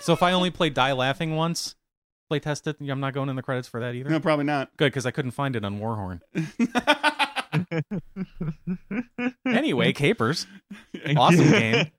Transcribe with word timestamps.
So 0.00 0.12
if 0.12 0.22
I 0.22 0.32
only 0.32 0.50
play 0.50 0.70
Die 0.70 0.92
Laughing 0.92 1.36
once, 1.36 1.74
play 2.28 2.40
test 2.40 2.66
it, 2.66 2.76
I'm 2.80 3.00
not 3.00 3.14
going 3.14 3.28
in 3.28 3.36
the 3.36 3.42
credits 3.42 3.68
for 3.68 3.80
that 3.80 3.94
either. 3.94 4.10
No, 4.10 4.20
probably 4.20 4.44
not. 4.44 4.76
Good, 4.76 4.86
because 4.86 5.06
I 5.06 5.10
couldn't 5.10 5.32
find 5.32 5.54
it 5.56 5.64
on 5.64 5.78
Warhorn. 5.78 6.20
Anyway, 9.46 9.92
Capers, 9.92 10.46
awesome 11.16 11.50
game. 11.50 11.90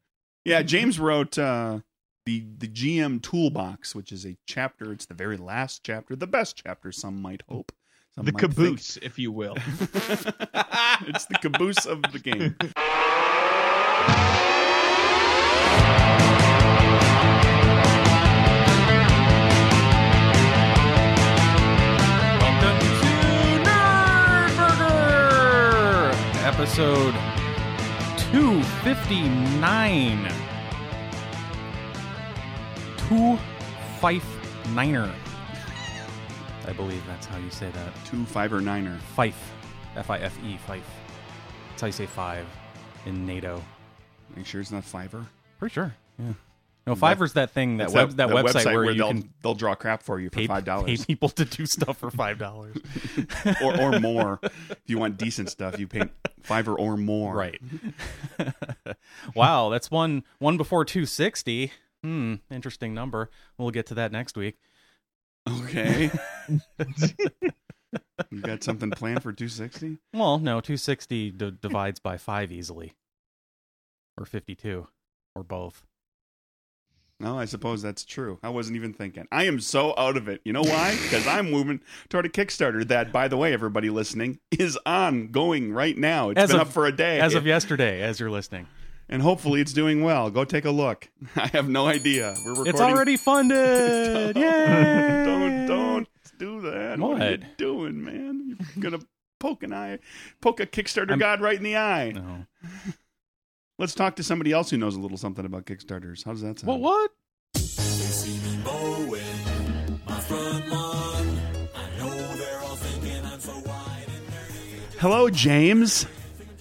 Yeah, 0.45 0.61
James 0.61 0.99
wrote 0.99 1.37
uh, 1.37 1.79
the 2.25 2.45
the 2.57 2.67
GM 2.67 3.21
Toolbox, 3.21 3.93
which 3.95 4.11
is 4.11 4.25
a 4.25 4.37
chapter. 4.45 4.91
It's 4.91 5.05
the 5.05 5.13
very 5.13 5.37
last 5.37 5.83
chapter, 5.83 6.15
the 6.15 6.27
best 6.27 6.61
chapter. 6.63 6.91
Some 6.91 7.21
might 7.21 7.41
hope. 7.49 7.71
Some 8.15 8.25
the 8.25 8.31
might 8.31 8.41
think. 8.41 8.55
caboose, 8.55 8.97
if 8.97 9.19
you 9.19 9.31
will. 9.31 9.55
it's 11.07 11.25
the 11.25 11.37
caboose 11.41 11.85
of 11.85 12.01
the 12.03 12.19
game. 12.19 12.55
episode 26.59 27.15
259. 28.33 30.29
Two 32.97 33.39
Fife 34.01 34.27
Niner. 34.73 35.09
I 36.67 36.73
believe 36.73 37.01
that's 37.07 37.25
how 37.27 37.37
you 37.37 37.49
say 37.49 37.69
that. 37.69 37.93
Two 38.05 38.25
fiber 38.25 38.59
niner. 38.59 38.97
Fife. 39.15 39.53
F 39.95 40.09
I 40.09 40.17
F 40.17 40.37
E, 40.43 40.57
Fife. 40.67 40.83
That's 41.69 41.79
how 41.79 41.87
you 41.87 41.93
say 41.93 42.05
five 42.05 42.45
in 43.05 43.25
NATO. 43.25 43.63
You 44.35 44.43
sure 44.43 44.59
it's 44.59 44.69
not 44.69 44.83
Fiverr? 44.83 45.27
Pretty 45.59 45.73
sure. 45.73 45.95
Yeah. 46.17 46.33
No, 46.89 46.95
Fiverr's 46.95 47.33
that 47.33 47.51
thing, 47.51 47.77
that, 47.77 47.91
web, 47.91 48.13
that, 48.13 48.29
website, 48.29 48.65
where, 48.65 48.85
you 48.85 48.95
they'll 48.95 49.07
can 49.09 49.29
they'll 49.43 49.53
draw 49.53 49.75
crap 49.75 50.01
for 50.01 50.19
you 50.19 50.29
for 50.29 50.39
pay, 50.39 50.47
five 50.47 50.63
pay 50.63 50.71
dollars 50.71 51.05
people 51.05 51.29
to 51.29 51.45
do 51.45 51.67
stuff 51.67 51.99
for 51.99 52.09
$5. 52.09 53.61
or 53.61 53.79
or 53.79 53.99
more. 53.99 54.39
if 54.41 54.81
you 54.87 54.97
want 54.97 55.17
decent 55.17 55.51
stuff, 55.51 55.77
you 55.77 55.87
pay 55.87 56.01
Fiverr 56.41 56.75
or 56.79 56.97
more. 56.97 57.35
Right. 57.35 57.61
wow, 59.35 59.69
that's 59.69 59.91
one 59.91 60.23
one 60.39 60.57
before 60.57 60.83
260. 60.83 61.71
Hmm, 62.03 62.35
interesting 62.49 62.95
number. 62.95 63.29
We'll 63.59 63.69
get 63.69 63.85
to 63.87 63.93
that 63.93 64.11
next 64.11 64.35
week. 64.35 64.57
Okay. 65.47 66.09
you 68.31 68.41
got 68.41 68.63
something 68.63 68.89
planned 68.89 69.21
for 69.21 69.31
260? 69.31 69.99
Well, 70.11 70.39
no, 70.39 70.59
260 70.59 71.31
d- 71.31 71.51
divides 71.61 71.99
by 71.99 72.17
5 72.17 72.51
easily. 72.51 72.95
Or 74.17 74.25
52 74.25 74.87
or 75.35 75.43
both. 75.43 75.85
No, 77.21 77.37
I 77.37 77.45
suppose 77.45 77.81
that's 77.81 78.05
true. 78.05 78.39
I 78.41 78.49
wasn't 78.49 78.77
even 78.77 78.93
thinking. 78.93 79.27
I 79.31 79.43
am 79.45 79.59
so 79.59 79.93
out 79.97 80.15
of 80.15 80.29
it. 80.29 80.39
You 80.45 80.53
know 80.53 80.61
why? 80.61 80.97
Because 81.03 81.27
I'm 81.27 81.51
moving 81.51 81.81
toward 82.07 82.25
a 82.25 82.29
Kickstarter 82.29 82.87
that, 82.87 83.11
by 83.11 83.27
the 83.27 83.35
way, 83.35 83.51
everybody 83.51 83.89
listening, 83.89 84.39
is 84.51 84.77
ongoing 84.85 85.73
right 85.73 85.97
now. 85.97 86.29
It's 86.29 86.39
As 86.39 86.51
been 86.51 86.61
of- 86.61 86.67
up 86.67 86.73
for 86.73 86.85
a 86.85 86.91
day. 86.95 87.19
As 87.19 87.35
of 87.35 87.45
yesterday 87.45 88.01
as 88.01 88.19
you're 88.21 88.31
listening. 88.31 88.67
and 89.09 89.21
hopefully 89.21 89.59
it's 89.59 89.73
doing 89.73 90.01
well. 90.03 90.29
Go 90.29 90.45
take 90.45 90.63
a 90.65 90.71
look. 90.71 91.09
I 91.35 91.47
have 91.47 91.67
no 91.67 91.87
idea. 91.87 92.35
We're 92.45 92.51
recording. 92.51 92.73
It's 92.73 92.81
already 92.81 93.17
funded. 93.17 94.37
Yay! 94.37 95.23
don't 95.25 95.65
don't 95.67 96.07
do 96.37 96.61
that. 96.61 96.99
What? 96.99 97.21
are 97.21 97.31
you 97.31 97.37
doing, 97.57 98.01
man? 98.03 98.57
You're 98.75 98.91
gonna 98.91 99.03
poke 99.39 99.63
an 99.63 99.73
eye, 99.73 99.99
poke 100.41 100.59
a 100.61 100.65
Kickstarter 100.65 101.09
I'm- 101.09 101.19
god 101.19 101.41
right 101.41 101.57
in 101.57 101.63
the 101.63 101.75
eye. 101.75 102.11
No. 102.15 102.45
Let's 103.79 103.95
talk 103.95 104.17
to 104.17 104.23
somebody 104.23 104.51
else 104.51 104.69
who 104.69 104.77
knows 104.77 104.97
a 104.97 104.99
little 104.99 105.17
something 105.17 105.45
about 105.45 105.65
Kickstarters. 105.65 106.25
How 106.25 106.33
does 106.33 106.41
that 106.41 106.59
sound? 106.59 106.67
What 106.67 106.81
what? 106.81 107.11
They 107.53 107.61
see 107.61 108.37
me 108.45 108.57
mowing 108.61 110.01
my 110.05 110.19
front 110.19 110.67
lawn. 110.67 111.39
I 111.73 111.97
know 111.97 112.35
they're 112.35 112.59
all 112.59 112.75
thinking 112.75 113.25
I'm 113.25 113.39
so 113.39 113.53
wide 113.53 114.05
and 114.05 114.27
nerdy. 114.27 114.99
Hello, 114.99 115.29
James. 115.29 116.05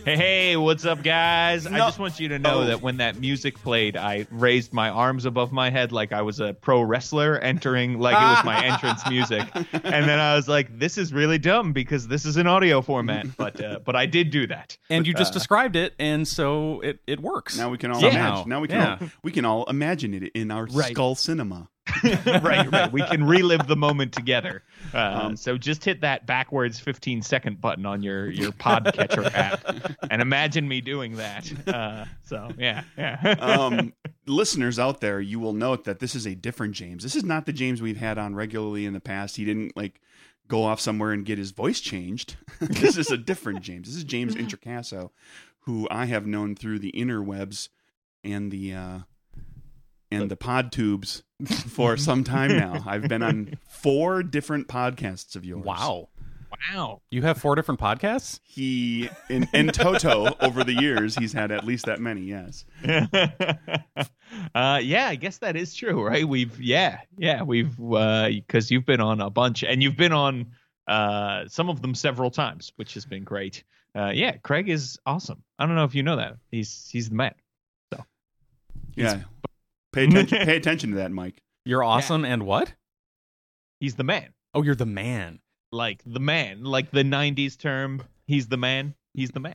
Hey, 0.09 0.17
hey, 0.17 0.57
what's 0.57 0.87
up, 0.87 1.03
guys? 1.03 1.67
I 1.67 1.77
just 1.77 1.99
want 1.99 2.19
you 2.19 2.29
to 2.29 2.39
know 2.39 2.63
Oh. 2.63 2.65
that 2.65 2.81
when 2.81 2.97
that 2.97 3.21
music 3.21 3.59
played, 3.63 3.95
I 3.95 4.27
raised 4.31 4.73
my 4.73 4.89
arms 4.89 5.27
above 5.27 5.53
my 5.53 5.69
head 5.69 5.93
like 5.93 6.15
I 6.15 6.23
was 6.23 6.41
a 6.41 6.55
pro 6.55 6.81
wrestler 6.81 7.39
entering, 7.41 7.99
like 7.99 8.15
it 8.17 8.25
was 8.25 8.43
my 8.43 8.65
entrance 8.73 9.07
music. 9.11 9.47
And 9.55 10.09
then 10.09 10.19
I 10.19 10.35
was 10.35 10.49
like, 10.49 10.79
"This 10.79 10.97
is 10.97 11.13
really 11.13 11.37
dumb 11.37 11.75
because 11.75 12.09
this 12.09 12.25
is 12.25 12.39
an 12.39 12.47
audio 12.47 12.81
format." 12.81 13.27
But 13.37 13.63
uh, 13.63 13.81
but 13.85 13.97
I 13.97 14.07
did 14.07 14.31
do 14.31 14.47
that. 14.47 14.79
And 14.89 15.07
you 15.07 15.13
just 15.13 15.33
Uh, 15.33 15.35
described 15.35 15.77
it 15.77 15.93
and 15.99 16.27
so 16.27 16.81
it 16.81 17.01
it 17.07 17.21
works. 17.21 17.59
Now 17.59 17.69
we 17.69 17.77
can 17.77 17.91
all 17.91 18.01
Yeah. 18.01 18.09
imagine. 18.09 18.49
Now 18.49 18.61
we 18.61 18.69
can 18.69 18.81
Yeah. 18.81 18.97
all, 19.03 19.09
we 19.23 19.31
can 19.31 19.45
all 19.45 19.65
imagine 19.67 20.15
it 20.15 20.33
in 20.35 20.51
our 20.51 20.65
Right. 20.73 20.91
skull 20.93 21.17
cinema. 21.17 21.69
right, 22.43 22.71
right. 22.71 22.93
We 22.93 23.03
can 23.03 23.25
relive 23.25 23.67
the 23.67 23.77
moment 23.77 24.13
together. 24.13 24.63
Uh, 24.95 25.21
Um, 25.29 25.37
so 25.37 25.59
just 25.59 25.85
hit 25.85 26.01
that 26.03 26.27
backwards 26.27 26.79
15 26.79 27.23
second 27.23 27.61
button 27.61 27.87
on 27.87 28.03
your 28.03 28.31
your 28.31 28.53
podcatcher 28.53 29.33
app 29.35 29.61
and 30.11 30.23
imagine 30.23 30.69
me 30.69 30.81
doing 30.81 31.17
that. 31.17 31.51
Uh, 31.69 32.05
so 32.25 32.51
yeah, 32.59 32.85
yeah. 32.97 33.37
um, 33.41 33.93
listeners 34.27 34.79
out 34.79 35.01
there, 35.01 35.21
you 35.21 35.41
will 35.41 35.53
note 35.53 35.85
that 35.85 35.99
this 35.99 36.15
is 36.15 36.27
a 36.27 36.35
different 36.35 36.75
James. 36.75 37.03
This 37.03 37.17
is 37.17 37.25
not 37.25 37.47
the 37.47 37.53
James 37.53 37.83
we've 37.83 37.97
had 37.97 38.19
on 38.19 38.35
regularly 38.35 38.87
in 38.87 38.93
the 38.93 39.01
past. 39.01 39.37
He 39.37 39.45
didn't 39.45 39.77
like 39.77 40.01
go 40.47 40.65
off 40.65 40.81
somewhere 40.81 41.13
and 41.13 41.25
get 41.27 41.39
his 41.39 41.51
voice 41.51 41.81
changed. 41.81 42.37
this 42.61 42.97
is 42.97 43.11
a 43.11 43.19
different 43.19 43.61
James. 43.63 43.87
This 43.89 43.97
is 43.97 44.05
James 44.05 44.35
Intricasso, 44.35 45.11
who 45.61 45.87
I 45.91 46.07
have 46.07 46.27
known 46.27 46.55
through 46.55 46.79
the 46.79 46.93
interwebs 46.93 47.69
and 48.25 48.51
the 48.51 48.73
uh, 48.75 48.99
and 50.11 50.31
the 50.31 50.37
pod 50.37 50.73
tubes 50.73 51.23
for 51.47 51.97
some 51.99 52.25
time 52.25 52.57
now. 52.57 52.83
I've 52.87 53.09
been 53.09 53.23
on 53.23 53.59
four 53.69 54.23
different 54.23 54.69
podcasts 54.69 55.37
of 55.37 55.45
yours. 55.45 55.65
Wow. 55.65 56.09
wow. 56.73 57.01
You 57.11 57.23
have 57.23 57.39
four 57.39 57.55
different 57.55 57.81
podcasts? 57.81 58.41
He 58.43 59.09
in, 59.29 59.49
in 59.53 59.69
toto 59.69 60.35
over 60.41 60.65
the 60.65 60.75
years 60.75 61.15
he's 61.17 61.33
had 61.33 61.51
at 61.53 61.65
least 61.65 61.87
that 61.87 62.01
many. 62.01 62.23
Yes. 62.23 62.65
uh, 64.55 64.81
yeah, 64.83 65.09
I 65.09 65.17
guess 65.17 65.39
that 65.39 65.57
is 65.57 65.75
true, 65.75 66.03
right? 66.05 66.27
We've 66.27 66.61
yeah, 66.61 67.01
yeah, 67.17 67.43
we've 67.43 67.77
because 67.77 68.71
you've 68.71 68.87
been 68.87 69.01
on 69.01 69.21
a 69.21 69.31
bunch 69.31 69.63
and 69.65 69.83
you've 69.83 69.97
been 69.97 70.13
on 70.13 70.47
uh, 70.87 71.45
some 71.49 71.69
of 71.69 71.83
them 71.83 71.95
several 71.95 72.31
times, 72.31 72.73
which 72.77 72.95
has 72.95 73.05
been 73.05 73.23
great. 73.25 73.63
Uh, 73.95 74.11
yeah, 74.15 74.33
Craig 74.39 74.69
is 74.69 74.99
awesome. 75.07 75.43
I 75.59 75.67
don't 75.67 75.75
know 75.75 75.85
if 75.85 75.95
you 75.95 76.03
know 76.03 76.17
that. 76.17 76.37
He's 76.51 76.89
he's 76.91 77.09
the 77.09 77.15
man. 77.15 77.35
So 77.93 78.05
Yeah. 78.97 79.21
Pay 79.93 80.05
attention. 80.05 80.39
pay 80.47 80.57
attention 80.57 80.91
to 80.91 80.97
that, 80.97 81.11
Mike. 81.11 81.43
You're 81.65 81.85
awesome 81.85 82.25
and 82.25 82.45
what? 82.45 82.75
He's 83.81 83.95
the 83.95 84.05
man. 84.05 84.33
Oh, 84.55 84.63
you're 84.63 84.75
the 84.75 84.87
man. 84.87 85.41
Like 85.71 86.03
the 86.07 86.21
man, 86.21 86.65
like 86.65 86.91
the 86.91 87.03
'90s 87.03 87.59
term. 87.59 88.03
He's 88.27 88.49
the 88.49 88.57
man. 88.57 88.95
He's 89.15 89.31
the 89.31 89.41
man. 89.41 89.55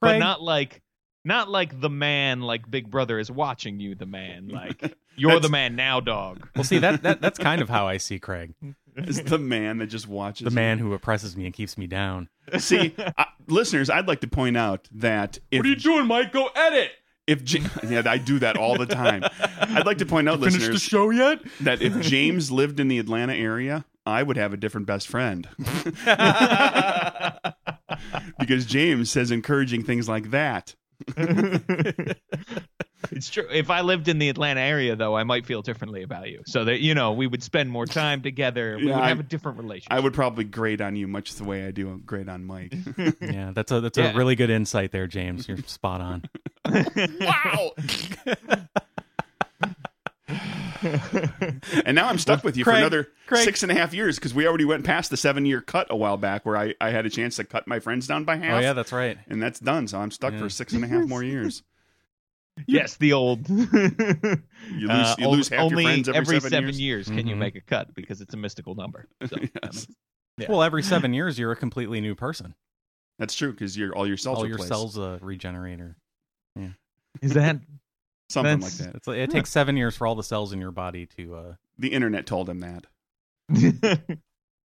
But 0.00 0.18
not 0.18 0.40
like 0.42 0.82
not 1.24 1.48
like 1.48 1.80
the 1.80 1.90
man 1.90 2.40
like 2.40 2.70
Big 2.70 2.90
Brother 2.90 3.18
is 3.18 3.30
watching 3.30 3.80
you. 3.80 3.94
The 3.94 4.06
man, 4.06 4.48
like 4.52 4.96
you're 5.16 5.40
the 5.40 5.48
man 5.48 5.74
now, 5.76 6.00
dog. 6.00 6.48
Well, 6.54 6.64
see 6.64 6.78
that, 6.78 7.02
that 7.02 7.20
that's 7.20 7.38
kind 7.38 7.62
of 7.62 7.68
how 7.68 7.88
I 7.88 7.96
see 7.96 8.18
Craig, 8.18 8.54
It's 8.96 9.20
the 9.20 9.38
man 9.38 9.78
that 9.78 9.86
just 9.86 10.06
watches. 10.06 10.44
the 10.44 10.50
man 10.50 10.78
who 10.78 10.92
oppresses 10.92 11.36
me 11.36 11.46
and 11.46 11.54
keeps 11.54 11.76
me 11.76 11.86
down. 11.86 12.28
See, 12.58 12.94
I, 13.18 13.26
listeners, 13.48 13.90
I'd 13.90 14.06
like 14.06 14.20
to 14.20 14.28
point 14.28 14.56
out 14.56 14.88
that 14.92 15.38
if 15.50 15.58
what 15.58 15.66
are 15.66 15.68
you 15.68 15.76
doing, 15.76 16.06
Mike? 16.06 16.32
Go 16.32 16.48
edit. 16.54 16.92
If 17.26 17.52
Ja- 17.52 17.68
yeah, 17.88 18.02
I 18.06 18.18
do 18.18 18.38
that 18.40 18.56
all 18.56 18.76
the 18.78 18.86
time. 18.86 19.22
I'd 19.60 19.86
like 19.86 19.98
to 19.98 20.06
point 20.06 20.28
out, 20.28 20.38
Finish 20.40 20.54
the 20.54 20.58
listeners, 20.60 20.82
show 20.82 21.10
yet? 21.10 21.40
that 21.60 21.80
if 21.82 21.98
James 22.00 22.50
lived 22.50 22.80
in 22.80 22.88
the 22.88 22.98
Atlanta 22.98 23.34
area, 23.34 23.84
I 24.06 24.22
would 24.22 24.36
have 24.36 24.52
a 24.52 24.56
different 24.58 24.86
best 24.86 25.08
friend 25.08 25.48
because 28.38 28.66
James 28.66 29.10
says 29.10 29.30
encouraging 29.30 29.82
things 29.84 30.08
like 30.08 30.30
that. 30.30 30.74
It's 33.12 33.28
true. 33.30 33.46
If 33.50 33.70
I 33.70 33.82
lived 33.82 34.08
in 34.08 34.18
the 34.18 34.28
Atlanta 34.28 34.60
area, 34.60 34.96
though, 34.96 35.16
I 35.16 35.24
might 35.24 35.46
feel 35.46 35.62
differently 35.62 36.02
about 36.02 36.28
you. 36.28 36.42
So 36.46 36.64
that 36.64 36.80
you 36.80 36.94
know, 36.94 37.12
we 37.12 37.26
would 37.26 37.42
spend 37.42 37.70
more 37.70 37.86
time 37.86 38.22
together. 38.22 38.76
We 38.78 38.88
Yeah, 38.88 38.96
would 38.96 39.04
I- 39.04 39.08
have 39.08 39.20
a 39.20 39.24
different 39.24 39.58
relationship. 39.58 39.92
I 39.92 40.00
would 40.00 40.14
probably 40.14 40.44
grade 40.44 40.80
on 40.80 40.96
you 40.96 41.06
much 41.08 41.34
the 41.34 41.44
way 41.44 41.66
I 41.66 41.70
do 41.70 42.00
grade 42.04 42.28
on 42.28 42.44
Mike. 42.44 42.74
Yeah, 43.20 43.52
that's 43.54 43.70
a 43.72 43.80
that's 43.80 43.98
Yeah. 43.98 44.12
a 44.12 44.16
really 44.16 44.34
good 44.36 44.50
insight 44.50 44.92
there, 44.92 45.06
James. 45.06 45.46
You're 45.48 45.58
spot 45.58 46.00
on. 46.00 46.22
wow. 47.20 47.70
and 51.84 51.94
now 51.94 52.08
I'm 52.08 52.18
stuck 52.18 52.44
with 52.44 52.56
you 52.56 52.64
Craig, 52.64 52.74
for 52.74 52.78
another 52.78 53.08
Craig. 53.26 53.44
six 53.44 53.62
and 53.62 53.70
a 53.72 53.74
half 53.74 53.94
years 53.94 54.16
because 54.16 54.34
we 54.34 54.46
already 54.46 54.64
went 54.64 54.84
past 54.84 55.10
the 55.10 55.16
seven 55.16 55.46
year 55.46 55.60
cut 55.60 55.86
a 55.90 55.96
while 55.96 56.16
back 56.16 56.44
where 56.44 56.56
I, 56.56 56.74
I 56.80 56.90
had 56.90 57.06
a 57.06 57.10
chance 57.10 57.36
to 57.36 57.44
cut 57.44 57.66
my 57.66 57.78
friends 57.80 58.06
down 58.06 58.24
by 58.24 58.36
oh, 58.36 58.40
half. 58.40 58.58
Oh 58.58 58.60
yeah, 58.60 58.72
that's 58.72 58.92
right. 58.92 59.18
and 59.28 59.42
that's 59.42 59.60
done. 59.60 59.88
So 59.88 59.98
I'm 59.98 60.10
stuck 60.10 60.32
Yeah. 60.34 60.40
for 60.40 60.48
six 60.50 60.72
and 60.72 60.84
a 60.84 60.88
half 60.88 61.06
more 61.06 61.22
years. 61.22 61.62
Yes, 62.66 62.96
the 62.96 63.12
old. 63.12 63.48
You 63.48 64.88
lose, 64.88 64.90
Uh, 64.90 65.14
you 65.18 65.28
lose 65.28 65.48
half 65.48 65.60
only 65.60 65.82
your 65.84 65.92
friends 65.92 66.08
every, 66.08 66.40
seven, 66.40 66.74
years. 66.74 67.06
can 67.06 67.26
you 67.26 67.34
Mhm. 67.34 67.38
make 67.38 67.54
a 67.56 67.60
cut 67.60 67.94
because 67.94 68.20
it's 68.22 68.32
a 68.34 68.36
mystical 68.36 68.74
number. 68.74 69.06
So, 69.28 69.36
Yes. 69.62 69.86
Yeah. 70.38 70.46
Well, 70.48 70.62
every 70.62 70.82
seven 70.82 71.12
years, 71.14 71.38
you're 71.38 71.52
a 71.52 71.56
completely 71.56 72.00
new 72.00 72.14
person. 72.14 72.54
That's 73.18 73.34
true 73.34 73.52
because 73.52 73.76
your 73.76 73.94
all 73.94 74.06
your 74.06 74.16
cells 74.16 74.38
All 74.38 74.44
are 74.44 74.48
your 74.48 74.56
placed. 74.56 74.68
cells 74.70 74.98
uh, 74.98 75.18
regenerate. 75.20 75.80
Or... 75.80 75.96
is 77.22 77.34
that 77.34 77.60
Something 78.30 78.60
like 78.60 78.72
that. 78.72 78.94
It's, 78.96 79.06
it 79.06 79.30
takes 79.30 79.50
seven 79.50 79.76
years 79.76 79.94
for 79.96 80.06
all 80.06 80.14
the 80.14 80.22
cells 80.24 80.52
in 80.52 80.60
your 80.60 80.72
body 80.72 81.06
to. 81.18 81.34
Uh, 81.34 81.54
The 81.78 81.92
internet 81.92 82.26
told 82.26 82.48
him 82.48 82.60
that. 82.60 82.86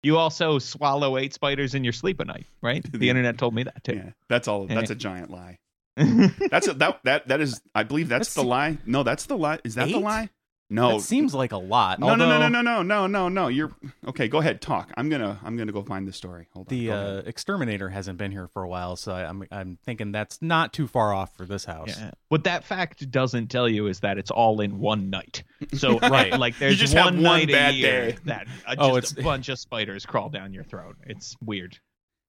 you 0.03 0.17
also 0.19 0.59
swallow 0.59 1.17
eight 1.17 1.33
spiders 1.35 1.75
in 1.75 1.83
your 1.83 1.93
sleep 1.95 2.21
at 2.21 2.27
night, 2.27 2.47
right? 2.63 2.85
The 2.93 3.09
internet 3.09 3.39
told 3.39 3.55
me 3.55 3.63
that 3.65 3.83
too. 3.83 3.95
Yeah, 3.97 4.11
that's 4.29 4.47
all. 4.47 4.67
That's 4.67 4.91
a 4.91 4.95
giant 4.95 5.31
lie. 5.31 5.59
That's 6.51 6.69
a, 6.69 6.75
that 6.75 7.01
that 7.05 7.29
that 7.29 7.41
is. 7.41 7.61
I 7.75 7.83
believe 7.85 8.09
that's, 8.09 8.29
That's- 8.29 8.35
the 8.35 8.43
lie. 8.45 8.79
No, 8.87 9.03
that's 9.03 9.27
the 9.27 9.37
lie. 9.37 9.59
Is 9.65 9.77
that 9.77 9.89
the 9.89 9.99
lie? 9.99 10.31
No. 10.69 10.95
That 10.95 11.03
seems 11.03 11.33
like 11.33 11.53
a 11.53 11.57
lot. 11.59 12.01
no, 12.01 12.17
no, 12.17 12.27
no, 12.29 12.39
no, 12.41 12.49
no, 12.49 12.61
no, 12.61 12.83
no, 12.83 13.07
no, 13.07 13.29
no. 13.29 13.47
You're 13.47 13.71
okay. 14.09 14.27
Go 14.27 14.39
ahead, 14.39 14.61
talk. 14.61 14.91
I'm 14.97 15.09
gonna, 15.09 15.39
I'm 15.45 15.57
gonna 15.57 15.71
go 15.71 15.83
find 15.85 16.09
the 16.09 16.13
story. 16.13 16.49
Hold 16.55 16.67
on. 16.67 16.77
The 16.77 16.87
Go 16.89 16.93
uh, 16.93 17.23
exterminator 17.25 17.89
hasn't 17.89 18.19
been 18.19 18.33
here 18.33 18.49
for 18.49 18.65
a 18.65 18.69
while, 18.69 18.97
so 18.97 19.13
I, 19.13 19.29
I'm 19.29 19.45
I'm 19.53 19.79
thinking 19.85 20.11
that's 20.11 20.43
not 20.43 20.73
too 20.73 20.89
far 20.89 21.15
off 21.15 21.37
for 21.37 21.47
this 21.47 21.65
house. 21.65 21.97
Yeah. 21.97 22.11
What 22.31 22.43
that 22.45 22.65
fact 22.65 23.09
doesn't 23.13 23.47
tell 23.47 23.69
you 23.69 23.87
is 23.87 24.01
that 24.01 24.19
it's 24.19 24.33
all 24.33 24.61
in 24.61 24.79
one 24.81 25.09
night. 25.09 25.45
So 25.75 25.99
Right. 26.01 26.37
like 26.37 26.59
there's 26.59 26.79
just 26.79 26.95
one 26.97 27.15
one 27.15 27.23
night 27.23 27.49
bad 27.49 27.75
a 27.75 27.77
year 27.77 28.11
day. 28.13 28.19
that 28.25 28.47
uh, 28.67 28.75
just 28.75 28.81
Oh, 28.81 28.95
a 28.95 28.99
it's- 28.99 29.13
bunch 29.13 29.49
of 29.49 29.59
spiders 29.61 30.05
crawl 30.05 30.29
down 30.31 30.53
your 30.53 30.65
throat. 30.65 30.97
It's 31.07 31.37
weird. 31.41 31.73
It's 31.75 31.81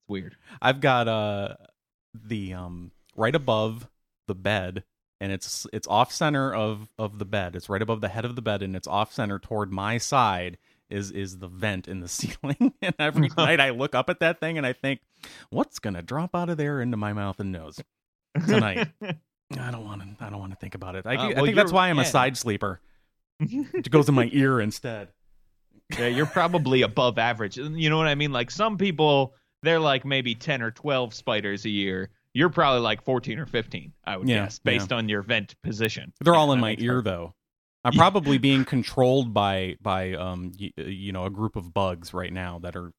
weird. 0.07 0.35
I've 0.61 0.79
got 0.79 1.07
uh 1.07 1.55
the 2.13 2.53
um 2.53 2.91
right 3.17 3.35
above 3.35 3.89
the 4.27 4.35
bed 4.35 4.83
and 5.19 5.31
it's 5.31 5.65
it's 5.73 5.87
off 5.87 6.11
center 6.11 6.53
of 6.53 6.93
of 6.97 7.17
the 7.19 7.25
bed. 7.25 7.55
It's 7.55 7.69
right 7.69 7.81
above 7.81 8.01
the 8.01 8.09
head 8.09 8.23
of 8.23 8.35
the 8.35 8.41
bed 8.41 8.61
and 8.61 8.75
it's 8.75 8.87
off 8.87 9.11
center 9.11 9.39
toward 9.39 9.71
my 9.71 9.97
side 9.97 10.57
is 10.89 11.11
is 11.11 11.39
the 11.39 11.47
vent 11.47 11.87
in 11.87 11.99
the 11.99 12.07
ceiling. 12.07 12.73
and 12.81 12.95
every 12.99 13.29
night 13.37 13.59
I 13.59 13.71
look 13.71 13.95
up 13.95 14.09
at 14.09 14.19
that 14.19 14.39
thing 14.39 14.57
and 14.57 14.65
I 14.65 14.73
think 14.73 15.01
what's 15.49 15.79
going 15.79 15.95
to 15.95 16.01
drop 16.01 16.35
out 16.35 16.49
of 16.49 16.57
there 16.57 16.81
into 16.81 16.97
my 16.97 17.13
mouth 17.13 17.39
and 17.39 17.51
nose 17.51 17.81
tonight. 18.45 18.87
I 19.01 19.71
don't 19.71 19.85
want 19.85 20.01
to 20.01 20.23
I 20.23 20.29
don't 20.29 20.39
want 20.39 20.51
to 20.51 20.57
think 20.57 20.75
about 20.75 20.95
it. 20.95 21.05
I, 21.05 21.15
Uh, 21.15 21.29
I 21.29 21.33
think 21.41 21.55
that's 21.55 21.71
why 21.71 21.89
I'm 21.89 21.99
a 21.99 22.05
side 22.05 22.37
sleeper. 22.37 22.79
It 23.39 23.89
goes 23.89 24.09
in 24.09 24.15
my 24.15 24.29
ear 24.33 24.59
instead. 24.61 25.09
yeah, 25.97 26.07
you're 26.07 26.25
probably 26.25 26.81
above 26.81 27.17
average. 27.17 27.57
You 27.57 27.89
know 27.89 27.97
what 27.97 28.07
I 28.07 28.15
mean? 28.15 28.31
Like 28.33 28.51
some 28.51 28.77
people, 28.77 29.33
they're 29.63 29.79
like 29.79 30.05
maybe 30.05 30.35
10 30.35 30.61
or 30.61 30.71
12 30.71 31.13
spiders 31.13 31.63
a 31.65 31.69
year. 31.69 32.09
You're 32.33 32.49
probably 32.49 32.81
like 32.81 33.03
14 33.03 33.39
or 33.39 33.45
15, 33.45 33.93
I 34.05 34.17
would 34.17 34.29
Yeah, 34.29 34.43
guess, 34.45 34.59
based 34.59 34.93
on 34.93 35.09
your 35.09 35.21
vent 35.23 35.55
position. 35.63 36.13
They're 36.21 36.35
all 36.35 36.53
in 36.53 36.59
my 36.59 36.75
ear 36.79 36.97
sense. 36.97 37.05
though. 37.05 37.33
I'm 37.83 37.93
probably 37.93 38.37
being 38.37 38.65
controlled 38.65 39.33
by 39.33 39.77
by 39.81 40.13
um 40.13 40.51
y- 40.59 40.71
you 40.77 41.11
know 41.13 41.25
a 41.25 41.29
group 41.29 41.55
of 41.55 41.73
bugs 41.73 42.13
right 42.13 42.33
now 42.33 42.59
that 42.59 42.75
are 42.75 42.91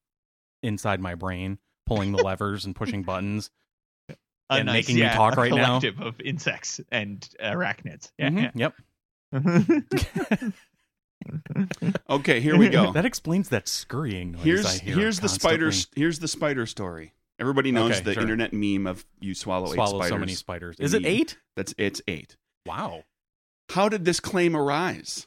inside 0.62 1.00
my 1.00 1.14
brain, 1.14 1.58
pulling 1.86 2.12
the 2.12 2.22
levers 2.22 2.64
and 2.64 2.75
pushing 2.75 3.02
buttons. 3.02 3.50
A 4.50 4.54
and 4.60 4.64
nice, 4.66 4.88
making 4.88 4.96
me 4.96 5.02
talk 5.10 5.36
a 5.36 5.40
right 5.42 5.52
now. 5.52 5.78
collective 5.78 6.00
of 6.00 6.19
insects 6.22 6.81
and 6.90 7.20
arachnids. 7.38 8.10
Yeah, 8.19 8.31
Mhm, 8.31 8.50
Yep. 8.54 8.74
okay, 12.10 12.40
here 12.40 12.56
we 12.56 12.69
go. 12.69 12.92
that 12.92 13.04
explains 13.04 13.48
that 13.50 13.69
scurrying 13.69 14.32
noise. 14.32 14.40
I 14.40 14.44
here's 14.46 14.81
hear 14.81 14.96
here's 14.96 15.20
the 15.20 15.28
spider. 15.28 15.70
Here's 15.94 16.19
the 16.19 16.28
spider 16.28 16.66
story. 16.66 17.12
Everybody 17.40 17.70
knows 17.73 17.93
Okay, 17.93 18.00
the 18.00 18.14
sure. 18.14 18.23
internet 18.23 18.52
meme 18.52 18.87
of 18.87 19.05
you 19.20 19.35
swallow, 19.35 19.69
eight 19.69 19.75
Swallow 19.75 19.99
spiders. 20.00 20.08
so 20.11 20.19
many 20.19 20.35
spiders. 20.35 20.76
Is 20.81 20.93
it 20.94 21.02
the- 21.02 21.08
eight? 21.08 21.38
That's 21.56 21.75
it's 21.79 22.02
eight. 22.08 22.37
Wow. 22.67 23.05
How 23.70 23.88
did 23.88 24.05
this 24.05 24.19
claim 24.20 24.56
arise? 24.56 25.26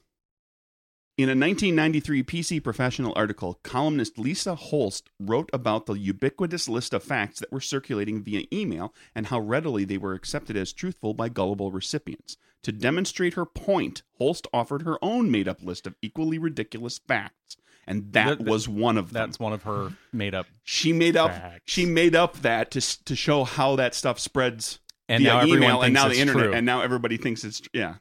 In 1.17 1.29
a 1.29 1.35
1993 1.35 2.23
PC 2.23 2.59
Professional 2.63 3.13
article, 3.15 3.59
columnist 3.63 4.17
Lisa 4.17 4.55
Holst 4.55 5.09
wrote 5.19 5.49
about 5.53 5.85
the 5.85 5.93
ubiquitous 5.93 6.67
list 6.67 6.93
of 6.93 7.03
facts 7.03 7.39
that 7.39 7.51
were 7.51 7.61
circulating 7.61 8.23
via 8.23 8.45
email 8.51 8.93
and 9.13 9.27
how 9.27 9.39
readily 9.39 9.85
they 9.85 9.97
were 9.99 10.13
accepted 10.13 10.57
as 10.57 10.73
truthful 10.73 11.13
by 11.13 11.29
gullible 11.29 11.71
recipients. 11.71 12.37
To 12.63 12.71
demonstrate 12.71 13.33
her 13.35 13.45
point, 13.45 14.01
Holst 14.17 14.47
offered 14.53 14.81
her 14.83 14.97
own 15.03 15.29
made 15.29 15.47
up 15.47 15.61
list 15.61 15.85
of 15.85 15.95
equally 16.01 16.39
ridiculous 16.39 16.97
facts, 16.97 17.55
and 17.87 18.13
that, 18.13 18.25
That- 18.37 18.37
that- 18.45 18.49
was 18.51 18.67
one 18.69 18.97
of 18.97 19.11
them. 19.13 19.21
That's 19.27 19.39
one 19.39 19.53
of 19.53 19.63
her 19.63 19.91
made 20.13 20.33
up. 20.35 20.45
She 20.63 20.93
made 20.93 21.17
up 21.17 21.31
Facts. 21.31 21.61
she 21.65 21.85
made 21.85 22.15
up 22.15 22.37
that 22.41 22.71
to 22.71 23.03
to 23.05 23.15
show 23.15 23.43
how 23.43 23.75
that 23.77 23.95
stuff 23.95 24.19
spreads 24.19 24.79
And 25.09 25.23
via 25.23 25.33
now 25.33 25.45
email 25.45 25.81
and 25.81 25.93
now 25.93 26.07
the 26.07 26.19
internet 26.19 26.45
true. 26.45 26.53
and 26.53 26.65
now 26.65 26.81
everybody 26.81 27.17
thinks 27.17 27.43
it's 27.43 27.61
yeah. 27.73 27.95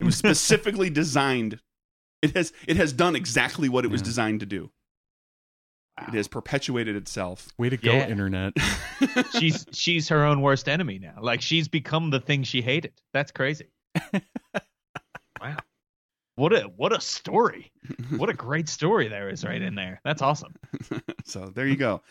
It 0.00 0.04
was 0.04 0.16
specifically 0.16 0.90
designed. 1.02 1.60
It 2.22 2.34
has 2.36 2.52
it 2.66 2.76
has 2.76 2.92
done 2.92 3.16
exactly 3.16 3.68
what 3.68 3.84
it 3.84 3.88
was 3.90 4.02
designed 4.02 4.40
to 4.40 4.46
do. 4.46 4.70
Wow. 6.00 6.06
It 6.08 6.14
has 6.14 6.26
perpetuated 6.28 6.96
itself. 6.96 7.48
Way 7.58 7.68
to 7.68 7.76
go, 7.76 7.92
Yeah. 7.92 8.08
internet. 8.08 8.54
she's 9.38 9.66
she's 9.72 10.08
her 10.08 10.24
own 10.24 10.40
worst 10.40 10.68
enemy 10.68 10.98
now. 10.98 11.16
Like 11.20 11.42
she's 11.42 11.68
become 11.68 12.10
the 12.10 12.20
thing 12.20 12.42
she 12.44 12.62
hated. 12.62 12.92
That's 13.12 13.30
crazy. 13.30 13.66
wow. 16.36 16.42
What 16.42 16.52
a 16.52 16.60
what 16.76 16.92
a 16.96 17.00
story. 17.00 17.72
What 18.16 18.28
a 18.28 18.34
great 18.34 18.68
story 18.68 19.08
there 19.08 19.28
is 19.30 19.44
right 19.44 19.60
in 19.60 19.74
there. 19.74 20.00
That's 20.04 20.22
awesome. 20.22 20.54
so 21.24 21.50
there 21.54 21.66
you 21.66 21.76
go. 21.76 22.02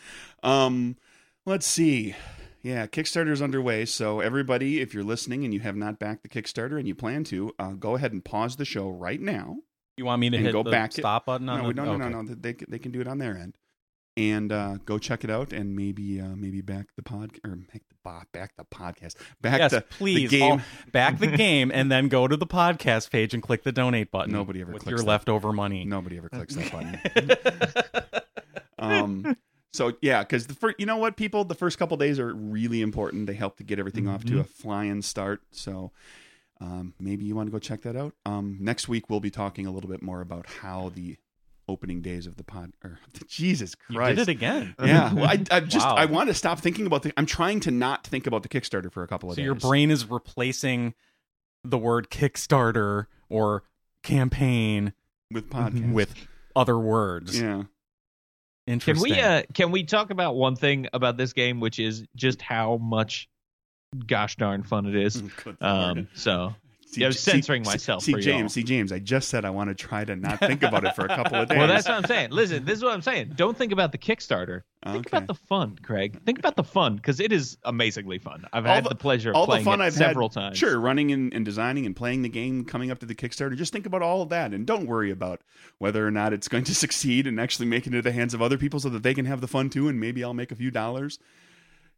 Um, 0.42 0.96
let's 1.46 1.66
see. 1.66 2.14
Yeah, 2.62 2.86
kickstarter 2.86 3.30
is 3.30 3.42
underway. 3.42 3.84
So 3.86 4.20
everybody, 4.20 4.80
if 4.80 4.94
you're 4.94 5.02
listening 5.04 5.44
and 5.44 5.52
you 5.52 5.60
have 5.60 5.76
not 5.76 5.98
backed 5.98 6.22
the 6.22 6.28
Kickstarter 6.28 6.78
and 6.78 6.86
you 6.86 6.94
plan 6.94 7.24
to, 7.24 7.52
uh, 7.58 7.72
go 7.72 7.96
ahead 7.96 8.12
and 8.12 8.24
pause 8.24 8.56
the 8.56 8.64
show 8.64 8.88
right 8.88 9.20
now. 9.20 9.56
You 9.96 10.04
want 10.04 10.20
me 10.20 10.30
to 10.30 10.38
hit 10.38 10.52
go 10.52 10.62
the 10.62 10.70
back 10.70 10.90
it- 10.90 11.00
stop 11.00 11.26
button 11.26 11.48
on 11.48 11.62
no, 11.62 11.68
the 11.68 11.74
no, 11.74 11.84
no, 11.84 11.92
okay. 12.04 12.08
no, 12.12 12.22
no. 12.22 12.34
They 12.34 12.54
they 12.68 12.78
can 12.78 12.92
do 12.92 13.00
it 13.00 13.08
on 13.08 13.18
their 13.18 13.36
end, 13.36 13.56
and 14.16 14.52
uh, 14.52 14.76
go 14.84 14.98
check 14.98 15.24
it 15.24 15.30
out, 15.30 15.52
and 15.52 15.74
maybe 15.74 16.20
uh, 16.20 16.34
maybe 16.36 16.60
back 16.60 16.86
the 16.96 17.02
pod 17.02 17.30
or 17.44 17.56
back 17.56 17.82
the 17.88 18.24
back 18.32 18.52
the 18.56 18.64
podcast, 18.64 19.14
back 19.40 19.58
yes, 19.60 19.70
the 19.70 19.80
please 19.82 20.30
the 20.30 20.38
game. 20.38 20.62
back 20.90 21.18
the 21.18 21.26
game 21.36 21.70
and 21.72 21.90
then 21.90 22.08
go 22.08 22.26
to 22.28 22.36
the 22.36 22.46
podcast 22.46 23.10
page 23.10 23.32
and 23.32 23.42
click 23.42 23.62
the 23.62 23.72
donate 23.72 24.10
button. 24.10 24.32
Nobody 24.32 24.60
ever 24.60 24.72
with 24.72 24.82
clicks 24.82 24.90
your 24.90 24.98
that. 24.98 25.06
leftover 25.06 25.52
money. 25.52 25.84
Nobody 25.84 26.18
ever 26.18 26.28
clicks 26.28 26.54
that 26.56 26.72
button. 26.72 28.12
um, 28.78 29.36
so 29.72 29.94
yeah, 30.02 30.22
because 30.22 30.46
the 30.46 30.54
first, 30.54 30.76
you 30.78 30.86
know 30.86 30.96
what, 30.96 31.16
people, 31.16 31.44
the 31.44 31.54
first 31.54 31.78
couple 31.78 31.96
days 31.96 32.18
are 32.18 32.34
really 32.34 32.82
important. 32.82 33.26
They 33.26 33.34
help 33.34 33.56
to 33.58 33.64
get 33.64 33.78
everything 33.78 34.08
off 34.08 34.24
to 34.24 34.32
Mhm. 34.34 34.40
a 34.40 34.44
flying 34.44 35.02
start. 35.02 35.42
So. 35.50 35.92
Um, 36.60 36.94
maybe 37.00 37.24
you 37.24 37.34
want 37.34 37.48
to 37.48 37.50
go 37.50 37.58
check 37.58 37.82
that 37.82 37.96
out. 37.96 38.14
Um, 38.24 38.56
next 38.60 38.86
week 38.88 39.10
we'll 39.10 39.18
be 39.18 39.30
talking 39.32 39.66
a 39.66 39.72
little 39.72 39.90
bit 39.90 40.00
more 40.00 40.20
about 40.20 40.46
how 40.46 40.92
the 40.94 41.16
opening 41.68 42.02
days 42.02 42.26
of 42.26 42.36
the 42.36 42.44
pod 42.44 42.72
or 42.84 42.98
Jesus 43.28 43.74
You 43.88 43.96
Christ 43.96 44.16
did 44.18 44.28
it 44.28 44.32
again. 44.32 44.74
yeah 44.82 45.12
well, 45.14 45.24
I, 45.26 45.42
I 45.50 45.60
just 45.60 45.86
Wow. 45.86 45.94
i 45.94 46.04
want 46.06 46.28
to 46.28 46.34
stop 46.34 46.58
thinking 46.60 46.86
about 46.86 47.02
the 47.02 47.12
i'm 47.16 47.26
trying 47.26 47.60
to 47.60 47.70
not 47.70 48.06
think 48.06 48.26
about 48.26 48.42
the 48.42 48.48
kickstarter 48.48 48.90
for 48.92 49.02
a 49.02 49.08
couple 49.08 49.28
of 49.30 49.34
So 49.34 49.42
days 49.42 49.42
So 49.44 49.46
your 49.46 49.54
brain 49.54 49.90
is 49.90 50.10
replacing 50.10 50.94
the 51.64 51.78
word 51.78 52.10
Kickstarter 52.10 53.06
or 53.28 53.62
campaign 54.02 54.92
with 55.30 55.48
podcast 55.50 55.92
with 55.94 56.14
other 56.56 56.78
words. 56.78 57.40
yeah 57.40 57.62
Interesting. 58.66 59.12
Can 59.14 59.16
we 59.16 59.20
uh 59.22 59.42
can 59.54 59.70
we 59.72 59.84
talk 59.84 60.10
about 60.10 60.36
one 60.36 60.54
thing 60.56 60.86
about 60.92 61.16
this 61.16 61.32
game 61.32 61.58
which 61.60 61.78
is 61.80 62.04
just 62.14 62.40
how 62.42 62.76
much 62.76 63.28
gosh 64.06 64.36
darn 64.36 64.62
fun 64.62 64.86
it 64.86 64.94
is. 64.94 65.22
Um 65.60 66.08
so 66.14 66.54
See, 66.92 67.00
yeah, 67.00 67.06
I 67.06 67.08
was 67.08 67.20
censoring 67.20 67.64
see- 67.64 67.70
myself 67.70 68.02
see 68.02 68.12
for 68.12 68.20
james 68.20 68.52
see 68.52 68.62
james 68.62 68.92
i 68.92 68.98
just 68.98 69.28
said 69.30 69.46
i 69.46 69.50
want 69.50 69.70
to 69.70 69.74
try 69.74 70.04
to 70.04 70.14
not 70.14 70.38
think 70.40 70.62
about 70.62 70.84
it 70.84 70.94
for 70.94 71.06
a 71.06 71.08
couple 71.08 71.36
of 71.40 71.48
days 71.48 71.56
Well, 71.62 71.66
that's 71.66 71.88
what 71.88 71.96
I'm 71.96 72.04
saying. 72.04 72.30
Listen, 72.32 72.64
this 72.66 72.76
is 72.78 72.84
what 72.84 72.92
I'm 72.92 73.00
saying. 73.02 73.32
Don't 73.34 73.56
think 73.56 73.72
about 73.72 73.92
the 73.92 73.98
Kickstarter. 73.98 74.62
Think 74.84 75.06
Okay. 75.06 75.16
about 75.16 75.26
the 75.28 75.34
fun, 75.34 75.78
Craig. 75.82 76.20
Think 76.26 76.38
about 76.38 76.56
the 76.56 76.64
fun 76.64 76.96
because 76.96 77.20
it 77.20 77.30
is 77.32 77.56
amazingly 77.64 78.18
fun. 78.18 78.44
I've 78.52 78.66
All 78.66 78.74
had 78.74 78.84
the- 78.84 78.88
the, 78.90 78.94
pleasure 78.96 79.30
of 79.30 79.36
all 79.36 79.46
the 79.46 79.52
playing 79.52 79.64
fun 79.64 79.80
it 79.80 79.84
I've 79.84 79.92
several 79.94 80.28
had, 80.28 80.34
times. 80.34 80.58
Sure, 80.58 80.78
running 80.78 81.12
and, 81.12 81.32
and 81.32 81.44
designing 81.44 81.86
and 81.86 81.94
playing 81.96 82.22
the 82.22 82.28
game 82.28 82.64
coming 82.64 82.90
up 82.90 82.98
to 82.98 83.06
the 83.06 83.14
Kickstarter. 83.14 83.56
Just 83.56 83.72
think 83.72 83.86
about 83.86 84.02
all 84.02 84.20
of 84.22 84.28
that 84.30 84.52
and 84.52 84.66
don't 84.66 84.86
worry 84.86 85.10
about 85.10 85.40
whether 85.78 86.06
or 86.06 86.10
not 86.10 86.32
it's 86.32 86.48
going 86.48 86.64
to 86.64 86.74
succeed 86.84 87.26
and 87.26 87.40
actually 87.40 87.66
make 87.66 87.86
it 87.86 87.90
into 87.94 88.02
the 88.02 88.12
hands 88.12 88.34
of 88.34 88.42
other 88.42 88.58
people 88.58 88.80
so 88.80 88.88
that 88.90 89.02
they 89.02 89.14
can 89.14 89.24
have 89.24 89.40
the 89.40 89.48
fun 89.48 89.70
too 89.70 89.88
and 89.88 89.98
maybe 90.00 90.22
I'll 90.24 90.34
make 90.34 90.52
a 90.52 90.56
few 90.56 90.70
dollars. 90.70 91.18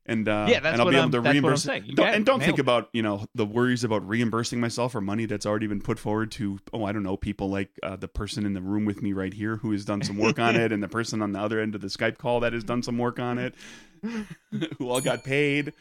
And 0.07 0.29
uh, 0.29 0.47
Yeah, 0.51 0.61
that's 0.61 0.73
and 0.75 0.81
I'll 0.83 0.85
what 0.87 0.91
be 0.91 0.97
able 0.99 1.03
I'm- 1.05 1.11
to 1.13 1.21
that's 1.23 1.25
what 1.25 1.31
I'm 1.31 1.43
reimburse. 1.45 1.95
Don't- 1.95 2.15
and 2.15 2.27
don't 2.27 2.39
think 2.41 2.49
Nailed 2.51 2.59
it. 2.59 2.61
about 2.61 2.89
you 2.93 3.01
know 3.03 3.25
the 3.35 3.47
worries 3.47 3.85
about 3.85 4.07
reimbursing 4.07 4.61
myself 4.61 4.93
for 4.93 5.01
money 5.01 5.25
that's 5.25 5.47
already 5.47 5.67
been 5.67 5.81
put 5.81 5.99
forward 5.99 6.31
to 6.33 6.59
oh 6.75 6.85
I 6.85 6.93
don't 6.93 7.03
know 7.03 7.17
people 7.17 7.49
like 7.49 7.71
uh, 7.83 7.97
the 7.97 8.09
person 8.09 8.45
in 8.45 8.53
the 8.53 8.61
room 8.61 8.85
with 8.85 9.01
me 9.01 9.15
right 9.15 9.33
here 9.33 9.57
who 9.57 9.73
has 9.73 9.85
done 9.87 10.03
some 10.03 10.19
work 10.19 10.39
on 10.39 10.57
it 10.57 10.73
and 10.73 10.83
the 10.83 10.89
person 10.89 11.23
on 11.23 11.33
the 11.33 11.39
other 11.41 11.59
end 11.59 11.75
of 11.75 11.81
the 11.81 11.87
Skype 11.89 12.19
call 12.19 12.41
that 12.41 12.53
has 12.53 12.65
done 12.65 12.83
some 12.83 12.99
work 12.99 13.19
on 13.19 13.39
it 13.39 13.55
who 14.79 14.91
all 14.91 15.01
got 15.01 15.25
paid. 15.25 15.73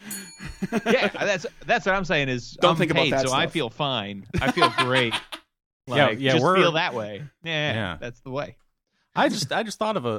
yeah, 0.85 1.09
that's 1.09 1.45
that's 1.65 1.85
what 1.85 1.93
I'm 1.95 2.05
saying. 2.05 2.29
Is 2.29 2.51
Don't 2.61 2.71
I'm 2.71 2.77
think 2.77 2.91
about 2.91 3.03
paid, 3.03 3.13
that 3.13 3.27
So 3.27 3.33
I 3.33 3.47
feel 3.47 3.69
fine. 3.69 4.25
I 4.41 4.51
feel 4.51 4.69
great. 4.77 5.13
Yeah, 5.85 6.05
Like, 6.05 6.19
yeah, 6.21 6.31
just 6.31 6.45
we're- 6.45 6.61
feel 6.61 6.71
that 6.71 6.93
way. 6.93 7.23
Yeah, 7.43 7.73
Yeah. 7.73 7.97
that's 7.99 8.21
the 8.21 8.29
way. 8.31 8.55
I 9.17 9.27
just 9.27 9.51
I 9.51 9.63
just 9.63 9.77
thought 9.79 9.97
of 9.97 10.05
a, 10.05 10.09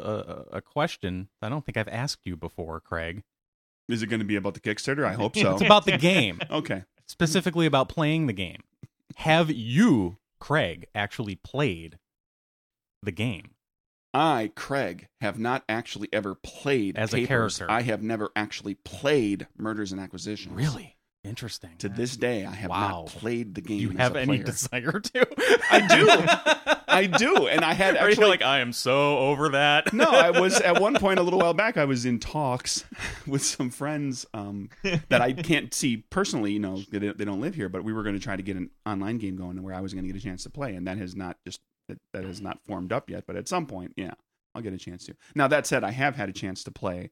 a 0.52 0.56
a 0.56 0.60
question 0.60 1.28
I 1.40 1.48
don't 1.48 1.64
think 1.64 1.78
I've 1.78 1.88
asked 1.88 2.20
you 2.26 2.36
before, 2.36 2.80
Craig. 2.80 3.22
Is 3.88 4.02
it 4.02 4.06
going 4.06 4.20
to 4.20 4.26
be 4.26 4.36
about 4.36 4.54
the 4.54 4.60
Kickstarter? 4.60 5.04
I 5.04 5.12
hope 5.14 5.36
so. 5.36 5.52
It's 5.52 5.62
about 5.62 5.84
the 5.84 5.98
game, 5.98 6.40
okay. 6.50 6.84
specifically 7.06 7.66
about 7.66 7.88
playing 7.88 8.26
the 8.26 8.32
game. 8.32 8.62
Have 9.16 9.50
you, 9.50 10.16
Craig, 10.40 10.86
actually 10.94 11.36
played 11.36 11.98
the 13.02 13.12
game? 13.12 13.50
I, 14.14 14.52
Craig, 14.54 15.08
have 15.20 15.38
not 15.38 15.64
actually 15.68 16.08
ever 16.12 16.34
played 16.36 16.96
As 16.96 17.12
a 17.12 17.26
character. 17.26 17.66
I 17.68 17.82
have 17.82 18.02
never 18.02 18.30
actually 18.36 18.74
played 18.74 19.48
Murders 19.58 19.92
and 19.92 20.00
Acquisitions. 20.00 20.54
Really? 20.54 20.96
Interesting. 21.24 21.70
To 21.78 21.88
this 21.88 22.16
day, 22.16 22.44
I 22.44 22.52
have 22.54 22.70
Wow. 22.70 22.88
not 22.88 23.06
played 23.06 23.54
the 23.54 23.60
game. 23.60 23.78
Do 23.78 23.82
you 23.84 23.90
have 23.96 24.14
any 24.14 24.26
player. 24.38 24.42
desire 24.44 25.00
to? 25.00 25.26
I 25.70 25.86
do. 26.66 26.73
I 26.88 27.06
do, 27.06 27.46
and 27.46 27.64
I 27.64 27.74
had 27.74 27.96
Are 27.98 28.06
you 28.06 28.12
actually 28.12 28.28
like 28.28 28.42
I 28.42 28.60
am 28.60 28.72
so 28.72 29.18
over 29.18 29.50
that? 29.50 29.92
no, 29.92 30.04
I 30.04 30.30
was 30.30 30.60
at 30.60 30.80
one 30.80 30.94
point 30.94 31.18
a 31.18 31.22
little 31.22 31.38
while 31.38 31.54
back. 31.54 31.76
I 31.76 31.84
was 31.84 32.04
in 32.04 32.18
talks 32.18 32.84
with 33.26 33.42
some 33.42 33.70
friends 33.70 34.26
um, 34.34 34.70
that 35.08 35.20
I 35.20 35.32
can't 35.32 35.72
see 35.72 35.98
personally. 35.98 36.52
You 36.52 36.60
know, 36.60 36.82
they 36.90 36.98
don't, 36.98 37.18
they 37.18 37.24
don't 37.24 37.40
live 37.40 37.54
here, 37.54 37.68
but 37.68 37.84
we 37.84 37.92
were 37.92 38.02
going 38.02 38.16
to 38.16 38.20
try 38.22 38.36
to 38.36 38.42
get 38.42 38.56
an 38.56 38.70
online 38.86 39.18
game 39.18 39.36
going 39.36 39.62
where 39.62 39.74
I 39.74 39.80
was 39.80 39.94
going 39.94 40.04
to 40.04 40.12
get 40.12 40.20
a 40.20 40.24
chance 40.24 40.42
to 40.44 40.50
play, 40.50 40.74
and 40.74 40.86
that 40.86 40.98
has 40.98 41.14
not 41.14 41.36
just 41.44 41.60
that, 41.88 41.98
that 42.12 42.24
has 42.24 42.40
not 42.40 42.58
formed 42.66 42.92
up 42.92 43.10
yet. 43.10 43.24
But 43.26 43.36
at 43.36 43.48
some 43.48 43.66
point, 43.66 43.92
yeah, 43.96 44.14
I'll 44.54 44.62
get 44.62 44.72
a 44.72 44.78
chance 44.78 45.04
to. 45.06 45.14
Now 45.34 45.48
that 45.48 45.66
said, 45.66 45.84
I 45.84 45.90
have 45.90 46.16
had 46.16 46.28
a 46.28 46.32
chance 46.32 46.64
to 46.64 46.70
play 46.70 47.10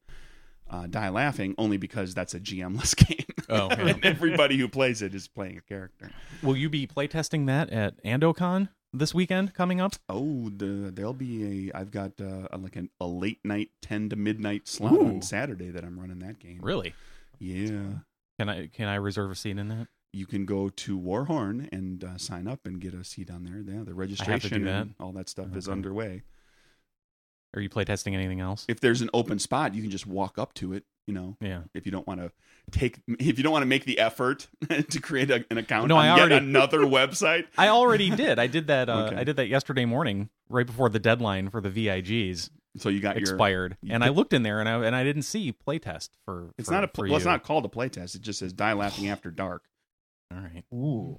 uh, 0.71 0.87
Die 0.87 1.09
Laughing 1.09 1.55
only 1.59 1.77
because 1.77 2.15
that's 2.15 2.35
a 2.35 2.41
GM-less 2.41 2.95
game. 2.95 3.27
Oh, 3.49 3.67
okay. 3.67 3.91
and 3.91 4.05
everybody 4.05 4.57
who 4.57 4.69
plays 4.69 5.03
it 5.03 5.15
is 5.15 5.29
playing 5.29 5.59
a 5.59 5.61
character. 5.61 6.11
Will 6.43 6.57
you 6.57 6.71
be 6.71 6.87
playtesting 6.87 7.47
that 7.47 7.71
at 7.71 8.03
AndoCon 8.05 8.69
this 8.93 9.15
weekend 9.15 9.55
coming 9.55 9.81
up? 9.81 9.95
Oh, 10.09 10.51
the, 10.55 10.91
there'll 10.93 11.13
be 11.13 11.71
a. 11.71 11.79
I've 11.79 11.91
got 11.91 12.13
uh, 12.21 12.49
a, 12.51 12.59
like 12.59 12.77
an, 12.77 12.91
a 13.01 13.07
late 13.07 13.41
night, 13.45 13.71
ten 13.81 14.09
to 14.11 14.17
midnight 14.17 14.69
slot 14.69 14.95
Ooh. 14.95 15.07
on 15.07 15.23
Saturday 15.23 15.71
that 15.71 15.85
I'm 15.85 15.99
running 15.99 16.19
that 16.21 16.39
game. 16.39 16.61
Really? 16.63 16.95
Yeah. 17.39 18.01
Can 18.39 18.49
I 18.49 18.67
can 18.69 18.89
I 18.89 18.97
reserve 18.97 19.31
a 19.31 19.35
seat 19.35 19.59
in 19.59 19.69
that? 19.69 19.89
You 20.13 20.27
can 20.27 20.45
go 20.45 20.69
to 20.69 20.99
Warhorn 20.99 21.69
and 21.73 22.05
uh, 22.05 22.19
sign 22.19 22.47
up 22.47 22.67
and 22.67 22.81
get 22.81 22.93
a 22.93 23.03
seat 23.03 23.31
on 23.31 23.45
there. 23.45 23.61
Yeah, 23.61 23.83
the 23.85 23.95
registration 23.95 24.65
that? 24.65 24.83
and 24.83 24.95
all 25.01 25.13
that 25.13 25.29
stuff 25.29 25.57
is 25.57 25.69
underway. 25.69 26.23
Are 27.55 27.61
you 27.61 27.69
playtesting 27.69 28.15
anything 28.15 28.41
else? 28.41 28.65
If 28.69 28.81
there's 28.81 29.03
an 29.03 29.11
open 29.13 29.39
spot, 29.39 29.75
you 29.75 29.83
can 29.83 29.91
just 29.91 30.07
walk 30.07 30.39
up 30.39 30.55
to 30.55 30.73
it. 30.73 30.85
You 31.07 31.15
know, 31.15 31.37
Yeah. 31.41 31.63
if 31.75 31.85
you 31.85 31.91
don't 31.93 32.07
want 32.07 32.21
to 32.21 32.31
take, 32.71 33.01
if 33.19 33.37
you 33.37 33.43
don't 33.43 33.53
want 33.53 33.63
to 33.63 33.67
make 33.67 33.85
the 33.85 33.99
effort 33.99 34.47
to 34.91 35.01
create 35.01 35.31
a, 35.33 35.45
an 35.51 35.59
account 35.59 35.89
No, 35.89 35.97
on 35.97 36.07
I 36.07 36.17
yet 36.17 36.31
another 36.33 36.79
website. 36.81 37.47
I 37.59 37.69
already 37.69 38.09
did. 38.11 38.39
I 38.39 38.47
did 38.47 38.69
that. 38.69 38.89
Uh, 38.89 39.07
Okay. 39.07 39.17
I 39.17 39.25
did 39.25 39.35
that 39.37 39.49
yesterday 39.49 39.85
morning, 39.85 40.29
right 40.49 40.65
before 40.67 40.89
the 40.89 41.01
deadline 41.01 41.51
for 41.51 41.61
the 41.61 41.71
VIGs 41.71 42.51
So 42.79 42.89
you 42.89 43.01
got 43.01 43.17
your. 43.17 43.23
expired, 43.23 43.77
you 43.83 43.93
and 43.93 44.05
I 44.05 44.11
looked 44.11 44.33
in 44.33 44.45
there 44.45 44.61
and 44.61 44.69
I 44.69 44.85
and 44.87 44.95
I 44.95 45.03
didn't 45.03 45.23
see 45.23 45.53
playtest 45.67 46.11
for. 46.25 46.51
It's 46.57 46.69
for- 46.69 46.75
not 46.75 46.85
a. 46.85 46.89
for 46.95 47.07
Well, 47.07 47.17
it's 47.17 47.25
not 47.25 47.43
called 47.43 47.65
a 47.65 47.69
playtest. 47.69 48.15
It 48.15 48.23
just 48.23 48.39
says 48.39 48.53
"Die 48.53 48.73
Laughing 48.73 49.09
After 49.09 49.31
Dark." 49.33 49.65
All 50.33 50.39
right. 50.39 50.65
Ooh, 50.73 51.19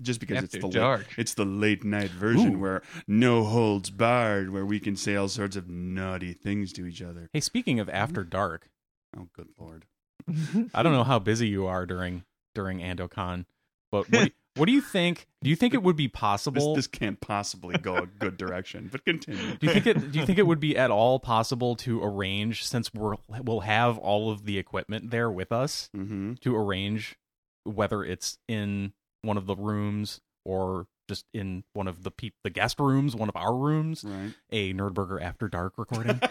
Just 0.00 0.20
because 0.20 0.36
After 0.36 0.44
it's 0.56 0.62
the 0.62 0.66
late, 0.68 0.72
dark. 0.74 1.06
it's 1.18 1.34
the 1.34 1.44
late 1.44 1.82
night 1.84 2.10
version 2.10 2.54
Ooh. 2.54 2.58
where 2.60 2.82
no 3.08 3.42
holds 3.44 3.90
barred, 3.90 4.50
where 4.50 4.64
we 4.64 4.78
can 4.80 4.94
say 4.96 5.16
all 5.16 5.28
sorts 5.28 5.56
of 5.56 5.68
naughty 5.68 6.32
things 6.32 6.72
to 6.74 6.86
each 6.86 7.02
other. 7.02 7.28
Hey, 7.34 7.40
speaking 7.40 7.80
of 7.80 7.90
after 7.90 8.22
dark, 8.24 8.70
Oh, 9.16 9.28
good 9.34 9.48
lord! 9.58 9.86
I 10.74 10.82
don't 10.82 10.92
know 10.92 11.04
how 11.04 11.18
busy 11.18 11.48
you 11.48 11.66
are 11.66 11.86
during 11.86 12.24
during 12.54 12.78
AndoCon, 12.80 13.44
but 13.90 14.08
what 14.10 14.10
do 14.10 14.18
you, 14.24 14.30
what 14.56 14.66
do 14.66 14.72
you 14.72 14.80
think? 14.80 15.26
Do 15.42 15.50
you 15.50 15.56
think 15.56 15.74
it 15.74 15.82
would 15.82 15.96
be 15.96 16.08
possible? 16.08 16.74
this 16.74 16.86
can't 16.86 17.20
possibly 17.20 17.76
go 17.78 17.96
a 17.96 18.06
good 18.06 18.36
direction. 18.36 18.88
But 18.90 19.04
continue. 19.04 19.56
do 19.56 19.66
you 19.66 19.72
think 19.72 19.86
it? 19.86 20.12
Do 20.12 20.18
you 20.18 20.26
think 20.26 20.38
it 20.38 20.46
would 20.46 20.60
be 20.60 20.76
at 20.76 20.90
all 20.90 21.18
possible 21.20 21.76
to 21.76 22.02
arrange, 22.02 22.64
since 22.64 22.92
we're 22.92 23.14
we'll 23.42 23.60
have 23.60 23.98
all 23.98 24.30
of 24.30 24.44
the 24.44 24.58
equipment 24.58 25.10
there 25.10 25.30
with 25.30 25.52
us, 25.52 25.88
Mm-hmm. 25.96 26.34
to 26.42 26.56
arrange 26.56 27.16
whether 27.64 28.02
it's 28.04 28.38
in 28.48 28.92
one 29.22 29.36
of 29.36 29.46
the 29.46 29.54
rooms 29.56 30.20
or 30.44 30.86
just 31.08 31.26
in 31.34 31.64
one 31.72 31.86
of 31.88 32.04
the 32.04 32.10
peop- 32.10 32.34
the 32.44 32.50
guest 32.50 32.78
rooms, 32.80 33.14
one 33.16 33.28
of 33.28 33.36
our 33.36 33.54
rooms, 33.54 34.04
Right. 34.04 34.32
a 34.50 34.72
Nerdburger 34.72 35.20
After 35.20 35.48
Dark 35.48 35.74
recording. 35.76 36.20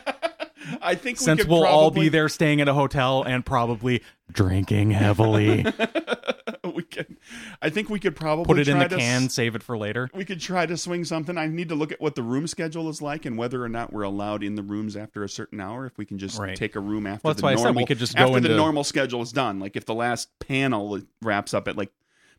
I 0.82 0.96
think 0.96 1.20
we 1.20 1.24
Since 1.26 1.42
could 1.42 1.50
we'll 1.50 1.66
all 1.66 1.92
be 1.92 2.10
there 2.10 2.30
staying 2.30 2.62
at 2.62 2.68
a 2.68 2.74
hotel 2.74 3.24
and 3.24 3.46
probably 3.46 4.04
drinking 4.32 4.92
heavily. 4.92 5.66
we 6.76 6.84
can. 6.84 7.18
I 7.62 7.70
think 7.70 7.90
we 7.90 8.00
could 8.00 8.16
probably 8.16 8.46
Put 8.46 8.60
it 8.60 8.68
in 8.68 8.78
the 8.80 8.88
can, 8.90 9.24
s- 9.26 9.34
save 9.34 9.56
it 9.56 9.64
for 9.64 9.78
later. 9.78 10.10
We 10.14 10.26
could 10.26 10.40
try 10.42 10.66
to 10.66 10.76
swing 10.78 11.06
something. 11.06 11.38
I 11.38 11.48
need 11.48 11.70
to 11.70 11.76
look 11.76 11.92
at 11.92 12.02
what 12.02 12.16
the 12.16 12.24
room 12.24 12.48
schedule 12.48 12.90
is 12.90 13.02
like 13.02 13.26
and 13.26 13.38
whether 13.38 13.64
or 13.64 13.70
not 13.70 13.94
we're 13.94 14.04
allowed 14.04 14.44
in 14.44 14.56
the 14.56 14.64
rooms 14.64 14.96
after 14.98 15.24
a 15.24 15.30
certain 15.30 15.60
hour. 15.62 15.86
If 15.86 15.98
we 15.98 16.06
can 16.06 16.18
just 16.18 16.38
Right. 16.40 16.56
take 16.56 16.76
a 16.76 16.80
room 16.80 17.08
after 17.08 17.22
Well, 17.28 17.34
that's 17.34 17.42
the 17.42 17.46
why 17.46 17.52
I 17.54 17.56
said 17.56 17.62
we 17.62 17.66
normal, 17.72 17.88
could 17.88 17.98
just 18.00 18.16
go 18.16 18.28
after 18.28 18.40
the 18.42 18.56
normal 18.56 18.84
schedule 18.84 19.22
is 19.22 19.32
done. 19.32 19.60
Like 19.60 19.76
if 19.76 19.86
the 19.86 19.96
last 19.96 20.30
panel 20.40 21.00
wraps 21.22 21.54
up 21.54 21.68
at 21.68 21.78
like 21.78 21.92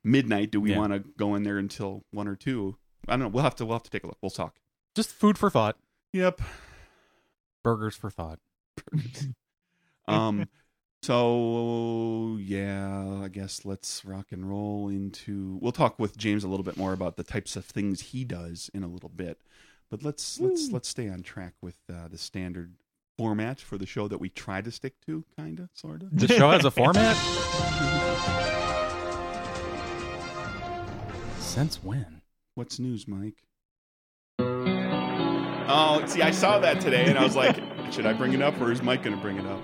midnight, 0.05 0.51
do 0.51 0.61
we 0.61 0.71
Yeah. 0.73 0.79
want 0.79 0.93
to 0.93 1.01
go 1.19 1.35
in 1.35 1.43
there 1.43 1.59
until 1.59 2.05
one 2.11 2.29
or 2.29 2.37
two? 2.37 2.77
I 3.09 3.13
don't 3.13 3.21
know. 3.21 3.29
We'll 3.29 3.45
have 3.45 3.57
to. 3.57 3.65
We'll 3.67 3.77
have 3.77 3.83
to 3.85 3.91
take 3.91 4.05
a 4.05 4.07
look. 4.07 4.19
We'll 4.21 4.31
talk. 4.31 4.57
Just 4.95 5.11
food 5.11 5.39
for 5.39 5.49
thought. 5.51 5.77
Yep. 6.13 6.41
Burgers 7.63 7.97
for 7.97 8.11
thought. 8.11 8.39
Um. 10.09 10.49
So 11.03 12.37
yeah, 12.41 13.23
I 13.25 13.29
guess 13.29 13.65
let's 13.65 14.05
rock 14.05 14.33
and 14.33 14.49
roll 14.49 14.89
into. 14.89 15.59
We'll 15.63 15.73
talk 15.73 15.99
with 15.99 16.17
James 16.19 16.45
a 16.45 16.49
little 16.49 16.65
bit 16.65 16.77
more 16.77 16.93
about 16.93 17.17
the 17.17 17.23
types 17.23 17.57
of 17.57 17.65
things 17.65 18.01
he 18.01 18.25
does 18.25 18.71
in 18.75 18.83
a 18.83 18.87
little 18.87 19.09
bit, 19.09 19.41
but 19.91 20.03
let's 20.03 20.39
let's 20.41 20.71
let's 20.71 20.89
stay 20.89 21.09
on 21.09 21.23
track 21.23 21.55
with 21.63 21.77
uh, 21.91 22.09
the 22.09 22.19
standard 22.19 22.75
format 23.17 23.61
for 23.61 23.79
the 23.79 23.87
show 23.87 24.09
that 24.09 24.19
we 24.19 24.29
try 24.29 24.61
to 24.61 24.71
stick 24.71 24.95
to, 25.07 25.25
kinda, 25.39 25.71
sorta. 25.73 26.07
The 26.13 26.29
show 26.29 26.51
has 26.51 26.67
a 26.67 26.71
format? 26.71 27.17
Since 31.39 31.83
when? 31.83 32.21
What's 32.55 32.79
news, 32.79 33.09
Mike? 33.09 33.43
Oh, 35.73 36.05
see, 36.07 36.23
I 36.23 36.31
saw 36.33 36.59
that 36.59 36.81
today, 36.81 37.05
and 37.07 37.17
I 37.19 37.23
was 37.23 37.37
like, 37.37 37.57
should 37.93 38.05
I 38.07 38.13
bring 38.13 38.33
it 38.33 38.43
up, 38.43 38.61
or 38.61 38.73
is 38.73 38.83
Mike 38.83 39.03
going 39.05 39.15
to 39.15 39.23
bring 39.23 39.37
it 39.39 39.47
up? 39.47 39.61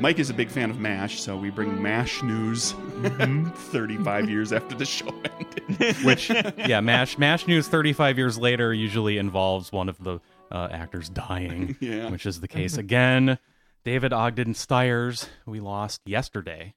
Mike 0.00 0.18
is 0.18 0.30
a 0.30 0.34
big 0.34 0.50
fan 0.50 0.70
of 0.70 0.78
MASH, 0.80 1.20
so 1.20 1.36
we 1.36 1.50
bring 1.50 1.80
MASH 1.82 2.22
news 2.22 2.72
35 3.12 4.28
years 4.28 4.52
after 4.52 4.74
the 4.74 4.84
show 4.86 5.08
ended. 5.38 5.96
Which, 6.04 6.30
yeah, 6.30 6.80
MASH, 6.80 7.18
MASH 7.18 7.46
news 7.46 7.68
35 7.68 8.16
years 8.18 8.38
later 8.38 8.72
usually 8.72 9.18
involves 9.18 9.70
one 9.72 9.88
of 9.88 10.02
the 10.02 10.18
uh, 10.50 10.68
actors 10.70 11.08
dying, 11.08 11.76
Yeah. 11.80 12.08
which 12.10 12.24
is 12.26 12.40
the 12.40 12.48
case 12.48 12.76
again. 12.78 13.38
David 13.84 14.12
Ogden 14.12 14.54
Stiers, 14.54 15.28
we 15.44 15.60
lost 15.60 16.00
yesterday, 16.06 16.74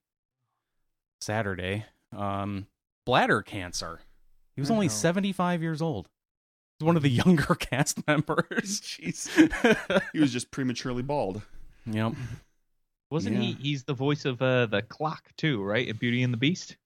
Saturday. 1.21 1.85
Um, 2.15 2.67
bladder 3.05 3.41
cancer. 3.41 3.99
He 4.55 4.61
was 4.61 4.69
only 4.71 4.87
Wow. 4.87 4.93
75 4.93 5.61
years 5.61 5.81
old. 5.81 6.09
He's 6.79 6.85
one 6.85 6.95
of 6.97 7.03
the 7.03 7.09
younger 7.09 7.55
cast 7.59 8.05
members. 8.07 8.39
Jeez. 8.81 10.01
He 10.13 10.19
was 10.19 10.31
just 10.31 10.49
prematurely 10.51 11.03
bald. 11.03 11.41
yep. 11.85 12.13
Wasn't 13.11 13.35
Yeah. 13.35 13.41
he? 13.41 13.53
He's 13.53 13.83
the 13.83 13.93
voice 13.93 14.25
of 14.25 14.41
uh, 14.41 14.67
the 14.67 14.81
clock 14.83 15.31
too, 15.37 15.61
right? 15.63 15.87
In 15.87 15.95
Beauty 15.97 16.23
and 16.23 16.31
the 16.33 16.37
Beast. 16.37 16.77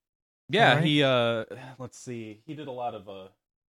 Yeah, 0.48 0.70
Alright. 0.70 0.84
he 0.84 1.02
uh 1.02 1.44
let's 1.78 1.98
see. 1.98 2.40
He 2.46 2.54
did 2.54 2.68
a 2.68 2.72
lot 2.72 2.94
of 2.94 3.08
uh 3.08 3.28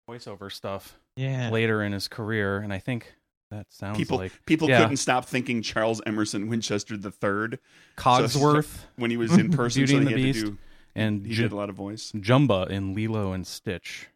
voiceover 0.09 0.51
stuff 0.51 0.99
Yeah. 1.15 1.49
later 1.49 1.83
in 1.83 1.91
his 1.93 2.07
career 2.07 2.59
and 2.59 2.71
I 2.73 2.79
think 2.79 3.13
that 3.51 3.65
sounds 3.71 3.97
People 3.97 4.17
like 4.17 4.31
people 4.45 4.69
yeah. 4.69 4.81
couldn't 4.81 4.97
stop 4.97 5.25
thinking 5.25 5.61
Charles 5.63 5.99
Emerson 6.05 6.47
Winchester 6.47 6.93
III 6.95 7.57
Cogsworth 7.97 8.85
when 8.97 9.09
he 9.11 9.17
was 9.17 9.35
in 9.35 9.51
person. 9.51 9.79
Beauty 9.81 9.93
so 9.93 9.97
and 9.99 10.07
he 10.09 10.13
the 10.15 10.21
had 10.21 10.33
Beast. 10.33 10.45
do. 10.45 10.57
and 10.95 11.25
He 11.25 11.33
J- 11.33 11.43
did 11.43 11.51
a 11.51 11.55
lot 11.55 11.69
of 11.69 11.75
voice. 11.75 12.11
Jumba 12.15 12.69
in 12.69 12.93
Lilo 12.93 13.31
and 13.31 13.45
Stitch. 13.47 14.07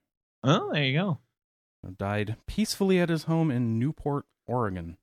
Oh, 0.43 0.71
there 0.73 0.83
you 0.83 0.93
go. 0.99 1.17
Died 1.97 2.37
peacefully 2.47 2.99
at 2.99 3.09
his 3.09 3.23
home 3.23 3.51
in 3.51 3.77
Newport, 3.79 4.25
Oregon. 4.47 4.97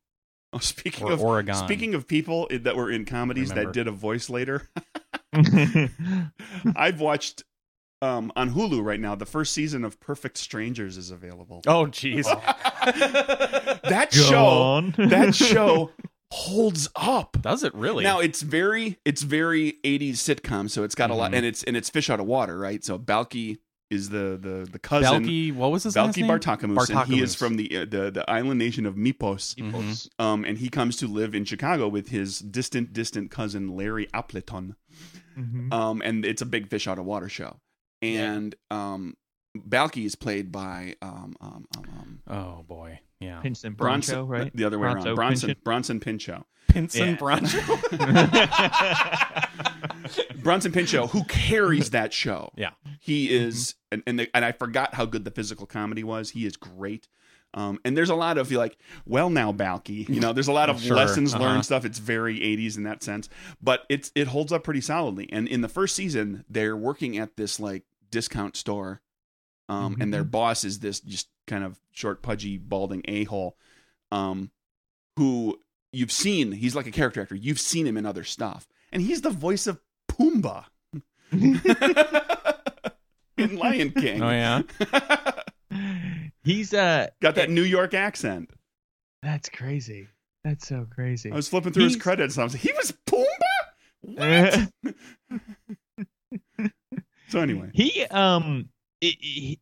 Oh, 0.52 0.58
speaking 0.58 1.06
Or 1.06 1.12
of 1.12 1.20
Oregon. 1.22 1.54
speaking 1.54 1.94
of 1.94 2.08
people 2.08 2.48
that 2.50 2.74
were 2.74 2.90
in 2.90 3.04
comedies 3.04 3.50
Remember. 3.50 3.70
that 3.70 3.74
did 3.74 3.86
a 3.86 3.92
voice 3.92 4.28
later, 4.30 4.68
I've 6.76 7.00
watched 7.00 7.44
um, 8.02 8.32
on 8.34 8.52
Hulu 8.54 8.82
right 8.82 8.98
now. 9.00 9.14
The 9.14 9.26
first 9.26 9.52
season 9.52 9.84
of 9.84 10.00
Perfect 10.00 10.36
Strangers 10.38 10.96
is 10.96 11.10
available. 11.10 11.62
Oh 11.66 11.86
jeez. 11.86 12.24
that 13.82 14.10
Go 14.12 14.20
show, 14.20 14.44
on. 14.44 14.94
that 14.98 15.34
show 15.34 15.90
holds 16.32 16.88
up. 16.96 17.36
Does 17.42 17.62
it 17.62 17.74
really? 17.74 18.04
Now 18.04 18.20
it's 18.20 18.42
very, 18.42 18.98
it's 19.04 19.22
very 19.22 19.74
'80s 19.84 20.14
sitcom, 20.14 20.70
so 20.70 20.82
it's 20.82 20.94
got 20.94 21.10
a 21.10 21.14
lot, 21.14 21.32
Mhm. 21.32 21.36
and 21.36 21.46
it's 21.46 21.62
and 21.64 21.76
it's 21.76 21.90
fish 21.90 22.08
out 22.10 22.20
of 22.20 22.26
water, 22.26 22.58
right? 22.58 22.82
So 22.84 22.98
Balki 22.98 23.58
is 23.90 24.10
the 24.10 24.38
the 24.40 24.68
the 24.70 24.78
cousin. 24.78 25.24
Balki, 25.24 25.54
what 25.54 25.72
was 25.72 25.82
his 25.82 25.96
last 25.96 26.16
Balki 26.16 26.22
name? 26.22 26.30
Bartokomous, 26.30 26.90
and 26.90 27.12
he 27.12 27.20
is 27.20 27.34
from 27.34 27.56
the, 27.56 27.76
uh, 27.76 27.80
the 27.84 28.10
the 28.10 28.30
island 28.30 28.58
nation 28.58 28.86
of 28.86 28.94
Mypos. 28.94 29.54
Mhm. 29.56 30.08
Um, 30.18 30.44
and 30.44 30.58
he 30.58 30.68
comes 30.68 30.96
to 30.98 31.08
live 31.08 31.34
in 31.34 31.44
Chicago 31.44 31.88
with 31.88 32.08
his 32.10 32.38
distant, 32.38 32.92
distant 32.92 33.30
cousin 33.30 33.76
Larry 33.76 34.08
Appleton. 34.14 34.76
Mhm. 35.36 35.72
Um, 35.72 36.02
and 36.04 36.24
it's 36.24 36.42
a 36.42 36.46
big 36.46 36.68
fish 36.68 36.86
out 36.86 36.98
of 36.98 37.04
water 37.04 37.28
show. 37.28 37.58
And 38.02 38.54
um, 38.70 39.16
Balki 39.56 40.04
is 40.06 40.14
played 40.14 40.52
by 40.52 40.94
um, 41.02 41.34
um, 41.40 41.66
um, 41.76 41.84
um, 41.98 42.20
Oh 42.28 42.62
boy. 42.62 43.00
Yeah. 43.18 43.42
Vincent 43.42 43.76
Bronson, 43.76 44.24
Broncho, 44.26 44.44
right? 44.44 44.56
the 44.56 44.64
other 44.64 44.78
way 44.78 44.88
Bronzo 44.88 45.06
around, 45.06 45.14
Bronson, 45.16 45.46
Pinchot? 45.48 45.64
Bronson 45.64 46.00
Pinchot. 46.00 46.46
Pinson 46.68 47.08
Yeah. 47.08 47.14
Broncho. 47.16 47.58
Bronson 50.42 50.72
Pinchot, 50.72 51.10
who 51.10 51.24
carries 51.24 51.90
that 51.90 52.12
show. 52.12 52.52
Yeah. 52.56 52.70
He 53.00 53.30
is, 53.30 53.74
and 53.90 54.02
and, 54.06 54.18
the, 54.18 54.30
and 54.34 54.44
I 54.44 54.52
forgot 54.52 54.94
how 54.94 55.06
good 55.06 55.24
the 55.24 55.30
physical 55.30 55.66
comedy 55.66 56.04
was. 56.04 56.30
He 56.30 56.46
is 56.46 56.56
great. 56.56 57.08
Um, 57.52 57.80
and 57.84 57.96
there's 57.96 58.10
a 58.10 58.14
lot 58.14 58.38
of 58.38 58.50
like, 58.52 58.78
well 59.06 59.28
now, 59.28 59.52
Balki, 59.52 60.08
you 60.08 60.20
know, 60.20 60.32
there's 60.32 60.48
a 60.48 60.52
lot 60.52 60.70
of 60.70 60.80
Sure, 60.90 60.96
lessons 60.96 61.34
uh-huh. 61.34 61.42
learned 61.42 61.64
stuff. 61.64 61.84
It's 61.84 61.98
very 61.98 62.38
80s 62.38 62.76
in 62.76 62.84
that 62.84 63.02
sense, 63.02 63.28
but 63.60 63.84
it's 63.88 64.12
it 64.14 64.28
holds 64.28 64.52
up 64.52 64.62
pretty 64.62 64.80
solidly. 64.80 65.28
And 65.32 65.48
in 65.48 65.60
the 65.60 65.68
first 65.68 65.96
season, 65.96 66.44
they're 66.48 66.76
working 66.76 67.18
at 67.18 67.36
this 67.36 67.58
like 67.58 67.84
discount 68.10 68.56
store, 68.56 69.00
um, 69.68 69.96
and 70.00 70.14
their 70.14 70.24
boss 70.24 70.64
is 70.64 70.78
this 70.78 71.00
just 71.00 71.28
kind 71.46 71.64
of 71.64 71.80
short, 71.90 72.22
pudgy, 72.22 72.56
balding 72.56 73.02
a 73.06 73.24
hole, 73.24 73.56
um, 74.12 74.50
who 75.16 75.60
you've 75.92 76.12
seen. 76.12 76.52
He's 76.52 76.76
like 76.76 76.86
a 76.86 76.92
character 76.92 77.20
actor. 77.20 77.34
You've 77.34 77.60
seen 77.60 77.86
him 77.86 77.96
in 77.96 78.06
other 78.06 78.24
stuff, 78.24 78.68
and 78.92 79.02
he's 79.02 79.22
the 79.22 79.30
voice 79.30 79.66
of 79.66 79.80
Pumbaa 80.20 80.64
in 83.38 83.56
Lion 83.56 83.90
King. 83.92 84.22
Oh 84.22 84.30
yeah. 84.30 84.62
He's 86.44 86.74
uh 86.74 87.06
Got 87.22 87.36
that 87.36 87.50
New 87.50 87.62
York 87.62 87.94
accent. 87.94 88.50
that's 89.22 89.48
crazy. 89.48 90.08
That's 90.44 90.66
so 90.66 90.86
crazy. 90.90 91.30
I 91.30 91.36
was 91.36 91.48
flipping 91.48 91.72
through 91.72 91.84
his 91.84 91.96
credits 91.96 92.36
and 92.36 92.42
I 92.42 92.44
was 92.44 92.54
like, 92.54 92.62
he 92.62 92.72
was 92.72 92.92
Pumbaa? 93.06 93.26
What? 94.02 94.68
so 97.28 97.40
anyway. 97.40 97.70
he 97.74 98.04
um 98.06 98.68
i- 99.02 99.16
i- 99.22 99.58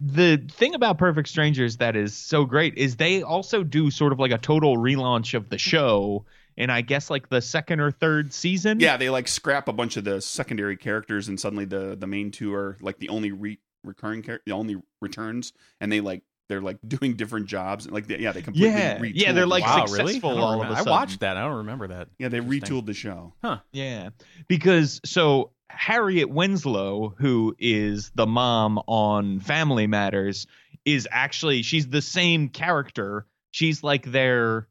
the 0.00 0.36
thing 0.50 0.74
about 0.74 0.98
Perfect 0.98 1.28
Strangers 1.28 1.76
that 1.78 1.96
is 1.96 2.16
so 2.16 2.44
great 2.44 2.76
is 2.78 2.96
they 2.96 3.22
also 3.22 3.62
do 3.62 3.90
sort 3.90 4.12
of 4.12 4.18
like 4.18 4.30
a 4.32 4.38
total 4.38 4.76
relaunch 4.76 5.34
of 5.34 5.48
the 5.50 5.58
show 5.58 6.24
in 6.60 6.70
I 6.70 6.80
guess 6.82 7.10
like 7.10 7.28
the 7.28 7.40
second 7.40 7.80
or 7.80 7.90
third 7.90 8.32
season. 8.32 8.80
Yeah, 8.80 8.96
they 8.96 9.10
like 9.10 9.26
scrap 9.28 9.68
a 9.68 9.72
bunch 9.72 9.96
of 9.96 10.04
the 10.04 10.20
secondary 10.20 10.76
characters 10.76 11.28
and 11.28 11.38
suddenly 11.40 11.64
the 11.64 11.96
the 11.98 12.06
main 12.06 12.30
two 12.30 12.54
are 12.54 12.76
like 12.80 12.98
the 12.98 13.08
only 13.08 13.32
re- 13.32 13.58
recurring 13.84 14.22
char- 14.22 14.40
the 14.46 14.52
only 14.52 14.76
returns 15.00 15.52
and 15.80 15.90
they 15.90 16.00
like 16.00 16.22
they're 16.48 16.60
like 16.60 16.78
doing 16.86 17.14
different 17.14 17.46
jobs 17.46 17.88
like 17.90 18.06
they, 18.08 18.18
yeah 18.18 18.32
they 18.32 18.42
completely 18.42 18.70
Yeah. 18.70 18.98
retooled 18.98 19.12
Yeah, 19.14 19.32
they're, 19.32 19.46
like, 19.46 19.64
wow, 19.64 19.86
successful 19.86 20.04
really? 20.04 20.16
I, 20.18 20.20
don't 20.20 20.38
all 20.40 20.52
of 20.52 20.58
remember- 20.58 20.72
a 20.72 20.76
I 20.76 20.78
sudden. 20.80 20.90
watched 20.90 21.20
that. 21.20 21.36
I 21.36 21.42
don't 21.42 21.56
remember 21.58 21.86
that. 21.88 22.08
yeah 22.18 22.28
they 22.28 22.40
retooled 22.40 22.86
the 22.86 22.94
show. 22.94 23.32
Huh 23.42 23.58
yeah, 23.72 24.10
because 24.48 25.00
so 25.04 25.52
Harriet 25.70 26.28
Winslow, 26.28 27.14
who 27.18 27.54
is 27.58 28.10
the 28.16 28.26
mom 28.26 28.78
on 28.88 29.38
Family 29.40 29.86
Matters, 29.86 30.46
is 30.84 31.06
actually 31.12 31.62
she's 31.62 31.86
the 31.88 32.02
same 32.02 32.48
character. 32.48 33.26
She's 33.52 33.82
like 33.84 34.10
their 34.10 34.66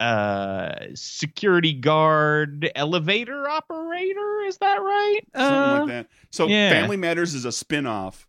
uh 0.00 0.74
security 0.94 1.72
guard 1.72 2.70
elevator 2.74 3.48
operator 3.48 4.40
is 4.46 4.58
that 4.58 4.76
right 4.82 5.20
Something 5.34 5.52
Uh, 5.58 5.78
like 5.80 5.88
that. 5.88 6.06
So 6.30 6.46
yeah. 6.48 6.70
Family 6.70 6.96
Matters 6.98 7.34
is 7.34 7.44
a 7.46 7.52
spin-off 7.52 8.26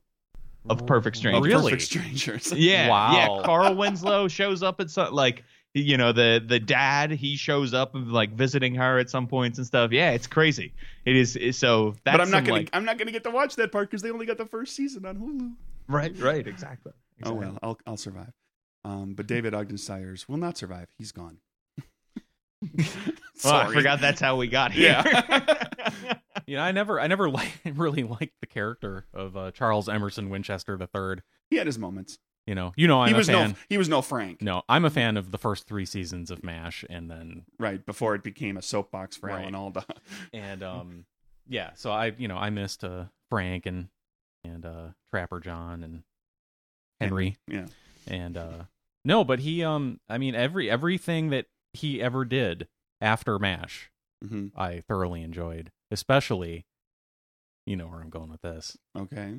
of 0.70 0.86
perfect 0.86 1.16
of 1.18 1.20
strangers 1.20 1.46
Really? 1.46 1.72
Perfect 1.72 1.82
Strangers. 1.82 2.54
yeah 2.54 2.90
Wow. 2.90 3.12
yeah 3.14 3.44
carl 3.46 3.76
winslow 3.76 4.28
shows 4.28 4.64
up 4.64 4.80
at 4.82 4.90
some 4.90 5.14
like 5.14 5.44
you 5.74 5.96
know 5.98 6.12
the 6.12 6.44
the 6.46 6.60
dad 6.60 7.12
he 7.12 7.36
shows 7.36 7.74
up 7.74 7.92
like 7.94 8.32
visiting 8.34 8.74
her 8.76 8.98
at 8.98 9.10
some 9.10 9.28
points 9.28 9.58
and 9.60 9.68
stuff 9.68 9.92
yeah 9.92 10.12
it's 10.12 10.26
crazy 10.28 10.74
it 11.06 11.16
is 11.16 11.36
it's- 11.36 11.58
so 11.58 11.96
that's 12.04 12.18
but 12.18 12.22
I'm 12.22 12.32
not 12.32 12.38
some, 12.40 12.44
gonna 12.46 12.58
like, 12.60 12.70
I'm 12.74 12.86
not 12.86 12.98
gonna 12.98 13.12
get 13.12 13.24
to 13.26 13.30
watch 13.30 13.56
that 13.58 13.72
part 13.72 13.90
because 13.90 14.02
they 14.02 14.10
only 14.12 14.26
got 14.26 14.38
the 14.38 14.46
first 14.46 14.76
season 14.76 15.06
on 15.06 15.18
Hulu. 15.18 15.54
right 15.88 16.18
right 16.20 16.48
exactly, 16.48 16.94
Oh 17.24 17.34
well, 17.34 17.58
I'll 17.62 17.78
I'll 17.86 17.98
survive. 17.98 18.32
Um, 18.86 19.14
but 19.16 19.28
David 19.28 19.54
Ogden 19.54 19.78
Stiers 19.78 20.28
will 20.30 20.38
not 20.38 20.58
survive. 20.58 20.88
He's 20.98 21.12
gone. 21.12 21.40
Well, 23.44 23.54
I 23.54 23.72
forgot 23.72 24.02
that's 24.02 24.20
how 24.20 24.36
we 24.36 24.48
got 24.48 24.72
here. 24.72 25.02
Yeah. 25.06 25.44
Yeah, 26.50 26.64
I 26.64 26.72
never, 26.72 26.98
I 26.98 27.08
never 27.08 27.30
like 27.32 27.52
really 27.76 28.04
liked 28.04 28.36
the 28.40 28.48
character 28.48 29.06
of 29.14 29.36
uh, 29.36 29.52
Charles 29.52 29.90
Emerson 29.90 30.30
Winchester 30.30 30.80
III. 30.80 31.18
he 31.50 31.58
had 31.58 31.68
his 31.68 31.78
moments. 31.78 32.20
You 32.46 32.56
know, 32.56 32.72
you 32.78 32.88
know, 32.88 33.02
I'm 33.02 33.10
he 33.10 33.14
a 33.16 33.18
was 33.18 33.28
fan. 33.28 33.50
no 33.52 33.56
he 33.68 33.78
was 33.78 33.90
no 33.90 34.02
Frank. 34.02 34.42
No, 34.42 34.62
I'm 34.70 34.86
a 34.86 34.90
fan 34.90 35.18
of 35.18 35.32
the 35.32 35.38
first 35.38 35.68
three 35.68 35.84
seasons 35.86 36.32
of 36.32 36.44
MASH, 36.46 36.86
and 36.90 37.12
then 37.12 37.44
Right 37.60 37.86
before 37.86 38.16
it 38.16 38.24
became 38.24 38.56
a 38.56 38.62
soapbox 38.62 39.18
for 39.18 39.28
Right. 39.28 39.42
Alan 39.42 39.56
Alda. 39.56 39.84
and 40.34 40.64
um, 40.64 41.06
yeah. 41.50 41.72
So 41.76 41.92
I, 41.92 42.14
you 42.18 42.30
know, 42.30 42.38
I 42.38 42.50
missed 42.50 42.86
uh, 42.86 43.06
Frank 43.30 43.66
and 43.66 43.90
and 44.46 44.66
uh, 44.66 44.88
Trapper 45.10 45.42
John 45.42 45.84
and 45.84 46.04
Henry. 47.02 47.36
Yeah. 47.50 47.66
and 48.08 48.38
uh 48.38 48.64
no 49.04 49.26
but 49.26 49.40
he 49.40 49.64
um 49.66 50.00
i 50.08 50.18
mean 50.18 50.34
every 50.34 50.70
everything 50.70 51.30
that 51.32 51.46
he 51.78 52.02
ever 52.02 52.26
did 52.26 52.68
after 53.02 53.38
mash 53.40 53.92
hmm 54.28 54.48
i 54.56 54.82
thoroughly 54.88 55.22
enjoyed 55.22 55.72
especially 55.92 56.66
you 57.66 57.76
know 57.76 57.88
where 57.88 58.00
i'm 58.02 58.10
going 58.10 58.30
with 58.30 58.42
this 58.42 58.78
Okay. 58.98 59.36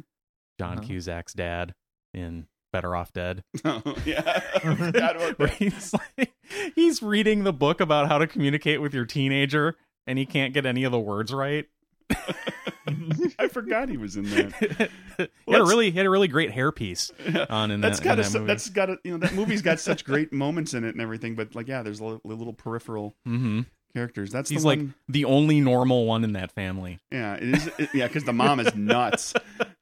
john 0.59 0.79
Uh-huh. 0.79 0.87
cusack's 0.87 1.33
dad 1.35 1.75
in 2.15 2.47
better 2.73 2.95
off 2.95 3.13
dead 3.13 3.43
Oh, 3.65 3.83
yeah. 4.05 4.43
I 4.65 5.35
where 5.37 5.49
he's 5.59 5.93
like 5.95 6.33
he's 6.75 7.03
reading 7.03 7.45
the 7.45 7.53
book 7.53 7.81
about 7.81 8.09
how 8.09 8.19
to 8.19 8.27
communicate 8.27 8.81
with 8.81 8.93
your 8.95 9.07
teenager 9.07 9.77
and 10.07 10.19
he 10.19 10.27
can't 10.27 10.55
get 10.55 10.67
any 10.67 10.85
of 10.85 10.93
the 10.93 10.99
words 11.01 11.33
right 11.33 11.67
I 13.39 13.49
forgot 13.49 13.89
he 13.89 13.97
was 13.97 14.17
in 14.17 14.25
that. 14.31 14.91
he 15.47 15.53
had 15.53 15.61
a 15.61 15.65
really 15.65 15.91
he 15.91 15.97
had 15.97 16.07
a 16.07 16.11
really 16.11 16.29
great 16.29 16.51
hairpiece 16.53 17.11
on 17.51 17.71
in 17.71 17.81
That's 17.81 18.01
that, 18.01 18.05
got 18.05 18.19
in 18.19 18.25
a, 18.25 18.29
that 18.29 18.39
movie. 18.39 18.47
that's 18.47 18.69
got 18.71 18.91
a, 18.91 18.99
you 19.05 19.13
know 19.13 19.19
that 19.19 19.35
movie's 19.35 19.63
got 19.63 19.79
such 19.81 20.05
great 20.07 20.33
moments 20.33 20.75
in 20.75 20.85
it 20.85 20.91
and 20.91 21.01
everything, 21.01 21.35
but 21.35 21.55
like 21.55 21.69
yeah, 21.69 21.83
there's 21.83 22.01
a 22.01 22.05
little, 22.05 22.21
little 22.25 22.53
peripheral 22.55 23.15
hmm 23.25 23.63
characters. 23.95 24.31
That's 24.31 24.51
he's 24.51 24.63
the 24.63 24.69
like 24.69 24.79
one, 24.79 24.95
the 25.09 25.25
only 25.25 25.61
normal 25.61 26.07
one 26.07 26.23
in 26.25 26.33
that 26.35 26.53
family 26.53 26.99
yeah, 27.11 27.35
it 27.35 27.43
is 27.55 27.71
it, 27.79 27.91
yeah 27.95 28.07
because 28.07 28.25
the 28.25 28.33
mom 28.33 28.61
is 28.61 28.75
nuts. 28.75 29.35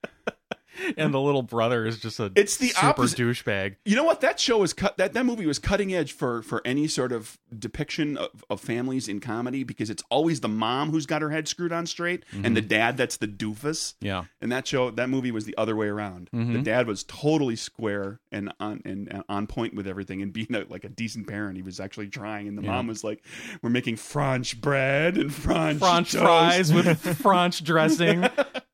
and 0.97 1.13
the 1.13 1.19
little 1.19 1.41
brother 1.43 1.85
is 1.85 1.99
just 1.99 2.19
a 2.19 2.31
It's 2.35 2.57
the 2.57 2.69
super 2.69 2.85
opposite. 2.87 3.19
douchebag. 3.19 3.75
You 3.85 3.95
know 3.95 4.03
what? 4.03 4.21
That 4.21 4.39
show 4.39 4.63
is 4.63 4.73
cut. 4.73 4.97
That 4.97 5.13
that 5.13 5.25
movie 5.25 5.45
was 5.45 5.59
cutting 5.59 5.93
edge 5.93 6.11
for 6.13 6.41
for 6.41 6.61
any 6.65 6.87
sort 6.87 7.11
of 7.11 7.37
depiction 7.57 8.17
of, 8.17 8.43
of 8.49 8.61
families 8.61 9.07
in 9.07 9.19
comedy 9.19 9.63
because 9.63 9.89
it's 9.89 10.03
always 10.09 10.41
the 10.41 10.47
mom 10.49 10.91
who's 10.91 11.05
got 11.05 11.21
her 11.21 11.29
head 11.29 11.47
screwed 11.47 11.71
on 11.71 11.85
straight 11.85 12.23
and 12.43 12.55
the 12.55 12.61
dad 12.61 12.97
that's 12.97 13.17
the 13.17 13.27
doofus. 13.27 13.95
Yeah, 14.01 14.25
And 14.41 14.51
that 14.51 14.67
show, 14.67 14.91
that 14.91 15.09
movie 15.09 15.31
was 15.31 15.45
the 15.45 15.55
other 15.57 15.75
way 15.75 15.87
around. 15.87 16.29
The 16.33 16.37
Mhm. 16.39 16.63
dad 16.63 16.87
was 16.87 17.03
totally 17.05 17.55
square 17.55 18.19
and 18.31 18.51
on 18.59 18.81
and, 18.85 19.07
and 19.11 19.23
on 19.29 19.47
point 19.47 19.73
with 19.75 19.87
everything 19.87 20.21
and 20.21 20.31
being 20.33 20.53
a, 20.53 20.65
like 20.69 20.83
a 20.83 20.89
decent 20.89 21.27
parent. 21.27 21.55
He 21.57 21.63
was 21.63 21.79
actually 21.79 22.07
trying, 22.09 22.47
and 22.47 22.57
the 22.57 22.61
Yeah. 22.63 22.71
mom 22.71 22.87
was 22.87 23.03
like, 23.03 23.23
"We're 23.61 23.69
making 23.69 23.95
French 23.97 24.59
bread 24.61 25.17
and 25.17 25.33
French 25.33 25.79
French 25.79 26.11
toast." 26.11 26.23
fries 26.23 26.73
with 26.73 26.99
French 27.21 27.63
dressing, 27.63 28.27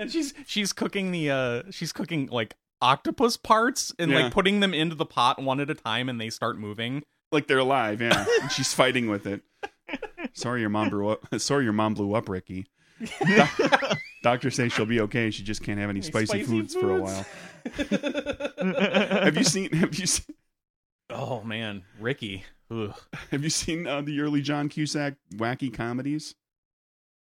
and 0.00 0.10
she's 0.10 0.34
she's 0.46 0.72
cooking 0.72 1.12
the 1.12 1.30
uh 1.30 1.62
she's 1.70 1.92
cooking 1.92 2.26
like 2.26 2.54
octopus 2.82 3.36
parts 3.36 3.92
and 3.98 4.10
Yeah. 4.10 4.24
like 4.24 4.32
putting 4.32 4.60
them 4.60 4.72
into 4.74 4.94
the 4.96 5.06
pot 5.06 5.40
one 5.40 5.60
at 5.60 5.70
a 5.70 5.74
time, 5.74 6.08
and 6.08 6.20
they 6.20 6.30
start 6.30 6.58
moving. 6.58 7.02
like 7.32 7.46
they're 7.46 7.58
alive. 7.58 8.00
Yeah, 8.00 8.24
and 8.42 8.50
she's 8.50 8.72
fighting 8.72 9.08
with 9.10 9.26
it. 9.26 9.42
Sorry, 10.32 10.60
your 10.60 10.70
mom 10.70 10.88
blew 10.90 11.08
up. 11.08 11.26
Sorry, 11.40 11.64
your 11.64 11.72
mom 11.72 11.94
blew 11.94 12.14
up, 12.14 12.28
Ricky. 12.28 12.66
Doc- 13.36 13.98
Doctors 14.22 14.54
say 14.54 14.68
she'll 14.68 14.84
be 14.86 15.00
okay. 15.00 15.30
She 15.30 15.42
just 15.42 15.62
can't 15.62 15.78
have 15.80 15.88
any 15.90 16.02
spicy, 16.02 16.26
Spicy 16.26 16.44
foods, 16.44 16.74
for 16.74 16.96
a 16.96 17.06
foods. 17.06 17.24
while. 18.58 19.22
Have 19.22 19.36
you 19.36 19.44
seen? 19.44 19.70
Have 19.72 19.94
you 19.94 20.06
seen? 20.06 20.34
Oh 21.08 21.42
man, 21.42 21.82
Ricky. 21.98 22.44
Ugh. 22.70 22.94
Have 23.30 23.42
you 23.42 23.50
seen 23.50 23.86
uh, 23.86 24.00
the 24.00 24.20
early 24.20 24.40
John 24.42 24.68
Cusack 24.68 25.14
wacky 25.34 25.72
comedies? 25.72 26.34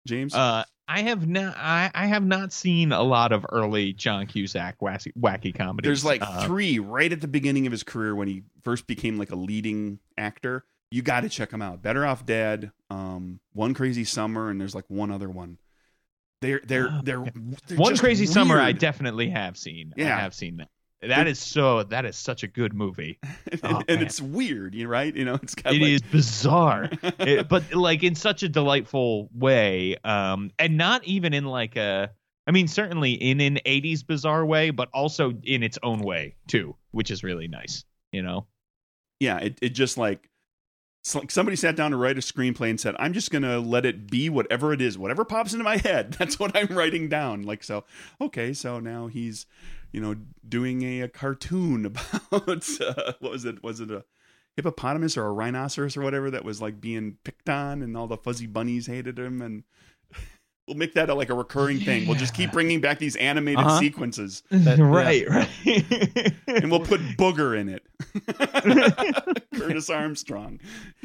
James, 0.08 0.34
Uh, 0.34 0.64
I 0.88 1.02
have 1.04 1.28
not. 1.28 1.56
I, 1.58 1.90
I 1.94 2.08
have 2.08 2.26
not 2.26 2.52
seen 2.52 2.92
a 2.92 3.02
lot 3.02 3.32
of 3.32 3.46
early 3.52 3.94
John 3.94 4.28
Cusack 4.28 4.80
wacky, 4.80 5.14
wacky 5.18 5.56
comedies. 5.56 5.88
there's 5.88 6.06
like 6.06 6.22
Uh, 6.22 6.46
three 6.46 6.80
right 6.80 7.12
at 7.12 7.22
the 7.22 7.28
beginning 7.28 7.66
of 7.66 7.72
his 7.72 7.84
career 7.84 8.16
when 8.16 8.28
he 8.28 8.44
first 8.64 8.86
became 8.86 9.18
like 9.18 9.32
a 9.32 9.36
leading 9.36 10.00
actor. 10.18 10.66
You 10.92 11.02
got 11.02 11.22
to 11.22 11.30
check 11.30 11.50
them 11.50 11.62
out. 11.62 11.82
Better 11.82 12.06
Off 12.06 12.26
Dead, 12.26 12.72
um, 12.92 13.40
One 13.54 13.74
Crazy 13.74 14.04
Summer, 14.04 14.50
and 14.50 14.60
there's 14.62 14.76
like 14.76 14.86
one 14.90 15.10
other 15.10 15.30
one. 15.30 15.58
They're 16.42 16.62
they're 16.66 16.90
Oh, 16.92 17.02
they're, 17.04 17.24
they're 17.68 17.78
One 17.78 17.98
Crazy 17.98 18.26
Summer. 18.26 18.60
I 18.60 18.74
definitely 18.74 19.30
have 19.30 19.58
seen. 19.58 19.94
Yeah. 19.96 20.18
I 20.18 20.20
have 20.20 20.34
seen 20.36 20.58
that. 20.58 20.70
That 21.08 21.28
is 21.28 21.40
so. 21.40 21.84
That 21.84 22.06
is 22.06 22.16
such 22.16 22.44
a 22.44 22.48
good 22.48 22.74
movie. 22.74 23.20
and, 23.52 23.60
Oh, 23.64 23.82
and 23.88 24.02
it's 24.02 24.22
weird, 24.22 24.74
you 24.76 24.88
right? 24.88 25.16
You 25.16 25.26
know, 25.26 25.36
it's 25.42 25.56
kind 25.56 25.76
It 25.76 25.82
like, 25.82 25.92
is 25.92 26.02
bizarre, 26.02 26.90
It- 27.20 27.50
but 27.50 27.74
like 27.74 28.04
in 28.04 28.16
such 28.16 28.44
a 28.44 28.50
delightful 28.50 29.30
way, 29.36 29.98
um, 30.04 30.52
and 30.60 30.78
not 30.78 31.04
even 31.06 31.34
in 31.34 31.46
like 31.46 31.76
a. 31.76 32.12
I 32.46 32.52
mean, 32.52 32.68
certainly 32.68 33.14
in 33.14 33.40
an 33.42 33.60
'80s 33.66 34.06
bizarre 34.06 34.46
way, 34.46 34.70
but 34.70 34.90
also 34.94 35.34
in 35.44 35.64
its 35.64 35.78
own 35.82 36.00
way 36.00 36.36
too, 36.48 36.76
which 36.92 37.10
is 37.12 37.24
really 37.24 37.48
nice. 37.48 37.86
You 38.12 38.22
know. 38.22 38.48
yeah, 39.20 39.38
it, 39.40 39.58
it 39.62 39.70
just 39.70 39.98
like 39.98 40.30
like 41.16 41.32
somebody 41.32 41.56
sat 41.56 41.76
down 41.76 41.92
to 41.92 41.98
write 41.98 42.18
a 42.18 42.22
screenplay 42.22 42.70
and 42.70 42.80
said, 42.80 42.96
"I'm 42.98 43.14
just 43.14 43.30
gonna 43.32 43.60
let 43.60 43.86
it 43.86 44.10
be 44.10 44.30
whatever 44.30 44.72
it 44.74 44.82
is, 44.82 44.98
whatever 44.98 45.26
pops 45.26 45.54
into 45.54 45.64
my 45.64 45.78
head. 45.78 46.14
That's 46.20 46.40
what 46.40 46.56
I'm 46.56 46.76
writing 46.76 47.10
down." 47.10 47.44
Like 47.44 47.64
so, 47.64 47.84
okay, 48.22 48.54
so 48.54 48.80
now 48.80 49.08
he's, 49.08 49.46
you 49.92 50.00
know, 50.00 50.16
doing 50.48 50.82
a, 50.84 51.02
a 51.02 51.08
cartoon 51.10 51.86
about 52.32 52.68
uh, 52.80 53.14
what 53.20 53.32
was 53.32 53.46
it? 53.46 53.62
Was 53.64 53.80
it 53.80 53.92
a 53.92 54.06
hippopotamus 54.56 55.18
or 55.18 55.26
a 55.26 55.32
rhinoceros 55.34 55.98
or 55.98 56.02
whatever 56.02 56.32
that 56.32 56.46
was 56.46 56.62
like 56.62 56.80
being 56.80 57.18
picked 57.24 57.50
on, 57.50 57.82
and 57.82 57.98
all 57.98 58.08
the 58.08 58.18
fuzzy 58.18 58.48
bunnies 58.48 58.88
hated 58.88 59.20
him, 59.20 59.42
and 59.42 59.64
we'll 60.68 60.78
make 60.78 60.94
that 60.94 61.10
a, 61.10 61.14
like 61.14 61.30
a 61.30 61.34
recurring 61.34 61.80
thing. 61.80 62.08
We'll 62.08 62.18
just 62.18 62.34
keep 62.34 62.52
bringing 62.52 62.80
back 62.82 63.00
these 63.00 63.16
animated 63.18 63.60
Uh-huh. 63.60 63.80
sequences, 63.80 64.44
That- 64.50 64.80
right, 64.80 65.28
right. 65.30 66.34
and 66.48 66.72
we'll 66.72 66.80
put 66.80 67.02
booger 67.18 67.58
in 67.60 67.70
it. 67.70 67.84
Curtis 69.56 69.90
Armstrong. 69.90 70.60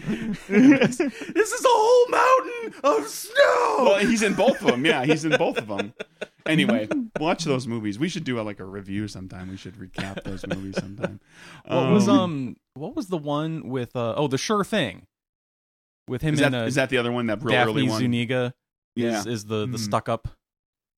this 0.06 1.00
is 1.00 1.64
a 1.64 1.68
whole 1.68 2.08
mountain 2.08 2.80
of 2.84 3.08
snow. 3.08 3.76
Well, 3.80 3.98
he's 3.98 4.22
in 4.22 4.34
both 4.34 4.60
of 4.60 4.66
them. 4.68 4.84
Yeah, 4.84 5.04
he's 5.04 5.24
in 5.24 5.36
both 5.36 5.58
of 5.58 5.66
them. 5.68 5.92
Anyway, 6.46 6.88
watch 7.20 7.44
those 7.44 7.66
movies. 7.66 7.98
We 7.98 8.08
should 8.08 8.24
do 8.24 8.40
a, 8.40 8.42
like 8.42 8.58
a 8.60 8.64
review 8.64 9.06
sometime. 9.08 9.50
We 9.50 9.56
should 9.56 9.74
recap 9.76 10.22
those 10.24 10.46
movies 10.46 10.76
sometime. 10.78 11.20
what 11.66 11.90
was 11.90 12.08
um 12.08 12.56
what 12.74 12.94
was 12.96 13.08
the 13.08 13.18
one 13.18 13.68
with 13.68 13.94
uh 13.96 14.14
oh 14.16 14.28
the 14.28 14.38
sure 14.38 14.64
thing 14.64 15.06
with 16.06 16.22
him 16.22 16.34
Is 16.34 16.40
and 16.40 16.54
that, 16.54 16.62
uh, 16.62 16.66
is 16.66 16.74
that 16.76 16.88
the 16.90 16.96
other 16.98 17.12
one? 17.12 17.26
That 17.26 17.42
real 17.42 17.52
Daphne 17.52 17.72
early 17.72 17.88
one? 17.88 17.98
Zuniga 18.00 18.54
Yeah, 18.98 19.20
is, 19.20 19.26
is 19.26 19.44
the 19.46 19.66
the 19.66 19.76
Mhm. 19.78 19.80
stuck 19.80 20.08
up 20.08 20.28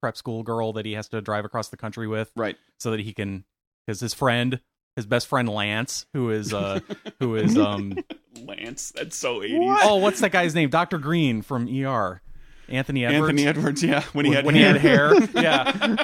prep 0.02 0.16
school 0.16 0.42
girl 0.42 0.72
that 0.74 0.86
he 0.86 0.92
has 0.92 1.08
to 1.08 1.20
drive 1.20 1.44
across 1.44 1.68
the 1.68 1.76
country 1.76 2.06
with 2.08 2.30
right. 2.34 2.56
so 2.78 2.90
that 2.90 3.00
he 3.00 3.12
can 3.12 3.44
because 3.86 4.00
his 4.00 4.14
friend 4.14 4.60
his 4.96 5.04
best 5.06 5.26
friend 5.26 5.48
Lance 5.48 6.06
who 6.14 6.30
is 6.30 6.54
uh 6.54 6.80
who 7.20 7.36
is 7.36 7.56
um 7.58 7.96
Lance. 8.46 8.92
That's 8.96 9.16
so 9.16 9.40
80s. 9.40 9.78
oh 9.82 9.96
what's 9.96 10.20
that 10.20 10.32
guy's 10.32 10.54
name 10.54 10.70
Dr. 10.70 10.98
Green 10.98 11.42
from 11.42 11.66
ER 11.68 12.22
Anthony 12.68 13.04
Edwards 13.04 13.30
Anthony 13.30 13.46
Edwards. 13.46 13.82
Yeah, 13.82 14.02
when 14.12 14.24
he 14.24 14.32
had 14.32 14.44
when 14.46 14.54
hair. 14.54 14.78
he 14.78 14.78
had 14.78 14.80
hair 14.80 15.14
yeah 15.42 15.96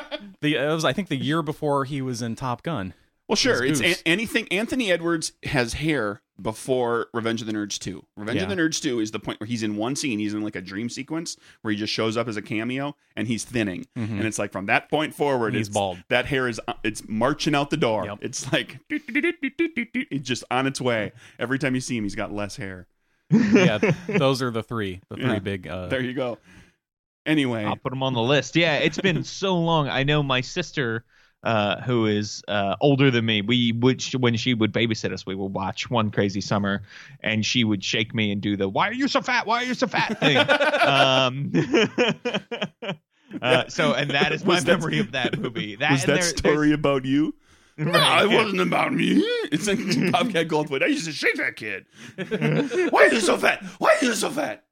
the 0.42 0.56
it 0.56 0.66
was 0.74 0.84
I 0.84 0.92
think 0.92 1.08
the 1.08 1.16
year 1.16 1.40
before 1.42 1.84
he 1.86 2.02
was 2.02 2.20
in 2.22 2.36
Top 2.36 2.62
Gun 2.62 2.92
Well, 3.28 3.36
sure. 3.36 3.64
It's 3.64 3.80
a- 3.80 4.06
anything. 4.06 4.46
Anthony 4.52 4.90
Edwards 4.92 5.32
has 5.44 5.74
hair 5.74 6.22
before 6.40 7.06
Revenge 7.14 7.40
of 7.40 7.46
the 7.46 7.52
Nerds 7.54 7.78
2. 7.78 8.04
Revenge 8.16 8.42
of 8.42 8.48
the 8.50 8.54
Nerds 8.54 8.80
2 8.80 9.00
is 9.00 9.10
the 9.10 9.18
point 9.18 9.40
where 9.40 9.46
he's 9.46 9.62
in 9.62 9.74
one 9.76 9.96
scene, 9.96 10.18
he's 10.18 10.34
in 10.34 10.42
like 10.42 10.54
a 10.54 10.60
dream 10.60 10.88
sequence 10.90 11.36
where 11.62 11.72
he 11.72 11.78
just 11.78 11.92
shows 11.92 12.16
up 12.16 12.28
as 12.28 12.36
a 12.36 12.42
cameo 12.42 12.94
and 13.16 13.26
he's 13.26 13.42
thinning. 13.42 13.86
Mhm. 13.96 14.10
And 14.10 14.24
it's 14.26 14.38
like 14.38 14.52
from 14.52 14.66
that 14.66 14.90
point 14.90 15.14
forward, 15.14 15.54
He's 15.54 15.68
it's, 15.68 15.74
bald. 15.74 15.98
That 16.08 16.26
hair 16.26 16.46
is 16.46 16.60
uh, 16.68 16.74
it's 16.84 17.08
marching 17.08 17.54
out 17.54 17.70
the 17.70 17.78
door. 17.78 18.04
Yep. 18.04 18.18
It's 18.20 18.52
like 18.52 18.78
it's 18.90 20.28
just 20.28 20.44
on 20.50 20.66
its 20.66 20.80
way. 20.80 21.12
Every 21.38 21.58
time 21.58 21.74
you 21.74 21.80
see 21.80 21.96
him, 21.96 22.04
he's 22.04 22.14
got 22.14 22.32
less 22.32 22.56
hair. 22.56 22.86
yeah 23.30 23.78
those 24.06 24.40
are 24.42 24.50
the 24.52 24.62
three 24.62 25.00
the 25.08 25.16
three 25.16 25.24
Yeah. 25.24 25.38
big 25.40 25.66
uh 25.66 25.88
There 25.88 26.00
you 26.02 26.14
go. 26.14 26.38
Anyway, 27.24 27.64
I'll 27.64 27.74
put 27.76 27.90
them 27.90 28.04
on 28.04 28.12
the 28.14 28.22
list. 28.22 28.54
Yeah, 28.54 28.76
it's 28.76 28.98
been 29.00 29.24
so 29.24 29.58
long. 29.58 29.88
I 29.88 30.04
know 30.04 30.22
my 30.22 30.40
sister, 30.42 31.04
uh, 31.46 31.80
who 31.82 32.06
is 32.06 32.42
uh, 32.48 32.74
older 32.80 33.10
than 33.10 33.24
me, 33.24 33.40
we 33.40 33.70
would 33.72 34.02
when 34.14 34.36
she 34.36 34.52
would 34.52 34.72
babysit 34.72 35.12
us, 35.12 35.24
we 35.24 35.34
would 35.36 35.52
watch 35.54 35.88
One 35.88 36.10
Crazy 36.10 36.40
Summer, 36.40 36.82
and 37.20 37.46
she 37.46 37.62
would 37.64 37.84
shake 37.84 38.14
me 38.14 38.32
and 38.32 38.40
do 38.40 38.56
the 38.56 38.68
"Why 38.68 38.88
are 38.88 38.92
you 38.92 39.06
so 39.06 39.20
fat? 39.22 39.46
Why 39.46 39.62
are 39.62 39.66
you 39.66 39.74
so 39.74 39.86
fat?" 39.86 40.18
thing. 40.18 40.36
um, 40.86 41.52
uh, 43.40 43.68
so, 43.68 43.94
and 43.94 44.10
that 44.10 44.32
is 44.32 44.44
my 44.46 44.54
Was 44.56 44.64
that- 44.64 44.82
of 44.84 45.12
that 45.12 45.38
movie. 45.38 45.76
That 45.80 45.92
was 45.92 46.04
that 46.04 46.14
there- 46.14 46.22
story 46.22 46.72
about 46.72 47.04
you? 47.04 47.34
there's- 47.76 47.92
No, 47.92 48.00
Right, 48.00 48.24
it 48.24 48.28
wasn't 48.34 48.60
about 48.62 48.92
me. 48.92 49.22
It's 49.52 49.66
like 49.68 49.78
Bobcat 50.10 50.48
Goldthwait. 50.48 50.82
I 50.82 50.86
used 50.86 51.04
to 51.04 51.12
shake 51.12 51.36
that 51.36 51.54
kid. 51.56 51.84
Why 52.90 53.04
are 53.06 53.12
you 53.12 53.20
so 53.20 53.36
fat? 53.36 53.62
Why 53.78 53.94
are 54.00 54.04
you 54.04 54.14
so 54.14 54.30
fat? 54.30 54.64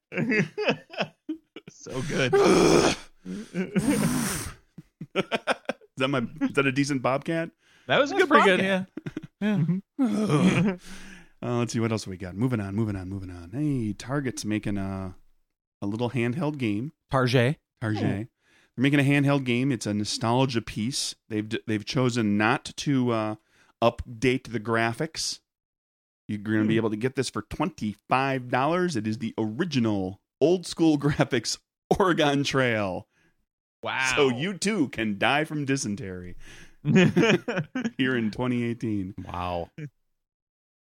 so 1.69 2.03
good. 2.09 2.33
is 5.97 6.01
that 6.01 6.09
my? 6.09 6.23
Is 6.41 6.53
that 6.55 6.67
a 6.67 6.73
decent 6.73 7.03
Bobcat? 7.03 7.51
That 7.87 8.01
was 8.01 8.11
a 8.13 8.15
good, 8.17 8.29
pretty 8.29 8.45
good 8.57 8.87
podcast. 9.41 9.81
yeah 10.01 10.77
Uh, 11.43 11.59
let's 11.59 11.75
see 11.75 11.81
what 11.81 11.93
else 11.93 12.07
we 12.07 12.17
got. 12.17 12.35
Moving 12.35 12.59
on, 12.59 12.75
moving 12.75 12.97
on, 12.97 13.07
moving 13.11 13.29
on. 13.31 13.51
Hey, 13.53 13.93
Target's 13.93 14.47
making 14.47 14.79
a 14.79 15.15
a 15.83 15.87
little 15.87 16.09
handheld 16.11 16.57
game. 16.57 16.93
Target 17.11 17.59
Target. 17.83 18.03
Oh. 18.03 18.07
They're 18.77 18.83
making 18.83 19.01
a 19.01 19.03
handheld 19.03 19.45
game. 19.45 19.71
It's 19.71 19.85
a 19.87 19.93
nostalgia 19.93 20.63
piece. 20.63 21.15
They've 21.29 21.47
they've 21.67 21.85
chosen 21.85 22.39
not 22.39 22.65
to 22.79 23.11
uh, 23.11 23.35
update 23.83 24.53
the 24.53 24.61
graphics. 24.61 25.41
You're 26.27 26.39
going 26.39 26.63
to 26.63 26.67
be 26.69 26.75
Hmm. 26.77 26.79
able 26.79 26.91
to 26.91 26.97
get 26.97 27.15
this 27.15 27.29
for 27.29 27.43
twenty 27.43 27.95
five 28.09 28.49
dollars. 28.49 28.97
It 28.97 29.07
is 29.07 29.19
the 29.19 29.35
original 29.37 30.23
old 30.41 30.67
school 30.67 30.97
graphics 30.99 31.59
Oregon 31.99 32.43
Trail. 32.43 33.07
Wow. 33.85 34.13
So 34.17 34.29
you 34.31 34.55
too 34.55 34.89
can 34.89 35.19
die 35.19 35.45
from 35.45 35.65
dysentery 35.65 36.37
here 36.85 38.17
in 38.17 38.31
2018. 38.31 39.15
wow 39.27 39.69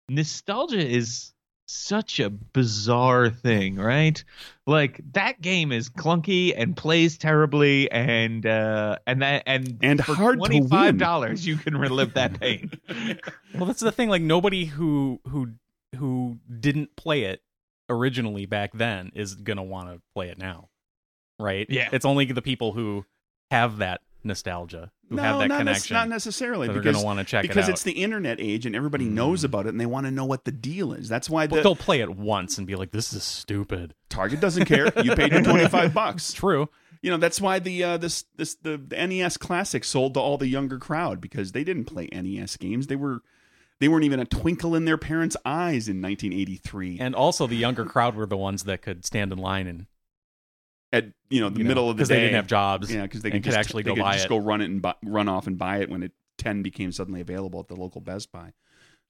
nostalgia 0.10 0.86
is 0.86 1.34
such 1.68 2.20
a 2.20 2.30
bizarre 2.30 3.30
thing, 3.30 3.76
right? 3.76 4.24
Like 4.68 5.02
that 5.14 5.42
game 5.42 5.72
is 5.72 5.90
clunky 5.90 6.54
and 6.56 6.78
plays 6.78 7.18
terribly, 7.18 7.90
and 7.92 8.46
uh, 8.46 8.98
and 9.08 9.22
that 9.24 9.44
and 9.48 9.78
And 9.82 10.04
for 10.04 10.14
hard 10.14 10.36
to 10.36 10.40
twenty 10.48 10.68
five 10.68 10.94
win. 10.94 10.98
dollars 10.98 11.46
you 11.48 11.56
can 11.56 11.76
relive 11.78 12.14
that 12.14 12.40
pain. 12.40 12.72
Well, 13.56 13.66
that's 13.66 13.80
the 13.80 13.92
thing. 13.92 14.10
Like 14.10 14.22
nobody 14.22 14.66
who 14.66 15.20
who 15.28 15.54
who 15.96 16.38
didn't 16.60 16.96
play 16.96 17.24
it 17.24 17.42
originally 17.90 18.46
back 18.46 18.74
then 18.74 19.12
is 19.16 19.34
gonna 19.36 19.64
want 19.64 19.90
to 19.90 20.02
play 20.14 20.30
it 20.30 20.38
now, 20.38 20.70
right? 21.40 21.66
Yeah. 21.70 21.90
It's 21.92 22.06
only 22.06 22.26
the 22.26 22.42
people 22.42 22.72
who 22.74 23.06
have 23.52 23.78
that 23.78 24.02
nostalgia, 24.24 24.92
who 25.10 25.18
have 25.18 25.38
that 25.40 25.48
not, 25.48 25.58
nec- 25.60 25.68
connection, 25.68 25.94
not 25.94 26.10
necessarily 26.10 26.68
are 26.68 26.74
because 26.74 26.96
gonna 26.96 27.06
want 27.06 27.20
to 27.20 27.26
check 27.26 27.44
because 27.44 27.56
it 27.56 27.60
out. 27.60 27.66
Because 27.68 27.70
it's 27.70 27.84
the 27.84 27.92
internet 28.04 28.40
age 28.42 28.66
and 28.66 28.76
everybody 28.76 29.06
knows 29.06 29.42
Mm. 29.42 29.46
about 29.46 29.66
it 29.68 29.70
and 29.70 29.80
they 29.80 29.86
want 29.86 30.08
to 30.08 30.12
know 30.12 30.26
what 30.26 30.46
the 30.46 30.52
deal 30.52 30.94
is. 30.94 31.08
That's 31.08 31.30
why 31.30 31.46
But 31.48 31.58
the 31.58 31.62
they'll 31.64 31.76
play 31.76 32.02
it 32.02 32.10
once 32.16 32.58
and 32.58 32.66
be 32.66 32.76
like, 32.76 32.92
"This 32.92 33.14
is 33.14 33.24
stupid." 33.24 33.94
Target 34.10 34.40
doesn't 34.40 34.66
care. 34.66 34.92
You 35.04 35.16
paid 35.16 35.32
your 35.32 35.42
25 35.44 35.94
bucks. 35.94 36.34
True. 36.34 36.70
You 37.04 37.12
know, 37.12 37.18
that's 37.18 37.40
why 37.40 37.60
the 37.60 37.84
uh, 37.84 37.98
this 37.98 38.26
this 38.36 38.56
the, 38.56 38.78
the 38.78 38.96
NES 39.06 39.38
Classic 39.38 39.84
sold 39.84 40.16
to 40.16 40.20
all 40.20 40.40
the 40.40 40.48
younger 40.48 40.80
crowd 40.80 41.22
because 41.22 41.52
they 41.52 41.64
didn't 41.64 41.86
play 41.86 42.10
NES 42.12 42.58
games. 42.58 42.88
They 42.88 42.96
were 42.96 43.20
they 43.80 43.88
weren't 43.88 44.06
even 44.06 44.20
a 44.20 44.26
twinkle 44.26 44.74
in 44.74 44.86
their 44.86 44.98
parents' 44.98 45.38
eyes 45.46 45.88
in 45.88 46.02
1983 46.02 46.98
And 47.00 47.14
also, 47.14 47.46
the 47.46 47.58
younger 47.58 47.86
crowd 47.86 48.16
were 48.16 48.26
the 48.26 48.38
ones 48.38 48.64
that 48.64 48.82
could 48.82 49.06
stand 49.06 49.32
in 49.32 49.38
line 49.38 49.68
and 49.68 49.86
at 50.96 51.06
you 51.30 51.42
know 51.42 51.50
the 51.50 51.60
you 51.60 51.64
know, 51.64 51.68
middle 51.68 51.90
of 51.90 51.98
the 51.98 52.02
because 52.02 52.10
day 52.10 52.16
they 52.16 52.22
didn't 52.22 52.36
have 52.36 52.48
jobs. 52.48 52.94
Yeah, 52.94 53.04
because 53.04 53.22
they 53.22 53.32
could 53.32 53.44
just, 53.44 53.58
actually 53.58 53.84
they 53.84 53.90
go 53.90 53.96
could 53.96 54.02
buy 54.02 54.14
just 54.14 54.26
it. 54.26 54.30
go 54.30 54.38
run 54.38 54.62
it 54.62 54.66
and 54.66 54.82
buy, 54.82 54.96
run 55.04 55.28
off 55.28 55.48
and 55.48 55.58
buy 55.58 55.80
it 55.80 55.90
when 55.90 56.04
it 56.04 56.14
10 56.38 56.64
became 56.64 56.92
suddenly 56.92 57.22
available 57.22 57.60
at 57.60 57.68
the 57.68 57.76
local 57.76 58.02
Best 58.02 58.32
Buy. 58.32 58.54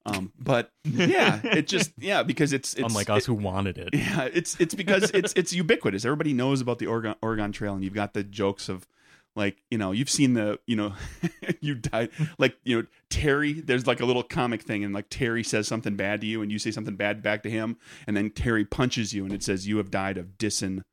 Um, 0.08 0.32
but 0.39 0.71
yeah, 0.84 1.39
it 1.43 1.67
just 1.67 1.91
yeah 1.98 2.24
because 2.24 2.54
it's, 2.54 2.74
it's 2.74 2.84
unlike 2.84 3.10
us 3.10 3.26
who 3.26 3.34
wanted 3.34 3.78
it. 3.78 3.89
Yeah, 3.93 4.30
it's 4.32 4.60
it's 4.60 4.76
because 4.76 5.10
it's 5.12 5.34
it's 5.36 5.54
ubiquitous. 5.54 6.06
Everybody 6.06 6.34
knows 6.34 6.62
about 6.62 6.80
the 6.80 6.88
Oregon 6.88 7.15
Oregon 7.21 7.52
Trail, 7.52 7.74
and 7.74 7.84
you've 7.84 7.93
got 7.93 8.13
the 8.13 8.24
jokes 8.24 8.69
of 8.69 8.88
like 9.36 9.58
you 9.71 9.80
know 9.80 9.91
you've 9.91 10.10
seen 10.10 10.34
the 10.34 10.60
you 10.67 10.76
know 10.76 10.93
you 11.60 11.76
died 11.76 12.10
like 12.38 12.56
you 12.63 12.82
know 12.82 12.88
Terry. 13.10 13.54
There's 13.54 13.88
like 13.88 14.00
a 14.00 14.06
little 14.06 14.21
comic 14.21 14.62
thing, 14.62 14.84
and 14.84 14.93
like 14.93 15.08
Terry 15.10 15.43
says 15.43 15.67
something 15.67 15.95
bad 15.95 16.21
to 16.21 16.28
you, 16.28 16.43
and 16.43 16.52
you 16.52 16.60
say 16.60 16.69
something 16.69 16.95
bad 16.95 17.24
back 17.24 17.41
to 17.41 17.50
him, 17.50 17.78
and 18.06 18.15
then 18.15 18.30
Terry 18.30 18.63
punches 18.63 19.12
you, 19.12 19.24
and 19.24 19.34
it 19.34 19.41
says 19.41 19.67
you 19.67 19.78
have 19.78 19.89
died 19.89 20.19
of 20.19 20.38
dysentery. 20.38 20.84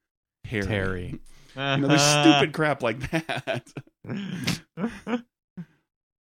Terry. 0.61 1.21
You 1.55 1.77
know, 1.77 1.89
there's 1.89 2.01
stupid 2.23 2.55
crap 2.55 2.83
like 2.83 3.11
that. 3.11 3.63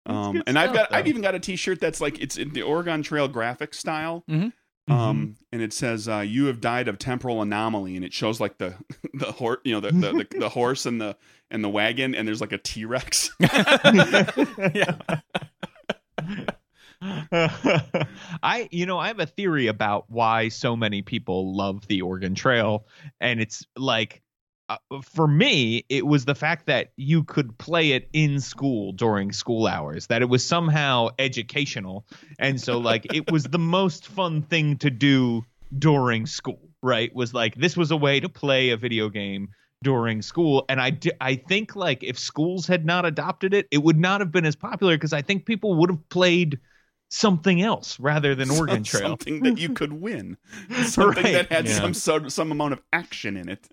Um, 0.08 0.34
good 0.34 0.44
and 0.46 0.60
I've 0.60 0.70
stuff, 0.70 0.90
got 0.90 0.94
I've 0.94 1.08
even 1.08 1.22
got 1.24 1.34
a 1.34 1.40
T-shirt 1.40 1.80
that's 1.80 2.00
like 2.00 2.20
it's 2.22 2.38
in 2.38 2.52
the 2.54 2.62
Oregon 2.62 3.02
Trail 3.02 3.28
graphic 3.28 3.74
style. 3.74 4.24
Mhm. 4.30 4.54
Um, 4.88 5.36
and 5.52 5.64
it 5.64 5.74
says 5.74 6.08
uh, 6.08 6.20
"You 6.20 6.46
have 6.46 6.62
died 6.62 6.88
of 6.88 7.00
temporal 7.00 7.42
anomaly," 7.42 7.96
and 7.96 8.06
it 8.06 8.14
shows 8.14 8.40
like 8.40 8.60
the 8.60 8.76
the 9.16 9.32
horse, 9.32 9.58
you 9.64 9.74
know, 9.74 9.80
the, 9.80 9.92
the 9.92 10.12
the 10.32 10.40
the 10.42 10.50
horse 10.50 10.86
and 10.86 11.02
the 11.02 11.18
and 11.50 11.64
the 11.64 11.70
wagon, 11.70 12.14
and 12.14 12.28
there's 12.28 12.40
like 12.42 12.52
a 12.52 12.60
T 12.60 12.86
Rex. 12.86 13.32
yeah. 13.40 14.98
I, 17.02 18.68
you 18.72 18.86
know, 18.86 18.98
I 18.98 19.08
have 19.08 19.20
a 19.20 19.26
theory 19.26 19.68
about 19.68 20.06
why 20.10 20.50
so 20.50 20.76
many 20.76 21.02
people 21.02 21.56
love 21.56 21.88
the 21.88 22.02
Oregon 22.02 22.36
Trail, 22.36 22.88
and 23.20 23.40
it's 23.42 23.66
like, 23.76 24.22
uh, 24.68 24.78
for 25.04 25.28
me, 25.28 25.86
it 25.90 26.08
was 26.08 26.26
the 26.26 26.34
fact 26.34 26.66
that 26.66 26.92
you 26.96 27.24
could 27.24 27.58
play 27.58 27.92
it 27.92 28.10
in 28.14 28.40
school 28.40 28.94
during 28.94 29.32
school 29.32 29.68
hours, 29.68 30.08
that 30.08 30.22
it 30.22 30.30
was 30.30 30.46
somehow 30.46 31.10
educational, 31.20 32.06
and 32.40 32.60
so 32.60 32.80
like 32.80 33.14
it 33.14 33.32
was 33.32 33.44
the 33.44 33.60
most 33.60 34.08
fun 34.08 34.42
thing 34.42 34.78
to 34.78 34.90
do 34.90 35.44
during 35.78 36.26
school. 36.26 36.60
Right? 36.82 37.14
Was 37.16 37.34
like 37.34 37.56
this 37.56 37.76
was 37.78 37.92
a 37.92 37.98
way 37.98 38.20
to 38.20 38.30
play 38.30 38.70
a 38.70 38.78
video 38.78 39.10
game 39.10 39.50
during 39.84 40.22
school 40.24 40.66
and 40.68 40.82
I, 40.82 41.36
think 41.36 41.76
like 41.76 42.04
if 42.04 42.18
schools 42.18 42.66
had 42.66 42.86
not 42.86 43.06
adopted 43.06 43.54
it 43.54 43.68
it 43.70 43.84
would 43.84 44.00
not 44.00 44.20
have 44.20 44.32
been 44.32 44.46
as 44.46 44.56
popular 44.56 44.96
because 44.96 45.14
i 45.14 45.22
think 45.22 45.46
people 45.46 45.76
would 45.76 45.92
have 45.92 46.10
played 46.10 46.60
something 47.16 47.62
else 47.62 48.00
rather 48.00 48.36
than 48.36 48.50
Oregon 48.58 48.84
Trail. 48.84 49.10
something 49.10 49.42
that 49.44 49.58
you 49.58 49.70
could 49.70 49.94
win, 49.94 50.38
something 50.84 51.24
Right. 51.24 51.34
that 51.34 51.52
had 51.52 51.66
Yeah. 51.68 51.80
some 51.82 51.94
sort 51.94 52.32
some 52.32 52.52
amount 52.52 52.74
of 52.74 52.82
action 52.92 53.38
in 53.38 53.50
it. 53.50 53.68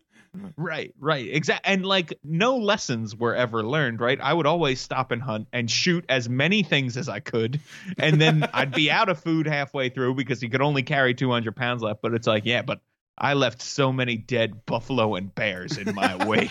Right, 0.57 0.94
right, 0.98 1.28
exactly. 1.28 1.70
And 1.74 1.85
like 1.85 2.18
no 2.24 2.57
lessons 2.57 3.14
were 3.14 3.35
ever 3.35 3.62
learned, 3.62 4.00
right? 4.00 4.18
I 4.18 4.33
would 4.33 4.46
always 4.46 4.81
stop 4.81 5.11
and 5.11 5.20
hunt 5.20 5.46
and 5.52 5.70
shoot 5.70 6.07
as 6.09 6.26
many 6.26 6.62
things 6.62 6.96
as 6.96 7.07
I 7.09 7.20
could, 7.20 7.61
and 7.98 8.18
then 8.18 8.48
I'd 8.55 8.72
be 8.72 8.90
out 8.90 9.11
of 9.11 9.18
food 9.20 9.46
halfway 9.46 9.90
through 9.90 10.14
because 10.14 10.40
he 10.40 10.48
could 10.48 10.62
only 10.62 10.83
carry 10.85 11.12
200 11.12 11.55
pounds 11.55 11.83
left. 11.83 12.00
But 12.00 12.14
it's 12.14 12.26
like, 12.26 12.46
yeah, 12.46 12.62
but 12.62 12.81
I 13.18 13.35
left 13.35 13.61
so 13.61 13.92
many 13.92 14.16
dead 14.16 14.64
buffalo 14.64 15.16
and 15.16 15.35
bears 15.35 15.76
in 15.76 15.94
my 15.94 16.24
wake. 16.26 16.50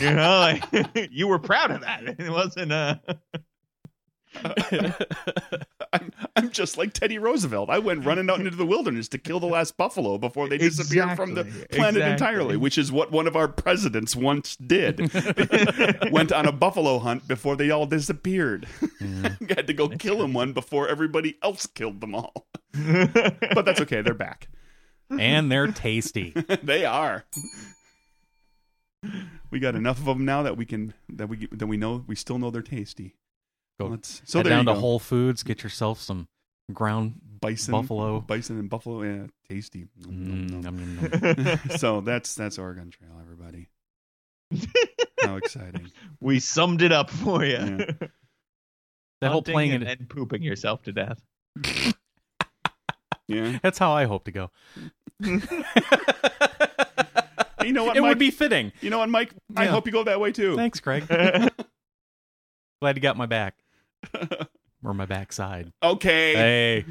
you 0.00 0.10
know, 0.12 0.40
like 0.40 1.08
you 1.12 1.28
were 1.28 1.38
proud 1.38 1.70
of 1.70 1.82
that. 1.82 2.02
It 2.18 2.30
wasn't 2.30 2.72
uh 2.72 2.96
I'm, 5.92 6.10
I'm 6.36 6.50
just 6.50 6.76
like 6.76 6.92
Teddy 6.92 7.18
Roosevelt. 7.18 7.70
I 7.70 7.78
went 7.78 8.04
running 8.04 8.28
out 8.28 8.40
into 8.40 8.56
the 8.56 8.66
wilderness 8.66 9.08
to 9.08 9.18
kill 9.18 9.38
the 9.40 9.46
last 9.46 9.76
buffalo 9.76 10.18
before 10.18 10.48
they 10.48 10.58
disappeared 10.58 11.14
from 11.16 11.34
the 11.34 11.44
planet 11.44 11.68
Exactly. 12.02 12.02
entirely, 12.02 12.56
which 12.56 12.76
is 12.78 12.90
what 12.90 13.12
one 13.12 13.26
of 13.26 13.36
our 13.36 13.46
presidents 13.48 14.16
once 14.16 14.56
did. 14.56 14.98
went 16.10 16.32
on 16.32 16.46
a 16.46 16.52
buffalo 16.52 16.98
hunt 16.98 17.28
before 17.28 17.54
they 17.56 17.70
all 17.70 17.86
disappeared. 17.86 18.66
Had 19.48 19.66
to 19.68 19.72
go 19.74 19.88
kill 19.88 20.22
him 20.22 20.32
one 20.34 20.52
before 20.52 20.88
everybody 20.88 21.38
else 21.42 21.66
killed 21.66 22.00
them 22.00 22.14
all. 22.14 22.46
but 22.72 23.64
that's 23.64 23.80
okay. 23.82 24.02
They're 24.02 24.14
back. 24.14 24.48
and 25.10 25.50
they're 25.52 25.68
tasty. 25.68 26.30
they 26.62 26.84
are. 26.84 27.24
We 29.50 29.60
got 29.60 29.76
enough 29.76 29.98
of 29.98 30.06
them 30.06 30.24
now 30.24 30.42
that 30.42 30.56
we 30.56 30.64
can 30.64 30.94
that 31.10 31.28
we 31.28 31.46
that 31.52 31.66
we 31.66 31.76
know 31.76 32.02
we 32.06 32.14
still 32.16 32.38
know 32.38 32.50
they're 32.50 32.62
tasty. 32.62 33.14
Go 33.80 33.86
Let's, 33.88 34.22
so 34.24 34.38
Head 34.38 34.48
down 34.48 34.66
to 34.66 34.74
go. 34.74 34.78
Whole 34.80 34.98
Foods, 34.98 35.42
get 35.42 35.62
yourself 35.64 36.00
some 36.00 36.28
ground 36.72 37.14
bison, 37.40 37.72
buffalo. 37.72 38.20
bison 38.20 38.58
and 38.58 38.70
buffalo. 38.70 39.02
Yeah, 39.02 39.26
tasty. 39.48 39.86
Nom, 39.96 40.26
nom, 40.28 40.48
Mm, 40.48 40.50
nom. 40.50 40.76
nom, 40.76 41.34
nom, 41.34 41.44
nom. 41.44 41.58
so 41.76 42.00
that's 42.00 42.34
that's 42.36 42.58
Oregon 42.58 42.90
Trail, 42.90 43.10
everybody. 43.20 43.68
How 45.22 45.36
exciting! 45.36 45.90
we 46.20 46.38
summed 46.38 46.82
it 46.82 46.92
up 46.92 47.10
for 47.10 47.44
you. 47.44 47.54
Yeah. 47.56 47.90
That 49.20 49.30
whole 49.32 49.42
playing 49.42 49.72
and, 49.72 49.84
and 49.84 50.06
pooping 50.08 50.42
yourself 50.42 50.82
to 50.82 50.92
death. 50.92 51.22
Yeah, 53.26 53.58
That's 53.62 53.78
how 53.78 53.92
I 53.92 54.04
hope 54.04 54.24
to 54.24 54.32
go. 54.32 54.50
you 55.22 55.32
know 57.72 57.84
what, 57.84 57.96
it 57.96 58.02
Mike? 58.02 58.08
would 58.10 58.18
be 58.18 58.30
fitting. 58.30 58.70
You 58.82 58.90
know 58.90 58.98
what, 58.98 59.08
Mike? 59.08 59.32
I 59.56 59.64
hope 59.64 59.86
you 59.86 59.92
go 59.92 60.04
that 60.04 60.20
way 60.20 60.30
too. 60.30 60.56
Thanks, 60.56 60.78
Craig. 60.80 61.06
Glad 61.08 61.56
you 62.96 63.00
got 63.00 63.16
my 63.16 63.24
back 63.24 63.54
or 64.84 64.94
my 64.94 65.06
backside. 65.06 65.72
okay. 65.82 66.34
Hey, 66.34 66.84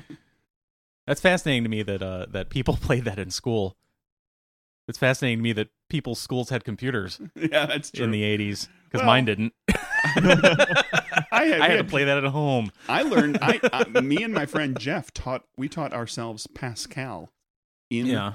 that's 1.08 1.21
fascinating 1.21 1.63
to 1.63 1.69
me 1.69 1.84
that 1.84 2.02
uh, 2.02 2.26
that 2.32 2.49
people 2.49 2.76
played 2.82 3.06
that 3.06 3.19
in 3.19 3.30
school. 3.32 3.76
It's 4.88 4.97
fascinating 4.97 5.39
to 5.39 5.43
me 5.43 5.54
that 5.54 5.69
people's 5.89 6.19
schools 6.19 6.49
had 6.49 6.63
computers 6.65 7.19
Yeah, 7.36 7.65
that's 7.67 7.89
true. 7.91 8.04
in 8.06 8.12
the 8.12 8.21
'80s 8.23 8.67
because 8.86 8.99
Well, 8.99 9.06
mine 9.08 9.26
didn't. 9.26 9.54
I 10.15 11.45
had, 11.45 11.62
I 11.62 11.67
had 11.69 11.78
to 11.78 11.84
play 11.86 12.04
that 12.04 12.17
at 12.23 12.30
home. 12.32 12.71
I 12.89 13.04
learned. 13.04 13.39
I, 13.41 13.60
I 13.71 14.02
me 14.02 14.21
and 14.23 14.34
my 14.34 14.45
friend 14.45 14.78
Jeff 14.80 15.13
taught. 15.13 15.43
We 15.58 15.69
taught 15.69 15.93
ourselves 15.93 16.47
Pascal 16.47 17.30
in 17.89 18.08
Yeah, 18.08 18.34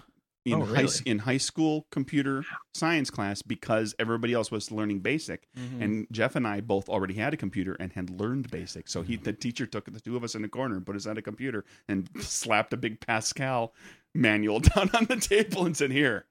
in 0.53 0.63
Oh, 0.63 0.65
high 0.65 0.87
in 1.07 1.19
high 1.21 1.37
school 1.37 1.87
computer 1.91 2.45
science 2.75 3.11
class 3.11 3.43
because 3.43 3.95
everybody 3.99 4.33
else 4.33 4.51
was 4.51 4.71
learning 4.71 5.01
basic, 5.01 5.49
Mm-hmm. 5.59 5.83
and 5.83 6.07
Jeff 6.13 6.37
and 6.37 6.47
I 6.47 6.61
both 6.61 6.89
already 6.89 7.15
had 7.15 7.35
a 7.35 7.37
computer 7.37 7.75
and 7.81 7.93
had 7.93 8.11
learned 8.11 8.51
basic. 8.51 8.89
So 8.89 9.03
he, 9.03 9.17
the 9.17 9.33
teacher, 9.33 9.67
took 9.67 9.93
the 9.93 10.01
two 10.01 10.17
of 10.17 10.25
us 10.25 10.35
in 10.35 10.43
the 10.43 10.49
corner 10.49 10.77
and 10.77 10.85
put 10.87 10.97
us 10.97 11.07
on 11.07 11.17
a 11.19 11.23
computer 11.23 11.65
and 11.89 12.09
slapped 12.21 12.73
a 12.73 12.77
big 12.77 13.01
Pascal 13.01 13.73
manual 14.15 14.61
down 14.75 14.91
on 14.95 15.05
the 15.07 15.17
table 15.17 15.65
and 15.67 15.77
said, 15.77 15.91
"Here." 15.93 16.27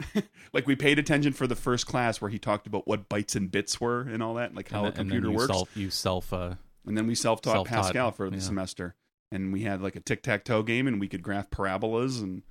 like 0.52 0.66
we 0.66 0.74
paid 0.74 0.98
attention 0.98 1.32
for 1.32 1.46
the 1.46 1.54
first 1.54 1.86
class 1.86 2.20
where 2.20 2.30
he 2.30 2.38
talked 2.38 2.66
about 2.66 2.88
what 2.88 3.08
bytes 3.08 3.36
and 3.36 3.50
bits 3.52 3.80
were 3.80 4.00
and 4.00 4.22
all 4.22 4.34
that, 4.34 4.54
like 4.54 4.68
how 4.70 4.84
and, 4.84 4.88
a 4.88 4.90
then- 4.90 5.00
and 5.02 5.10
then 5.10 5.16
computer 5.22 5.30
you 5.30 5.36
works. 5.36 5.52
Self, 5.52 5.76
you 5.76 5.90
self. 5.90 6.32
Uh, 6.32 6.54
And 6.86 6.96
then 6.98 7.06
we 7.06 7.14
self-taught, 7.14 7.52
Self-taught, 7.52 7.82
Pascal 7.84 8.10
for 8.10 8.28
the 8.28 8.36
yeah. 8.36 8.42
semester, 8.42 8.94
and 9.30 9.52
we 9.52 9.62
had 9.62 9.80
like 9.80 9.94
a 9.94 10.00
tic-tac-toe 10.00 10.64
game, 10.64 10.88
and 10.88 10.98
we 10.98 11.06
could 11.06 11.22
graph 11.22 11.50
parabolas, 11.50 12.20
and 12.20 12.42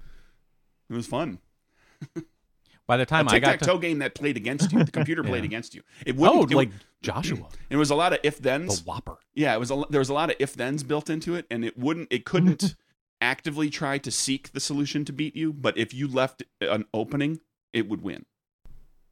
it 0.91 0.95
was 0.95 1.07
fun. 1.07 1.39
by 2.87 2.97
the 2.97 3.05
time 3.05 3.27
I 3.29 3.39
got 3.39 3.51
tic-tac-toe 3.51 3.75
to 3.75 3.79
game 3.81 3.99
that 3.99 4.15
played 4.15 4.37
against 4.37 4.71
you. 4.71 4.83
The 4.83 4.91
computer 4.91 5.23
played 5.31 5.43
Yeah. 5.43 5.45
against 5.47 5.73
you. 5.75 5.81
It 6.05 6.15
oh, 6.17 6.21
wouldn't. 6.21 6.51
it 6.51 6.55
like 6.55 6.69
would- 6.71 6.83
Joshua, 7.01 7.47
it 7.69 7.77
was 7.77 7.89
a 7.89 7.95
lot 7.95 8.13
of 8.13 8.19
if-thens. 8.21 8.81
The 8.83 8.91
WOPR. 8.91 9.17
Yeah, 9.33 9.55
it 9.55 9.59
was. 9.59 9.71
A, 9.71 9.83
there 9.89 9.99
was 9.99 10.09
a 10.09 10.13
lot 10.13 10.29
of 10.29 10.35
if-thens 10.39 10.83
built 10.83 11.09
into 11.09 11.33
it, 11.35 11.47
and 11.49 11.65
it 11.65 11.75
wouldn't. 11.77 12.09
It 12.11 12.25
couldn't 12.25 12.75
actively 13.21 13.69
try 13.71 13.97
to 13.97 14.11
seek 14.11 14.51
the 14.51 14.59
solution 14.59 15.03
to 15.05 15.13
beat 15.13 15.35
you, 15.35 15.51
but 15.53 15.77
if 15.77 15.93
you 15.95 16.07
left 16.07 16.43
an 16.59 16.85
opening, 16.93 17.39
it 17.73 17.87
would 17.89 18.01
win. 18.03 18.25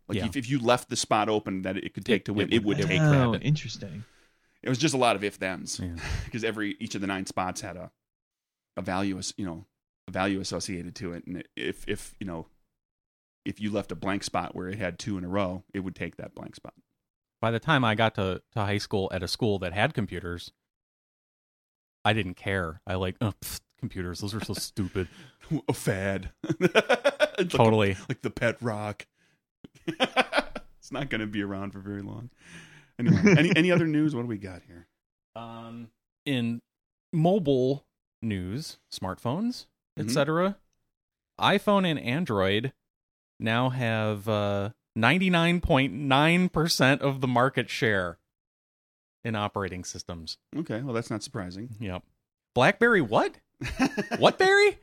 Like 0.08 0.18
Yeah. 0.20 0.26
if, 0.26 0.36
if 0.36 0.50
you 0.50 0.60
left 0.60 0.90
the 0.90 0.96
spot 0.96 1.30
open 1.30 1.62
that 1.64 1.78
it 1.78 1.94
could 1.96 2.06
take 2.06 2.22
It- 2.22 2.26
to 2.26 2.34
win, 2.34 2.50
it 2.50 2.58
it 2.58 2.64
would 2.64 2.78
would- 2.78 2.88
take. 2.88 3.00
oh, 3.02 3.32
grab 3.32 3.42
interesting. 3.44 4.04
It 4.62 4.70
was 4.70 4.78
just 4.78 4.94
a 4.94 4.98
lot 4.98 5.16
of 5.16 5.24
if-thens. 5.24 5.80
Yeah. 5.80 5.96
because 6.26 6.44
every 6.44 6.76
each 6.80 6.94
of 6.96 7.02
the 7.02 7.08
nine 7.08 7.26
spots 7.26 7.62
had 7.62 7.76
a 7.78 7.92
a 8.78 8.82
value 8.82 9.18
as 9.18 9.34
you 9.38 9.46
know 9.46 9.66
a 9.66 9.66
value 10.10 10.40
associated 10.40 10.96
to 10.96 11.14
it. 11.14 11.26
And 11.26 11.44
if 11.56 11.84
if 11.88 12.14
you 12.20 12.26
know 12.26 12.48
if 13.46 13.60
you 13.60 13.72
left 13.72 13.92
a 13.92 13.96
blank 13.96 14.24
spot 14.24 14.56
where 14.56 14.68
it 14.68 14.78
had 14.78 15.00
two 15.00 15.18
in 15.18 15.24
a 15.24 15.30
row 15.30 15.64
it 15.74 15.80
would 15.80 15.96
take 15.96 16.18
that 16.18 16.36
blank 16.36 16.56
spot. 16.56 16.74
By 17.42 17.52
the 17.52 17.60
time 17.60 17.86
I 17.86 17.96
got 17.96 18.16
to, 18.16 18.42
to 18.52 18.60
high 18.60 18.80
school 18.80 19.10
at 19.14 19.24
a 19.24 19.28
school 19.28 19.60
that 19.60 19.72
had 19.72 19.94
computers, 19.94 20.52
I 22.04 22.12
didn't 22.12 22.34
care. 22.34 22.82
I 22.86 22.96
like 22.96 23.16
oh, 23.22 23.34
pfft, 23.42 23.62
computers; 23.80 24.20
those 24.20 24.34
are 24.36 24.44
so 24.44 24.54
stupid. 24.54 25.08
a 25.68 25.74
fad. 25.74 26.32
It's 27.40 27.54
like, 27.54 27.64
totally. 27.64 27.96
like 28.10 28.22
the 28.22 28.30
pet 28.30 28.58
rock. 28.62 29.08
It's 30.80 30.92
not 30.92 31.10
going 31.10 31.22
to 31.22 31.28
be 31.28 31.44
around 31.44 31.72
for 31.72 31.80
very 31.80 32.02
long. 32.02 32.32
Anyway 32.98 33.36
any 33.38 33.56
any 33.56 33.72
other 33.72 33.86
news? 33.86 34.16
What 34.16 34.24
do 34.24 34.28
we 34.28 34.38
got 34.38 34.64
here? 34.66 34.88
Um, 35.36 35.90
in 36.26 36.62
mobile 37.14 37.86
news, 38.22 38.80
smartphones, 38.92 39.68
Mhm. 40.00 40.06
etc., 40.06 40.58
iPhone 41.40 41.90
and 41.90 42.00
Android 42.00 42.74
now 43.40 43.70
have 43.70 44.28
uh, 44.28 44.72
99.9% 44.98 47.00
of 47.02 47.22
the 47.22 47.28
market 47.28 47.70
share 47.70 48.18
in 49.24 49.36
operating 49.36 49.84
systems. 49.84 50.38
okay 50.56 50.82
well 50.82 50.94
that's 50.94 51.10
not 51.10 51.24
surprising 51.24 51.70
Yep. 51.80 52.04
BlackBerry 52.56 53.02
what? 53.02 53.36
What 54.18 54.38
berry? 54.38 54.80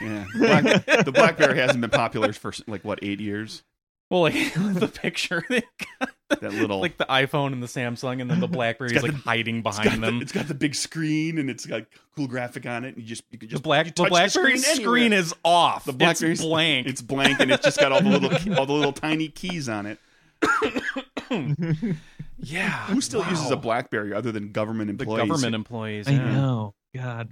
yeah 0.00 0.24
Black, 0.36 0.64
the 1.04 1.12
blackberry 1.14 1.58
hasn't 1.58 1.80
been 1.80 1.90
popular 1.90 2.32
for 2.32 2.52
like 2.66 2.84
what 2.84 2.98
eight 3.02 3.20
years 3.20 3.62
Well, 4.10 4.22
like 4.22 4.34
the 4.54 4.88
picture, 4.88 5.42
that 6.40 6.52
little 6.52 6.80
like 6.80 6.98
the 6.98 7.06
iPhone 7.06 7.54
and 7.54 7.62
the 7.62 7.66
Samsung, 7.66 8.20
and 8.20 8.30
then 8.30 8.40
the 8.40 8.48
BlackBerry 8.48 8.90
is 8.94 9.00
got 9.00 9.02
like 9.02 9.14
hiding 9.14 9.58
It's 9.58 9.78
got, 9.78 9.84
behind 9.84 10.02
the, 10.02 10.06
them. 10.06 10.22
it's 10.22 10.32
got 10.32 10.46
the 10.46 10.54
big 10.54 10.74
screen 10.74 11.38
and 11.38 11.48
it's 11.48 11.64
got 11.64 11.84
cool 12.14 12.26
graphic 12.26 12.66
on 12.66 12.84
it. 12.84 12.96
And 12.96 12.98
you 12.98 13.08
just 13.08 13.24
you 13.30 13.38
can 13.38 13.48
just 13.48 13.62
The 13.62 13.62
just 13.62 13.64
black 13.64 13.86
the 13.86 13.92
touch 13.92 14.10
BlackBerry 14.10 14.58
screen, 14.58 14.76
screen, 14.76 15.12
is 15.14 15.34
off. 15.42 15.84
the 15.86 15.94
BlackBerry's 15.94 16.40
it's 16.40 16.46
blank. 16.46 16.86
It's 16.86 17.00
blank 17.00 17.40
and 17.40 17.50
it's 17.50 17.64
just 17.64 17.80
got 17.80 17.92
all 17.92 18.02
the 18.02 18.10
little 18.10 18.30
all 18.58 18.66
the 18.66 18.74
little 18.74 18.92
tiny 18.92 19.28
keys 19.28 19.70
on 19.70 19.86
it. 19.86 19.98
yeah. 22.38 22.86
Who 22.86 23.00
still 23.00 23.20
wow. 23.20 23.30
uses 23.30 23.50
a 23.50 23.56
BlackBerry 23.56 24.12
other 24.12 24.30
than 24.30 24.52
government 24.52 24.88
the 24.98 25.02
employees? 25.02 25.28
government 25.28 25.54
employees? 25.54 26.08
I 26.08 26.12
know. 26.12 26.74
God. 26.94 27.30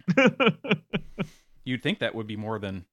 You'd 1.64 1.82
think 1.82 1.98
that 1.98 2.14
would 2.14 2.26
be 2.26 2.36
more 2.36 2.58
than 2.58 2.86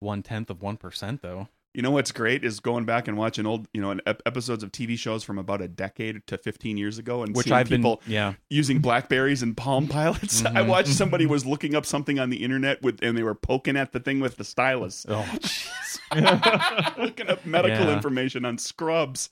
one 0.00 0.22
tenth 0.22 0.48
of 0.48 0.62
one 0.62 0.78
percent, 0.78 1.20
though. 1.20 1.48
You 1.74 1.82
know 1.82 1.90
what's 1.90 2.12
great 2.12 2.44
is 2.44 2.60
going 2.60 2.84
back 2.84 3.08
and 3.08 3.16
watching 3.18 3.46
old, 3.46 3.66
you 3.74 3.80
know, 3.82 3.98
ep- 4.06 4.22
episodes 4.24 4.62
of 4.62 4.70
TV 4.70 4.96
shows 4.96 5.24
from 5.24 5.38
about 5.40 5.60
a 5.60 5.66
decade 5.66 6.24
to 6.28 6.38
15 6.38 6.76
years 6.76 6.98
ago, 6.98 7.24
and 7.24 7.34
Which 7.34 7.46
seeing 7.46 7.56
I've 7.56 7.68
people 7.68 7.96
been, 8.04 8.12
yeah. 8.12 8.34
using 8.48 8.78
Blackberries 8.78 9.42
and 9.42 9.56
Palm 9.56 9.88
Pilots. 9.88 10.44
I 10.46 10.50
Mhm. 10.62 10.68
watched 10.68 10.90
somebody 10.90 11.26
was 11.26 11.44
looking 11.44 11.74
up 11.74 11.84
something 11.84 12.20
on 12.20 12.30
the 12.30 12.44
internet 12.44 12.80
with, 12.82 13.00
and 13.02 13.18
they 13.18 13.24
were 13.24 13.34
poking 13.34 13.76
at 13.76 13.90
the 13.90 13.98
thing 13.98 14.20
with 14.20 14.36
the 14.36 14.44
stylus. 14.44 15.04
Oh, 15.08 15.28
looking 16.96 17.28
up 17.28 17.44
medical 17.44 17.86
Yeah. 17.86 17.92
information 17.96 18.44
on 18.44 18.56
scrubs. 18.58 19.30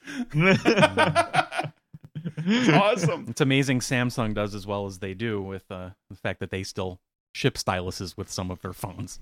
It's 2.44 2.68
awesome. 2.68 3.26
it's 3.28 3.40
amazing 3.40 3.80
Samsung 3.80 4.34
does 4.34 4.54
as 4.54 4.66
well 4.66 4.86
as 4.86 4.98
they 4.98 5.14
do 5.14 5.40
with 5.40 5.70
uh, 5.70 5.90
the 6.10 6.16
fact 6.16 6.40
that 6.40 6.50
they 6.50 6.62
still 6.62 7.00
ship 7.32 7.54
styluses 7.54 8.16
with 8.16 8.30
some 8.30 8.50
of 8.50 8.60
their 8.62 8.72
phones. 8.72 9.18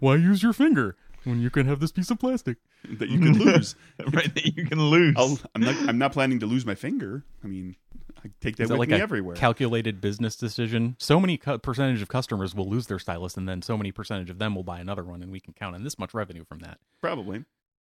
Why 0.00 0.16
use 0.16 0.42
your 0.42 0.52
finger 0.52 0.96
when 1.24 1.40
you 1.40 1.50
can 1.50 1.66
have 1.66 1.80
this 1.80 1.92
piece 1.92 2.10
of 2.10 2.18
plastic? 2.18 2.58
that 2.98 3.08
you 3.08 3.18
can 3.18 3.38
lose. 3.38 3.74
right 4.12 4.34
that 4.34 4.56
you 4.56 4.66
can 4.66 4.80
lose. 4.80 5.14
I'll, 5.16 5.38
I'm 5.54 5.62
not. 5.62 5.76
I'm 5.88 5.98
not 5.98 6.12
planning 6.12 6.40
to 6.40 6.46
lose 6.46 6.64
my 6.66 6.74
finger. 6.74 7.24
I 7.44 7.46
mean, 7.46 7.76
I 8.24 8.30
take 8.40 8.56
that 8.56 8.64
Is 8.64 8.68
that 8.68 8.74
with 8.74 8.80
like 8.80 8.88
me 8.90 8.96
a 9.00 9.02
everywhere. 9.02 9.36
calculated 9.36 10.00
business 10.00 10.36
decision? 10.36 10.96
So 10.98 11.18
many 11.20 11.36
cu- 11.38 11.58
percentage 11.58 12.02
of 12.02 12.08
customers 12.08 12.54
will 12.54 12.68
lose 12.68 12.86
their 12.86 12.98
stylus, 12.98 13.36
and 13.36 13.48
then 13.48 13.62
so 13.62 13.76
many 13.76 13.92
percentage 13.92 14.30
of 14.30 14.38
them 14.38 14.54
will 14.54 14.64
buy 14.64 14.80
another 14.80 15.04
one, 15.04 15.22
and 15.22 15.30
we 15.32 15.40
can 15.40 15.52
count 15.54 15.74
on 15.74 15.84
this 15.84 15.98
much 15.98 16.14
revenue 16.14 16.44
from 16.44 16.58
that. 16.60 16.78
Probably. 17.00 17.44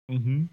hmm 0.09 0.45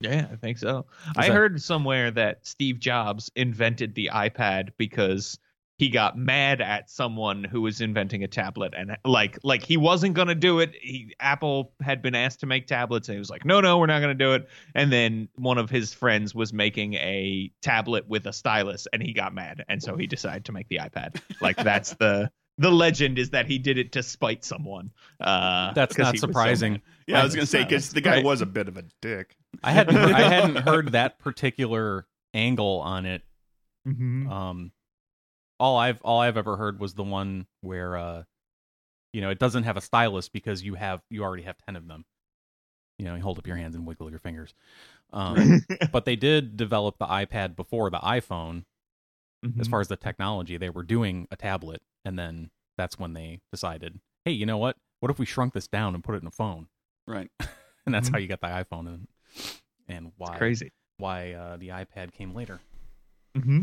Yeah, 0.00 0.26
I 0.30 0.36
think 0.36 0.58
so. 0.58 0.86
I 1.16 1.28
that- 1.28 1.34
heard 1.34 1.62
somewhere 1.62 2.10
that 2.10 2.46
Steve 2.46 2.78
Jobs 2.78 3.30
invented 3.36 3.94
the 3.94 4.10
iPad 4.12 4.70
because 4.76 5.38
he 5.78 5.90
got 5.90 6.16
mad 6.16 6.60
at 6.62 6.88
someone 6.88 7.44
who 7.44 7.60
was 7.60 7.80
inventing 7.82 8.24
a 8.24 8.28
tablet 8.28 8.72
and 8.76 8.96
like 9.04 9.38
like 9.42 9.62
he 9.62 9.76
wasn't 9.76 10.14
going 10.14 10.28
to 10.28 10.34
do 10.34 10.60
it. 10.60 10.72
He, 10.80 11.14
Apple 11.20 11.72
had 11.82 12.00
been 12.00 12.14
asked 12.14 12.40
to 12.40 12.46
make 12.46 12.66
tablets 12.66 13.08
and 13.08 13.14
he 13.16 13.18
was 13.18 13.28
like, 13.30 13.44
"No, 13.44 13.60
no, 13.60 13.78
we're 13.78 13.86
not 13.86 14.00
going 14.00 14.16
to 14.16 14.24
do 14.24 14.32
it." 14.32 14.48
And 14.74 14.90
then 14.90 15.28
one 15.34 15.58
of 15.58 15.68
his 15.68 15.92
friends 15.92 16.34
was 16.34 16.52
making 16.52 16.94
a 16.94 17.52
tablet 17.60 18.08
with 18.08 18.26
a 18.26 18.32
stylus 18.32 18.86
and 18.92 19.02
he 19.02 19.12
got 19.12 19.34
mad 19.34 19.64
and 19.68 19.82
so 19.82 19.96
he 19.96 20.06
decided 20.06 20.46
to 20.46 20.52
make 20.52 20.68
the 20.68 20.76
iPad. 20.78 21.20
Like 21.42 21.56
that's 21.56 21.92
the 21.94 22.30
the 22.58 22.70
legend 22.70 23.18
is 23.18 23.30
that 23.30 23.44
he 23.44 23.58
did 23.58 23.76
it 23.76 23.92
to 23.92 24.02
spite 24.02 24.42
someone. 24.42 24.90
Uh, 25.20 25.74
That's 25.74 25.94
'cause 25.94 26.04
not 26.04 26.14
he 26.14 26.16
was 26.16 26.20
so 26.22 26.26
surprising. 26.28 26.80
Yeah, 27.06 27.20
I 27.20 27.24
was 27.24 27.34
gonna 27.34 27.44
say 27.44 27.64
because 27.64 27.90
the 27.90 28.00
guy 28.00 28.12
Right. 28.16 28.24
was 28.24 28.40
a 28.40 28.46
bit 28.46 28.66
of 28.68 28.78
a 28.78 28.84
dick. 29.02 29.36
I 29.62 29.72
hadn't 29.72 29.94
heard, 29.94 30.12
I 30.12 30.22
hadn't 30.22 30.56
heard 30.66 30.92
that 30.92 31.18
particular 31.18 32.06
angle 32.32 32.80
on 32.80 33.04
it. 33.04 33.20
Mhm. 33.86 34.30
Um, 34.30 34.72
all 35.58 35.76
I've 35.76 36.00
all 36.02 36.20
I've 36.20 36.36
ever 36.36 36.56
heard 36.56 36.78
was 36.80 36.94
the 36.94 37.02
one 37.02 37.46
where 37.60 37.96
uh 37.96 38.22
you 39.12 39.20
know 39.20 39.30
it 39.30 39.38
doesn't 39.38 39.62
have 39.64 39.76
a 39.76 39.80
stylus 39.80 40.28
because 40.28 40.62
you 40.62 40.74
have 40.74 41.00
you 41.10 41.22
already 41.22 41.44
have 41.44 41.56
ten 41.66 41.76
of 41.76 41.86
them. 41.88 42.04
You 42.98 43.04
know, 43.04 43.14
you 43.14 43.22
hold 43.22 43.38
up 43.38 43.46
your 43.46 43.56
hands 43.56 43.74
and 43.74 43.86
wiggle 43.86 44.08
your 44.10 44.18
fingers. 44.18 44.54
Um, 45.12 45.64
but 45.92 46.04
they 46.06 46.16
did 46.16 46.56
develop 46.56 46.96
the 46.98 47.06
iPad 47.06 47.54
before 47.56 47.90
the 47.90 47.98
iPhone. 47.98 48.64
As 49.60 49.66
Mhm. 49.68 49.70
far 49.70 49.80
as 49.80 49.88
the 49.88 49.96
technology, 49.96 50.56
they 50.56 50.70
were 50.70 50.82
doing 50.82 51.28
a 51.30 51.36
tablet, 51.36 51.80
and 52.04 52.18
then 52.18 52.50
that's 52.76 52.98
when 52.98 53.12
they 53.12 53.40
decided, 53.52 54.00
hey, 54.24 54.32
you 54.32 54.44
know 54.46 54.56
what? 54.58 54.76
What 55.00 55.10
if 55.10 55.18
we 55.18 55.26
shrunk 55.26 55.52
this 55.54 55.68
down 55.68 55.94
and 55.94 56.02
put 56.02 56.14
it 56.14 56.22
in 56.22 56.26
a 56.26 56.30
phone? 56.32 56.68
Right. 57.06 57.30
And 57.86 57.94
that's 57.94 58.08
Mhm. 58.08 58.12
how 58.14 58.18
you 58.18 58.26
got 58.26 58.40
the 58.40 58.48
iPhone, 58.48 58.88
and 58.88 59.08
and 59.86 60.12
why 60.16 60.30
It's 60.32 60.38
crazy. 60.38 60.72
why 60.96 61.32
uh, 61.34 61.56
the 61.58 61.68
iPad 61.68 62.12
came 62.12 62.34
later. 62.34 62.60
Mm-hmm. 63.38 63.60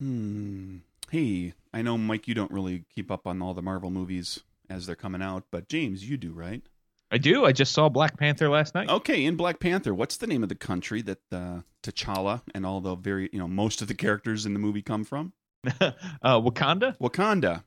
Hmm. 0.00 0.76
Hey, 1.10 1.54
I 1.72 1.82
know 1.82 1.96
Mike, 1.96 2.26
you 2.28 2.34
don't 2.34 2.50
really 2.50 2.84
keep 2.94 3.10
up 3.10 3.26
on 3.26 3.40
all 3.42 3.54
the 3.54 3.62
Marvel 3.62 3.90
movies 3.90 4.40
as 4.68 4.86
they're 4.86 4.96
coming 4.96 5.22
out, 5.22 5.44
but 5.50 5.68
James, 5.68 6.08
you 6.08 6.16
do, 6.16 6.32
right? 6.32 6.62
I 7.10 7.18
do. 7.18 7.44
I 7.44 7.52
just 7.52 7.72
saw 7.72 7.88
Black 7.88 8.18
Panther 8.18 8.48
last 8.48 8.74
night. 8.74 8.88
Okay, 8.88 9.24
in 9.24 9.36
Black 9.36 9.60
Panther, 9.60 9.94
what's 9.94 10.16
the 10.16 10.26
name 10.26 10.42
of 10.42 10.48
the 10.48 10.56
country 10.56 11.02
that 11.02 11.20
uh, 11.30 11.60
T'Challa 11.82 12.42
and 12.54 12.66
all 12.66 12.80
the 12.80 12.96
very, 12.96 13.30
you 13.32 13.38
know, 13.38 13.46
most 13.46 13.80
of 13.80 13.86
the 13.88 13.94
characters 13.94 14.44
in 14.44 14.52
the 14.54 14.58
movie 14.58 14.82
come 14.82 15.04
from? 15.04 15.32
uh, 15.80 15.92
Wakanda 16.40 16.96
Wakanda. 16.98 17.62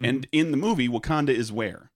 and 0.00 0.26
in 0.30 0.52
the 0.52 0.56
movie, 0.56 0.88
Wakanda 0.88 1.30
is 1.30 1.50
where? 1.50 1.90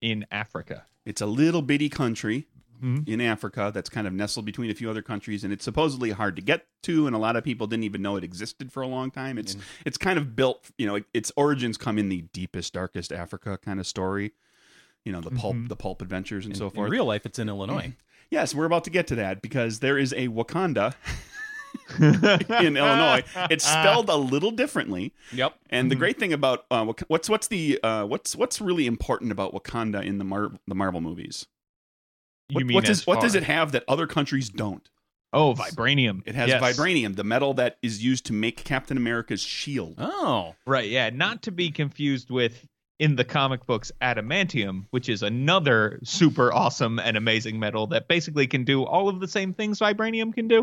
in 0.00 0.26
Africa. 0.30 0.86
It's 1.04 1.20
a 1.20 1.26
little 1.26 1.62
bitty 1.62 1.88
country 1.88 2.46
Mhm. 2.82 3.08
in 3.08 3.20
Africa 3.20 3.70
that's 3.74 3.88
kind 3.90 4.06
of 4.06 4.12
nestled 4.12 4.46
between 4.46 4.70
a 4.70 4.74
few 4.74 4.88
other 4.90 5.02
countries, 5.02 5.44
and 5.44 5.52
it's 5.52 5.64
supposedly 5.64 6.10
hard 6.10 6.36
to 6.36 6.42
get 6.42 6.66
to, 6.82 7.06
and 7.06 7.14
a 7.14 7.18
lot 7.18 7.36
of 7.36 7.44
people 7.44 7.66
didn't 7.66 7.84
even 7.84 8.02
know 8.02 8.16
it 8.16 8.24
existed 8.24 8.72
for 8.72 8.82
a 8.82 8.86
long 8.86 9.10
time. 9.10 9.36
It's 9.38 9.54
And- 9.54 9.62
it's 9.84 9.98
kind 9.98 10.18
of 10.18 10.34
built, 10.34 10.70
you 10.78 10.86
know, 10.86 10.94
it, 10.96 11.04
its 11.12 11.30
origins 11.36 11.76
come 11.76 11.98
in 11.98 12.08
the 12.08 12.22
deepest, 12.32 12.72
darkest 12.72 13.12
Africa 13.12 13.58
kind 13.62 13.78
of 13.80 13.86
story. 13.86 14.32
You 15.04 15.12
know, 15.12 15.20
the 15.20 15.30
pulp, 15.30 15.56
Mhm. 15.56 15.68
the 15.68 15.76
pulp 15.76 16.02
adventures, 16.02 16.44
and 16.44 16.54
In, 16.54 16.58
so 16.58 16.68
forth. 16.70 16.86
in 16.86 16.92
real 16.92 17.04
life, 17.06 17.24
it's 17.24 17.38
in 17.38 17.48
Illinois. 17.48 17.94
yes, 18.30 18.54
we're 18.54 18.66
about 18.66 18.84
to 18.84 18.90
get 18.90 19.06
to 19.08 19.14
that 19.16 19.40
because 19.42 19.80
there 19.80 19.96
is 19.96 20.12
a 20.12 20.28
Wakanda 20.28 20.94
in 22.00 22.76
Illinois. 22.76 23.22
It's 23.50 23.64
spelled 23.64 24.08
a 24.08 24.16
little 24.16 24.50
differently, 24.50 25.12
Yep. 25.32 25.54
and 25.70 25.90
the 25.90 25.94
Mhm. 25.96 25.98
great 25.98 26.18
thing 26.18 26.32
about 26.32 26.66
uh, 26.70 26.84
what's 27.08 27.28
what's 27.28 27.48
the 27.48 27.78
uh, 27.82 28.04
what's 28.04 28.36
what's 28.36 28.60
really 28.60 28.86
important 28.86 29.32
about 29.32 29.52
Wakanda 29.54 30.04
in 30.04 30.18
the 30.18 30.24
Mar- 30.24 30.52
the 30.66 30.74
Marvel 30.74 31.00
movies? 31.00 31.46
What, 32.52 32.70
what 32.72 32.84
does 32.84 33.06
what 33.06 33.20
does 33.20 33.34
it 33.34 33.42
have 33.44 33.72
that 33.72 33.84
other 33.88 34.06
countries 34.06 34.48
don't? 34.48 34.88
Oh, 35.32 35.54
vibranium. 35.54 36.22
It 36.26 36.34
has 36.34 36.48
Yes. 36.48 36.60
vibranium, 36.60 37.14
the 37.14 37.22
metal 37.24 37.54
that 37.54 37.78
is 37.82 38.02
used 38.02 38.26
to 38.26 38.32
make 38.32 38.64
Captain 38.64 38.96
America's 38.96 39.40
shield. 39.42 39.94
Oh, 39.98 40.56
Right, 40.66 40.88
yeah. 40.90 41.10
Not 41.10 41.42
to 41.42 41.52
be 41.52 41.70
confused 41.70 42.30
with 42.30 42.66
in 42.98 43.14
the 43.16 43.24
comic 43.24 43.64
books 43.64 43.92
adamantium, 44.02 44.86
which 44.90 45.08
is 45.08 45.22
another 45.22 46.00
super 46.02 46.52
awesome 46.52 46.98
and 46.98 47.16
amazing 47.16 47.58
metal 47.60 47.86
that 47.86 48.08
basically 48.08 48.46
can 48.46 48.64
do 48.64 48.82
all 48.84 49.08
of 49.08 49.20
the 49.20 49.28
same 49.28 49.54
things 49.54 49.78
vibranium 49.78 50.34
can 50.34 50.48
do. 50.48 50.62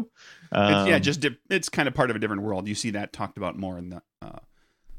It's, 0.51 0.87
yeah, 0.87 0.95
Um, 0.97 1.01
just 1.01 1.21
di- 1.21 1.37
it's 1.49 1.69
kind 1.69 1.87
of 1.87 1.93
part 1.95 2.09
of 2.09 2.15
a 2.15 2.19
different 2.19 2.43
world. 2.43 2.67
You 2.67 2.75
see 2.75 2.91
that 2.91 3.13
talked 3.13 3.37
about 3.37 3.57
more 3.57 3.77
in 3.77 3.89
the 3.89 4.01
uh, 4.21 4.39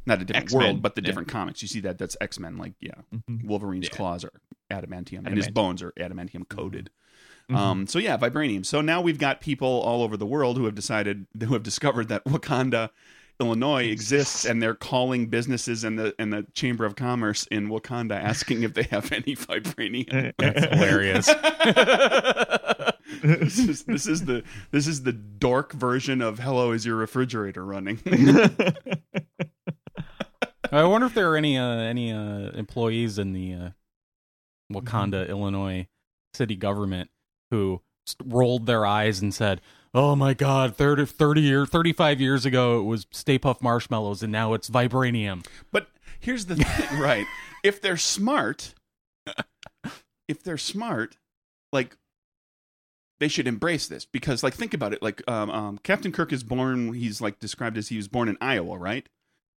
not 0.07 0.23
a 0.23 0.25
different 0.25 0.45
X-Men, 0.47 0.63
world, 0.65 0.83
but 0.83 0.95
the 0.95 1.03
yeah. 1.03 1.07
different 1.07 1.29
comics. 1.29 1.61
You 1.61 1.69
see 1.69 1.81
that 1.81 1.99
that's 1.99 2.17
X 2.21 2.39
Men. 2.41 2.57
Like 2.57 2.73
yeah, 2.81 2.93
mhm. 3.15 3.45
Wolverine's 3.45 3.89
Yeah. 3.91 3.97
claws 3.97 4.25
are 4.25 4.33
adamantium, 4.71 5.27
and 5.27 5.37
his 5.37 5.49
bones 5.51 5.83
are 5.83 5.93
adamantium 5.93 6.49
coated. 6.49 6.91
Mhm. 7.51 7.57
Um, 7.57 7.87
so 7.87 7.99
yeah, 7.99 8.17
vibranium. 8.19 8.65
So 8.67 8.81
now 8.83 9.01
we've 9.01 9.19
got 9.19 9.41
people 9.41 9.69
all 9.69 10.03
over 10.03 10.17
the 10.17 10.27
world 10.27 10.57
who 10.59 10.65
have 10.67 10.75
decided 10.75 11.27
who 11.41 11.55
have 11.55 11.63
discovered 11.63 12.09
that 12.09 12.25
Wakanda, 12.27 12.91
Illinois 13.41 13.85
exists, 13.85 14.45
and 14.45 14.61
they're 14.63 14.75
calling 14.75 15.29
businesses 15.29 15.83
and 15.85 15.99
the 15.99 16.15
and 16.19 16.33
the 16.33 16.45
Chamber 16.55 16.85
of 16.85 16.95
Commerce 16.97 17.47
in 17.51 17.69
Wakanda 17.69 18.13
asking 18.23 18.65
if 18.65 18.75
they 18.75 18.83
have 18.85 19.11
any 19.13 19.35
vibranium. 19.37 20.35
that's 20.39 20.65
hilarious. 20.75 21.27
this 23.23 23.59
is 23.59 23.85
this 23.85 24.07
is 24.07 24.25
the 24.27 24.43
this 24.71 24.87
is 24.87 25.03
the 25.05 25.13
dork 25.13 25.73
version 25.73 26.21
of 26.21 26.41
"Hello, 26.41 26.73
is 26.73 26.85
your 26.85 26.97
refrigerator 26.97 27.65
running?" 27.65 27.99
I 30.71 30.85
wonder 30.85 31.07
if 31.07 31.15
there 31.15 31.31
are 31.33 31.37
any 31.37 31.57
uh, 31.57 31.65
any 31.79 32.13
uh, 32.13 32.51
employees 32.51 33.19
in 33.19 33.33
the 33.33 33.55
uh, 33.55 33.71
Wakanda, 34.73 35.23
Mm-hmm. 35.23 35.31
Illinois 35.31 35.87
city 36.35 36.57
government 36.57 37.11
who 37.51 37.81
rolled 38.25 38.67
their 38.67 38.85
eyes 38.87 39.21
and 39.21 39.35
said, 39.35 39.61
"Oh 39.95 40.15
my 40.17 40.35
God, 40.35 40.77
30, 40.77 41.07
30 41.07 41.41
years, 41.41 41.69
thirty 41.69 41.93
five 41.93 42.21
years 42.21 42.45
ago, 42.47 42.81
it 42.81 42.85
was 42.85 43.07
Stay 43.11 43.39
Puft 43.39 43.63
Marshmallows, 43.63 44.23
and 44.23 44.33
now 44.33 44.55
it's 44.55 44.71
vibranium." 44.71 45.45
But 45.73 45.89
here's 46.21 46.47
the 46.47 46.57
thing, 46.57 46.99
right? 47.01 47.27
If 47.63 47.81
they're 47.81 47.97
smart, 47.97 48.75
if 50.29 50.43
they're 50.43 50.59
smart, 50.59 51.17
like 51.73 51.97
they 53.21 53.29
should 53.29 53.49
embrace 53.49 53.89
this 53.89 54.05
because, 54.05 54.43
like, 54.43 54.55
think 54.55 54.75
about 54.75 54.93
it. 54.93 55.03
Like, 55.03 55.29
um, 55.29 55.51
um, 55.51 55.79
Captain 55.79 56.13
Kirk 56.13 56.33
is 56.33 56.45
born. 56.45 56.93
He's 56.95 57.21
like 57.21 57.41
described 57.41 57.77
as 57.77 57.89
he 57.89 57.97
was 57.97 58.07
born 58.09 58.29
in 58.29 58.37
Iowa, 58.41 58.79
right? 58.79 59.09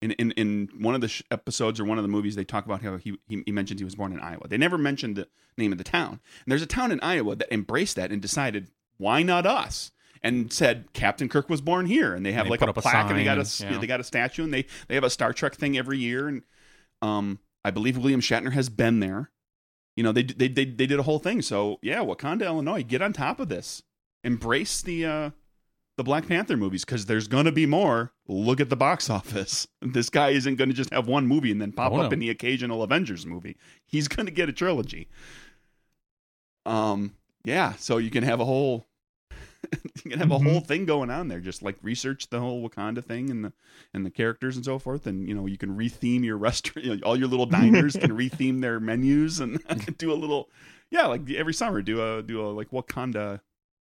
In 0.02 0.12
in 0.14 0.32
in 0.32 0.70
one 0.80 0.96
of 0.96 1.02
the 1.02 1.08
sh- 1.08 1.22
episodes 1.30 1.80
or 1.80 1.86
one 1.86 2.00
of 2.00 2.04
the 2.04 2.08
movies, 2.08 2.36
they 2.36 2.44
talk 2.44 2.66
about 2.66 2.82
how 2.82 2.98
he, 2.98 3.18
he 3.28 3.44
he 3.46 3.52
mentioned 3.52 3.80
he 3.80 3.84
was 3.84 3.96
born 3.96 4.12
in 4.14 4.20
Iowa. 4.20 4.48
They 4.48 4.58
never 4.58 4.78
mentioned 4.78 5.16
the 5.16 5.28
name 5.58 5.72
of 5.72 5.78
the 5.78 5.84
town. 5.84 6.20
And 6.44 6.52
there's 6.52 6.62
a 6.64 6.68
town 6.68 6.92
in 6.92 7.00
Iowa 7.02 7.36
that 7.36 7.54
embraced 7.54 7.98
that 7.98 8.12
and 8.12 8.22
decided, 8.22 8.68
why 8.98 9.22
not 9.22 9.46
us? 9.46 9.92
And 10.24 10.52
said 10.52 10.94
Captain 10.94 11.30
Kirk 11.30 11.50
was 11.50 11.62
born 11.62 11.86
here, 11.86 12.14
and 12.14 12.26
they 12.26 12.32
have 12.32 12.46
they 12.46 12.52
like 12.52 12.62
a 12.62 12.68
up 12.68 12.78
a 12.78 12.82
plaque, 12.82 13.10
and 13.10 13.20
they 13.20 13.24
got 13.24 13.38
a 13.38 13.64
yeah. 13.64 13.78
they 13.78 13.88
got 13.88 14.00
a 14.00 14.04
statue, 14.04 14.44
and 14.44 14.54
they 14.54 14.66
they 14.88 14.96
have 14.96 15.04
a 15.04 15.10
Star 15.10 15.34
Trek 15.34 15.56
thing 15.56 15.78
every 15.78 15.98
year, 15.98 16.28
and 16.28 16.44
um, 17.02 17.40
I 17.64 17.72
believe 17.72 17.98
William 17.98 18.22
Shatner 18.22 18.54
has 18.54 18.70
been 18.70 19.00
there. 19.00 19.32
You 19.96 20.04
know, 20.04 20.12
they 20.12 20.24
they 20.24 20.48
they 20.48 20.66
they 20.66 20.86
did 20.88 21.00
a 21.00 21.04
whole 21.04 21.20
thing. 21.20 21.42
So 21.42 21.80
yeah, 21.82 22.00
Wakanda, 22.00 22.46
Illinois, 22.46 22.84
get 22.84 23.02
on 23.02 23.14
top 23.14 23.40
of 23.40 23.50
this. 23.50 23.84
Embrace 24.24 24.82
the 24.82 25.06
uh 25.06 25.30
the 25.98 26.04
Black 26.04 26.28
Panther 26.28 26.58
movies 26.58 26.86
because 26.86 27.06
there's 27.06 27.28
gonna 27.28 27.52
be 27.52 27.66
more. 27.66 28.14
Look 28.28 28.60
at 28.62 28.70
the 28.70 28.76
box 28.76 29.10
office. 29.20 29.68
This 29.82 30.10
guy 30.10 30.30
isn't 30.30 30.56
gonna 30.56 30.74
just 30.74 30.92
have 30.94 31.08
one 31.08 31.28
movie 31.28 31.52
and 31.52 31.62
then 31.62 31.72
pop 31.72 31.92
Oh, 31.92 31.98
up 31.98 32.04
no. 32.04 32.14
in 32.14 32.20
the 32.20 32.30
occasional 32.30 32.84
Avengers 32.84 33.26
movie. 33.26 33.58
He's 33.86 34.08
gonna 34.08 34.32
get 34.32 34.50
a 34.50 34.54
trilogy. 34.54 35.10
Um, 36.66 37.16
yeah. 37.44 37.74
So 37.74 37.98
you 37.98 38.10
can 38.10 38.24
have 38.24 38.40
a 38.40 38.46
whole. 38.46 38.86
you 40.04 40.12
can 40.12 40.20
have 40.20 40.30
Mhm. 40.30 40.48
a 40.48 40.50
whole 40.52 40.60
thing 40.62 40.86
going 40.86 41.10
on 41.10 41.28
there. 41.28 41.40
Just 41.40 41.62
like 41.62 41.78
research 41.82 42.30
the 42.30 42.40
whole 42.40 42.68
Wakanda 42.68 43.04
thing 43.04 43.30
and 43.30 43.46
the 43.46 43.54
and 43.94 44.06
the 44.06 44.10
characters 44.12 44.56
and 44.56 44.66
so 44.66 44.80
forth, 44.80 45.06
and 45.08 45.28
you 45.28 45.36
know 45.36 45.46
you 45.46 45.58
can 45.58 45.78
retheme 45.78 46.24
your 46.24 46.38
restaurant. 46.50 46.86
You 46.86 46.96
know, 46.96 47.02
all 47.04 47.18
your 47.18 47.28
little 47.28 47.46
diners 47.46 47.94
can 47.96 48.12
retheme 48.12 48.62
their 48.62 48.80
menus 48.80 49.40
and 49.40 49.60
do 49.98 50.12
a 50.12 50.16
little, 50.16 50.50
yeah, 50.90 51.06
like 51.06 51.30
every 51.32 51.54
summer 51.54 51.82
do 51.82 52.02
a 52.02 52.24
do 52.24 52.42
a 52.46 52.50
like 52.50 52.72
Wakanda 52.72 53.42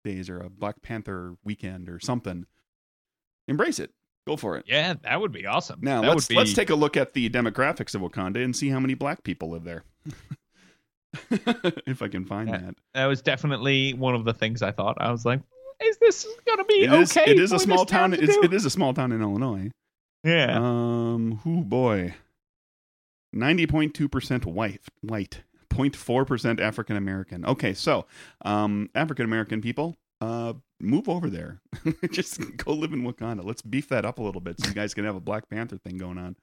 days 0.04 0.30
or 0.30 0.38
a 0.38 0.48
Black 0.50 0.80
Panther 0.82 1.34
weekend 1.44 1.88
or 1.88 1.98
something. 1.98 2.46
Embrace 3.48 3.78
it. 3.80 3.90
Go 4.26 4.36
for 4.36 4.56
it. 4.56 4.64
yeah, 4.66 4.94
that 5.02 5.20
would 5.20 5.32
be 5.32 5.44
awesome. 5.46 5.80
Now 5.82 6.00
that 6.00 6.08
let's 6.08 6.28
would 6.28 6.34
be, 6.34 6.36
let's 6.36 6.54
take 6.54 6.70
a 6.70 6.74
look 6.74 6.96
at 6.96 7.12
the 7.12 7.28
demographics 7.28 7.94
of 7.94 8.00
Wakanda 8.00 8.42
and 8.42 8.54
see 8.56 8.70
how 8.70 8.80
many 8.80 8.94
black 8.94 9.22
people 9.22 9.50
live 9.50 9.64
there. 9.64 9.84
if 11.86 12.02
I 12.02 12.08
can 12.08 12.24
find 12.24 12.48
Yeah. 12.48 12.58
that. 12.58 12.74
that 12.94 13.06
was 13.06 13.22
definitely 13.22 13.92
one 13.94 14.14
of 14.14 14.24
the 14.24 14.34
things 14.34 14.62
I 14.62 14.72
thought. 14.72 14.96
I 15.00 15.10
was 15.10 15.24
like, 15.24 15.40
is 15.82 15.98
this 15.98 16.26
gonna 16.46 16.64
be 16.64 16.84
It 16.84 16.92
is 16.92 17.16
okay? 17.16 17.30
it 17.30 17.38
is 17.38 17.52
a 17.52 17.58
small 17.58 17.84
town. 17.84 18.12
to 18.12 18.22
It's, 18.22 18.34
do? 18.34 18.42
it 18.44 18.52
is 18.54 18.64
a 18.64 18.70
small 18.70 18.94
town 18.94 19.12
in 19.12 19.20
Illinois. 19.20 19.70
yeah. 20.22 20.56
Um, 20.58 21.40
who 21.44 21.62
boy, 21.62 22.14
ninety 23.32 23.66
point 23.66 23.92
two 23.94 24.08
percent 24.08 24.46
white, 24.46 24.80
white, 25.02 25.42
04 25.74 26.24
percent 26.24 26.60
African 26.60 26.96
American. 26.96 27.44
Okay, 27.44 27.74
so 27.74 28.06
um, 28.44 28.90
African 28.94 29.24
American 29.24 29.60
people, 29.60 29.96
uh, 30.20 30.54
move 30.80 31.08
over 31.08 31.28
there. 31.30 31.60
Just 32.10 32.56
go 32.56 32.72
live 32.72 32.92
in 32.92 33.02
Wakanda. 33.02 33.44
Let's 33.44 33.62
beef 33.62 33.88
that 33.88 34.04
up 34.04 34.18
a 34.18 34.22
little 34.22 34.40
bit 34.40 34.60
so 34.60 34.68
you 34.68 34.74
guys 34.74 34.94
can 34.94 35.04
have 35.04 35.16
a 35.16 35.20
Black 35.20 35.48
Panther 35.48 35.76
thing 35.78 35.98
going 35.98 36.18
on. 36.18 36.36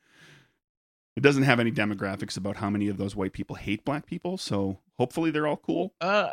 It 1.18 1.24
doesn't 1.24 1.44
have 1.44 1.60
any 1.60 1.72
demographics 1.72 2.38
about 2.38 2.56
how 2.58 2.70
many 2.70 2.88
of 2.88 2.96
those 2.98 3.16
white 3.18 3.34
people 3.34 3.58
hate 3.58 3.84
black 3.84 4.06
people, 4.06 4.38
so 4.38 4.80
hopefully 4.98 5.30
they're 5.30 5.46
all 5.48 5.58
cool. 5.58 5.94
Uh, 6.00 6.30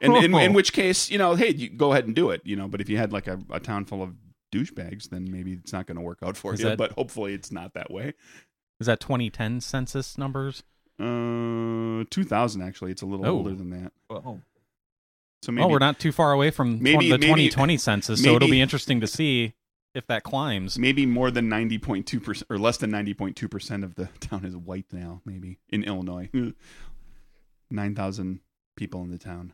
And 0.00 0.16
in, 0.24 0.34
in 0.34 0.52
which 0.54 0.72
case, 0.72 1.10
you 1.10 1.18
know, 1.18 1.34
hey, 1.34 1.50
you 1.52 1.68
go 1.68 1.92
ahead 1.92 2.06
and 2.06 2.14
do 2.16 2.30
it, 2.30 2.40
you 2.44 2.56
know. 2.56 2.66
But 2.66 2.80
if 2.80 2.88
you 2.88 2.96
had 2.96 3.12
like 3.12 3.26
a, 3.26 3.38
a 3.50 3.60
town 3.60 3.84
full 3.84 4.02
of 4.02 4.14
douchebags, 4.50 5.10
then 5.10 5.30
maybe 5.30 5.52
it's 5.52 5.72
not 5.74 5.86
going 5.86 5.96
to 5.96 6.00
work 6.02 6.20
out 6.22 6.36
for 6.38 6.54
Is 6.54 6.60
you. 6.60 6.66
that- 6.70 6.78
But 6.78 6.92
hopefully, 6.92 7.34
it's 7.34 7.52
not 7.52 7.74
that 7.74 7.90
way. 7.90 8.14
Is 8.80 8.86
that 8.86 8.98
2010 9.00 9.60
census 9.60 10.16
numbers? 10.16 10.62
Uh, 10.98 12.04
two 12.10 12.24
thousand 12.24 12.62
actually. 12.62 12.90
It's 12.92 13.02
a 13.02 13.06
little 13.06 13.26
Oh. 13.26 13.30
older 13.38 13.54
than 13.54 13.70
that. 13.70 13.92
oh, 14.10 14.40
So 15.42 15.52
maybe 15.52 15.64
oh, 15.64 15.68
we're 15.68 15.78
not 15.78 15.98
too 15.98 16.12
far 16.12 16.32
away 16.32 16.50
from 16.50 16.82
Maybe- 16.82 17.08
tw- 17.08 17.12
the 17.12 17.18
maybe- 17.18 17.48
2020 17.48 17.76
census, 17.76 18.22
so 18.22 18.36
it'll 18.36 18.48
be 18.48 18.60
interesting 18.60 19.00
to 19.00 19.06
see 19.06 19.54
if 19.94 20.06
that 20.08 20.22
climbs. 20.24 20.78
maybe 20.78 21.06
more 21.06 21.30
than 21.30 21.48
ninety 21.48 21.78
point 21.78 22.06
two 22.06 22.20
percent 22.20 22.46
or 22.50 22.58
less 22.58 22.76
than 22.78 22.90
ninety 22.90 23.14
point 23.14 23.36
two 23.36 23.48
percent 23.48 23.84
of 23.84 23.94
the 23.96 24.06
town 24.20 24.44
is 24.44 24.56
white 24.56 24.86
now. 24.92 25.20
Maybe 25.24 25.58
in 25.68 25.84
Illinois, 25.84 26.30
nine 27.70 27.94
thousand 27.94 28.40
people 28.76 29.02
in 29.02 29.10
the 29.10 29.18
town. 29.18 29.52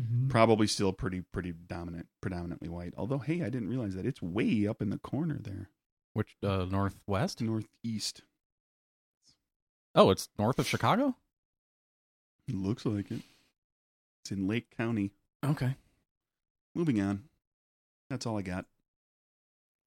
Mm-hmm. 0.00 0.28
Probably 0.28 0.66
still 0.68 0.92
pretty 0.92 1.22
pretty 1.32 1.52
dominant, 1.52 2.06
predominantly 2.20 2.68
white. 2.68 2.94
Although, 2.96 3.18
hey, 3.18 3.42
I 3.42 3.48
didn't 3.50 3.68
realize 3.68 3.94
that 3.96 4.06
it's 4.06 4.22
way 4.22 4.66
up 4.66 4.80
in 4.80 4.90
the 4.90 4.98
corner 4.98 5.38
there. 5.40 5.70
Which 6.14 6.36
uh, 6.42 6.66
northwest? 6.70 7.42
northeast. 7.42 8.22
Oh, 9.94 10.10
it's 10.10 10.28
north 10.38 10.58
of 10.58 10.66
Chicago. 10.66 11.16
It 12.46 12.54
looks 12.54 12.86
like 12.86 13.10
it. 13.10 13.20
It's 14.22 14.30
in 14.32 14.46
Lake 14.48 14.66
County. 14.76 15.12
Okay. 15.44 15.74
Moving 16.74 17.00
on. 17.00 17.24
That's 18.10 18.26
all 18.26 18.38
I 18.38 18.42
got. 18.42 18.64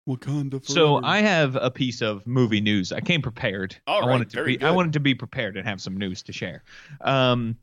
Wakanda. 0.10 0.66
So. 0.66 1.02
I 1.04 1.20
have 1.22 1.56
a 1.56 1.70
piece 1.72 2.02
of 2.02 2.26
movie 2.26 2.62
news. 2.62 2.91
I 2.91 3.02
came 3.02 3.22
prepared. 3.22 3.76
All 3.88 4.04
I 4.04 4.10
wanted 4.10 4.30
to 4.32 4.36
very 4.36 4.58
be 4.58 4.64
I 4.64 4.72
wanted 4.72 4.93
to 4.93 4.99
be 4.99 5.14
prepared 5.16 5.58
and 5.58 5.68
have 5.68 5.80
some 5.82 5.95
news 5.97 6.24
to 6.24 6.34
share. 6.34 6.64
Um 7.02 7.56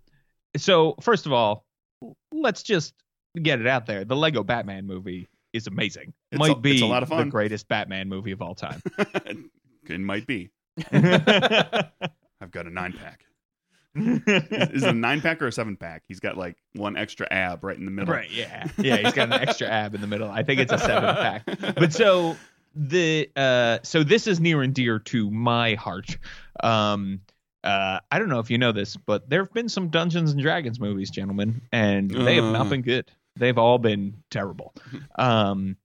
so 0.56 0.94
first 1.00 1.26
of 1.26 1.32
all, 1.32 1.64
let's 2.32 2.62
just 2.62 2.94
get 3.42 3.60
it 3.60 3.66
out 3.66 3.86
there. 3.86 4.04
The 4.04 4.16
Lego 4.16 4.42
Batman 4.44 4.86
movie 4.86 5.28
is 5.52 5.66
amazing. 5.66 6.12
It's 6.30 6.38
Might 6.38 6.52
a- 6.52 6.60
be 6.60 6.72
it's 6.74 6.82
a 6.82 6.86
lot 6.86 7.02
of 7.02 7.08
fun. 7.08 7.18
the 7.18 7.22
fun. 7.24 7.30
greatest 7.30 7.68
Batman 7.68 8.08
movie 8.08 8.30
of 8.32 8.40
all 8.40 8.54
time. 8.54 8.80
it 9.88 10.00
might 10.00 10.26
be. 10.26 10.50
I've 12.40 12.50
got 12.50 12.66
a 12.66 12.70
nine 12.70 12.92
pack. 12.92 13.24
Is 13.94 14.20
is 14.74 14.82
it 14.84 14.88
a 14.88 14.92
nine 14.92 15.20
pack 15.20 15.42
or 15.42 15.46
a 15.48 15.52
seven 15.52 15.76
pack? 15.76 16.02
He's 16.06 16.20
got 16.20 16.36
like 16.36 16.56
one 16.74 16.96
extra 16.96 17.26
ab 17.30 17.64
right 17.64 17.76
in 17.76 17.84
the 17.84 17.90
middle. 17.90 18.14
Right. 18.14 18.30
yeah. 18.30 18.68
Yeah, 18.78 18.96
he's 18.98 19.12
got 19.14 19.28
an 19.32 19.34
extra 19.34 19.66
ab 19.82 19.94
in 19.94 20.00
the 20.00 20.06
middle. 20.06 20.30
I 20.30 20.42
think 20.42 20.60
it's 20.60 20.72
a 20.72 20.78
7 20.78 21.14
pack. 21.16 21.74
But 21.74 21.92
so 21.92 22.36
the 22.76 23.28
uh 23.34 23.78
so 23.82 24.04
this 24.04 24.26
is 24.26 24.38
near 24.40 24.62
and 24.62 24.74
dear 24.74 24.98
to 25.00 25.30
my 25.30 25.74
heart. 25.74 26.16
Um 26.62 27.22
uh 27.64 27.98
I 28.12 28.18
don't 28.20 28.28
know 28.28 28.38
if 28.38 28.50
you 28.50 28.58
know 28.58 28.70
this, 28.72 28.96
but 28.96 29.28
there 29.28 29.42
have 29.42 29.52
been 29.52 29.68
some 29.68 29.88
Dungeons 29.88 30.30
and 30.32 30.40
Dragons 30.40 30.78
movies, 30.78 31.10
gentlemen, 31.10 31.62
and 31.72 32.08
they 32.10 32.36
have 32.36 32.44
not 32.52 32.66
Uh. 32.66 32.70
been 32.70 32.82
good. 32.82 33.10
They've 33.36 33.58
all 33.58 33.78
been 33.78 34.22
terrible. 34.30 34.74
Um 35.18 35.76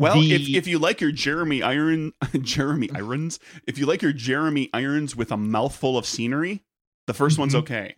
Well, 0.00 0.20
the- 0.20 0.34
if 0.34 0.48
if 0.48 0.66
you 0.66 0.78
like 0.78 1.00
your 1.00 1.12
Jeremy 1.12 1.62
Iron 1.62 2.12
Jeremy 2.40 2.90
Irons, 2.94 3.38
if 3.66 3.78
you 3.78 3.86
like 3.86 4.02
your 4.02 4.12
Jeremy 4.12 4.70
Irons 4.72 5.14
with 5.14 5.30
a 5.30 5.36
mouthful 5.36 5.96
of 5.98 6.06
scenery, 6.06 6.62
the 7.06 7.12
1st 7.14 7.38
one's 7.38 7.54
Mhm. 7.54 7.58
okay. 7.60 7.96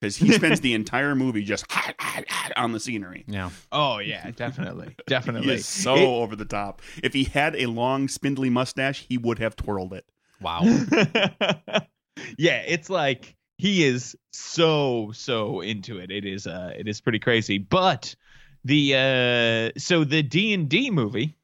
Because 0.00 0.16
he 0.16 0.32
spends 0.32 0.60
the 0.62 0.72
entire 0.72 1.14
movie 1.14 1.42
just 1.44 1.66
on 2.56 2.72
the 2.72 2.80
scenery. 2.80 3.24
Yeah. 3.26 3.50
oh 3.70 3.98
yeah, 3.98 4.30
definitely. 4.30 4.86
He 4.96 5.02
Definitely. 5.06 5.54
is 5.54 5.66
so 5.66 5.94
It- 5.94 6.04
over 6.06 6.36
the 6.36 6.44
top. 6.46 6.80
If 7.02 7.12
he 7.12 7.24
had 7.24 7.54
a 7.56 7.66
long, 7.66 8.08
spindly 8.08 8.48
mustache, 8.50 9.04
he 9.08 9.18
would 9.18 9.38
have 9.40 9.56
twirled 9.56 9.92
it. 9.92 10.06
Wow. 10.40 10.62
yeah, 12.38 12.62
it's 12.66 12.88
like 12.90 13.36
he 13.58 13.84
is 13.84 14.16
so 14.32 15.10
so 15.14 15.60
into 15.60 15.98
it. 15.98 16.10
It 16.10 16.24
is 16.24 16.46
uh 16.46 16.72
it 16.76 16.88
is 16.88 17.00
pretty 17.00 17.18
crazy. 17.18 17.58
But 17.58 18.14
the 18.64 18.94
uh 19.74 19.78
so 19.78 20.04
the 20.04 20.22
D&D 20.22 20.90
movie 20.90 21.36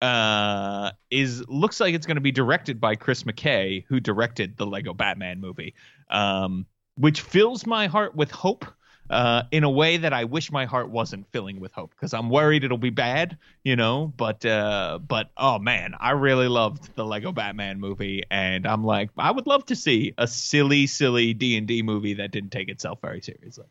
uh 0.00 0.90
is 1.10 1.46
looks 1.48 1.80
like 1.80 1.94
it's 1.94 2.06
going 2.06 2.16
to 2.16 2.20
be 2.20 2.32
directed 2.32 2.80
by 2.80 2.94
Chris 2.94 3.24
McKay 3.24 3.84
who 3.88 4.00
directed 4.00 4.56
the 4.56 4.66
Lego 4.66 4.94
Batman 4.94 5.40
movie. 5.40 5.74
Um 6.10 6.66
which 6.96 7.20
fills 7.20 7.64
my 7.64 7.86
heart 7.86 8.14
with 8.14 8.30
hope. 8.30 8.64
Uh, 9.10 9.44
in 9.52 9.64
a 9.64 9.70
way 9.70 9.96
that 9.96 10.12
I 10.12 10.24
wish 10.24 10.52
my 10.52 10.66
heart 10.66 10.90
wasn't 10.90 11.26
filling 11.32 11.60
with 11.60 11.72
hope 11.72 11.92
because 11.92 12.12
I'm 12.12 12.28
worried 12.28 12.62
it'll 12.62 12.76
be 12.76 12.90
bad, 12.90 13.38
you 13.64 13.74
know. 13.74 14.12
But 14.14 14.44
uh, 14.44 14.98
but 14.98 15.30
oh 15.38 15.58
man, 15.58 15.94
I 15.98 16.10
really 16.10 16.46
loved 16.46 16.94
the 16.94 17.06
Lego 17.06 17.32
Batman 17.32 17.80
movie, 17.80 18.24
and 18.30 18.66
I'm 18.66 18.84
like, 18.84 19.08
I 19.16 19.30
would 19.30 19.46
love 19.46 19.64
to 19.66 19.76
see 19.76 20.12
a 20.18 20.26
silly, 20.26 20.86
silly 20.86 21.32
D 21.32 21.56
and 21.56 21.66
D 21.66 21.82
movie 21.82 22.12
that 22.14 22.32
didn't 22.32 22.50
take 22.50 22.68
itself 22.68 22.98
very 23.00 23.22
seriously. 23.22 23.64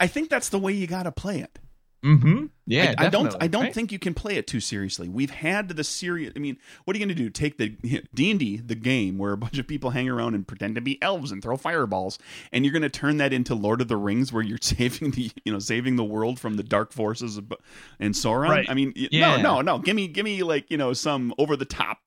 I 0.00 0.06
think 0.06 0.28
that's 0.28 0.50
the 0.50 0.58
way 0.58 0.74
you 0.74 0.86
got 0.86 1.04
to 1.04 1.12
play 1.12 1.40
it. 1.40 1.58
Mm-hmm. 2.04 2.46
Yeah, 2.66 2.94
I, 2.98 3.06
I 3.06 3.08
don't. 3.08 3.34
I 3.40 3.46
don't 3.46 3.62
right? 3.64 3.74
think 3.74 3.90
you 3.90 3.98
can 3.98 4.12
play 4.12 4.36
it 4.36 4.46
too 4.46 4.60
seriously. 4.60 5.08
We've 5.08 5.30
had 5.30 5.68
the 5.70 5.82
serious. 5.84 6.32
I 6.36 6.38
mean, 6.38 6.58
what 6.84 6.94
are 6.94 6.98
you 6.98 7.04
going 7.06 7.16
to 7.16 7.22
do? 7.22 7.30
Take 7.30 7.56
the 7.56 7.70
D 8.14 8.30
and 8.30 8.38
D, 8.38 8.58
the 8.58 8.74
game 8.74 9.16
where 9.16 9.32
a 9.32 9.36
bunch 9.38 9.58
of 9.58 9.66
people 9.66 9.90
hang 9.90 10.08
around 10.08 10.34
and 10.34 10.46
pretend 10.46 10.74
to 10.74 10.82
be 10.82 11.00
elves 11.02 11.32
and 11.32 11.42
throw 11.42 11.56
fireballs, 11.56 12.18
and 12.52 12.64
you're 12.64 12.72
going 12.72 12.82
to 12.82 12.90
turn 12.90 13.16
that 13.18 13.32
into 13.32 13.54
Lord 13.54 13.80
of 13.80 13.88
the 13.88 13.96
Rings, 13.96 14.32
where 14.34 14.42
you're 14.42 14.58
saving 14.62 15.12
the 15.12 15.30
you 15.46 15.52
know 15.52 15.58
saving 15.58 15.96
the 15.96 16.04
world 16.04 16.38
from 16.38 16.56
the 16.56 16.62
dark 16.62 16.92
forces 16.92 17.38
of, 17.38 17.50
and 17.98 18.12
Sauron. 18.14 18.50
Right. 18.50 18.66
I 18.70 18.74
mean, 18.74 18.92
Yeah. 18.96 19.36
no, 19.36 19.42
no, 19.42 19.60
no. 19.62 19.78
Give 19.78 19.96
me, 19.96 20.06
give 20.08 20.24
me 20.24 20.42
like 20.42 20.70
you 20.70 20.76
know 20.76 20.92
some 20.92 21.32
over 21.38 21.56
the 21.56 21.64
top, 21.64 21.98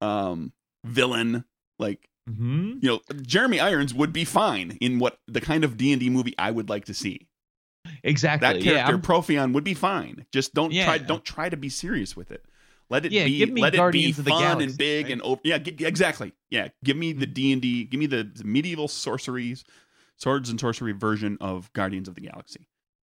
um, 0.00 0.52
villain 0.84 1.44
like 1.78 2.08
Mhm. 2.28 2.82
you 2.82 2.88
know 2.90 3.00
Jeremy 3.22 3.58
Irons 3.58 3.94
would 3.94 4.12
be 4.12 4.24
fine 4.26 4.76
in 4.82 4.98
what 4.98 5.18
the 5.26 5.40
kind 5.40 5.64
of 5.64 5.76
D 5.78 5.92
and 5.92 6.00
D 6.00 6.10
movie 6.10 6.34
I 6.38 6.50
would 6.50 6.68
like 6.68 6.84
to 6.86 6.94
see 6.94 7.26
Exactly. 8.02 8.46
that 8.48 8.62
yeah, 8.62 8.84
character 8.86 8.92
I'm- 8.94 9.02
Profion 9.02 9.52
would 9.54 9.64
be 9.64 9.74
fine. 9.74 10.24
Just 10.32 10.54
don't 10.54 10.72
try 10.72 10.98
don't 10.98 11.24
try 11.24 11.48
to 11.48 11.56
be 11.56 11.68
serious 11.68 12.16
with 12.16 12.30
it. 12.30 12.44
Let 12.90 13.04
it 13.04 13.12
Yeah, 13.12 13.24
be 13.24 13.38
give 13.38 13.50
me 13.50 13.60
let 13.60 13.74
Guardians 13.74 14.16
it 14.16 14.20
of 14.20 14.24
be 14.24 14.30
the 14.30 14.34
fun 14.34 14.42
Galaxy, 14.42 14.64
and 14.64 14.78
big 14.78 15.04
right? 15.06 15.12
and 15.12 15.22
over. 15.22 15.40
Yeah, 15.44 15.58
gi- 15.58 15.84
exactly. 15.84 16.32
Yeah, 16.50 16.68
give 16.84 16.96
me 16.96 17.12
the 17.12 17.26
mm. 17.26 17.34
D 17.34 17.52
and 17.52 17.60
D. 17.62 17.84
Give 17.84 18.00
me 18.00 18.06
the, 18.06 18.22
the 18.34 18.44
medieval 18.44 18.88
sorceries, 18.88 19.64
swords 20.16 20.48
and 20.48 20.58
sorcery 20.58 20.92
version 20.92 21.36
of 21.40 21.70
Guardians 21.74 22.08
of 22.08 22.14
the 22.14 22.22
Galaxy. 22.22 22.66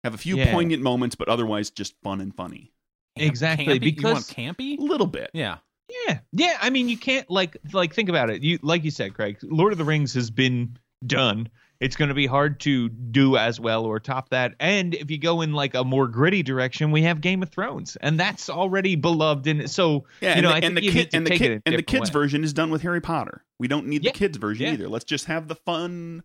Have 0.04 0.14
a 0.14 0.18
few 0.18 0.36
Yeah. 0.38 0.52
poignant 0.52 0.82
moments, 0.82 1.16
but 1.16 1.28
otherwise 1.28 1.68
just 1.70 1.94
fun 2.02 2.20
and 2.22 2.34
funny. 2.34 2.72
Exactly, 3.16 3.66
Campy? 3.78 3.96
you 3.96 4.02
want 4.04 4.26
because- 4.28 4.30
campy? 4.32 4.78
A 4.78 4.82
little 4.82 5.06
bit. 5.06 5.30
Yeah. 5.34 5.58
Yeah, 6.06 6.18
yeah. 6.32 6.56
I 6.62 6.70
mean, 6.70 6.88
you 6.88 6.96
can't 6.98 7.28
like 7.30 7.56
like 7.72 7.94
think 7.94 8.08
about 8.08 8.30
it. 8.30 8.42
You 8.42 8.58
like 8.62 8.84
you 8.84 8.90
said, 8.90 9.14
Craig. 9.14 9.38
Lord 9.42 9.72
of 9.72 9.78
the 9.78 9.84
Rings 9.84 10.14
has 10.14 10.30
been 10.30 10.76
done. 11.06 11.48
It's 11.81 11.95
going 11.95 12.09
to 12.09 12.14
be 12.14 12.26
hard 12.26 12.59
to 12.61 12.89
do 12.89 13.37
as 13.37 13.61
well 13.61 13.85
or 13.85 14.01
top 14.01 14.31
that. 14.31 14.55
And 14.59 14.95
if 14.95 15.11
you 15.11 15.18
go 15.18 15.43
in 15.43 15.53
like 15.53 15.74
a 15.74 15.85
more 15.85 16.09
gritty 16.09 16.43
direction, 16.43 16.91
we 16.91 17.03
have 17.03 17.20
Game 17.20 17.43
of 17.43 17.51
Thrones, 17.51 17.97
and 18.01 18.18
that's 18.18 18.51
already 18.51 18.97
beloved. 18.97 19.47
And 19.47 19.70
so 19.70 20.05
Yeah, 20.20 20.31
you 20.31 20.35
and 20.35 20.43
know, 20.43 20.49
the, 20.61 20.66
and 20.66 20.76
the 20.76 20.81
kid 20.81 21.11
and 21.12 21.26
the 21.26 21.39
kid 21.39 21.62
and 21.64 21.79
the 21.79 21.83
kids 21.83 22.11
way. 22.11 22.20
version 22.20 22.43
is 22.43 22.53
done 22.53 22.70
with 22.70 22.83
Harry 22.83 23.01
Potter. 23.01 23.45
We 23.59 23.68
don't 23.68 23.87
need 23.87 24.05
Yeah, 24.05 24.11
the 24.11 24.18
kids 24.18 24.39
version 24.39 24.66
yeah. 24.66 24.72
either. 24.72 24.89
Let's 24.89 25.05
just 25.05 25.26
have 25.26 25.47
the 25.47 25.55
fun. 25.55 26.24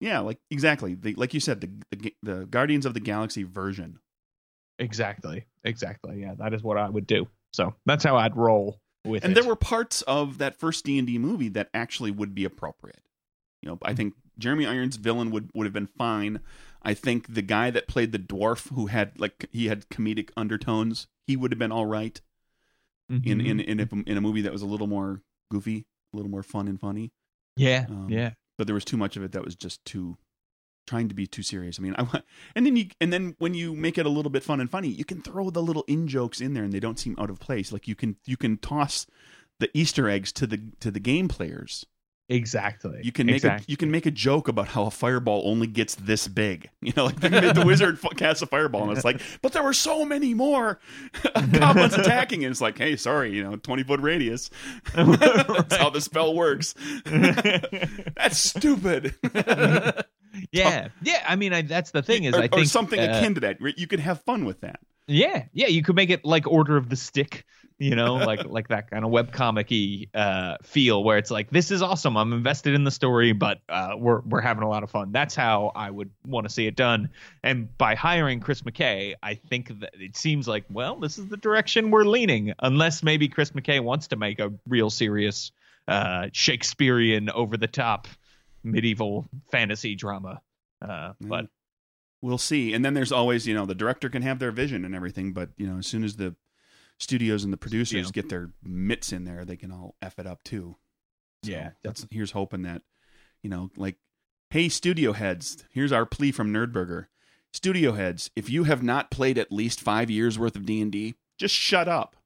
Yeah, 0.00 0.20
like 0.20 0.38
exactly. 0.50 0.94
The, 0.94 1.14
like 1.14 1.34
you 1.34 1.40
said, 1.40 1.60
the, 1.60 1.70
the 1.96 2.14
the 2.22 2.46
Guardians 2.46 2.84
of 2.84 2.94
the 2.94 3.00
Galaxy 3.00 3.44
version. 3.44 4.00
Exactly, 4.80 5.46
exactly. 5.62 6.20
Yeah, 6.20 6.34
that 6.38 6.52
is 6.52 6.62
what 6.64 6.78
I 6.78 6.88
would 6.88 7.06
do. 7.06 7.28
So 7.52 7.74
that's 7.86 8.02
how 8.02 8.16
I'd 8.16 8.36
roll 8.36 8.80
with 9.04 9.24
and 9.24 9.32
it. 9.32 9.34
there 9.34 9.48
were 9.48 9.56
parts 9.56 10.02
of 10.02 10.38
that 10.38 10.58
first 10.58 10.84
d&d 10.84 11.18
movie 11.18 11.48
that 11.48 11.68
actually 11.74 12.10
would 12.10 12.34
be 12.34 12.44
appropriate 12.44 13.02
you 13.62 13.68
know 13.68 13.78
i 13.82 13.88
mm-hmm. 13.88 13.96
think 13.96 14.14
jeremy 14.38 14.66
irons 14.66 14.96
villain 14.96 15.30
would, 15.30 15.50
would 15.54 15.64
have 15.64 15.72
been 15.72 15.86
fine 15.86 16.40
i 16.82 16.92
think 16.94 17.32
the 17.32 17.42
guy 17.42 17.70
that 17.70 17.86
played 17.88 18.12
the 18.12 18.18
dwarf 18.18 18.72
who 18.74 18.86
had 18.86 19.18
like 19.18 19.46
he 19.52 19.66
had 19.66 19.88
comedic 19.88 20.30
undertones 20.36 21.06
he 21.26 21.36
would 21.36 21.52
have 21.52 21.58
been 21.58 21.72
all 21.72 21.86
right 21.86 22.20
in 23.10 23.20
Mhm. 23.20 23.46
in 23.46 23.60
in 23.60 23.80
a, 23.80 23.88
in 24.10 24.16
a 24.16 24.20
movie 24.20 24.40
that 24.42 24.52
was 24.52 24.62
a 24.62 24.66
little 24.66 24.86
more 24.86 25.20
goofy 25.50 25.84
a 26.12 26.16
little 26.16 26.30
more 26.30 26.42
fun 26.42 26.68
and 26.68 26.80
funny 26.80 27.12
yeah, 27.56 27.86
um, 27.88 28.08
yeah. 28.10 28.32
but 28.58 28.66
there 28.66 28.74
was 28.74 28.84
too 28.84 28.96
much 28.96 29.16
of 29.16 29.22
it 29.22 29.32
that 29.32 29.44
was 29.44 29.54
just 29.54 29.84
too 29.84 30.16
trying 30.86 31.08
to 31.08 31.14
be 31.14 31.26
too 31.26 31.42
serious. 31.42 31.78
I 31.78 31.82
mean, 31.82 31.94
I 31.98 32.02
want, 32.02 32.24
and 32.56 32.66
then 32.66 32.74
you 32.76 32.86
and 33.00 33.12
then 33.12 33.36
when 33.38 33.54
you 33.54 33.74
make 33.76 33.96
it 33.96 34.06
a 34.06 34.08
little 34.08 34.30
bit 34.30 34.42
fun 34.42 34.60
and 34.60 34.68
funny, 34.68 34.88
you 34.88 35.04
can 35.04 35.22
throw 35.22 35.50
the 35.50 35.62
little 35.62 35.84
in 35.86 36.08
jokes 36.08 36.40
in 36.40 36.52
there, 36.54 36.64
and 36.64 36.72
they 36.72 36.80
don't 36.80 36.98
seem 36.98 37.14
out 37.18 37.30
of 37.30 37.38
place. 37.38 37.70
Like 37.72 37.86
you 37.86 37.94
can 37.94 38.16
you 38.26 38.36
can 38.36 38.56
toss 38.56 39.06
the 39.60 39.70
Easter 39.72 40.08
eggs 40.08 40.32
to 40.32 40.46
the 40.48 40.60
to 40.80 40.90
the 40.90 40.98
game 41.00 41.28
players. 41.28 41.86
Exactly. 42.30 43.00
You 43.02 43.12
can 43.12 43.26
make 43.26 43.36
exactly. 43.36 43.66
a 43.68 43.70
you 43.70 43.76
can 43.76 43.90
make 43.90 44.06
a 44.06 44.10
joke 44.10 44.48
about 44.48 44.68
how 44.68 44.84
a 44.86 44.90
fireball 44.90 45.42
only 45.44 45.66
gets 45.66 45.94
this 45.94 46.26
big. 46.26 46.70
You 46.84 46.92
know, 46.98 47.06
like 47.06 47.18
the, 47.18 47.62
wizard 47.64 47.98
casts 48.18 48.42
a 48.42 48.46
fireball, 48.46 48.82
and 48.82 48.92
it's 48.92 49.06
like, 49.06 49.22
but 49.40 49.54
there 49.54 49.62
were 49.62 49.72
so 49.72 50.04
many 50.04 50.34
more 50.34 50.78
goblins 51.52 51.94
attacking, 51.94 52.44
and 52.44 52.50
it's 52.50 52.60
like, 52.60 52.76
hey, 52.76 52.96
sorry, 52.96 53.34
you 53.34 53.42
know, 53.42 53.56
twenty 53.56 53.82
foot 53.82 54.00
radius. 54.00 54.50
That's 54.94 55.76
how 55.76 55.88
the 55.88 56.02
spell 56.02 56.34
works. 56.34 56.74
That's 57.06 58.36
stupid. 58.36 59.14
yeah, 60.52 60.88
yeah. 61.00 61.24
I 61.26 61.36
mean, 61.36 61.54
I, 61.54 61.62
that's 61.62 61.90
the 61.90 62.02
thing 62.02 62.24
is, 62.24 62.34
or, 62.34 62.40
I 62.40 62.48
think 62.48 62.62
or 62.62 62.64
something 62.66 63.00
uh, 63.00 63.18
akin 63.18 63.34
to 63.36 63.40
that. 63.40 63.56
You 63.78 63.86
could 63.86 64.00
have 64.00 64.20
fun 64.22 64.44
with 64.44 64.60
that. 64.60 64.80
Yeah, 65.06 65.44
yeah, 65.52 65.66
you 65.66 65.82
could 65.82 65.96
make 65.96 66.10
it 66.10 66.24
like 66.24 66.46
Order 66.46 66.76
of 66.76 66.88
the 66.88 66.96
Stick, 66.96 67.44
you 67.78 67.94
know, 67.94 68.14
like 68.26 68.44
like 68.46 68.68
that 68.68 68.90
kind 68.90 69.04
of 69.04 69.10
webcomic-y 69.10 70.06
uh, 70.18 70.56
feel 70.62 71.04
where 71.04 71.18
it's 71.18 71.30
like 71.30 71.50
this 71.50 71.70
is 71.70 71.82
awesome. 71.82 72.16
I'm 72.16 72.32
invested 72.32 72.74
in 72.74 72.84
the 72.84 72.90
story, 72.90 73.32
but 73.32 73.60
uh, 73.68 73.94
we're 73.98 74.20
we're 74.20 74.40
having 74.40 74.62
a 74.62 74.68
lot 74.68 74.82
of 74.82 74.90
fun. 74.90 75.12
That's 75.12 75.34
how 75.34 75.72
I 75.74 75.90
would 75.90 76.10
want 76.26 76.46
to 76.46 76.52
see 76.52 76.66
it 76.66 76.76
done. 76.76 77.10
And 77.42 77.76
by 77.76 77.94
hiring 77.94 78.40
Chris 78.40 78.62
McKay, 78.62 79.14
I 79.22 79.34
think 79.34 79.80
that 79.80 79.90
it 79.94 80.16
seems 80.16 80.48
like 80.48 80.64
well, 80.70 80.96
this 80.96 81.18
is 81.18 81.26
the 81.26 81.36
direction 81.36 81.90
we're 81.90 82.04
leaning. 82.04 82.54
Unless 82.60 83.02
maybe 83.02 83.28
Chris 83.28 83.50
McKay 83.50 83.80
wants 83.80 84.08
to 84.08 84.16
make 84.16 84.38
a 84.38 84.52
real 84.66 84.88
serious 84.88 85.52
uh, 85.86 86.28
Shakespearean, 86.32 87.28
over-the-top 87.28 88.08
medieval 88.62 89.26
fantasy 89.50 89.94
drama. 89.94 90.40
Uh, 90.80 91.12
but 91.20 91.46
We'll 92.24 92.38
see. 92.38 92.72
And 92.72 92.82
then 92.82 92.94
there's 92.94 93.12
always, 93.12 93.46
you 93.46 93.52
know, 93.52 93.66
the 93.66 93.74
director 93.74 94.08
can 94.08 94.22
have 94.22 94.38
their 94.38 94.50
vision 94.50 94.84
and 94.86 94.94
everything, 94.94 95.34
but 95.34 95.50
you 95.58 95.66
know, 95.66 95.76
as 95.76 95.86
soon 95.86 96.02
as 96.04 96.16
the 96.16 96.34
studios 96.98 97.44
and 97.44 97.52
the 97.52 97.58
producers 97.58 98.06
Yeah. 98.06 98.10
get 98.12 98.30
their 98.30 98.50
mitts 98.62 99.12
in 99.12 99.24
there, 99.24 99.44
they 99.44 99.56
can 99.56 99.70
all 99.70 99.94
f 100.00 100.18
it 100.18 100.26
up 100.26 100.42
too. 100.42 100.76
So 101.44 101.50
Yeah, 101.50 101.70
that's 101.82 102.06
here's 102.10 102.30
hoping 102.30 102.62
that, 102.62 102.80
you 103.42 103.50
know, 103.50 103.70
like, 103.76 103.96
hey, 104.48 104.70
studio 104.70 105.12
heads, 105.12 105.64
here's 105.70 105.92
our 105.92 106.06
plea 106.06 106.32
from 106.32 106.50
Nerdburger. 106.50 107.08
Studio 107.52 107.92
heads, 107.92 108.30
if 108.34 108.48
you 108.48 108.64
have 108.64 108.82
not 108.82 109.10
played 109.10 109.36
at 109.36 109.52
least 109.52 109.80
five 109.80 110.10
years 110.10 110.38
worth 110.38 110.56
of 110.56 110.64
D 110.64 110.80
and 110.80 110.90
D, 110.90 111.16
just 111.38 111.54
shut 111.54 111.88
up. 111.88 112.16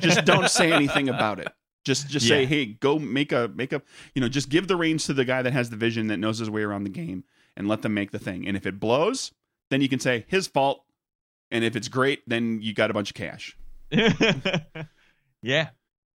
just 0.00 0.24
don't 0.24 0.50
say 0.50 0.72
anything 0.72 1.08
about 1.14 1.38
it. 1.38 1.46
Just 1.84 2.08
just 2.08 2.26
say, 2.26 2.46
hey, 2.46 2.66
go 2.66 2.98
make 2.98 3.30
a 3.30 3.48
make 3.54 3.72
a 3.72 3.80
you 4.14 4.20
know, 4.20 4.28
just 4.28 4.48
give 4.48 4.66
the 4.66 4.76
reins 4.76 5.04
to 5.04 5.14
the 5.14 5.24
guy 5.24 5.40
that 5.42 5.52
has 5.52 5.70
the 5.70 5.76
vision 5.76 6.08
that 6.08 6.16
knows 6.18 6.38
his 6.38 6.50
way 6.50 6.62
around 6.62 6.82
the 6.82 6.90
game 6.90 7.22
and 7.56 7.68
let 7.68 7.82
them 7.82 7.94
make 7.94 8.10
the 8.10 8.18
thing. 8.18 8.46
And 8.46 8.56
if 8.56 8.66
it 8.66 8.80
blows, 8.80 9.32
then 9.70 9.80
you 9.80 9.88
can 9.88 10.00
say 10.00 10.24
his 10.28 10.46
fault. 10.46 10.84
And 11.50 11.64
if 11.64 11.76
it's 11.76 11.88
great, 11.88 12.22
then 12.28 12.60
you 12.62 12.74
got 12.74 12.90
a 12.90 12.94
bunch 12.94 13.10
of 13.10 13.14
cash. 13.14 13.56
yeah, 15.42 15.70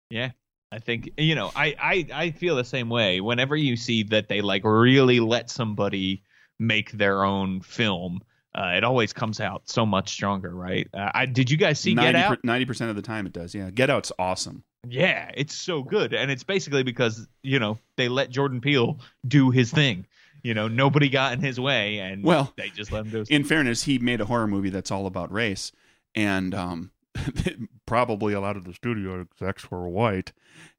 yeah. 0.09 0.31
I 0.71 0.79
think 0.79 1.11
you 1.17 1.35
know. 1.35 1.51
I, 1.55 1.75
I 1.79 2.07
I 2.13 2.31
feel 2.31 2.55
the 2.55 2.63
same 2.63 2.89
way. 2.89 3.21
Whenever 3.21 3.55
you 3.55 3.75
see 3.75 4.03
that 4.03 4.27
they 4.27 4.41
like 4.41 4.63
really 4.63 5.19
let 5.19 5.49
somebody 5.49 6.23
make 6.59 6.91
their 6.91 7.23
own 7.23 7.61
film, 7.61 8.21
uh, 8.55 8.73
it 8.75 8.83
always 8.83 9.13
comes 9.13 9.39
out 9.39 9.69
so 9.69 9.85
much 9.85 10.09
stronger, 10.09 10.53
right? 10.53 10.87
Uh, 10.93 11.11
I 11.13 11.25
did 11.25 11.51
you 11.51 11.57
guys 11.57 11.79
see 11.79 11.93
Get 11.93 12.15
Out? 12.15 12.43
Ninety 12.43 12.65
percent 12.65 12.89
of 12.89 12.95
the 12.95 13.01
time, 13.01 13.25
it 13.25 13.33
does. 13.33 13.53
Yeah, 13.53 13.69
Get 13.69 13.89
Out's 13.89 14.11
awesome. 14.17 14.63
Yeah, 14.87 15.31
it's 15.33 15.55
so 15.55 15.81
good, 15.81 16.13
and 16.13 16.31
it's 16.31 16.43
basically 16.43 16.83
because 16.83 17.27
you 17.43 17.59
know 17.59 17.77
they 17.97 18.07
let 18.07 18.29
Jordan 18.29 18.61
Peele 18.61 18.99
do 19.27 19.51
his 19.51 19.71
thing. 19.71 20.07
You 20.45 20.53
know, 20.53 20.67
nobody 20.67 21.09
got 21.09 21.33
in 21.33 21.39
his 21.39 21.59
way, 21.59 21.97
and 21.97 22.23
Well, 22.23 22.53
they 22.55 22.69
just 22.69 22.91
let 22.91 23.03
him 23.03 23.09
do 23.09 23.25
In 23.31 23.43
fairness, 23.43 23.81
he 23.81 23.97
made 23.97 24.21
a 24.21 24.25
horror 24.25 24.45
movie 24.45 24.69
that's 24.69 24.91
all 24.91 25.07
about 25.07 25.31
race, 25.31 25.71
and 26.13 26.53
um, 26.53 26.91
probably 27.87 28.35
a 28.35 28.39
lot 28.39 28.55
of 28.55 28.63
the 28.63 28.75
studio 28.75 29.21
execs 29.21 29.71
were 29.71 29.89
white. 29.89 30.33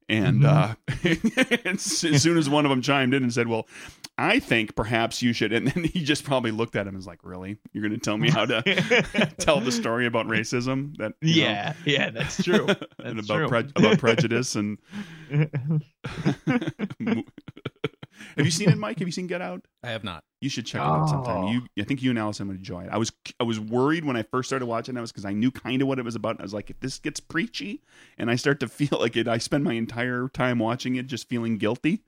And 0.07 0.45
uh, 0.45 0.75
as 1.65 1.81
soon 1.81 2.37
as 2.37 2.49
one 2.49 2.63
of 2.63 2.69
them 2.69 2.81
chimed 2.81 3.13
in 3.13 3.23
and 3.23 3.33
said, 3.33 3.49
"Well, 3.49 3.67
I 4.17 4.39
think 4.39 4.73
perhaps 4.73 5.21
you 5.21 5.33
should," 5.33 5.51
and 5.51 5.67
then 5.67 5.83
he 5.83 6.01
just 6.01 6.23
probably 6.23 6.51
looked 6.51 6.77
at 6.77 6.83
him 6.83 6.89
and 6.89 6.97
was 6.97 7.05
like, 7.05 7.19
"Really? 7.23 7.57
You're 7.73 7.85
going 7.85 7.99
to 7.99 7.99
tell 7.99 8.17
me 8.17 8.29
how 8.29 8.45
to 8.45 9.33
tell 9.37 9.59
the 9.59 9.73
story 9.73 10.05
about 10.05 10.27
racism? 10.27 10.95
That 10.95 11.11
you 11.19 11.43
know, 11.43 11.49
yeah, 11.49 11.73
yeah, 11.83 12.09
that's 12.11 12.41
true. 12.41 12.67
and 12.99 13.19
about 13.19 13.35
true. 13.35 13.49
pre- 13.49 13.71
about 13.75 13.99
prejudice 13.99 14.55
and." 14.55 14.77
Have 18.37 18.45
you 18.45 18.51
seen 18.51 18.69
it, 18.69 18.77
Mike? 18.79 18.99
Have 18.99 19.07
you 19.07 19.11
seen 19.11 19.27
Get 19.27 19.41
Out? 19.41 19.65
I 19.83 19.89
have 19.89 20.03
not. 20.03 20.23
You 20.39 20.49
should 20.49 20.65
check 20.65 20.81
it 20.81 20.85
out 20.85 21.09
sometime. 21.09 21.43
Oh. 21.45 21.51
You, 21.51 21.61
I 21.79 21.83
think 21.83 22.01
you 22.03 22.11
and 22.11 22.19
Allison 22.19 22.47
would 22.47 22.57
enjoy 22.57 22.83
it. 22.83 22.89
I 22.91 22.97
was, 22.97 23.11
I 23.39 23.43
was 23.43 23.59
worried 23.59 24.05
when 24.05 24.15
I 24.15 24.21
first 24.21 24.47
started 24.49 24.67
watching 24.67 24.95
it, 24.95 25.01
was 25.01 25.11
because 25.11 25.25
I 25.25 25.33
knew 25.33 25.49
kind 25.51 25.81
of 25.81 25.87
what 25.87 25.97
it 25.99 26.05
was 26.05 26.15
about. 26.15 26.31
And 26.31 26.41
I 26.41 26.43
was 26.43 26.53
like, 26.53 26.69
if 26.69 26.79
this 26.79 26.99
gets 26.99 27.19
preachy, 27.19 27.81
and 28.17 28.29
I 28.29 28.35
start 28.35 28.59
to 28.59 28.67
feel 28.69 28.99
like 28.99 29.17
it, 29.17 29.27
I 29.27 29.39
spend 29.39 29.63
my 29.63 29.73
entire 29.73 30.27
time 30.29 30.59
watching 30.59 30.95
it 30.95 31.07
just 31.07 31.27
feeling 31.27 31.57
guilty, 31.57 32.03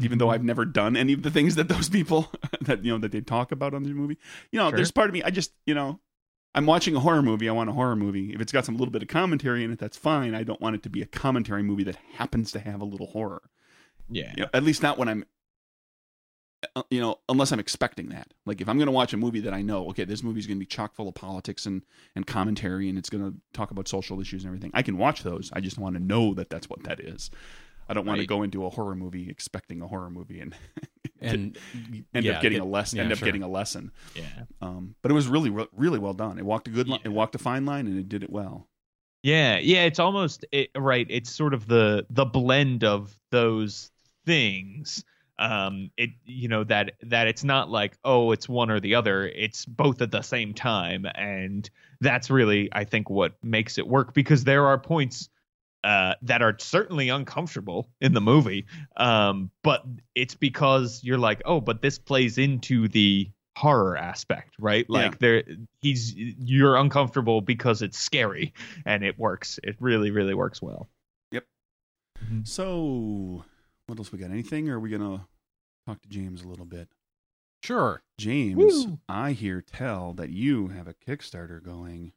even 0.00 0.12
Mm-hmm. 0.12 0.18
though 0.18 0.30
I've 0.30 0.44
never 0.44 0.64
done 0.64 0.96
any 0.96 1.12
of 1.12 1.22
the 1.22 1.30
things 1.30 1.56
that 1.56 1.68
those 1.68 1.88
people 1.88 2.32
that 2.62 2.84
you 2.84 2.92
know 2.92 2.98
that 2.98 3.12
they 3.12 3.20
talk 3.20 3.52
about 3.52 3.74
on 3.74 3.82
the 3.82 3.90
movie. 3.92 4.16
You 4.52 4.58
know, 4.60 4.68
Sure. 4.70 4.76
there's 4.76 4.90
part 4.92 5.08
of 5.08 5.12
me. 5.14 5.22
I 5.22 5.30
just, 5.30 5.52
you 5.66 5.74
know, 5.74 6.00
I'm 6.54 6.66
watching 6.66 6.96
a 6.96 7.00
horror 7.00 7.20
movie. 7.22 7.48
I 7.48 7.52
want 7.52 7.68
a 7.68 7.74
horror 7.74 7.96
movie. 7.96 8.32
If 8.32 8.40
it's 8.40 8.52
got 8.52 8.64
some 8.64 8.76
little 8.78 8.92
bit 8.92 9.02
of 9.02 9.08
commentary 9.08 9.64
in 9.64 9.72
it, 9.72 9.78
that's 9.78 9.96
fine. 9.98 10.34
I 10.34 10.44
don't 10.44 10.60
want 10.60 10.76
it 10.76 10.82
to 10.84 10.88
be 10.88 11.02
a 11.02 11.06
commentary 11.06 11.62
movie 11.62 11.84
that 11.84 11.96
happens 12.14 12.52
to 12.52 12.60
have 12.60 12.80
a 12.80 12.84
little 12.86 13.08
horror. 13.08 13.42
Yeah, 14.10 14.32
You 14.36 14.42
know, 14.44 14.50
at 14.54 14.62
least 14.62 14.82
not 14.82 14.98
when 14.98 15.08
I'm, 15.08 15.24
uh, 16.74 16.82
you 16.90 17.00
know, 17.00 17.18
unless 17.28 17.52
I'm 17.52 17.60
expecting 17.60 18.08
that. 18.08 18.32
Like 18.44 18.60
if 18.60 18.68
I'm 18.68 18.78
going 18.78 18.86
to 18.86 18.92
watch 18.92 19.12
a 19.12 19.16
movie 19.16 19.40
that 19.40 19.54
I 19.54 19.62
know, 19.62 19.88
okay, 19.90 20.04
this 20.04 20.22
movie's 20.22 20.46
going 20.46 20.56
to 20.58 20.60
be 20.60 20.66
chock 20.66 20.94
full 20.94 21.08
of 21.08 21.14
politics 21.14 21.66
and 21.66 21.82
and 22.16 22.26
commentary, 22.26 22.88
and 22.88 22.98
it's 22.98 23.10
going 23.10 23.24
to 23.24 23.36
talk 23.52 23.70
about 23.70 23.86
social 23.88 24.20
issues 24.20 24.42
and 24.44 24.48
everything. 24.48 24.70
I 24.74 24.82
can 24.82 24.98
watch 24.98 25.22
those. 25.22 25.50
I 25.52 25.60
just 25.60 25.78
want 25.78 25.94
to 25.96 26.02
know 26.02 26.34
that 26.34 26.50
that's 26.50 26.68
what 26.68 26.82
that 26.84 27.00
is. 27.00 27.30
I 27.88 27.94
don't 27.94 28.04
want 28.04 28.20
to 28.20 28.26
go 28.26 28.42
into 28.42 28.66
a 28.66 28.70
horror 28.70 28.94
movie 28.94 29.30
expecting 29.30 29.80
a 29.80 29.86
horror 29.86 30.10
movie 30.10 30.40
and 30.40 30.54
And 31.20 31.58
end 32.14 32.24
yeah, 32.24 32.34
up 32.36 32.42
getting 32.42 32.58
get- 32.58 32.64
a 32.66 32.70
lesson. 32.70 32.98
yeah, 32.98 33.02
end 33.04 33.12
up 33.12 33.18
sure. 33.18 33.26
getting 33.26 33.42
a 33.42 33.48
lesson. 33.48 33.90
yeah. 34.14 34.24
Um, 34.62 34.94
but 35.02 35.10
it 35.10 35.14
was 35.14 35.26
really, 35.26 35.50
really 35.72 35.98
well 35.98 36.14
done. 36.14 36.38
It 36.38 36.44
walked 36.44 36.68
a 36.68 36.70
good, 36.70 36.86
li- 36.88 37.00
Yeah. 37.02 37.10
it 37.10 37.12
walked 37.12 37.34
a 37.34 37.38
fine 37.38 37.64
line, 37.66 37.88
and 37.88 37.98
it 37.98 38.08
did 38.08 38.22
it 38.22 38.30
well. 38.30 38.68
Yeah, 39.24 39.58
yeah, 39.58 39.82
it's 39.82 39.98
almost 39.98 40.44
it, 40.52 40.70
right. 40.76 41.06
It's 41.10 41.28
sort 41.30 41.54
of 41.54 41.66
the 41.66 42.06
the 42.10 42.24
blend 42.24 42.84
of 42.84 43.16
those 43.32 43.90
things. 44.28 45.02
Um, 45.40 45.90
it 45.96 46.10
you 46.24 46.48
know 46.48 46.64
that 46.64 46.94
that 47.02 47.28
it's 47.28 47.44
not 47.44 47.70
like 47.70 47.96
oh 48.04 48.32
it's 48.32 48.48
one 48.48 48.70
or 48.70 48.80
the 48.80 48.94
other. 48.96 49.26
It's 49.26 49.64
both 49.64 50.02
at 50.02 50.10
the 50.10 50.22
same 50.22 50.52
time, 50.52 51.06
and 51.14 51.68
that's 52.00 52.28
really 52.28 52.68
I 52.72 52.84
think 52.84 53.08
what 53.08 53.32
makes 53.42 53.78
it 53.78 53.86
work 53.86 54.14
because 54.14 54.44
there 54.44 54.66
are 54.66 54.78
points 54.78 55.28
uh, 55.84 56.14
that 56.22 56.42
are 56.42 56.56
certainly 56.58 57.08
uncomfortable 57.08 57.88
in 58.00 58.12
the 58.14 58.20
movie. 58.20 58.66
Um, 58.96 59.50
but 59.62 59.84
it's 60.16 60.34
because 60.34 61.00
you're 61.04 61.18
like 61.18 61.40
oh, 61.44 61.60
but 61.60 61.82
this 61.82 61.98
plays 61.98 62.36
into 62.38 62.88
the 62.88 63.30
horror 63.56 63.96
aspect, 63.96 64.54
right? 64.58 64.88
Like 64.90 65.12
Yeah. 65.12 65.16
there 65.20 65.42
he's 65.82 66.14
you're 66.16 66.76
uncomfortable 66.76 67.40
because 67.42 67.80
it's 67.80 67.98
scary 67.98 68.52
and 68.84 69.04
it 69.04 69.16
works. 69.20 69.60
It 69.62 69.76
really 69.78 70.10
really 70.10 70.34
works 70.34 70.60
well. 70.60 70.88
Yep. 71.30 71.44
So, 72.42 73.44
what 73.88 73.98
else 73.98 74.12
we 74.12 74.18
got? 74.18 74.30
Anything, 74.30 74.68
or 74.68 74.76
are 74.76 74.80
we 74.80 74.90
gonna 74.90 75.26
talk 75.86 76.00
to 76.02 76.08
James 76.08 76.42
a 76.42 76.48
little 76.48 76.64
bit? 76.66 76.88
sure. 77.64 78.02
James, 78.18 78.56
Woo. 78.86 78.98
I 79.08 79.32
hear 79.32 79.60
tell 79.62 80.12
that 80.14 80.30
you 80.30 80.68
have 80.68 80.86
a 80.86 80.94
Kickstarter 80.94 81.60
going. 81.62 82.12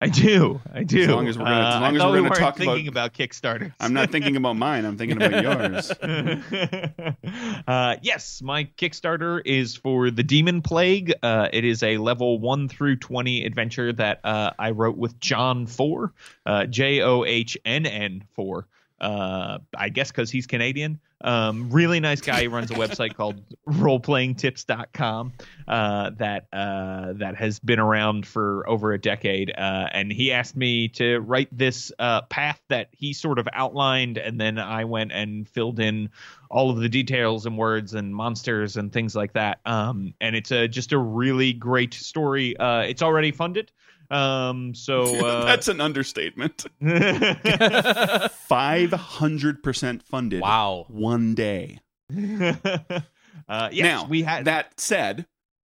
I 0.00 0.08
do. 0.08 0.60
I 0.72 0.84
do. 0.84 1.02
As 1.02 1.08
long 1.08 1.26
as 1.26 1.36
we're 1.36 1.44
gonna- 1.44 1.66
as 1.66 1.74
Uh, 1.74 1.80
long 1.80 1.82
I 1.82 1.96
as 1.96 2.02
we're 2.04 2.10
we 2.12 2.16
gonna 2.18 2.22
weren't 2.30 2.36
talk 2.36 2.56
thinking 2.56 2.86
about, 2.86 3.12
Kickstarter. 3.14 3.72
I'm 3.80 3.92
not 3.92 4.10
thinking 4.12 4.36
about 4.36 4.56
mine. 4.56 4.84
I'm 4.84 4.96
thinking 4.96 5.20
about 5.20 5.42
yours. 5.42 5.90
uh, 7.66 7.96
yes, 8.02 8.40
my 8.42 8.64
Kickstarter 8.76 9.40
is 9.44 9.74
for 9.74 10.10
the 10.12 10.22
Demon 10.22 10.62
Plague. 10.62 11.12
Uh, 11.22 11.48
it 11.52 11.64
is 11.64 11.82
a 11.82 11.98
level 11.98 12.38
one 12.38 12.68
through 12.68 12.96
twenty 12.96 13.44
adventure 13.44 13.92
that 13.94 14.20
uh, 14.24 14.52
I 14.58 14.70
wrote 14.70 14.96
with 14.96 15.18
Johnn 15.18 15.66
Four, 15.66 16.12
uh, 16.46 16.66
J 16.66 17.00
O 17.02 17.24
H 17.24 17.58
N 17.64 17.84
N 17.86 18.24
Four. 18.34 18.68
Uh, 19.00 19.58
I 19.76 19.88
guess 19.88 20.10
because 20.10 20.30
he's 20.30 20.46
Canadian. 20.46 21.00
Um, 21.20 21.70
really 21.70 21.98
nice 21.98 22.20
guy. 22.20 22.42
He 22.42 22.48
runs 22.48 22.70
a 22.70 22.74
website 22.74 23.14
called 23.14 23.42
roleplayingtips.com 23.68 25.32
uh, 25.66 26.10
that 26.18 26.46
uh, 26.52 27.12
that 27.14 27.36
has 27.36 27.58
been 27.58 27.80
around 27.80 28.26
for 28.26 28.68
over 28.68 28.92
a 28.92 29.00
decade. 29.00 29.52
Uh, 29.56 29.88
and 29.92 30.12
he 30.12 30.32
asked 30.32 30.56
me 30.56 30.88
to 30.88 31.18
write 31.18 31.48
this 31.56 31.90
uh, 31.98 32.22
path 32.22 32.60
that 32.68 32.88
he 32.92 33.12
sort 33.12 33.38
of 33.38 33.48
outlined, 33.52 34.18
and 34.18 34.40
then 34.40 34.58
I 34.58 34.84
went 34.84 35.12
and 35.12 35.48
filled 35.48 35.80
in 35.80 36.10
all 36.50 36.70
of 36.70 36.78
the 36.78 36.88
details 36.88 37.46
and 37.46 37.58
words 37.58 37.94
and 37.94 38.14
monsters 38.14 38.76
and 38.76 38.92
things 38.92 39.14
like 39.14 39.32
that. 39.34 39.60
Um, 39.66 40.14
and 40.20 40.34
it's 40.34 40.50
a, 40.50 40.66
just 40.68 40.92
a 40.92 40.98
really 40.98 41.52
great 41.52 41.94
story. 41.94 42.56
Uh, 42.56 42.80
it's 42.80 43.02
already 43.02 43.32
funded. 43.32 43.70
Um, 44.10 44.74
so 44.74 45.16
uh, 45.26 45.44
That's 45.44 45.68
an 45.68 45.80
understatement. 45.80 46.66
Five 48.32 48.92
hundred 48.92 49.62
percent 49.62 50.02
funded. 50.02 50.40
Wow. 50.40 50.86
One 50.88 51.34
day. 51.34 51.80
uh, 52.16 53.68
yes, 53.70 53.72
now 53.72 54.06
we 54.06 54.22
had 54.22 54.46
that 54.46 54.78
said. 54.80 55.26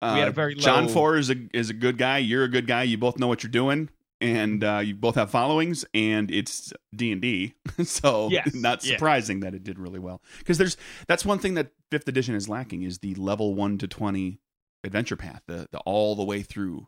Uh, 0.02 0.12
we 0.16 0.20
had 0.20 0.30
a 0.30 0.32
very 0.32 0.56
John 0.56 0.88
low- 0.88 0.94
Four 0.94 1.18
is 1.18 1.30
a 1.30 1.36
is 1.54 1.70
a 1.70 1.74
good 1.74 1.98
guy. 1.98 2.20
You're 2.20 2.44
a 2.46 2.50
good 2.50 2.68
guy. 2.68 2.84
You 2.84 2.98
both 2.98 3.20
know 3.20 3.28
what 3.28 3.44
you're 3.44 3.52
doing, 3.52 3.90
and 4.20 4.64
uh, 4.64 4.82
you 4.84 4.96
both 4.96 5.16
have 5.16 5.30
followings, 5.30 5.86
and 5.94 6.32
it's 6.32 6.74
D 6.96 7.12
and 7.12 7.22
D. 7.22 7.54
So 7.84 8.30
Yes, 8.32 8.54
not 8.54 8.84
yeah. 8.84 8.94
surprising 8.94 9.42
that 9.42 9.54
it 9.54 9.64
did 9.64 9.78
really 9.78 10.00
well. 10.00 10.22
Because 10.40 10.58
there's 10.58 10.78
that's 11.08 11.26
one 11.26 11.40
thing 11.40 11.56
that 11.56 11.72
fifth 11.92 12.08
edition 12.08 12.34
is 12.36 12.48
lacking 12.50 12.84
is 12.84 13.00
the 13.00 13.14
level 13.16 13.54
one 13.56 13.78
to 13.80 13.88
twenty 13.88 14.40
adventure 14.84 15.16
path, 15.16 15.42
the, 15.48 15.68
the 15.72 15.80
all 15.80 16.16
the 16.16 16.24
way 16.24 16.42
through 16.42 16.88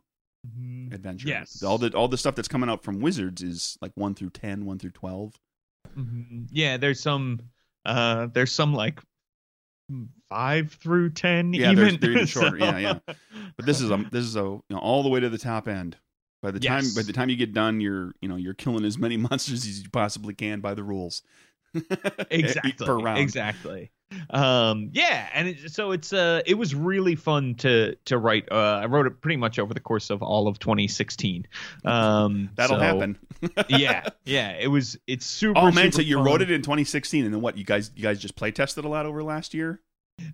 adventure. 0.92 1.28
Yes. 1.28 1.62
all 1.62 1.78
the 1.78 1.90
all 1.94 2.08
the 2.08 2.18
stuff 2.18 2.34
that's 2.34 2.48
coming 2.48 2.68
out 2.70 2.82
from 2.84 3.00
Wizards 3.00 3.42
is 3.42 3.76
like 3.80 3.92
one 3.94 4.14
through 4.14 4.30
10, 4.30 4.64
1 4.66 4.78
through 4.78 4.90
twelve. 4.90 5.34
Mhm. 5.96 6.48
Yeah, 6.50 6.76
there's 6.76 7.00
some 7.00 7.40
uh 7.84 8.26
there's 8.32 8.52
some 8.52 8.74
like 8.74 9.00
five 10.28 10.72
through 10.72 11.10
ten 11.10 11.52
Yeah, 11.52 11.72
even. 11.72 11.76
there's- 11.84 11.98
they're 12.00 12.10
even 12.12 12.26
shorter. 12.26 12.58
So- 12.58 12.64
Yeah, 12.64 12.78
yeah. 12.78 13.14
But 13.56 13.66
this 13.66 13.80
is 13.80 13.90
a 13.90 13.96
this 14.10 14.24
is 14.24 14.36
a 14.36 14.40
you 14.40 14.62
know, 14.70 14.78
all 14.78 15.02
the 15.02 15.08
way 15.08 15.20
to 15.20 15.28
the 15.28 15.38
top 15.38 15.68
end. 15.68 15.96
By 16.42 16.50
the 16.50 16.60
time 16.60 16.84
by 16.94 17.02
the 17.02 17.12
time 17.12 17.30
you 17.30 17.36
get 17.36 17.54
done, 17.54 17.80
you're 17.80 18.12
you 18.20 18.28
know 18.28 18.36
you're 18.36 18.54
killing 18.54 18.84
as 18.84 18.98
many 18.98 19.16
monsters 19.28 19.64
as 19.66 19.82
you 19.82 19.88
possibly 19.90 20.34
can 20.34 20.60
by 20.60 20.74
the 20.74 20.82
rules. 20.84 21.22
exactly 22.30 22.72
per 22.86 22.98
round. 22.98 23.18
exactly 23.18 23.90
um 24.30 24.90
yeah 24.92 25.28
and 25.34 25.48
it, 25.48 25.70
so 25.72 25.90
it's 25.90 26.12
uh 26.12 26.40
it 26.46 26.54
was 26.54 26.74
really 26.74 27.16
fun 27.16 27.54
to 27.56 27.96
to 28.04 28.16
write 28.16 28.46
uh 28.52 28.80
i 28.82 28.86
wrote 28.86 29.06
it 29.06 29.20
pretty 29.20 29.36
much 29.36 29.58
over 29.58 29.74
the 29.74 29.80
course 29.80 30.10
of 30.10 30.22
all 30.22 30.46
of 30.46 30.58
2016 30.58 31.46
um 31.84 32.50
That'll 32.54 32.76
so- 32.76 32.82
happen. 32.82 33.18
yeah 33.68 34.06
yeah 34.24 34.50
it 34.52 34.68
was 34.68 34.96
it's 35.06 35.26
super 35.26 35.58
Oh 35.58 35.64
man, 35.72 35.90
super 35.90 35.96
so 35.96 36.02
you 36.02 36.16
fun. 36.16 36.24
wrote 36.26 36.42
it 36.42 36.50
in 36.50 36.62
2016, 36.62 37.24
and 37.24 37.34
then 37.34 37.40
what? 37.40 37.56
You 37.58 37.64
guys 37.64 37.90
you 37.96 38.02
guys 38.02 38.18
just 38.20 38.36
play 38.36 38.50
tested 38.52 38.84
a 38.84 38.88
lot 38.88 39.04
over 39.06 39.22
last 39.22 39.52
year. 39.54 39.80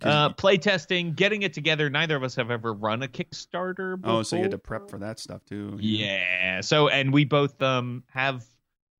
uh 0.03 0.29
play 0.29 0.57
testing 0.57 1.13
getting 1.13 1.41
it 1.41 1.53
together 1.53 1.89
neither 1.89 2.15
of 2.15 2.23
us 2.23 2.35
have 2.35 2.51
ever 2.51 2.71
run 2.71 3.01
a 3.01 3.07
kickstarter 3.07 3.99
before. 3.99 4.19
oh, 4.19 4.23
so 4.23 4.35
you 4.35 4.43
had 4.43 4.51
to 4.51 4.57
prep 4.59 4.89
for 4.91 4.99
that 4.99 5.17
stuff 5.19 5.43
too. 5.45 5.75
Yeah. 5.79 6.61
So, 6.61 6.87
and 6.87 7.11
we 7.11 7.25
both 7.25 7.59
um 7.63 8.03
have, 8.11 8.45
yeah, 8.45 8.45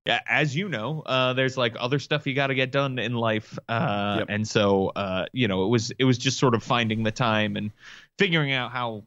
as 0.06 0.54
you 0.56 0.68
know, 0.68 1.00
uh, 1.06 1.32
there's 1.34 1.56
like 1.56 1.76
other 1.78 1.98
stuff 1.98 2.26
you 2.26 2.34
got 2.34 2.48
to 2.48 2.54
get 2.54 2.72
done 2.72 2.98
in 2.98 3.14
life, 3.14 3.58
uh, 3.68 4.16
Yep. 4.20 4.26
and 4.30 4.48
so 4.48 4.88
uh, 4.88 5.26
you 5.32 5.48
know, 5.48 5.64
it 5.64 5.68
was 5.68 5.92
it 5.98 6.04
was 6.04 6.18
just 6.18 6.38
sort 6.38 6.54
of 6.54 6.62
finding 6.62 7.02
the 7.02 7.12
time 7.12 7.56
and 7.56 7.70
figuring 8.18 8.52
out 8.52 8.72
how 8.72 9.04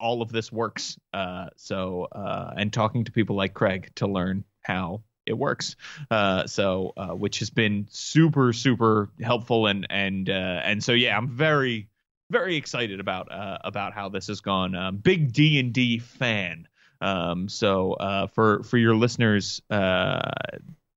all 0.00 0.22
of 0.22 0.32
this 0.32 0.50
works. 0.50 0.98
Uh, 1.12 1.46
so, 1.56 2.08
uh, 2.12 2.52
and 2.56 2.72
talking 2.72 3.04
to 3.04 3.12
people 3.12 3.36
like 3.36 3.54
Craig 3.54 3.92
to 3.96 4.06
learn 4.06 4.44
how 4.62 5.02
it 5.24 5.38
works. 5.38 5.76
Uh, 6.10 6.46
so 6.46 6.92
uh, 6.96 7.14
which 7.14 7.38
has 7.38 7.50
been 7.50 7.86
super 7.90 8.52
super 8.52 9.10
helpful 9.22 9.66
and 9.68 9.86
and 9.88 10.28
uh, 10.28 10.60
and 10.64 10.82
so 10.82 10.92
yeah, 10.92 11.16
I'm 11.16 11.28
very 11.28 11.88
very 12.30 12.56
excited 12.56 12.98
about 13.00 13.30
uh, 13.30 13.58
about 13.62 13.92
how 13.94 14.08
this 14.08 14.26
has 14.26 14.40
gone. 14.40 14.74
Uh, 14.74 14.90
big 14.90 15.32
D 15.32 15.60
and 15.60 15.72
D 15.72 15.98
fan. 16.00 16.66
Um, 17.00 17.48
so 17.48 17.92
uh, 17.94 18.26
for 18.28 18.62
for 18.62 18.78
your 18.78 18.94
listeners 18.94 19.60
uh, 19.70 20.30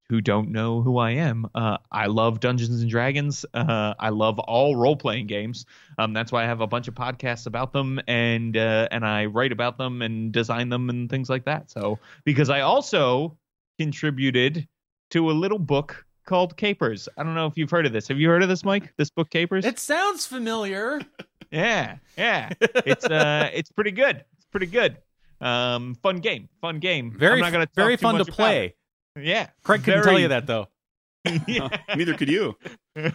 who 0.10 0.22
don't 0.22 0.52
know 0.52 0.82
who 0.82 0.98
I 0.98 1.12
am, 1.12 1.48
uh, 1.54 1.78
I 1.92 2.08
love 2.08 2.40
Dungeons 2.40 2.82
and 2.82 2.90
Dragons. 2.90 3.46
Uh, 3.54 3.94
I 4.00 4.10
love 4.10 4.40
all 4.40 4.76
role 4.76 4.96
playing 4.96 5.28
games. 5.28 5.66
Um, 5.98 6.14
that's 6.14 6.32
why 6.32 6.44
I 6.44 6.48
have 6.48 6.62
a 6.62 6.68
bunch 6.68 6.88
of 6.88 6.94
podcasts 6.96 7.46
about 7.46 7.74
them, 7.74 8.00
and 8.08 8.56
uh, 8.56 8.88
and 8.92 9.06
I 9.06 9.26
write 9.26 9.52
about 9.52 9.78
them 9.78 10.02
and 10.02 10.32
design 10.32 10.70
them 10.70 10.90
and 10.90 11.10
things 11.10 11.30
like 11.30 11.46
that. 11.46 11.70
So 11.70 12.00
because 12.24 12.50
I 12.50 12.62
also 12.62 13.38
contributed 13.80 14.68
to 15.12 15.30
a 15.30 15.34
little 15.34 15.60
book 15.60 16.06
called 16.26 16.58
Capers. 16.58 17.10
I 17.18 17.24
don't 17.24 17.36
know 17.36 17.48
if 17.48 17.58
you've 17.58 17.72
heard 17.72 17.86
of 17.86 17.94
this. 17.94 18.08
Have 18.10 18.20
you 18.20 18.28
heard 18.30 18.44
of 18.44 18.50
this, 18.50 18.64
Mike? 18.64 18.94
This 18.98 19.10
book, 19.10 19.30
Capers? 19.30 19.66
It 19.66 19.80
sounds 19.80 20.26
familiar. 20.26 21.02
Yeah, 21.50 21.98
yeah. 22.18 22.52
It's 22.60 23.06
uh, 23.06 23.50
it's 23.54 23.72
pretty 23.72 23.92
good. 23.92 24.26
It's 24.36 24.46
pretty 24.52 24.66
good. 24.66 24.98
Um, 25.40 25.96
fun 25.96 26.18
game, 26.18 26.50
fun 26.62 26.80
game. 26.80 27.12
Very, 27.12 27.34
I'm 27.36 27.40
not 27.40 27.52
gonna 27.52 27.66
talk 27.68 27.76
very 27.76 27.98
fun 27.98 28.18
to 28.18 28.26
play. 28.26 28.74
it. 29.16 29.24
Yeah, 29.24 29.48
Craig 29.64 29.84
couldn't 29.84 30.04
Very- 30.04 30.12
tell 30.14 30.20
you 30.20 30.28
that 30.30 30.48
though. 30.48 30.68
yeah. 31.48 31.70
Neither 31.96 32.14
could 32.14 32.30
you. 32.30 32.58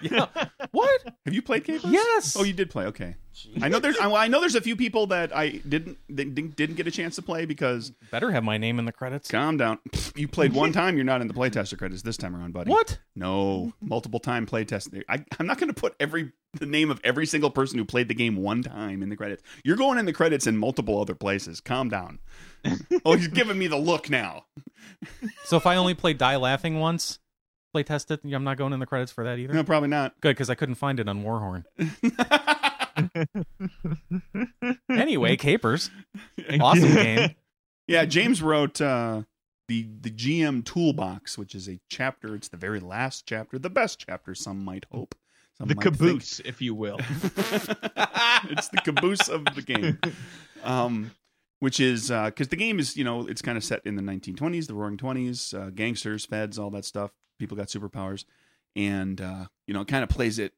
Yeah. 0.00 0.26
what? 0.70 1.02
Have 1.24 1.34
you 1.34 1.42
played 1.42 1.64
Capers? 1.64 1.90
Yes. 1.90 2.36
Oh, 2.38 2.44
you 2.44 2.52
did 2.52 2.70
play. 2.70 2.86
Okay. 2.86 3.16
I 3.60 3.68
know 3.68 3.78
there's. 3.78 3.98
I, 3.98 4.12
I 4.12 4.28
know 4.28 4.40
there's 4.40 4.54
a 4.54 4.60
few 4.60 4.76
people 4.76 5.06
that 5.08 5.34
I 5.34 5.60
didn't 5.68 5.98
that 6.10 6.34
didn't 6.34 6.54
didn't 6.54 6.76
get 6.76 6.86
a 6.86 6.90
chance 6.90 7.16
to 7.16 7.22
play 7.22 7.46
because. 7.46 7.90
Better 8.10 8.30
have 8.30 8.44
my 8.44 8.58
name 8.58 8.78
in 8.78 8.84
the 8.84 8.92
credits. 8.92 9.30
Calm 9.30 9.56
down. 9.56 9.78
You 10.14 10.28
played 10.28 10.52
one 10.52 10.72
time. 10.72 10.96
You're 10.96 11.04
not 11.04 11.20
in 11.20 11.28
the 11.28 11.34
playtester 11.34 11.78
credits 11.78 12.02
this 12.02 12.16
time 12.16 12.36
around, 12.36 12.52
buddy. 12.52 12.70
What? 12.70 12.98
No, 13.16 13.72
multiple 13.80 14.20
time 14.20 14.46
playtest. 14.46 15.02
I, 15.08 15.24
I'm 15.38 15.46
not 15.46 15.58
going 15.58 15.72
to 15.72 15.80
put 15.80 15.94
every 15.98 16.32
the 16.54 16.66
name 16.66 16.90
of 16.90 17.00
every 17.02 17.26
single 17.26 17.50
person 17.50 17.78
who 17.78 17.84
played 17.84 18.08
the 18.08 18.14
game 18.14 18.36
one 18.36 18.62
time 18.62 19.02
in 19.02 19.08
the 19.08 19.16
credits. 19.16 19.42
You're 19.64 19.76
going 19.76 19.98
in 19.98 20.04
the 20.04 20.12
credits 20.12 20.46
in 20.46 20.58
multiple 20.58 21.00
other 21.00 21.14
places. 21.14 21.60
Calm 21.60 21.88
down. 21.88 22.18
oh, 23.04 23.14
he's 23.14 23.28
giving 23.28 23.58
me 23.58 23.66
the 23.66 23.78
look 23.78 24.10
now. 24.10 24.44
So 25.44 25.56
if 25.56 25.66
I 25.66 25.76
only 25.76 25.94
play 25.94 26.12
Die 26.12 26.36
Laughing 26.36 26.78
once, 26.78 27.18
play 27.72 27.82
test 27.82 28.10
it, 28.10 28.20
I'm 28.24 28.44
not 28.44 28.56
going 28.56 28.72
in 28.72 28.80
the 28.80 28.86
credits 28.86 29.10
for 29.10 29.24
that 29.24 29.38
either. 29.38 29.54
No, 29.54 29.64
probably 29.64 29.88
not. 29.88 30.20
Good, 30.20 30.30
because 30.36 30.50
I 30.50 30.54
couldn't 30.54 30.76
find 30.76 31.00
it 31.00 31.08
on 31.08 31.22
Warhorn. 31.24 31.64
Anyway, 34.90 35.36
Capers, 35.36 35.90
awesome 36.60 36.94
game. 36.94 37.34
Yeah, 37.86 38.04
James 38.04 38.42
wrote 38.42 38.80
uh, 38.80 39.22
the 39.68 39.88
the 40.00 40.10
GM 40.10 40.64
Toolbox, 40.64 41.36
which 41.38 41.54
is 41.54 41.68
a 41.68 41.80
chapter. 41.88 42.34
It's 42.34 42.48
the 42.48 42.56
very 42.56 42.80
last 42.80 43.26
chapter, 43.26 43.58
the 43.58 43.70
best 43.70 44.04
chapter. 44.06 44.34
Some 44.34 44.64
might 44.64 44.84
hope. 44.92 45.14
Some 45.58 45.68
the 45.68 45.74
might 45.74 45.84
think. 45.84 45.96
caboose, 45.96 46.40
if 46.40 46.60
you 46.60 46.74
will. 46.74 46.98
it's 47.00 48.68
the 48.68 48.80
caboose 48.84 49.28
of 49.28 49.44
the 49.54 49.62
game. 49.62 49.98
Um, 50.62 51.12
which 51.58 51.80
is 51.80 52.08
because 52.08 52.48
the 52.48 52.56
game 52.56 52.78
is 52.78 52.96
you 52.96 53.04
know 53.04 53.26
it's 53.26 53.42
kind 53.42 53.56
of 53.56 53.64
set 53.64 53.80
in 53.84 53.96
the 53.96 54.02
1920s, 54.02 54.66
the 54.66 54.74
Roaring 54.74 54.96
Twenties, 54.96 55.54
uh, 55.54 55.70
gangsters, 55.74 56.26
feds, 56.26 56.58
all 56.58 56.70
that 56.70 56.84
stuff. 56.84 57.10
People 57.42 57.56
got 57.56 57.66
superpowers, 57.66 58.24
and 58.76 59.20
uh, 59.20 59.46
you 59.66 59.74
know 59.74 59.80
it 59.80 59.88
kind 59.88 60.04
of 60.04 60.08
plays 60.08 60.38
it, 60.38 60.52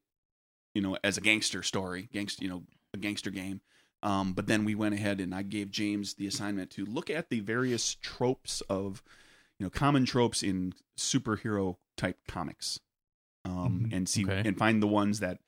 you 0.75 0.83
know, 0.83 0.95
as 1.03 1.17
a 1.17 1.21
gangster 1.21 1.63
story, 1.63 2.09
gangster, 2.13 2.43
you 2.43 2.49
know, 2.51 2.61
a 2.93 2.97
gangster 2.97 3.31
game. 3.31 3.61
Um, 4.03 4.33
but 4.33 4.45
then 4.45 4.65
we 4.65 4.75
went 4.75 4.93
ahead 4.93 5.19
and 5.19 5.33
I 5.33 5.41
gave 5.41 5.71
James 5.71 6.13
the 6.13 6.27
assignment 6.27 6.69
to 6.71 6.85
look 6.85 7.09
at 7.09 7.31
the 7.31 7.39
various 7.39 7.95
tropes 8.03 8.61
of, 8.69 9.01
you 9.57 9.65
know, 9.65 9.71
common 9.71 10.05
tropes 10.05 10.43
in 10.43 10.75
superhero 10.95 11.77
type 11.97 12.19
comics, 12.27 12.79
um, 13.45 13.87
Mhm. 13.89 13.93
and 13.97 14.07
see 14.07 14.25
Okay. 14.25 14.43
and 14.47 14.55
find 14.59 14.83
the 14.83 14.87
ones 14.87 15.21
that 15.21 15.39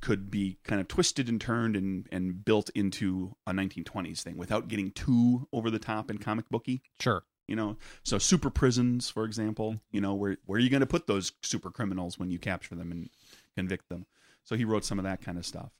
could 0.00 0.30
be 0.30 0.56
kind 0.64 0.80
of 0.80 0.88
twisted 0.88 1.28
and 1.28 1.42
turned 1.42 1.76
and 1.76 2.08
and 2.10 2.42
built 2.42 2.70
into 2.70 3.36
a 3.46 3.52
1920s 3.52 4.22
thing 4.22 4.38
without 4.38 4.68
getting 4.68 4.92
too 4.92 5.46
over 5.52 5.70
the 5.70 5.78
top 5.78 6.08
and 6.08 6.22
comic 6.22 6.48
booky. 6.48 6.80
Sure. 6.98 7.22
You 7.48 7.56
know, 7.56 7.76
so 8.02 8.18
super 8.18 8.50
prisons, 8.50 9.08
for 9.08 9.24
example. 9.24 9.80
You 9.92 10.00
know, 10.00 10.14
where 10.14 10.36
where 10.46 10.56
are 10.56 10.60
you 10.60 10.70
going 10.70 10.80
to 10.80 10.86
put 10.86 11.06
those 11.06 11.32
super 11.42 11.70
criminals 11.70 12.18
when 12.18 12.30
you 12.30 12.38
capture 12.38 12.74
them 12.74 12.90
and 12.90 13.08
convict 13.56 13.88
them? 13.88 14.06
So 14.44 14.56
he 14.56 14.64
wrote 14.64 14.84
some 14.84 14.98
of 14.98 15.04
that 15.04 15.22
kind 15.22 15.38
of 15.38 15.46
stuff. 15.46 15.70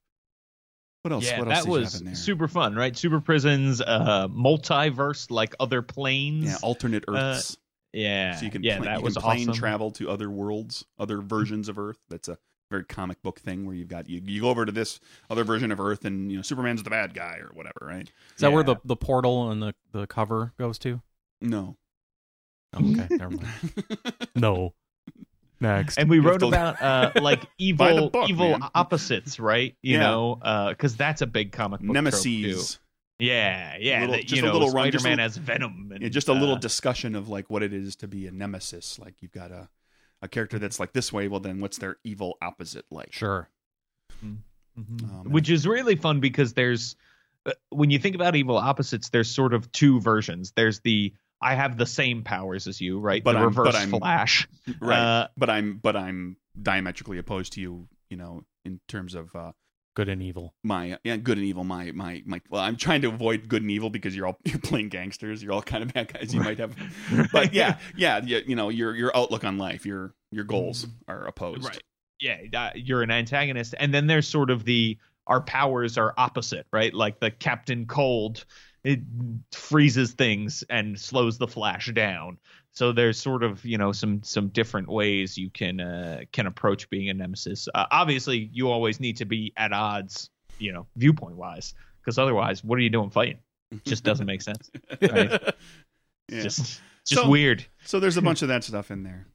What 1.03 1.13
else? 1.13 1.25
yeah, 1.25 1.39
what 1.39 1.49
else 1.49 1.59
that 1.59 1.65
did 1.65 1.71
was 1.71 2.01
there? 2.01 2.15
super 2.17 2.49
fun, 2.49 2.75
right? 2.75 2.97
Super 2.97 3.21
prisons, 3.21 3.81
uh, 3.81 4.27
multiverse, 4.27 5.31
like 5.31 5.55
other 5.61 5.81
planes. 5.81 6.47
Yeah, 6.47 6.57
alternate 6.63 7.05
Earths. 7.07 7.57
yeah, 7.93 8.35
so 8.35 8.45
you 8.45 8.51
can 8.51 8.65
yeah, 8.65 8.79
pla- 8.79 8.87
that 8.87 8.99
you 8.99 9.05
was 9.05 9.15
can 9.15 9.23
plane 9.23 9.49
awesome. 9.49 9.55
travel 9.55 9.91
to 9.93 10.11
other 10.11 10.29
worlds, 10.29 10.85
other 10.99 11.21
versions 11.21 11.69
of 11.69 11.79
Earth. 11.79 11.99
That's 12.09 12.27
a 12.27 12.39
very 12.73 12.85
comic 12.85 13.23
book 13.23 13.39
thing 13.39 13.65
where 13.67 13.77
you've 13.77 13.87
got 13.87 14.09
you, 14.09 14.21
you 14.25 14.41
go 14.41 14.49
over 14.49 14.65
to 14.65 14.73
this 14.73 14.99
other 15.31 15.45
version 15.45 15.71
of 15.71 15.79
Earth 15.79 16.05
and 16.05 16.31
you 16.31 16.39
know 16.39 16.43
Superman's 16.43 16.83
the 16.83 16.91
bad 16.91 17.15
guy 17.15 17.37
or 17.37 17.51
whatever, 17.55 17.79
right? 17.83 18.11
Is 18.35 18.41
that 18.41 18.53
where 18.53 18.65
the, 18.65 18.77
the 18.85 18.97
portal 18.97 19.51
and 19.51 19.63
the, 19.63 19.75
the 19.93 20.09
cover 20.09 20.55
goes 20.59 20.77
to? 20.81 21.01
No. 21.41 21.77
Oh, 22.75 22.79
okay, 22.93 23.07
never 23.17 23.31
mind. 23.31 23.49
No. 24.37 24.75
Next. 25.59 25.97
and 25.97 26.11
we 26.11 26.19
wrote 26.19 26.41
to- 26.41 26.49
about 26.49 26.81
uh, 26.83 27.13
like 27.23 27.43
evil 27.59 28.11
book, 28.11 28.29
evil 28.29 28.59
man. 28.59 28.69
opposites, 28.75 29.41
right? 29.41 29.75
You 29.83 29.95
Yeah. 29.95 30.01
know, 30.01 30.69
because 30.71 30.97
that's 30.97 31.23
a 31.23 31.27
big 31.27 31.53
comic 31.53 31.81
book 31.81 31.87
trope, 31.87 31.95
Nemesis. 31.95 32.23
too. 32.75 32.81
Yeah, 33.19 33.77
yeah. 33.81 34.01
Little- 34.01 34.15
that, 34.17 34.23
just 34.27 34.35
you 34.35 34.43
a 34.43 34.47
know, 34.47 34.53
little 34.53 34.71
run- 34.73 34.91
just 34.91 34.97
a 34.97 35.09
Spider-Man 35.09 35.17
little- 35.17 35.23
has 35.31 35.37
Venom. 35.39 35.91
And, 35.95 36.03
Yeah, 36.03 36.09
just 36.11 36.29
a 36.29 36.35
little 36.35 36.57
uh, 36.57 36.59
discussion 36.59 37.15
of 37.15 37.31
like 37.31 37.49
what 37.49 37.63
it 37.63 37.73
is 37.73 37.97
to 37.97 38.09
be 38.09 38.27
a 38.27 38.31
nemesis. 38.31 38.99
Like 38.99 39.15
you've 39.23 39.33
got 39.33 39.51
a 39.51 39.69
a 40.23 40.29
character 40.29 40.59
that's 40.59 40.79
like 40.81 40.93
this 40.93 41.11
way. 41.13 41.29
Well, 41.29 41.41
then 41.41 41.61
what's 41.61 41.79
their 41.79 41.97
evil 42.05 42.37
opposite 42.43 42.85
like? 42.91 43.13
Sure. 43.15 43.49
mhm. 44.25 44.39
Um, 44.79 45.25
which 45.31 45.49
is 45.49 45.67
really 45.67 45.97
fun 45.97 46.21
because 46.21 46.53
there's 46.53 46.97
uh, 47.47 47.53
when 47.71 47.91
you 47.91 47.99
think 47.99 48.15
about 48.15 48.37
evil 48.37 48.59
opposites, 48.59 49.09
there's 49.09 49.31
sort 49.31 49.55
of 49.55 49.71
two 49.73 50.01
versions. 50.01 50.53
There's 50.55 50.81
the 50.81 51.15
I 51.41 51.55
have 51.55 51.77
the 51.77 51.87
same 51.87 52.23
powers 52.23 52.67
as 52.67 52.81
you, 52.81 52.99
right? 52.99 53.23
But 53.23 53.33
the 53.33 53.39
I'm- 53.41 53.53
but 53.53 53.59
reverse 53.67 53.77
I'm- 53.77 53.91
Flash. 53.91 54.49
right. 54.81 54.99
Uh, 54.99 55.29
but 55.37 55.51
I'm 55.51 55.79
but 55.83 55.97
I'm 55.97 56.37
diametrically 56.61 57.19
opposed 57.19 57.53
to 57.55 57.61
you. 57.61 57.89
You 58.11 58.17
know, 58.17 58.45
in 58.65 58.81
terms 58.89 59.15
of 59.15 59.35
uh, 59.35 59.53
Good 59.95 60.09
and 60.09 60.23
evil. 60.23 60.55
my 60.63 60.99
yeah, 61.05 61.17
good 61.17 61.39
and 61.39 61.47
evil. 61.47 61.65
My 61.65 61.91
my 61.93 62.23
my. 62.27 62.41
Well, 62.51 62.61
I'm 62.63 62.77
trying 62.77 63.03
to 63.03 63.09
avoid 63.09 63.49
good 63.49 63.63
and 63.63 63.71
evil 63.71 63.91
because 63.91 64.15
you're 64.15 64.27
all 64.27 64.39
you're 64.45 64.59
playing 64.59 64.91
gangsters. 64.91 65.43
You're 65.43 65.53
all 65.53 65.63
kind 65.63 65.83
of 65.83 65.93
bad 65.93 66.13
guys. 66.13 66.35
You 66.35 66.41
might 66.41 66.59
have, 66.59 66.77
but 67.33 67.53
yeah, 67.55 67.79
yeah, 67.97 68.21
yeah. 68.25 68.41
You 68.47 68.55
know, 68.57 68.69
your 68.69 68.95
your 68.95 69.17
outlook 69.17 69.45
on 69.45 69.59
life, 69.59 69.85
your 69.87 70.15
your 70.31 70.45
goals 70.45 70.87
are 71.09 71.27
opposed. 71.27 71.65
Right. 71.65 71.83
yeah, 72.21 72.37
uh, 72.55 72.71
you're 72.75 73.03
an 73.03 73.11
antagonist, 73.11 73.75
and 73.79 73.93
then 73.93 74.07
there's 74.07 74.29
sort 74.29 74.51
of 74.51 74.65
the 74.65 74.99
our 75.27 75.41
powers 75.41 75.99
are 75.99 76.15
opposite, 76.17 76.67
right? 76.73 76.95
Like 76.95 77.19
the 77.19 77.31
Captain 77.31 77.87
Cold, 77.87 78.45
it 78.87 79.01
freezes 79.53 80.13
things 80.13 80.63
and 80.71 80.99
slows 80.99 81.39
the 81.39 81.49
Flash 81.49 81.91
down. 81.93 82.39
So 82.71 82.93
there's 82.93 83.19
sort 83.21 83.43
of 83.43 83.65
you 83.65 83.79
know 83.79 83.91
some 83.93 84.23
some 84.23 84.49
different 84.49 84.89
ways 84.89 85.37
you 85.37 85.51
can 85.51 85.81
uh, 85.81 86.21
can 86.33 86.47
approach 86.47 86.89
being 86.89 87.11
a 87.11 87.15
nemesis. 87.15 87.69
Uh, 87.75 87.87
obviously, 87.91 88.49
you 88.53 88.71
always 88.71 89.01
need 89.01 89.17
to 89.17 89.25
be 89.25 89.53
at 89.57 89.73
odds, 89.73 90.31
you 90.59 90.73
know, 90.73 90.87
viewpoint 90.97 91.37
wise, 91.37 91.75
because 92.01 92.19
otherwise, 92.19 92.63
what 92.63 92.77
are 92.77 92.83
you 92.83 92.91
doing 92.91 93.11
fighting? 93.11 93.39
It 93.73 93.85
just 93.85 94.05
doesn't 94.05 94.27
make 94.27 94.43
sense. 94.43 94.71
Right. 95.03 95.43
Yeah. 96.29 96.43
just 96.43 96.59
just 97.05 97.23
So- 97.23 97.29
weird. 97.29 97.65
So 97.85 98.01
there's 98.01 98.17
a 98.17 98.23
bunch 98.23 98.43
of 98.43 98.49
that 98.49 98.65
stuff 98.65 98.91
in 98.91 99.05
there. 99.05 99.27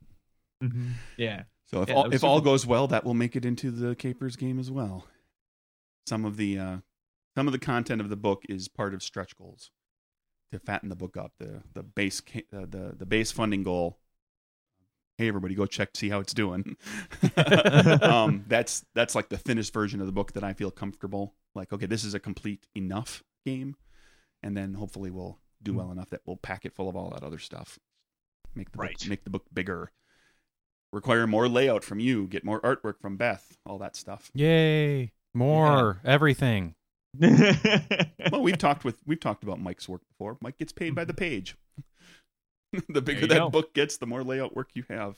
Yeah. 1.17 1.43
So 1.67 1.81
if 1.81 1.87
Yeah, 1.89 1.95
all, 1.95 2.13
if 2.13 2.23
all 2.23 2.41
goes 2.41 2.65
well, 2.65 2.87
that 2.87 3.05
will 3.05 3.13
make 3.13 3.37
it 3.37 3.45
into 3.45 3.71
the 3.71 3.95
Capers 3.95 4.35
game 4.35 4.59
as 4.59 4.69
well. 4.69 5.07
Some 6.07 6.25
of 6.25 6.35
the 6.35 6.59
uh, 6.59 6.77
some 7.35 7.47
of 7.47 7.53
the 7.53 7.59
content 7.59 8.01
of 8.01 8.09
the 8.09 8.15
book 8.15 8.43
is 8.49 8.67
part 8.67 8.93
of 8.93 9.03
stretch 9.03 9.35
goals 9.37 9.71
to 10.51 10.59
fatten 10.59 10.89
the 10.89 10.95
book 10.95 11.17
up. 11.17 11.33
The 11.39 11.61
the 11.73 11.83
base 11.83 12.21
uh, 12.53 12.65
the 12.69 12.93
the 12.97 13.05
base 13.05 13.31
funding 13.31 13.63
goal. 13.63 13.97
Hey 15.17 15.27
everybody, 15.27 15.53
go 15.55 15.65
check 15.65 15.89
see 15.95 16.09
how 16.09 16.19
it's 16.19 16.33
doing. 16.33 16.75
um, 18.01 18.45
that's 18.47 18.85
that's 18.95 19.15
like 19.15 19.29
the 19.29 19.37
thinnest 19.37 19.73
version 19.73 19.99
of 19.99 20.05
the 20.07 20.11
book 20.11 20.33
that 20.33 20.43
I 20.43 20.53
feel 20.53 20.71
comfortable. 20.71 21.35
Like 21.55 21.71
okay, 21.71 21.85
this 21.85 22.03
is 22.03 22.13
a 22.13 22.19
complete 22.19 22.67
enough 22.75 23.23
game, 23.45 23.75
and 24.43 24.55
then 24.57 24.73
hopefully 24.73 25.11
we'll 25.11 25.39
do 25.63 25.73
well 25.73 25.91
enough 25.91 26.09
that 26.09 26.21
we'll 26.25 26.37
pack 26.37 26.65
it 26.65 26.73
full 26.73 26.89
of 26.89 26.95
all 26.95 27.11
that 27.11 27.23
other 27.23 27.37
stuff. 27.37 27.77
Make 28.55 28.71
the 28.71 28.79
Right. 28.79 28.97
book, 28.97 29.07
make 29.07 29.23
the 29.23 29.29
book 29.29 29.45
bigger 29.53 29.91
require 30.91 31.25
more 31.27 31.47
layout 31.47 31.83
from 31.83 31.99
you, 31.99 32.27
get 32.27 32.43
more 32.43 32.59
artwork 32.61 32.99
from 32.99 33.15
Beth, 33.15 33.57
all 33.65 33.77
that 33.77 33.95
stuff. 33.95 34.29
Yay. 34.33 35.11
More. 35.33 36.01
Everything. 36.03 36.75
Well, 38.31 38.41
we've 38.41 38.57
talked 38.57 38.85
with 38.85 38.97
we've 39.05 39.19
talked 39.19 39.43
about 39.43 39.59
Mike's 39.59 39.89
work 39.89 40.01
before. 40.07 40.37
Mike 40.41 40.57
gets 40.57 40.71
paid 40.71 40.95
by 40.95 41.03
the 41.03 41.13
page. 41.13 41.57
the 42.89 43.01
bigger 43.01 43.27
that 43.27 43.35
go. 43.35 43.49
book 43.49 43.73
gets, 43.73 43.97
the 43.97 44.05
more 44.07 44.23
layout 44.23 44.55
work 44.55 44.69
you 44.73 44.83
have. 44.89 45.15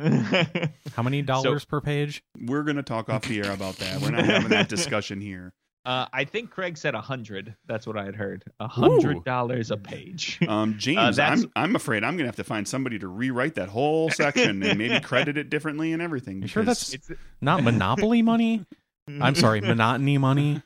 How 0.94 1.02
many 1.02 1.22
dollars 1.22 1.64
per 1.64 1.80
page? 1.80 2.22
We're 2.40 2.62
gonna 2.64 2.82
talk 2.82 3.08
off 3.08 3.22
the 3.22 3.38
air 3.40 3.52
about 3.52 3.76
that. 3.76 4.00
We're 4.00 4.10
not 4.10 4.24
having 4.24 4.48
that 4.48 4.68
discussion 4.68 5.20
here. 5.20 5.52
Uh, 5.86 6.06
I 6.12 6.24
think 6.24 6.50
Craig 6.50 6.76
said 6.76 6.94
a 6.94 7.00
hundred. 7.00 7.54
That's 7.66 7.86
what 7.86 7.96
I 7.96 8.04
had 8.04 8.14
heard. 8.16 8.44
A 8.60 8.68
hundred 8.68 9.24
dollars 9.24 9.70
a 9.70 9.76
page. 9.76 10.38
Um, 10.48 10.76
James, 10.78 11.16
that's- 11.16 11.42
I'm 11.42 11.52
I'm 11.56 11.76
afraid 11.76 12.02
I'm 12.04 12.16
gonna 12.16 12.28
have 12.28 12.36
to 12.36 12.44
find 12.44 12.66
somebody 12.66 12.98
to 12.98 13.08
rewrite 13.08 13.54
that 13.54 13.68
whole 13.68 14.10
section 14.10 14.62
and 14.62 14.78
maybe 14.78 15.00
credit 15.00 15.38
it 15.38 15.48
differently 15.50 15.92
and 15.92 16.02
everything. 16.02 16.42
You 16.42 16.48
sure 16.48 16.62
because- 16.62 16.90
that's 16.90 17.20
not 17.40 17.62
monopoly 17.62 18.22
money? 18.22 18.66
I'm 19.20 19.34
sorry, 19.34 19.60
monotony 19.62 20.18
money. 20.18 20.62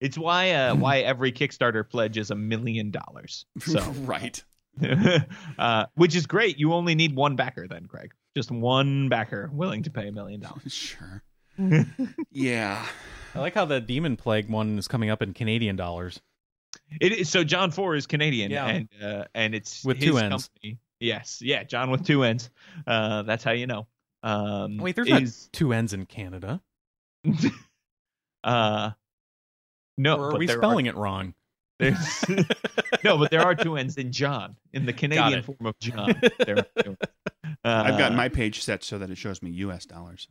It's 0.00 0.18
why 0.18 0.50
uh, 0.52 0.74
why 0.74 0.98
every 1.00 1.32
Kickstarter 1.32 1.88
pledge 1.88 2.18
is 2.18 2.30
a 2.30 2.34
million 2.34 2.90
dollars. 2.90 3.46
So, 3.60 3.80
right. 4.00 4.42
uh, 5.58 5.86
which 5.94 6.16
is 6.16 6.26
great. 6.26 6.58
You 6.58 6.72
only 6.72 6.94
need 6.94 7.14
one 7.14 7.36
backer 7.36 7.68
then, 7.68 7.86
Craig. 7.86 8.12
Just 8.36 8.50
one 8.50 9.08
backer 9.08 9.50
willing 9.52 9.82
to 9.84 9.90
pay 9.90 10.08
a 10.08 10.12
million 10.12 10.40
dollars. 10.40 10.72
Sure. 10.72 11.22
yeah. 12.30 12.84
I 13.34 13.38
like 13.38 13.54
how 13.54 13.64
the 13.64 13.80
Demon 13.80 14.16
Plague 14.16 14.48
one 14.48 14.78
is 14.78 14.88
coming 14.88 15.10
up 15.10 15.22
in 15.22 15.34
Canadian 15.34 15.76
dollars. 15.76 16.20
It 17.00 17.12
is 17.12 17.28
so 17.28 17.44
Johnn 17.44 17.70
Four 17.70 17.94
is 17.94 18.06
Canadian, 18.06 18.50
Yeah. 18.50 18.66
and 18.66 18.88
uh, 19.02 19.24
and 19.34 19.54
it's 19.54 19.84
With 19.84 19.98
his 19.98 20.06
two 20.06 20.18
ends. 20.18 20.48
company. 20.48 20.78
Yes, 21.00 21.40
yeah, 21.42 21.64
John 21.64 21.90
with 21.90 22.06
two 22.06 22.22
ends. 22.22 22.50
Uh, 22.86 23.22
that's 23.22 23.44
how 23.44 23.52
you 23.52 23.66
know. 23.66 23.86
Um, 24.22 24.78
Wait, 24.78 24.94
there's 24.94 25.08
is, 25.08 25.44
not 25.46 25.52
two 25.52 25.72
ends 25.72 25.92
in 25.92 26.06
Canada. 26.06 26.60
uh, 28.44 28.90
no, 29.98 30.16
or 30.18 30.28
are 30.28 30.30
but 30.32 30.38
we 30.40 30.46
there 30.46 30.56
spelling 30.58 30.86
it 30.86 30.96
wrong? 30.96 31.34
There's, 31.78 32.24
no, 33.04 33.18
but 33.18 33.30
there 33.30 33.40
are 33.42 33.54
two 33.54 33.76
N's 33.76 33.96
in 33.96 34.12
John 34.12 34.56
in 34.72 34.86
the 34.86 34.92
Canadian 34.92 35.42
form 35.42 35.66
of 35.66 35.78
John. 35.80 36.14
There 36.38 36.58
are 36.58 36.82
two. 36.82 36.96
I've 37.64 37.98
got 37.98 38.12
Uh, 38.12 38.16
my 38.16 38.28
page 38.28 38.62
set 38.62 38.84
so 38.84 38.98
that 38.98 39.10
it 39.10 39.18
shows 39.18 39.42
me 39.42 39.50
U.S. 39.50 39.84
dollars. 39.86 40.28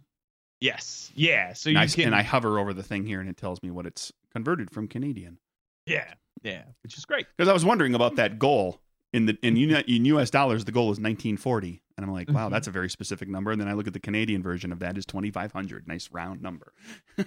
yes, 0.61 1.11
yeah. 1.13 1.53
So 1.53 1.69
And 1.69 1.75
you 1.77 1.81
I, 1.83 1.87
can 1.87 2.05
and 2.05 2.15
I 2.15 2.21
hover 2.23 2.57
over 2.59 2.73
the 2.73 2.83
thing 2.83 3.05
here 3.05 3.19
and 3.19 3.29
it 3.29 3.37
tells 3.37 3.61
me 3.63 3.71
what 3.71 3.85
it's 3.85 4.11
converted 4.31 4.71
from 4.71 4.87
Canadian. 4.87 5.39
yeah 5.85 6.13
yeah, 6.43 6.63
which 6.83 6.97
is 6.97 7.05
great. 7.05 7.27
Because 7.37 7.49
I 7.49 7.53
was 7.53 7.63
wondering 7.65 7.93
about 7.93 8.15
that 8.15 8.39
goal 8.39 8.79
in 9.13 9.25
the 9.25 9.37
in, 9.41 9.57
in 9.87 10.05
U.S. 10.05 10.29
dollars. 10.29 10.65
The 10.65 10.71
goal 10.71 10.85
is 10.85 10.99
1940, 10.99 11.81
and 11.97 12.05
I'm 12.05 12.11
like, 12.11 12.29
wow, 12.31 12.47
Mhm. 12.47 12.51
that's 12.51 12.67
a 12.67 12.71
very 12.71 12.89
specific 12.89 13.27
number. 13.29 13.51
And 13.51 13.59
then 13.59 13.67
I 13.67 13.73
look 13.73 13.87
at 13.87 13.93
the 13.93 13.99
Canadian 13.99 14.41
version 14.43 14.71
of 14.71 14.79
that 14.79 14.97
is 14.97 15.05
2,500. 15.05 15.87
Nice 15.87 16.09
round 16.11 16.41
number. 16.41 16.73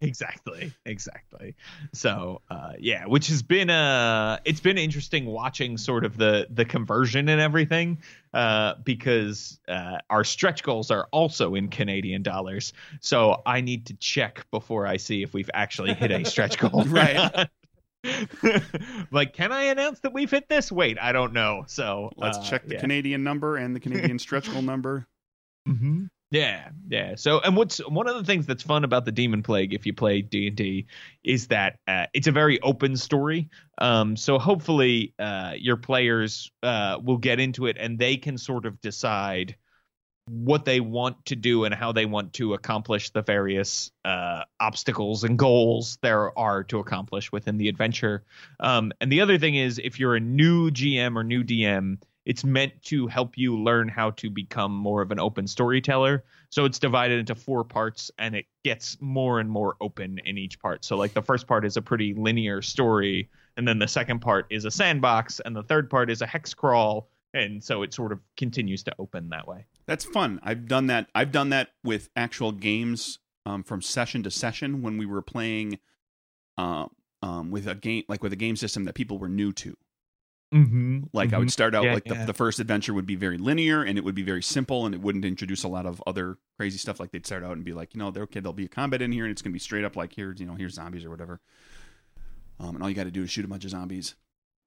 exactly 0.00 0.72
exactly 0.86 1.54
so 1.92 2.40
uh 2.50 2.72
yeah 2.78 3.04
which 3.06 3.26
has 3.28 3.42
been 3.42 3.68
uh 3.68 4.38
it's 4.44 4.60
been 4.60 4.78
interesting 4.78 5.26
watching 5.26 5.76
sort 5.76 6.04
of 6.04 6.16
the 6.16 6.46
the 6.50 6.64
conversion 6.64 7.28
and 7.28 7.40
everything 7.40 7.98
uh 8.32 8.74
because 8.84 9.58
uh 9.68 9.98
our 10.08 10.22
stretch 10.24 10.62
goals 10.62 10.90
are 10.90 11.08
also 11.12 11.54
in 11.56 11.68
canadian 11.68 12.22
dollars 12.22 12.72
so 13.00 13.42
i 13.44 13.60
need 13.60 13.86
to 13.86 13.94
check 13.94 14.46
before 14.50 14.86
i 14.86 14.96
see 14.96 15.22
if 15.22 15.34
we've 15.34 15.50
actually 15.52 15.92
hit 15.94 16.10
a 16.10 16.24
stretch 16.24 16.58
goal 16.58 16.84
Right. 16.88 17.48
like 19.10 19.32
can 19.32 19.52
i 19.52 19.64
announce 19.64 20.00
that 20.00 20.12
we've 20.12 20.30
hit 20.30 20.48
this 20.48 20.70
wait 20.72 20.98
i 21.00 21.12
don't 21.12 21.32
know 21.32 21.64
so 21.66 22.10
Let's 22.16 22.38
uh, 22.38 22.42
check 22.42 22.66
the 22.66 22.74
yeah. 22.74 22.80
Canadian 22.80 23.22
number 23.22 23.56
and 23.56 23.74
the 23.74 23.80
Canadian 23.80 24.18
stretch 24.28 24.50
goal 24.50 24.62
number. 24.62 25.06
hmm 25.66 26.06
Yeah, 26.30 26.70
yeah. 26.88 27.14
So, 27.16 27.40
and 27.40 27.56
what's 27.56 27.78
one 27.78 28.08
of 28.08 28.16
the 28.16 28.24
things 28.24 28.46
that's 28.46 28.62
fun 28.62 28.84
about 28.84 29.04
the 29.04 29.12
Demon 29.12 29.42
Plague, 29.42 29.72
if 29.72 29.86
you 29.86 29.94
play 29.94 30.22
D 30.22 30.48
and 30.48 30.56
D, 30.56 30.86
is 31.24 31.46
that 31.48 31.78
uh, 31.86 32.06
it's 32.12 32.26
a 32.26 32.32
very 32.32 32.60
open 32.60 32.96
story. 32.96 33.48
Um, 33.78 34.16
so 34.16 34.38
hopefully, 34.38 35.14
uh, 35.18 35.54
your 35.56 35.76
players 35.76 36.50
uh, 36.62 36.98
will 37.02 37.18
get 37.18 37.40
into 37.40 37.66
it 37.66 37.76
and 37.78 37.98
they 37.98 38.16
can 38.16 38.36
sort 38.36 38.66
of 38.66 38.80
decide 38.80 39.56
what 40.28 40.64
they 40.64 40.80
want 40.80 41.24
to 41.26 41.36
do 41.36 41.64
and 41.64 41.74
how 41.74 41.92
they 41.92 42.06
want 42.06 42.32
to 42.34 42.54
accomplish 42.54 43.10
the 43.10 43.22
various 43.22 43.90
uh, 44.04 44.42
obstacles 44.60 45.24
and 45.24 45.38
goals 45.38 45.98
there 46.02 46.36
are 46.38 46.64
to 46.64 46.78
accomplish 46.78 47.32
within 47.32 47.58
the 47.58 47.68
adventure. 47.68 48.24
Um, 48.60 48.92
and 49.00 49.10
the 49.10 49.20
other 49.20 49.38
thing 49.38 49.54
is, 49.54 49.80
if 49.82 49.98
you're 49.98 50.16
a 50.16 50.20
new 50.20 50.70
GM 50.70 51.16
or 51.16 51.24
new 51.24 51.42
DM, 51.42 51.98
it's 52.28 52.44
meant 52.44 52.82
to 52.82 53.06
help 53.06 53.38
you 53.38 53.58
learn 53.58 53.88
how 53.88 54.10
to 54.10 54.28
become 54.28 54.70
more 54.70 55.00
of 55.00 55.10
an 55.10 55.18
open 55.18 55.46
storyteller. 55.46 56.24
So 56.50 56.66
it's 56.66 56.78
divided 56.78 57.20
into 57.20 57.34
four 57.34 57.64
parts 57.64 58.10
and 58.18 58.36
it 58.36 58.44
gets 58.64 58.98
more 59.00 59.40
and 59.40 59.50
more 59.50 59.76
open 59.80 60.20
in 60.26 60.36
each 60.36 60.60
part. 60.60 60.84
So, 60.84 60.96
like, 60.96 61.14
the 61.14 61.22
first 61.22 61.46
part 61.46 61.64
is 61.64 61.78
a 61.78 61.82
pretty 61.82 62.12
linear 62.12 62.60
story, 62.60 63.30
and 63.56 63.66
then 63.66 63.78
the 63.78 63.88
second 63.88 64.20
part 64.20 64.46
is 64.50 64.66
a 64.66 64.70
sandbox, 64.70 65.40
and 65.40 65.56
the 65.56 65.62
third 65.62 65.88
part 65.88 66.10
is 66.10 66.20
a 66.20 66.26
hex 66.26 66.52
crawl. 66.52 67.08
And 67.34 67.62
so 67.62 67.82
it 67.82 67.92
sort 67.92 68.12
of 68.12 68.20
continues 68.36 68.82
to 68.84 68.94
open 68.98 69.28
that 69.30 69.46
way. 69.46 69.66
That's 69.86 70.04
fun. 70.04 70.40
I've 70.42 70.66
done 70.66 70.86
that. 70.86 71.08
I've 71.14 71.32
done 71.32 71.50
that 71.50 71.70
with 71.84 72.08
actual 72.16 72.52
games 72.52 73.18
um, 73.44 73.62
from 73.62 73.82
session 73.82 74.22
to 74.22 74.30
session 74.30 74.82
when 74.82 74.98
we 74.98 75.06
were 75.06 75.22
playing 75.22 75.78
uh, 76.56 76.86
um, 77.22 77.50
with 77.50 77.66
a 77.66 77.74
game 77.74 78.04
like 78.08 78.22
with 78.22 78.32
a 78.32 78.36
game 78.36 78.56
system 78.56 78.84
that 78.84 78.94
people 78.94 79.18
were 79.18 79.28
new 79.28 79.52
to. 79.52 79.76
Mm-hmm. 80.54 81.00
Like 81.12 81.34
I 81.34 81.38
would 81.38 81.52
start 81.52 81.74
out 81.74 81.84
Yeah, 81.84 81.92
like 81.92 82.04
yeah. 82.06 82.20
the, 82.20 82.26
the 82.26 82.32
first 82.32 82.58
adventure 82.58 82.94
would 82.94 83.04
be 83.04 83.16
very 83.16 83.36
linear 83.36 83.82
and 83.82 83.98
it 83.98 84.04
would 84.04 84.14
be 84.14 84.22
very 84.22 84.42
simple 84.42 84.86
and 84.86 84.94
it 84.94 85.02
wouldn't 85.02 85.26
introduce 85.26 85.62
a 85.62 85.68
lot 85.68 85.84
of 85.84 86.02
other 86.06 86.38
crazy 86.56 86.78
stuff. 86.78 86.98
Like 86.98 87.10
they'd 87.10 87.26
start 87.26 87.44
out 87.44 87.52
and 87.52 87.64
be 87.64 87.74
like, 87.74 87.94
you 87.94 87.98
know, 87.98 88.10
they're 88.10 88.22
okay, 88.22 88.40
there'll 88.40 88.54
be 88.54 88.64
a 88.64 88.68
combat 88.68 89.02
in 89.02 89.12
here 89.12 89.24
and 89.24 89.32
it's 89.32 89.42
gonna 89.42 89.52
be 89.52 89.58
straight 89.58 89.84
up 89.84 89.94
like 89.96 90.14
here's 90.14 90.40
you 90.40 90.46
know 90.46 90.54
here's 90.54 90.74
zombies 90.74 91.04
or 91.04 91.10
whatever. 91.10 91.40
Um, 92.60 92.74
and 92.74 92.82
all 92.82 92.88
you 92.88 92.96
got 92.96 93.04
to 93.04 93.10
do 93.10 93.22
is 93.22 93.30
shoot 93.30 93.44
a 93.44 93.48
bunch 93.48 93.64
of 93.64 93.70
zombies. 93.70 94.14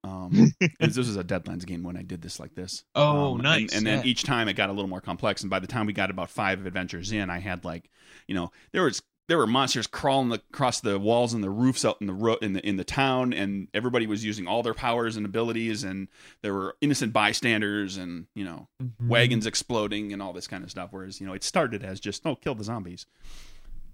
Um, 0.04 0.54
this 0.80 0.98
was 0.98 1.16
a 1.16 1.24
Deadlands 1.24 1.66
game 1.66 1.84
when 1.84 1.96
I 1.98 2.02
did 2.02 2.22
this 2.22 2.40
like 2.40 2.56
this. 2.56 2.84
Oh, 2.96 3.28
Um, 3.30 3.34
and- 3.36 3.44
nice, 3.44 3.74
And, 3.76 3.86
then 3.86 4.00
yeah. 4.00 4.06
each 4.06 4.24
time 4.24 4.48
it 4.48 4.54
got 4.54 4.70
a 4.70 4.74
little 4.74 4.90
more 4.90 5.02
complex. 5.02 5.42
And 5.42 5.50
by 5.50 5.60
the 5.60 5.68
time 5.68 5.86
we 5.86 5.94
got 5.94 6.10
about 6.10 6.30
five 6.30 6.66
adventures 6.66 7.12
in, 7.12 7.30
I 7.30 7.40
had 7.40 7.64
like, 7.66 7.90
you 8.28 8.36
know, 8.36 8.52
there 8.72 8.84
was 8.84 9.02
there 9.28 9.38
were 9.38 9.48
monsters 9.48 9.88
crawling 9.88 10.30
across 10.34 10.82
the 10.82 11.00
walls 11.00 11.34
and 11.34 11.42
the 11.42 11.50
roofs 11.50 11.86
out 11.86 11.98
in 12.02 12.08
the 12.08 12.14
ro- 12.14 12.38
in 12.42 12.52
the 12.54 12.68
in 12.68 12.76
the 12.76 12.84
town, 12.84 13.32
and 13.32 13.70
everybody 13.74 14.06
was 14.06 14.26
using 14.26 14.46
all 14.46 14.62
their 14.62 14.74
powers 14.74 15.16
and 15.16 15.26
abilities, 15.26 15.86
and 15.86 16.10
there 16.42 16.54
were 16.54 16.76
innocent 16.82 17.14
bystanders, 17.14 17.96
and 17.96 18.26
you 18.36 18.44
know, 18.44 18.68
Mm-hmm. 18.84 19.08
wagons 19.08 19.46
exploding 19.46 20.12
and 20.12 20.22
all 20.22 20.34
this 20.34 20.48
kind 20.48 20.66
of 20.66 20.72
stuff. 20.72 20.90
Whereas 20.92 21.22
you 21.22 21.28
know, 21.28 21.34
it 21.34 21.44
started 21.46 21.82
as 21.84 22.02
just 22.02 22.26
oh, 22.26 22.36
kill 22.36 22.56
the 22.56 22.64
zombies. 22.66 23.06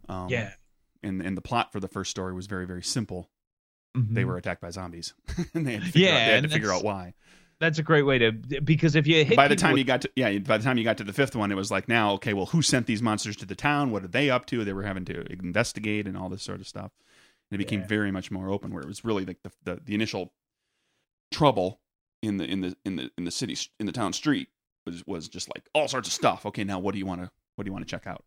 Um, 0.09 0.29
Yeah. 0.29 0.53
And 1.03 1.21
and 1.21 1.37
the 1.37 1.41
plot 1.41 1.71
for 1.71 1.79
the 1.79 1.87
first 1.89 2.09
story 2.09 2.33
was 2.33 2.47
very 2.47 2.65
very 2.65 2.81
simple. 2.81 3.29
Mhm. 3.97 4.13
They 4.13 4.25
were 4.25 4.37
attacked 4.37 4.61
by 4.61 4.69
zombies, 4.69 5.13
and 5.53 5.65
they 5.65 5.73
had 5.73 5.81
to 5.83 5.91
figure 5.91 6.07
Yeah, 6.07 6.13
out, 6.13 6.27
they 6.27 6.33
had 6.33 6.43
to 6.43 6.49
figure 6.49 6.71
out 6.71 6.83
why. 6.83 7.13
That's 7.59 7.79
a 7.79 7.83
great 7.83 8.03
way 8.03 8.19
to 8.19 8.31
because 8.31 8.95
if 8.95 9.07
you 9.07 9.25
hit 9.25 9.35
by 9.35 9.47
the 9.47 9.55
time 9.55 9.71
with- 9.73 9.79
you 9.79 9.83
got 9.85 10.01
to 10.01 10.11
yeah 10.15 10.37
by 10.39 10.57
the 10.59 10.63
time 10.63 10.77
you 10.77 10.83
got 10.83 10.97
to 10.97 11.03
the 11.03 11.13
fifth 11.13 11.35
one 11.35 11.51
it 11.51 11.55
was 11.55 11.71
like 11.71 11.87
now 11.89 12.11
okay 12.13 12.33
well 12.33 12.45
who 12.45 12.61
sent 12.61 12.85
these 12.85 13.01
monsters 13.01 13.35
to 13.37 13.45
the 13.47 13.55
town? 13.55 13.89
What 13.89 14.03
are 14.03 14.07
they 14.07 14.29
up 14.29 14.45
to? 14.47 14.63
They 14.63 14.73
were 14.73 14.83
having 14.83 15.05
to 15.05 15.21
investigate 15.33 16.05
and 16.07 16.15
all 16.15 16.29
this 16.29 16.43
sort 16.43 16.59
of 16.59 16.67
stuff. 16.67 16.91
And 17.49 17.55
it 17.59 17.65
became 17.65 17.79
Yeah. 17.81 17.87
very 17.87 18.11
much 18.11 18.29
more 18.29 18.49
open 18.51 18.71
where 18.73 18.83
it 18.83 18.87
was 18.87 19.03
really 19.03 19.25
like 19.25 19.41
the, 19.41 19.51
the 19.63 19.81
the 19.83 19.95
initial 19.95 20.33
trouble 21.31 21.79
in 22.21 22.37
the 22.37 22.45
in 22.45 22.61
the 22.61 22.75
in 22.85 22.95
the 22.97 23.09
in 23.17 23.23
the 23.23 23.31
city 23.31 23.57
in 23.79 23.87
the 23.87 23.91
town 23.91 24.13
street 24.13 24.49
was 24.85 25.03
was 25.07 25.27
just 25.27 25.49
like 25.55 25.67
all 25.73 25.87
sorts 25.87 26.07
of 26.07 26.13
stuff. 26.13 26.45
Okay 26.45 26.63
now 26.63 26.77
what 26.77 26.91
do 26.93 26.99
you 26.99 27.07
want 27.07 27.21
to 27.21 27.31
what 27.55 27.63
do 27.63 27.69
you 27.69 27.73
want 27.73 27.87
to 27.87 27.89
check 27.89 28.05
out? 28.05 28.23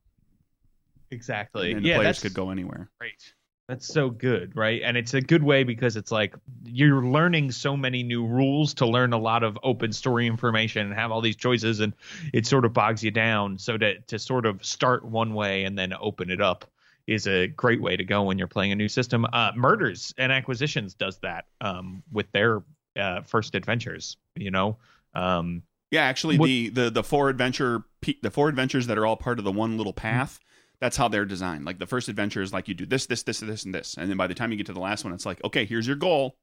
Exactly. 1.12 1.73
And 1.73 1.85
the 1.85 1.89
yeah 1.91 1.97
players 1.99 2.21
could 2.21 2.35
go 2.35 2.51
anywhere. 2.51 2.91
great 2.99 3.35
that's 3.71 3.87
so 3.87 4.11
good 4.11 4.55
right? 4.57 4.83
And 4.85 4.97
it's 4.97 5.14
a 5.14 5.21
good 5.21 5.43
way 5.45 5.62
because 5.64 5.97
it's 5.97 6.11
like 6.11 6.35
you're 6.64 7.05
learning 7.07 7.53
so 7.53 7.77
many 7.77 8.03
new 8.03 8.27
rules 8.27 8.75
to 8.75 8.87
learn 8.87 9.12
a 9.12 9.18
lot 9.18 9.43
of 9.45 9.57
open 9.62 9.93
story 9.93 10.27
information 10.27 10.87
and 10.87 10.95
have 10.95 11.12
all 11.12 11.21
these 11.21 11.37
choices 11.37 11.79
and 11.81 11.93
it 12.33 12.47
sort 12.47 12.64
of 12.64 12.73
bogs 12.73 13.05
you 13.05 13.11
down. 13.12 13.59
So 13.59 13.79
to 13.79 14.01
to 14.01 14.18
sort 14.18 14.45
of 14.45 14.64
start 14.64 15.05
one 15.05 15.35
way 15.35 15.64
and 15.64 15.79
then 15.79 15.95
open 16.01 16.31
it 16.31 16.41
up 16.41 16.64
is 17.07 17.27
a 17.27 17.47
great 17.47 17.81
way 17.81 17.97
to 17.97 18.05
go 18.05 18.23
when 18.25 18.39
you're 18.39 18.47
playing 18.49 18.73
a 18.73 18.77
new 18.77 18.89
system. 18.89 19.25
Uh 19.33 19.53
murders 19.55 20.12
and 20.18 20.33
acquisitions 20.33 20.95
does 20.95 21.18
that 21.18 21.47
um 21.61 22.03
with 22.12 22.31
their 22.33 22.62
uh 22.99 23.23
first 23.23 23.55
adventures 23.55 24.16
you 24.35 24.51
know? 24.51 24.77
Um 25.14 25.62
Yeah, 25.93 26.03
actually, 26.03 26.39
What- 26.39 26.47
the, 26.47 26.68
the 26.71 26.91
the 26.91 27.03
four 27.05 27.29
adventure 27.29 27.85
the 28.23 28.31
four 28.31 28.49
adventures 28.49 28.87
that 28.89 28.99
are 28.99 29.07
all 29.07 29.16
part 29.16 29.39
of 29.39 29.45
the 29.45 29.53
one 29.53 29.77
little 29.77 29.93
path. 29.93 30.41
That's 30.81 30.97
how 30.97 31.09
they're 31.09 31.26
designed. 31.26 31.64
Like 31.64 31.78
the 31.78 31.87
first 31.87 32.09
adventure 32.09 32.41
is 32.43 32.53
like 32.53 32.66
you 32.68 32.74
do 32.74 32.87
this, 32.87 33.07
this, 33.07 33.22
this, 33.22 33.41
this, 33.41 33.64
and 33.64 33.74
this, 33.74 33.97
and 33.99 34.09
then 34.11 34.16
by 34.16 34.26
the 34.26 34.35
time 34.35 34.51
you 34.51 34.57
get 34.57 34.66
to 34.66 34.72
the 34.72 34.81
last 34.81 35.05
one, 35.05 35.12
it's 35.12 35.26
like, 35.26 35.43
okay, 35.45 35.64
here's 35.66 35.87
your 35.87 35.97
goal. 35.97 36.37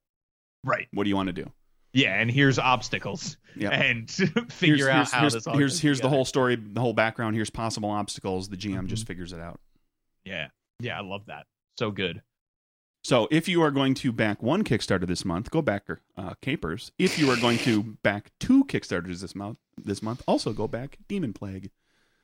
right 0.63 0.87
What 0.93 1.03
do 1.05 1.09
you 1.09 1.15
want 1.15 1.27
to 1.27 1.33
do? 1.33 1.51
yeah 1.93 2.19
and 2.19 2.29
here's 2.29 2.59
obstacles 2.59 3.37
Yeah. 3.55 3.69
and 3.69 4.11
figure 4.51 4.75
here's, 4.75 4.87
out 4.87 4.95
here's, 4.97 5.11
how 5.11 5.19
here's, 5.21 5.33
this 5.33 5.47
all 5.47 5.57
here's, 5.57 5.79
here's 5.79 6.01
the 6.01 6.09
whole 6.09 6.25
story, 6.25 6.55
the 6.55 6.81
whole 6.81 6.93
background. 6.93 7.35
Here's 7.35 7.49
possible 7.49 7.89
obstacles. 7.89 8.49
The 8.49 8.57
GM 8.57 8.87
just 8.87 9.05
Mhm. 9.05 9.07
figures 9.07 9.33
it 9.33 9.39
out. 9.39 9.59
Yeah. 10.23 10.47
Yeah, 10.79 10.97
I 10.99 11.01
love 11.01 11.25
that. 11.27 11.47
So 11.79 11.89
good. 11.89 12.21
So 13.03 13.27
if 13.31 13.47
you 13.47 13.61
are 13.63 13.71
going 13.71 13.93
to 13.95 14.11
back 14.11 14.43
one 14.43 14.63
Kickstarter 14.63 15.07
this 15.07 15.23
month, 15.23 15.49
go 15.49 15.61
back 15.61 15.85
uh, 16.17 16.33
Capers. 16.41 16.91
If 16.99 17.17
you 17.17 17.31
are 17.31 17.37
going 17.37 17.57
to 17.59 17.97
back 18.03 18.31
two 18.39 18.65
Kickstarters 18.65 19.21
this 19.21 19.33
month, 19.33 19.57
this 19.77 20.03
month 20.03 20.21
also 20.27 20.51
go 20.53 20.67
back 20.67 20.97
Demon 21.07 21.31
Plague. 21.33 21.71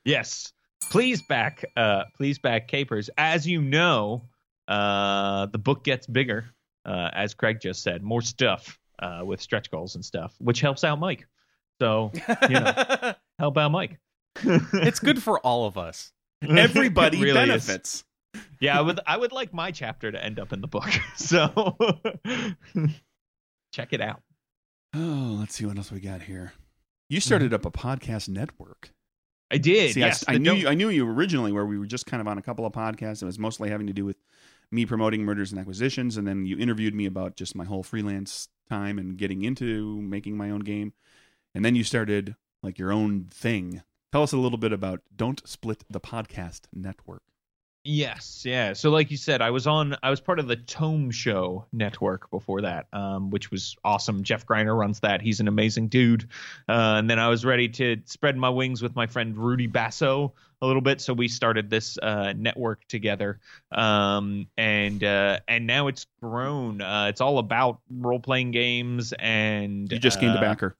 Yes. 0.04 0.52
Please 0.90 1.22
back 1.22 1.66
uh 1.76 2.04
please 2.16 2.40
back 2.40 2.68
capers. 2.68 3.10
As 3.18 3.48
you 3.48 3.62
know, 3.62 4.24
uh 4.68 5.48
the 5.48 5.58
book 5.58 5.84
gets 5.84 6.08
bigger, 6.08 6.46
uh, 6.86 7.10
as 7.14 7.34
Craig 7.34 7.60
just 7.62 7.84
said, 7.84 8.04
more 8.04 8.22
stuff 8.22 8.80
uh 9.00 9.22
with 9.24 9.42
stretch 9.42 9.72
goals 9.72 9.96
and 9.96 10.06
stuff, 10.06 10.36
which 10.40 10.60
helps 10.62 10.84
out 10.84 11.00
Mike. 11.00 11.28
So 11.82 12.12
you 12.50 12.60
know, 12.60 13.14
help 13.40 13.58
out 13.58 13.72
Mike. 13.72 14.00
it's 14.44 15.00
good 15.00 15.22
for 15.22 15.40
all 15.40 15.66
of 15.66 15.78
us. 15.78 16.12
Everybody 16.48 17.22
really 17.22 17.40
is. 17.42 17.66
benefits. 17.68 18.04
yeah, 18.60 18.78
I 18.78 18.82
would 18.82 19.00
I 19.06 19.18
would 19.18 19.32
like 19.32 19.54
my 19.54 19.72
chapter 19.72 20.12
to 20.12 20.24
end 20.24 20.40
up 20.40 20.54
in 20.54 20.62
the 20.62 20.68
book. 20.68 20.90
So 21.16 21.76
check 23.74 23.94
it 23.94 24.02
out. 24.02 24.22
Oh, 24.96 25.38
let's 25.40 25.56
see 25.56 25.66
what 25.66 25.78
else 25.78 25.92
we 25.92 26.00
got 26.00 26.24
here. 26.24 26.54
You 27.10 27.20
started 27.20 27.54
up 27.54 27.66
a 27.66 27.72
podcast 27.72 28.30
network. 28.30 28.92
I 29.52 29.58
did. 29.58 29.94
See, 29.94 30.00
yes, 30.00 30.24
I, 30.28 30.34
I 30.34 30.38
knew 30.38 30.54
you, 30.54 30.68
I 30.68 30.74
knew 30.74 30.90
you 30.90 31.08
originally 31.08 31.52
where 31.52 31.66
we 31.66 31.78
were 31.78 31.86
just 31.86 32.06
kind 32.06 32.22
of 32.22 32.28
on 32.28 32.38
a 32.38 32.42
couple 32.42 32.66
of 32.66 32.74
podcasts. 32.74 33.22
It 33.22 33.26
was 33.26 33.38
mostly 33.38 33.70
having 33.70 33.88
to 33.88 33.94
do 33.94 34.06
with 34.06 34.18
me 34.72 34.86
promoting 34.86 35.24
murders 35.24 35.52
and 35.52 35.60
acquisitions, 35.60 36.18
and 36.18 36.28
then 36.28 36.46
you 36.46 36.58
interviewed 36.58 36.96
me 36.96 37.06
about 37.06 37.36
just 37.36 37.56
my 37.56 37.66
whole 37.66 37.84
freelance 37.84 38.48
time 38.70 38.98
and 38.98 39.18
getting 39.18 39.44
into 39.44 40.02
making 40.02 40.36
my 40.36 40.50
own 40.50 40.62
game, 40.62 40.94
and 41.54 41.64
then 41.64 41.76
you 41.76 41.84
started 41.84 42.36
like 42.64 42.80
your 42.80 42.92
own 42.92 43.26
thing. 43.30 43.84
Tell 44.12 44.24
us 44.24 44.32
a 44.32 44.38
little 44.38 44.58
bit 44.58 44.72
about 44.72 45.02
Don't 45.16 45.48
Split 45.48 45.84
the 45.90 46.00
Podcast 46.00 46.62
Network. 46.74 47.24
Yes, 47.86 48.44
yeah. 48.46 48.72
So 48.72 48.90
like 48.92 49.12
you 49.12 49.18
said, 49.18 49.42
I 49.42 49.50
was 49.50 49.68
on 49.68 49.98
I 50.02 50.10
was 50.10 50.22
part 50.22 50.40
of 50.40 50.48
the 50.48 50.56
Tome 50.56 51.12
Show 51.12 51.66
network 51.74 52.32
before 52.32 52.62
that, 52.62 52.88
um, 52.94 53.30
which 53.30 53.52
was 53.52 53.76
awesome. 53.84 54.24
Jeff 54.24 54.46
Greiner 54.46 54.78
runs 54.78 55.02
that. 55.02 55.22
He's 55.22 55.42
an 55.42 55.50
amazing 55.50 55.90
dude. 55.90 56.30
Uh, 56.70 56.96
and 56.98 57.10
then 57.10 57.20
I 57.20 57.28
was 57.28 57.44
ready 57.44 57.68
to 57.70 57.98
spread 58.06 58.38
my 58.38 58.50
wings 58.50 58.82
with 58.82 58.96
my 58.96 59.06
friend 59.06 59.38
Rudy 59.38 59.68
Basso 59.68 60.34
a 60.62 60.66
little 60.66 60.82
bit, 60.82 61.02
so 61.02 61.14
we 61.14 61.28
started 61.28 61.70
this 61.70 61.98
uh, 62.02 62.32
network 62.38 62.88
together. 62.88 63.42
Um, 63.74 64.48
and 64.58 65.04
uh, 65.04 65.40
and 65.50 65.68
now 65.68 65.88
it's 65.88 66.06
grown. 66.22 66.82
Uh, 66.82 67.08
it's 67.10 67.20
all 67.20 67.38
about 67.38 67.82
role 67.92 68.20
playing 68.20 68.52
games 68.52 69.14
and 69.20 69.92
You 69.92 70.00
just 70.00 70.22
gained 70.22 70.36
a 70.36 70.38
uh, 70.38 70.42
backer. 70.42 70.78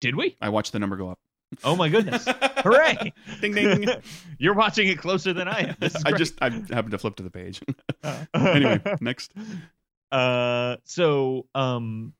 Did 0.00 0.16
we? 0.16 0.34
I 0.40 0.48
watched 0.48 0.72
the 0.72 0.78
number 0.78 0.96
go 0.96 1.10
up. 1.10 1.18
Oh 1.62 1.76
my 1.76 1.88
goodness. 1.88 2.26
Hooray! 2.58 3.12
ding 3.40 3.52
ding. 3.52 3.88
You're 4.38 4.54
watching 4.54 4.88
it 4.88 4.98
closer 4.98 5.32
than 5.32 5.48
I 5.48 5.60
am. 5.60 5.76
I 6.04 6.12
just 6.12 6.34
I 6.42 6.50
happened 6.50 6.90
to 6.92 6.98
flip 6.98 7.16
to 7.16 7.22
the 7.22 7.30
page. 7.30 7.60
anyway, 8.34 8.80
next. 9.00 9.32
uh 10.12 10.76
so 10.84 11.46
um 11.54 12.12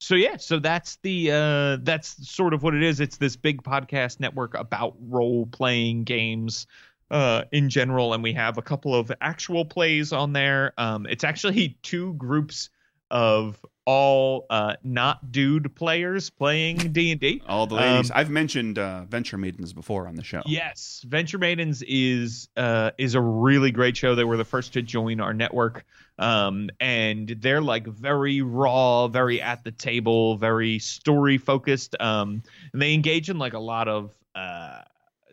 so 0.00 0.14
yeah 0.14 0.36
so 0.36 0.58
that's 0.58 0.96
the 1.02 1.30
uh 1.30 1.76
that's 1.82 2.28
sort 2.28 2.54
of 2.54 2.62
what 2.62 2.74
it 2.74 2.82
is 2.82 3.00
it's 3.00 3.18
this 3.18 3.36
big 3.36 3.62
podcast 3.62 4.18
network 4.20 4.54
about 4.54 4.94
role 5.08 5.46
playing 5.46 6.04
games 6.04 6.66
uh 7.10 7.44
in 7.52 7.68
general 7.70 8.12
and 8.14 8.22
we 8.22 8.32
have 8.32 8.58
a 8.58 8.62
couple 8.62 8.94
of 8.94 9.12
actual 9.20 9.64
plays 9.64 10.12
on 10.12 10.32
there 10.32 10.72
um 10.78 11.06
it's 11.06 11.24
actually 11.24 11.78
two 11.82 12.14
groups 12.14 12.70
of 13.10 13.64
all 13.86 14.46
uh 14.50 14.76
not 14.84 15.32
dude 15.32 15.74
players 15.74 16.30
playing 16.30 16.76
D&D 16.76 17.42
All 17.48 17.66
the 17.66 17.74
ladies. 17.74 18.10
Um, 18.10 18.16
I've 18.16 18.30
mentioned 18.30 18.78
uh, 18.78 19.04
Venture 19.04 19.38
Maidens 19.38 19.72
before 19.72 20.06
on 20.06 20.14
the 20.14 20.22
show. 20.22 20.42
Yes, 20.46 21.04
Venture 21.08 21.38
Maidens 21.38 21.82
is 21.82 22.48
uh, 22.56 22.92
is 22.98 23.14
a 23.14 23.20
really 23.20 23.70
great 23.70 23.96
show. 23.96 24.14
They 24.14 24.24
were 24.24 24.36
the 24.36 24.44
first 24.44 24.74
to 24.74 24.82
join 24.82 25.20
our 25.20 25.32
network, 25.32 25.84
um, 26.18 26.70
and 26.78 27.28
they're 27.40 27.62
like 27.62 27.86
very 27.86 28.42
raw, 28.42 29.08
very 29.08 29.40
at 29.40 29.64
the 29.64 29.72
table, 29.72 30.36
very 30.36 30.78
story 30.78 31.38
focused. 31.38 31.96
Um, 32.00 32.42
and 32.72 32.80
they 32.80 32.94
engage 32.94 33.30
in 33.30 33.38
like 33.38 33.54
a 33.54 33.58
lot 33.58 33.88
of 33.88 34.14
uh, 34.34 34.82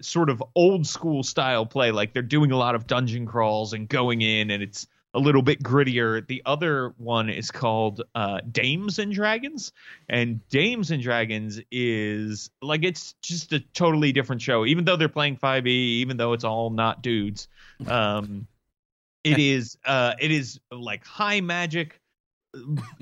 sort 0.02 0.30
of 0.30 0.42
old 0.56 0.88
school 0.88 1.24
style 1.24 1.66
play. 1.66 1.92
Like 1.92 2.14
they're 2.14 2.22
doing 2.22 2.52
a 2.52 2.58
lot 2.58 2.76
of 2.76 2.88
dungeon 2.88 3.26
crawls 3.26 3.74
and 3.74 3.88
going 3.88 4.22
in, 4.22 4.52
and 4.52 4.64
it's 4.64 4.88
a 5.18 5.20
little 5.20 5.42
bit 5.42 5.64
grittier. 5.64 6.26
The 6.26 6.44
other 6.46 6.94
one 6.98 7.30
is 7.30 7.50
called 7.50 8.04
uh, 8.14 8.40
Dames 8.52 9.00
and 9.00 9.12
Dragons, 9.12 9.74
and 10.08 10.48
Dames 10.50 10.92
and 10.92 11.02
Dragons 11.02 11.60
is 11.72 12.52
like 12.62 12.84
it's 12.84 13.14
just 13.24 13.52
a 13.52 13.60
totally 13.60 14.12
different 14.12 14.44
show. 14.44 14.64
Even 14.66 14.86
though 14.86 14.96
they're 14.96 15.10
playing 15.10 15.38
5e, 15.38 15.66
even 15.68 16.18
though 16.18 16.34
it's 16.34 16.44
all 16.44 16.70
not 16.70 17.02
dudes, 17.02 17.48
um, 17.88 18.48
it 19.24 19.40
is 19.40 19.78
uh, 19.86 20.14
it 20.20 20.30
is 20.30 20.60
like 20.72 21.04
high 21.04 21.42
magic 21.42 22.00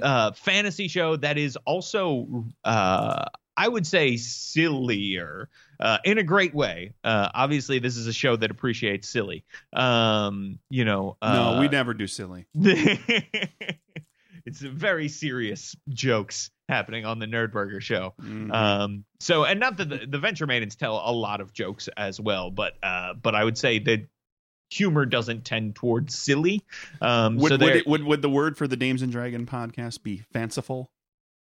uh, 0.01 0.31
fantasy 0.31 0.87
show 0.87 1.17
that 1.17 1.37
is 1.37 1.57
also 1.65 2.45
uh, 2.63 3.25
I 3.57 3.67
would 3.67 3.85
say 3.85 4.15
sillier 4.15 5.49
uh, 5.79 5.97
in 6.03 6.17
a 6.17 6.23
great 6.23 6.53
way. 6.53 6.93
Uh, 7.03 7.29
obviously, 7.33 7.79
this 7.79 7.97
is 7.97 8.07
a 8.07 8.13
show 8.13 8.35
that 8.35 8.51
appreciates 8.51 9.09
silly. 9.09 9.43
Um, 9.73 10.59
you 10.69 10.85
know, 10.85 11.17
uh, 11.21 11.33
No, 11.53 11.59
we 11.59 11.67
never 11.67 11.93
do 11.93 12.07
silly. 12.07 12.45
it's 14.45 14.59
very 14.59 15.07
serious 15.07 15.75
jokes 15.89 16.51
happening 16.69 17.05
on 17.05 17.19
the 17.19 17.25
Nerdburger 17.25 17.81
show. 17.81 18.13
Mhm. 18.21 18.53
Um, 18.53 19.05
so, 19.19 19.43
and 19.43 19.59
not 19.59 19.77
that 19.77 19.89
the, 19.89 20.05
the 20.07 20.19
Venture 20.19 20.47
Maidens 20.47 20.75
tell 20.75 21.01
a 21.03 21.11
lot 21.11 21.41
of 21.41 21.53
jokes 21.53 21.89
as 21.97 22.19
well, 22.19 22.51
but 22.51 22.73
uh, 22.83 23.13
but 23.13 23.35
I 23.35 23.43
would 23.43 23.57
say 23.57 23.79
that 23.79 24.07
humor 24.69 25.05
doesn't 25.05 25.45
tend 25.45 25.75
towards 25.75 26.17
silly. 26.17 26.63
Um, 27.01 27.37
would, 27.37 27.49
so 27.49 27.57
would, 27.57 27.75
it, 27.75 27.87
would 27.87 28.03
would 28.03 28.21
the 28.21 28.29
word 28.29 28.57
for 28.57 28.67
the 28.67 28.75
Dames 28.75 29.01
and 29.01 29.11
Dragon 29.11 29.45
podcast 29.45 30.03
be 30.03 30.23
fanciful? 30.33 30.91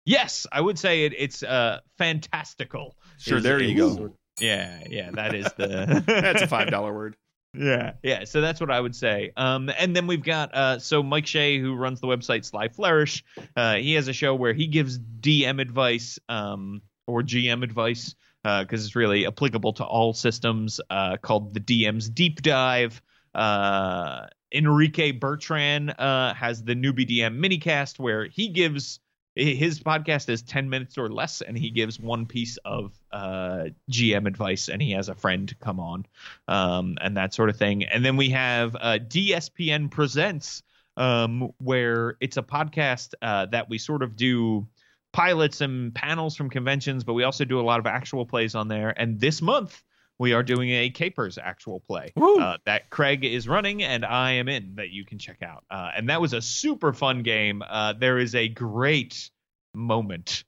Yes, 0.05 0.47
I 0.53 0.61
would 0.61 0.79
say 0.79 1.05
it, 1.05 1.15
it's 1.17 1.43
uh, 1.43 1.81
fantastical. 1.99 2.97
Sure, 3.19 3.39
is- 3.39 3.45
there 3.45 3.61
you 3.63 3.87
is- 3.87 3.97
go. 3.97 4.17
Yeah, 4.39 4.83
yeah, 4.89 5.11
that 5.11 5.35
is 5.35 5.45
the 5.59 6.03
That's 6.07 6.41
a 6.43 6.47
five 6.49 6.71
dollar 6.71 6.95
word. 6.95 7.17
Yeah, 7.53 7.95
yeah. 8.03 8.25
So 8.25 8.41
that's 8.41 8.61
what 8.61 8.71
I 8.71 8.81
would 8.81 8.95
say. 8.97 9.33
Um, 9.37 9.71
and 9.77 9.95
then 9.95 10.07
we've 10.07 10.23
got 10.23 10.55
uh, 10.55 10.79
so 10.79 11.03
Mike 11.03 11.27
Shea, 11.27 11.59
who 11.59 11.75
runs 11.75 12.01
the 12.01 12.07
website 12.07 12.45
Sly 12.47 12.69
Flourish. 12.69 13.23
Uh, 13.57 13.75
he 13.75 13.95
has 13.95 14.09
a 14.09 14.13
show 14.15 14.35
where 14.35 14.55
he 14.55 14.67
gives 14.69 14.99
DM 14.99 15.61
advice, 15.61 16.19
um, 16.29 16.81
or 17.07 17.23
GM 17.23 17.63
advice, 17.65 18.15
uh, 18.45 18.63
because 18.63 18.87
it's 18.87 18.97
really 18.97 19.27
applicable 19.27 19.75
to 19.75 19.85
all 19.85 20.15
systems. 20.15 20.81
Uh, 20.89 21.17
called 21.19 21.53
the 21.53 21.61
DM's 21.61 22.09
Deep 22.09 22.41
Dive. 22.41 23.03
Uh, 23.35 24.27
Enrique 24.55 25.13
Bertrand 25.13 25.95
uh, 25.99 26.33
has 26.35 26.63
the 26.63 26.75
Newbie 26.75 27.07
DM 27.09 27.39
minicast 27.39 27.99
where 27.99 28.25
he 28.27 28.49
gives 28.49 29.01
his 29.37 29.81
podcast 29.81 30.29
is 30.29 30.43
10 30.43 30.69
minutes 30.69 30.99
or 30.99 31.09
less 31.09 31.41
and 31.41 31.57
he 31.57 31.71
gives 31.71 32.01
one 32.01 32.27
piece 32.27 32.57
of 32.65 32.93
uh, 33.13 33.65
gm 33.91 34.27
advice 34.27 34.69
and 34.69 34.83
he 34.83 34.93
has 34.93 35.09
a 35.09 35.15
friend 35.15 35.55
come 35.61 35.79
on 35.79 36.05
um, 36.49 36.97
and 37.01 37.17
that 37.17 37.33
sort 37.33 37.49
of 37.49 37.57
thing. 37.57 37.85
And 37.85 38.05
then 38.05 38.17
we 38.17 38.31
have 38.31 38.75
uh, 38.77 38.99
dspn 38.99 39.91
presents 39.91 40.63
um, 40.97 41.53
where 41.59 42.17
it's 42.21 42.37
a 42.37 42.43
podcast 42.43 43.15
uh, 43.23 43.47
that 43.47 43.69
we 43.71 43.79
sort 43.79 44.03
of 44.03 44.17
do 44.17 44.67
pilots 45.13 45.61
and 45.61 45.95
panels 45.95 46.37
from 46.37 46.51
conventions 46.51 47.05
but 47.05 47.15
we 47.15 47.25
also 47.25 47.45
do 47.45 47.61
a 47.61 47.63
lot 47.63 47.81
of 47.81 47.87
actual 47.87 48.27
plays 48.27 48.55
on 48.55 48.69
there. 48.69 48.91
And 49.01 49.21
this 49.21 49.41
month 49.41 49.83
we 50.21 50.35
are 50.35 50.43
doing 50.43 50.71
a 50.71 50.91
capers 50.91 51.39
actual 51.39 51.81
play 51.81 52.13
uh, 52.21 52.59
that 52.67 52.91
Craig 52.91 53.25
is 53.25 53.49
running 53.49 53.83
and 53.83 54.05
I 54.05 54.33
am 54.33 54.49
in 54.49 54.75
that 54.77 54.91
you 54.91 55.05
can 55.07 55.19
check 55.19 55.43
out. 55.43 55.65
Uh, 55.71 55.91
and 55.97 56.11
that 56.11 56.21
was 56.21 56.35
a 56.35 56.43
super 56.43 56.93
fun 56.93 57.23
game. 57.23 57.63
Uh, 57.67 57.95
there 57.95 58.19
is 58.19 58.35
a 58.35 58.47
great 58.47 59.31
moment 59.75 60.45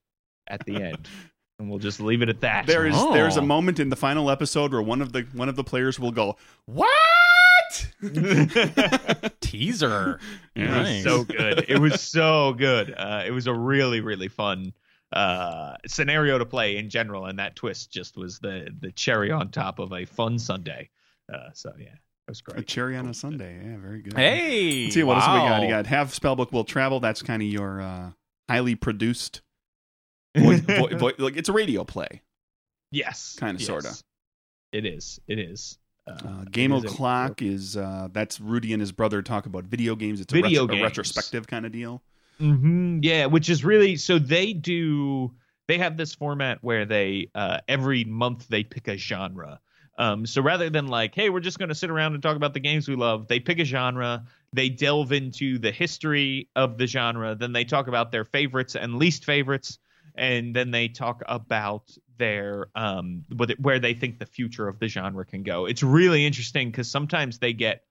at 0.46 0.64
the 0.66 0.76
end, 0.82 1.08
and 1.58 1.70
we'll 1.70 1.78
just 1.78 2.00
leave 2.00 2.20
it 2.20 2.28
at 2.28 2.42
that. 2.42 2.66
There 2.66 2.86
is 2.86 2.94
Oh. 2.96 3.14
there's 3.14 3.38
a 3.38 3.42
moment 3.42 3.80
in 3.80 3.88
the 3.88 3.96
final 3.96 4.30
episode 4.30 4.72
where 4.72 4.82
one 4.82 5.00
of 5.00 5.12
the 5.12 5.22
one 5.32 5.48
of 5.48 5.56
the 5.56 5.64
players 5.64 5.98
will 5.98 6.12
go, 6.12 6.36
"What?" 6.66 6.88
Teaser. 9.40 10.18
Yeah. 10.54 10.82
Nice. 10.82 11.02
so 11.04 11.24
good. 11.24 11.64
It 11.68 11.78
was 11.78 12.00
so 12.02 12.52
good. 12.52 12.92
Uh, 12.96 13.22
it 13.26 13.30
was 13.30 13.46
a 13.46 13.54
really 13.54 14.00
really 14.00 14.28
fun 14.28 14.74
uh, 15.12 15.76
scenario 15.86 16.38
to 16.38 16.46
play 16.46 16.76
in 16.76 16.88
general, 16.90 17.26
and 17.26 17.38
that 17.38 17.56
twist 17.56 17.90
just 17.92 18.16
was 18.16 18.38
the 18.38 18.68
the 18.80 18.92
cherry 18.92 19.30
on 19.30 19.50
top 19.50 19.78
of 19.78 19.92
a 19.92 20.04
fun 20.04 20.38
Sunday. 20.38 20.88
Uh, 21.32 21.50
so 21.54 21.72
yeah, 21.78 21.86
it 21.86 21.90
was 22.28 22.40
A 22.48 22.52
great. 22.52 22.66
cherry 22.66 22.96
on 22.96 23.06
a 23.08 23.14
Sunday. 23.14 23.60
Yeah, 23.64 23.76
very 23.78 24.02
good. 24.02 24.14
Hey. 24.14 24.84
Let's 24.84 24.94
see 24.94 25.02
what 25.02 25.16
else 25.16 25.26
we 25.26 25.48
got. 25.48 25.62
You 25.62 25.68
got 25.68 25.86
have 25.86 26.08
spellbook 26.08 26.52
will 26.52 26.64
travel. 26.64 27.00
That's 27.00 27.22
kind 27.22 27.42
of 27.42 27.48
your 27.48 27.80
uh, 27.80 28.10
highly 28.48 28.74
produced. 28.74 29.42
Voice, 30.36 30.60
vo- 30.60 30.88
vo- 30.96 31.12
like 31.18 31.36
it's 31.36 31.48
a 31.48 31.52
radio 31.52 31.84
play. 31.84 32.22
yes, 32.90 33.36
Kinda, 33.38 33.58
yes. 33.60 33.66
sorta. 33.66 33.94
It 34.72 34.86
is. 34.86 35.20
It 35.28 35.38
is. 35.38 35.78
Uh, 36.06 36.12
Uh, 36.24 36.44
Game 36.50 36.72
it 36.72 36.78
is 36.78 36.84
a- 36.84 36.86
o'clock 36.88 37.42
is 37.42 37.76
uh, 37.76 38.08
that's 38.12 38.40
Rudy 38.40 38.72
and 38.72 38.80
his 38.80 38.92
brother 38.92 39.20
talk 39.22 39.44
about 39.46 39.64
video 39.64 39.94
games. 39.94 40.20
It's 40.22 40.32
a, 40.32 40.36
Video 40.36 40.62
retro- 40.66 40.80
a 40.80 40.82
retrospective 40.82 41.46
kind 41.46 41.66
of 41.66 41.72
deal. 41.72 42.02
Hmm 42.38 42.98
Yeah, 43.02 43.26
which 43.26 43.48
is 43.50 43.64
really 43.64 43.96
so 43.96 44.18
they 44.18 44.52
do. 44.52 45.32
They 45.68 45.78
have 45.78 45.96
this 45.96 46.14
format 46.14 46.58
where 46.62 46.84
they 46.84 47.30
uh, 47.34 47.58
every 47.68 48.04
month 48.04 48.48
they 48.48 48.64
pick 48.64 48.88
a 48.88 48.96
genre. 48.96 49.60
Um, 49.98 50.26
so 50.26 50.42
rather 50.42 50.70
than 50.70 50.88
like, 50.88 51.14
hey, 51.14 51.28
we're 51.28 51.40
just 51.40 51.58
going 51.58 51.68
to 51.68 51.74
sit 51.74 51.90
around 51.90 52.14
and 52.14 52.22
talk 52.22 52.34
about 52.36 52.54
the 52.54 52.60
games 52.60 52.88
we 52.88 52.96
love, 52.96 53.28
they 53.28 53.38
pick 53.38 53.58
a 53.58 53.64
genre. 53.64 54.24
They 54.52 54.70
delve 54.70 55.12
into 55.12 55.58
the 55.58 55.70
history 55.70 56.48
of 56.56 56.78
the 56.78 56.86
genre. 56.86 57.34
Then 57.34 57.52
they 57.52 57.64
talk 57.64 57.88
about 57.88 58.10
their 58.10 58.24
favorites 58.24 58.74
and 58.74 58.96
least 58.96 59.24
favorites, 59.24 59.78
and 60.16 60.56
then 60.56 60.70
they 60.70 60.88
talk 60.88 61.22
about 61.26 61.90
their 62.18 62.66
um 62.74 63.24
where 63.58 63.78
they 63.78 63.94
think 63.94 64.18
the 64.18 64.26
future 64.26 64.68
of 64.68 64.78
the 64.78 64.88
genre 64.88 65.24
can 65.24 65.42
go. 65.42 65.66
It's 65.66 65.82
really 65.82 66.26
interesting 66.26 66.70
because 66.70 66.90
sometimes 66.90 67.38
they 67.38 67.52
get 67.52 67.82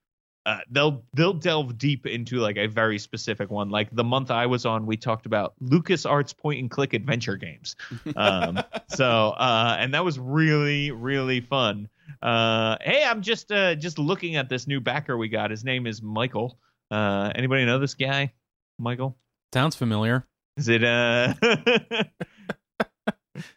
uh, 0.46 0.60
they'll 0.72 1.04
they'll 1.14 1.34
delve 1.34 1.78
deep 1.78 2.06
into 2.06 2.38
like 2.38 2.58
a 2.58 2.68
very 2.68 2.98
specific 2.98 3.52
one. 3.52 3.70
Like 3.70 3.89
the 3.92 4.04
month 4.04 4.32
I 4.32 4.48
was 4.48 4.66
on, 4.66 4.86
we 4.86 4.98
talked 4.98 5.26
about 5.26 5.54
Lucas 5.60 6.06
Arts 6.06 6.34
point 6.34 6.60
and 6.60 6.70
click 6.70 6.94
adventure 6.94 7.38
games. 7.38 7.76
Um, 8.16 8.60
so 8.88 9.30
uh, 9.30 9.78
and 9.80 9.94
that 9.94 10.04
was 10.04 10.18
really 10.18 10.92
really 10.92 11.42
fun. 11.42 11.89
Uh, 12.22 12.78
hey, 12.82 13.04
I'm 13.04 13.22
just 13.22 13.52
uh, 13.52 13.76
just 13.76 14.00
looking 14.00 14.36
at 14.36 14.50
this 14.50 14.68
new 14.68 14.80
backer 14.80 15.16
we 15.16 15.30
got. 15.30 15.52
His 15.52 15.64
name 15.64 15.86
is 15.86 16.02
Michael. 16.02 16.58
Uh, 16.89 17.32
anybody 17.36 17.66
know 17.66 17.80
this 17.80 17.94
guy? 17.94 18.34
Michael? 18.80 19.18
Sounds 19.54 19.76
familiar. 19.76 20.26
Is 20.58 20.68
it? 20.68 20.84
Uh... 20.84 21.34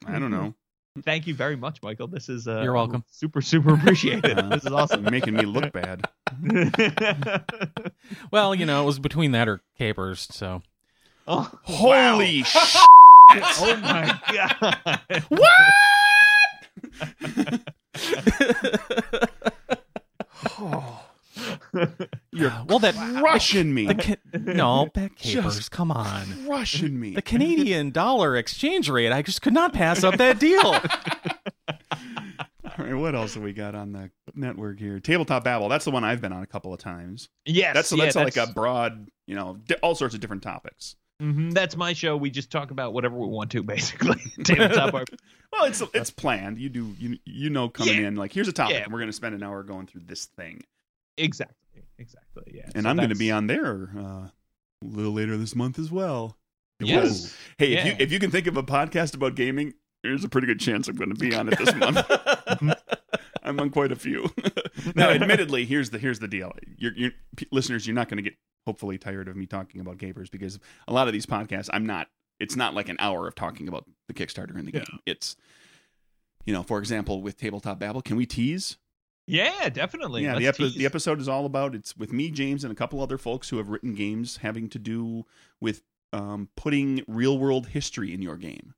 I 0.07 0.19
don't 0.19 0.31
know. 0.31 0.55
Thank 1.03 1.27
you 1.27 1.35
very 1.35 1.57
much, 1.57 1.83
Michael. 1.83 2.07
This 2.07 2.29
is 2.29 2.47
uh, 2.47 2.61
You're 2.63 2.73
welcome. 2.73 3.05
Super, 3.11 3.43
super 3.43 3.75
appreciated. 3.75 4.39
Uh, 4.39 4.49
this 4.51 4.65
is 4.65 4.71
awesome. 4.71 5.03
You're 5.03 5.11
making 5.11 5.35
me 5.35 5.45
look 5.45 5.73
bad. 5.73 6.09
Well, 8.31 8.55
you 8.55 8.67
know, 8.67 8.83
it 8.83 8.87
was 8.87 8.99
between 8.99 9.33
that 9.33 9.49
or 9.49 9.63
capers. 9.79 10.29
So 10.31 10.63
oh, 11.27 11.51
Holy 11.63 12.43
wow. 12.43 12.45
sh! 12.45 12.77
Oh 13.31 13.77
my 13.77 14.21
god! 20.61 21.01
You're 22.33 22.53
well, 22.69 22.79
that 22.81 22.95
crushing 23.21 23.73
me. 23.75 23.87
the 23.87 23.95
ca- 23.95 24.39
no, 24.39 24.89
that 24.95 25.17
capers. 25.17 25.57
Just- 25.57 25.71
Come 25.71 25.91
on. 25.91 26.25
Crushing 26.47 26.99
me. 26.99 27.15
The 27.15 27.23
Canadian 27.23 27.91
dollar 27.91 28.37
exchange 28.37 28.89
rate. 28.89 29.13
I 29.13 29.23
just 29.23 29.43
could 29.43 29.53
not 29.55 29.73
pass 29.73 30.03
up 30.05 30.17
that 30.19 30.39
deal. 30.39 30.75
All 32.79 32.85
right, 32.85 32.95
what 32.95 33.15
else 33.15 33.35
have 33.35 33.43
we 33.43 33.53
got 33.53 33.75
on 33.75 33.93
the 33.93 34.11
network 34.35 34.79
here? 34.81 34.99
Tabletop 34.99 35.45
Babble. 35.45 35.69
That's 35.69 35.85
the 35.85 35.91
one 35.91 36.03
I've 36.03 36.21
been 36.21 36.33
on 36.33 36.43
a 36.43 36.47
couple 36.47 36.73
of 36.73 36.81
times. 36.81 37.29
Yes, 37.45 37.75
That's 37.75 37.93
yeah, 37.93 38.05
that's, 38.05 38.17
like 38.17 38.37
a 38.37 38.47
broad, 38.53 39.07
you 39.27 39.35
know, 39.37 39.59
di- 39.67 39.77
all 39.77 39.95
sorts 39.95 40.15
of 40.15 40.21
different 40.21 40.43
topics. 40.43 40.97
mhm, 41.23 41.53
that's 41.53 41.77
my 41.77 41.93
show. 41.93 42.17
We 42.17 42.31
just 42.31 42.51
talk 42.51 42.71
about 42.73 42.93
whatever 42.93 43.17
we 43.17 43.29
want 43.29 43.51
to, 43.53 43.63
basically. 43.63 44.17
Tabletop 44.45 44.93
RPG. 44.95 45.19
Well, 45.53 45.65
it's 45.67 45.83
it's 45.93 46.11
planned. 46.11 46.59
You 46.59 46.69
do 46.69 46.95
you 46.99 47.19
you 47.25 47.49
know 47.51 47.69
coming 47.69 48.01
Yeah. 48.01 48.09
in 48.09 48.17
like 48.17 48.33
here's 48.33 48.49
a 48.49 48.53
topic, 48.53 48.75
Yeah. 48.77 48.83
and 48.85 48.93
we're 48.93 48.99
going 48.99 49.11
to 49.11 49.13
spend 49.17 49.37
an 49.37 49.43
hour 49.45 49.63
going 49.63 49.87
through 49.87 50.03
this 50.07 50.25
thing, 50.25 50.65
Exactly. 51.17 51.83
Exactly. 51.99 52.45
Yeah. 52.53 52.71
and 52.75 52.85
So 52.85 52.91
I'm 52.91 52.97
going 52.97 53.09
to 53.11 53.15
be 53.15 53.31
on 53.31 53.47
there 53.47 53.91
uh, 53.97 54.01
a 54.03 54.33
little 54.83 55.13
later 55.13 55.37
this 55.37 55.55
month 55.55 55.79
as 55.79 55.91
well. 55.91 56.37
Yes. 56.81 57.35
Hey, 57.57 57.75
if 57.75 57.87
you 57.87 57.97
if 57.99 58.13
you 58.13 58.19
can 58.19 58.31
think 58.31 58.47
of 58.47 58.57
a 58.57 58.63
podcast 58.63 59.15
about 59.15 59.37
gaming, 59.37 59.75
there's 60.03 60.25
a 60.25 60.29
pretty 60.29 60.47
good 60.47 60.61
chance 60.61 60.89
I'm 60.89 60.97
going 60.97 61.15
to 61.15 61.15
be 61.15 61.35
on 61.35 61.49
it 61.49 61.59
this 61.59 61.75
month. 61.77 61.99
I'm 63.43 63.61
on 63.61 63.71
quite 63.71 63.93
a 63.93 63.97
few. 63.97 64.31
now, 64.95 65.11
admittedly, 65.11 65.65
here's 65.67 65.91
the 65.91 65.99
here's 65.99 66.19
the 66.19 66.29
deal. 66.29 66.53
You're, 66.79 66.93
you're, 66.95 67.13
p- 67.37 67.47
listeners, 67.53 67.87
you're 67.87 67.95
not 67.95 68.09
going 68.09 68.17
to 68.17 68.23
get 68.23 68.35
hopefully 68.67 68.99
tired 68.99 69.29
of 69.29 69.37
me 69.37 69.47
talking 69.47 69.81
about 69.81 69.99
capers 69.99 70.31
because 70.31 70.59
a 70.89 70.93
lot 70.93 71.07
of 71.07 71.13
these 71.13 71.27
podcasts, 71.27 71.69
I'm 71.73 71.87
not. 71.87 72.09
It's 72.41 72.57
not 72.57 72.75
like 72.75 72.89
an 72.89 72.97
hour 72.99 73.29
of 73.29 73.35
talking 73.35 73.69
about 73.69 73.85
the 74.09 74.15
Kickstarter 74.15 74.57
and 74.57 74.67
the 74.67 74.73
game. 74.73 74.99
It's, 75.07 75.37
you 76.45 76.53
know, 76.53 76.65
for 76.65 76.79
example, 76.81 77.23
with 77.23 77.37
Tabletop 77.37 77.79
Babble, 77.79 78.03
can 78.03 78.17
we 78.17 78.27
tease? 78.27 78.77
Yeah, 79.27 79.69
definitely. 79.71 80.25
yeah, 80.25 80.39
the, 80.39 80.49
epi- 80.49 80.77
the 80.77 80.85
episode 80.87 81.21
is 81.21 81.29
all 81.29 81.47
about. 81.47 81.75
It's 81.75 81.97
with 81.97 82.13
me, 82.13 82.31
James, 82.31 82.63
and 82.63 82.73
a 82.73 82.77
couple 82.77 83.01
other 83.01 83.19
folks 83.19 83.49
who 83.49 83.57
have 83.57 83.69
written 83.69 83.95
games 83.95 84.39
having 84.39 84.69
to 84.71 84.79
do 84.79 85.25
with 85.61 85.83
um, 86.13 86.49
putting 86.57 87.03
real 87.09 87.39
world 87.39 87.69
history 87.69 88.13
in 88.13 88.21
your 88.21 88.37
game. 88.37 88.75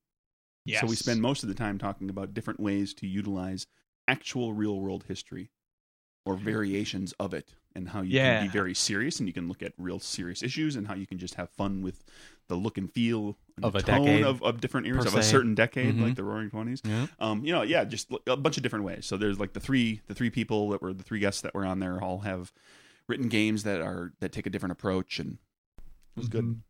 Yes. 0.65 0.81
So 0.81 0.87
we 0.87 0.97
spend 0.97 1.21
most 1.21 1.43
of 1.43 1.49
the 1.49 1.55
time 1.55 1.79
talking 1.79 2.11
about 2.11 2.35
different 2.35 2.61
ways 2.61 2.95
to 2.95 3.07
utilize 3.07 3.67
actual 4.09 4.53
real 4.53 4.79
world 4.81 5.05
history 5.09 5.51
or 6.25 6.37
variations 6.37 7.13
of 7.21 7.35
it 7.35 7.55
and 7.77 7.91
how 7.91 8.01
you 8.01 8.13
Yeah. 8.17 8.39
can 8.41 8.47
be 8.49 8.53
very 8.53 8.75
serious 8.75 9.19
and 9.21 9.29
you 9.29 9.33
can 9.33 9.47
look 9.49 9.63
at 9.63 9.73
real 9.79 9.99
serious 10.01 10.43
issues 10.43 10.75
and 10.77 10.87
how 10.89 10.95
you 10.95 11.07
can 11.07 11.19
just 11.19 11.35
have 11.35 11.51
fun 11.51 11.83
with 11.83 12.05
the 12.49 12.55
look 12.57 12.79
and 12.79 12.91
feel 12.93 13.37
and 13.57 13.65
Of 13.65 13.73
the 13.75 13.81
a 13.81 13.83
tone 13.83 14.05
decade, 14.05 14.25
of, 14.25 14.43
of 14.43 14.61
different 14.61 14.87
eras 14.87 15.05
of 15.07 15.15
a 15.15 15.23
certain 15.23 15.55
decade 15.55 15.95
Mhm. 15.97 16.03
like 16.03 16.15
the 16.15 16.25
roaring 16.25 16.51
20s 16.51 16.81
yeah. 16.85 17.07
um, 17.19 17.45
you 17.45 17.53
know, 17.53 17.63
yeah, 17.63 17.85
just 17.85 18.09
a 18.27 18.37
bunch 18.37 18.57
of 18.57 18.63
different 18.63 18.85
ways. 18.85 19.05
So 19.07 19.17
there's 19.17 19.39
like 19.39 19.53
the 19.53 19.61
three 19.61 20.01
the 20.07 20.15
three 20.15 20.31
people 20.31 20.71
that 20.71 20.81
were 20.83 20.93
the 20.95 21.03
three 21.05 21.19
guests 21.21 21.43
that 21.43 21.55
were 21.55 21.67
on 21.67 21.79
there 21.81 22.03
all 22.03 22.21
have 22.21 22.53
written 23.09 23.29
games 23.29 23.63
that 23.65 23.81
are 23.81 24.13
that 24.21 24.33
take 24.33 24.47
a 24.47 24.51
different 24.51 24.73
approach 24.73 25.19
and 25.21 25.33
it 25.79 26.21
was 26.21 26.29
good. 26.29 26.61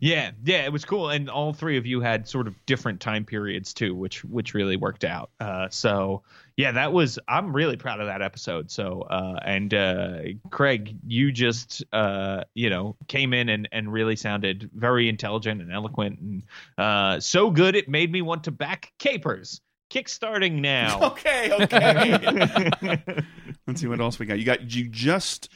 Yeah, 0.00 0.30
yeah, 0.44 0.64
it 0.64 0.72
was 0.72 0.84
cool, 0.84 1.10
and 1.10 1.28
all 1.28 1.52
three 1.52 1.76
of 1.76 1.86
you 1.86 2.00
had 2.00 2.28
sort 2.28 2.46
of 2.46 2.54
different 2.66 3.00
time 3.00 3.24
periods 3.24 3.74
too, 3.74 3.94
which 3.94 4.24
which 4.24 4.54
really 4.54 4.76
worked 4.76 5.04
out. 5.04 5.30
Uh, 5.40 5.68
so 5.70 6.22
yeah, 6.56 6.72
that 6.72 6.92
was 6.92 7.18
I'm 7.26 7.52
really 7.54 7.76
proud 7.76 8.00
of 8.00 8.06
that 8.06 8.22
episode. 8.22 8.70
So 8.70 9.02
uh, 9.02 9.40
and 9.44 9.74
uh, 9.74 10.18
Craig, 10.50 10.96
you 11.06 11.32
just 11.32 11.82
uh, 11.92 12.44
you 12.54 12.70
know 12.70 12.96
came 13.08 13.32
in 13.32 13.48
and 13.48 13.68
and 13.72 13.92
really 13.92 14.16
sounded 14.16 14.70
very 14.74 15.08
intelligent 15.08 15.60
and 15.60 15.72
eloquent, 15.72 16.20
and 16.20 16.42
uh, 16.78 17.18
so 17.20 17.50
good 17.50 17.74
it 17.74 17.88
made 17.88 18.12
me 18.12 18.22
want 18.22 18.44
to 18.44 18.50
back 18.50 18.92
Capers. 18.98 19.60
Kickstarting 19.90 20.60
now. 20.60 21.00
Okay, 21.10 21.50
okay. 21.52 23.02
Let's 23.66 23.80
see 23.80 23.88
what 23.88 24.00
else 24.00 24.18
we 24.20 24.26
got. 24.26 24.38
You 24.38 24.44
got 24.44 24.72
you 24.72 24.88
just 24.88 25.48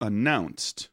announced. 0.00 0.88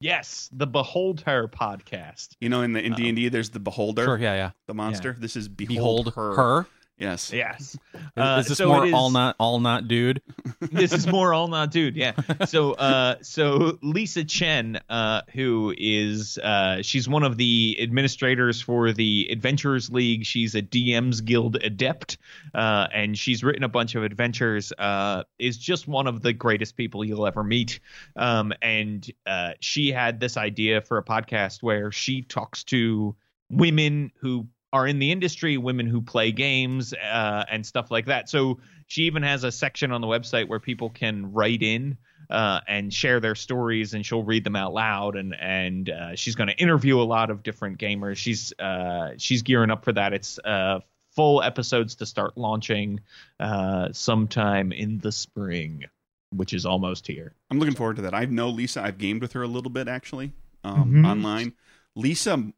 Yes, 0.00 0.48
the 0.52 0.66
Behold 0.66 1.22
Her 1.26 1.46
podcast. 1.48 2.30
You 2.40 2.48
know, 2.48 2.62
in 2.62 2.72
the 2.72 2.84
in 2.84 2.94
D 2.94 3.08
and 3.08 3.16
D, 3.16 3.28
there's 3.28 3.50
the 3.50 3.60
beholder, 3.60 4.04
Sure. 4.04 4.18
Yeah. 4.18 4.34
Yeah. 4.34 4.50
the 4.66 4.74
monster. 4.74 5.16
This 5.18 5.36
is 5.36 5.48
behold, 5.48 6.06
Behold 6.06 6.14
her. 6.14 6.34
her. 6.34 6.66
Yes. 7.00 7.32
Yes. 7.32 7.60
Is- 7.60 7.78
Uh, 8.16 8.36
is 8.40 8.48
this 8.48 8.58
so 8.58 8.68
more 8.68 8.84
it 8.84 8.88
is- 8.88 8.94
all 8.94 9.10
not 9.10 9.36
all 9.38 9.58
not 9.60 9.88
dude? 9.88 10.20
this 10.60 10.92
is 10.92 11.06
more 11.06 11.32
all 11.32 11.48
not 11.48 11.70
dude 11.70 11.96
yeah 11.96 12.12
so 12.46 12.72
uh 12.72 13.14
so 13.22 13.78
lisa 13.82 14.24
chen 14.24 14.78
uh 14.90 15.22
who 15.32 15.72
is 15.78 16.38
uh 16.38 16.82
she's 16.82 17.08
one 17.08 17.22
of 17.22 17.36
the 17.36 17.76
administrators 17.80 18.60
for 18.60 18.92
the 18.92 19.26
adventurers 19.30 19.90
league 19.90 20.24
she's 20.26 20.54
a 20.54 20.62
dms 20.62 21.24
guild 21.24 21.56
adept 21.62 22.18
uh 22.54 22.86
and 22.92 23.16
she's 23.16 23.42
written 23.44 23.62
a 23.64 23.68
bunch 23.68 23.94
of 23.94 24.02
adventures 24.02 24.72
uh 24.78 25.22
is 25.38 25.56
just 25.56 25.86
one 25.88 26.06
of 26.06 26.22
the 26.22 26.32
greatest 26.32 26.76
people 26.76 27.04
you'll 27.04 27.26
ever 27.26 27.44
meet 27.44 27.80
um 28.16 28.52
and 28.62 29.10
uh 29.26 29.52
she 29.60 29.90
had 29.92 30.20
this 30.20 30.36
idea 30.36 30.80
for 30.80 30.98
a 30.98 31.04
podcast 31.04 31.62
where 31.62 31.90
she 31.92 32.22
talks 32.22 32.64
to 32.64 33.14
women 33.50 34.10
who 34.20 34.46
are 34.72 34.86
in 34.86 34.98
the 34.98 35.10
industry, 35.10 35.56
women 35.56 35.86
who 35.86 36.00
play 36.00 36.30
games, 36.32 36.92
uh, 36.94 37.44
and 37.50 37.66
stuff 37.66 37.90
like 37.90 38.06
that. 38.06 38.28
So 38.28 38.58
she 38.86 39.02
even 39.02 39.22
has 39.22 39.44
a 39.44 39.50
section 39.52 39.90
on 39.92 40.00
the 40.00 40.06
website 40.06 40.48
where 40.48 40.60
people 40.60 40.90
can 40.90 41.32
write 41.32 41.62
in 41.62 41.96
uh, 42.28 42.60
and 42.68 42.92
share 42.94 43.18
their 43.20 43.34
stories, 43.34 43.94
and 43.94 44.06
she'll 44.06 44.22
read 44.22 44.44
them 44.44 44.54
out 44.56 44.72
loud. 44.72 45.16
And 45.16 45.34
and 45.34 45.90
uh, 45.90 46.14
she's 46.14 46.36
going 46.36 46.48
to 46.48 46.56
interview 46.56 47.00
a 47.00 47.02
lot 47.02 47.30
of 47.30 47.42
different 47.42 47.78
gamers. 47.78 48.16
She's 48.16 48.52
uh, 48.58 49.14
she's 49.18 49.42
gearing 49.42 49.70
up 49.70 49.84
for 49.84 49.92
that. 49.92 50.12
It's 50.12 50.38
uh, 50.38 50.80
full 51.16 51.42
episodes 51.42 51.96
to 51.96 52.06
start 52.06 52.38
launching 52.38 53.00
uh, 53.40 53.88
sometime 53.92 54.70
in 54.70 54.98
the 54.98 55.10
spring, 55.10 55.84
which 56.32 56.52
is 56.54 56.64
almost 56.64 57.08
here. 57.08 57.34
I'm 57.50 57.58
looking 57.58 57.74
forward 57.74 57.96
to 57.96 58.02
that. 58.02 58.14
I 58.14 58.26
know 58.26 58.48
Lisa. 58.50 58.82
I've 58.82 58.98
gamed 58.98 59.22
with 59.22 59.32
her 59.32 59.42
a 59.42 59.48
little 59.48 59.70
bit 59.70 59.88
actually 59.88 60.32
um, 60.62 60.92
Mhm. 60.92 61.06
online. 61.10 61.52
Lisa, 61.96 62.52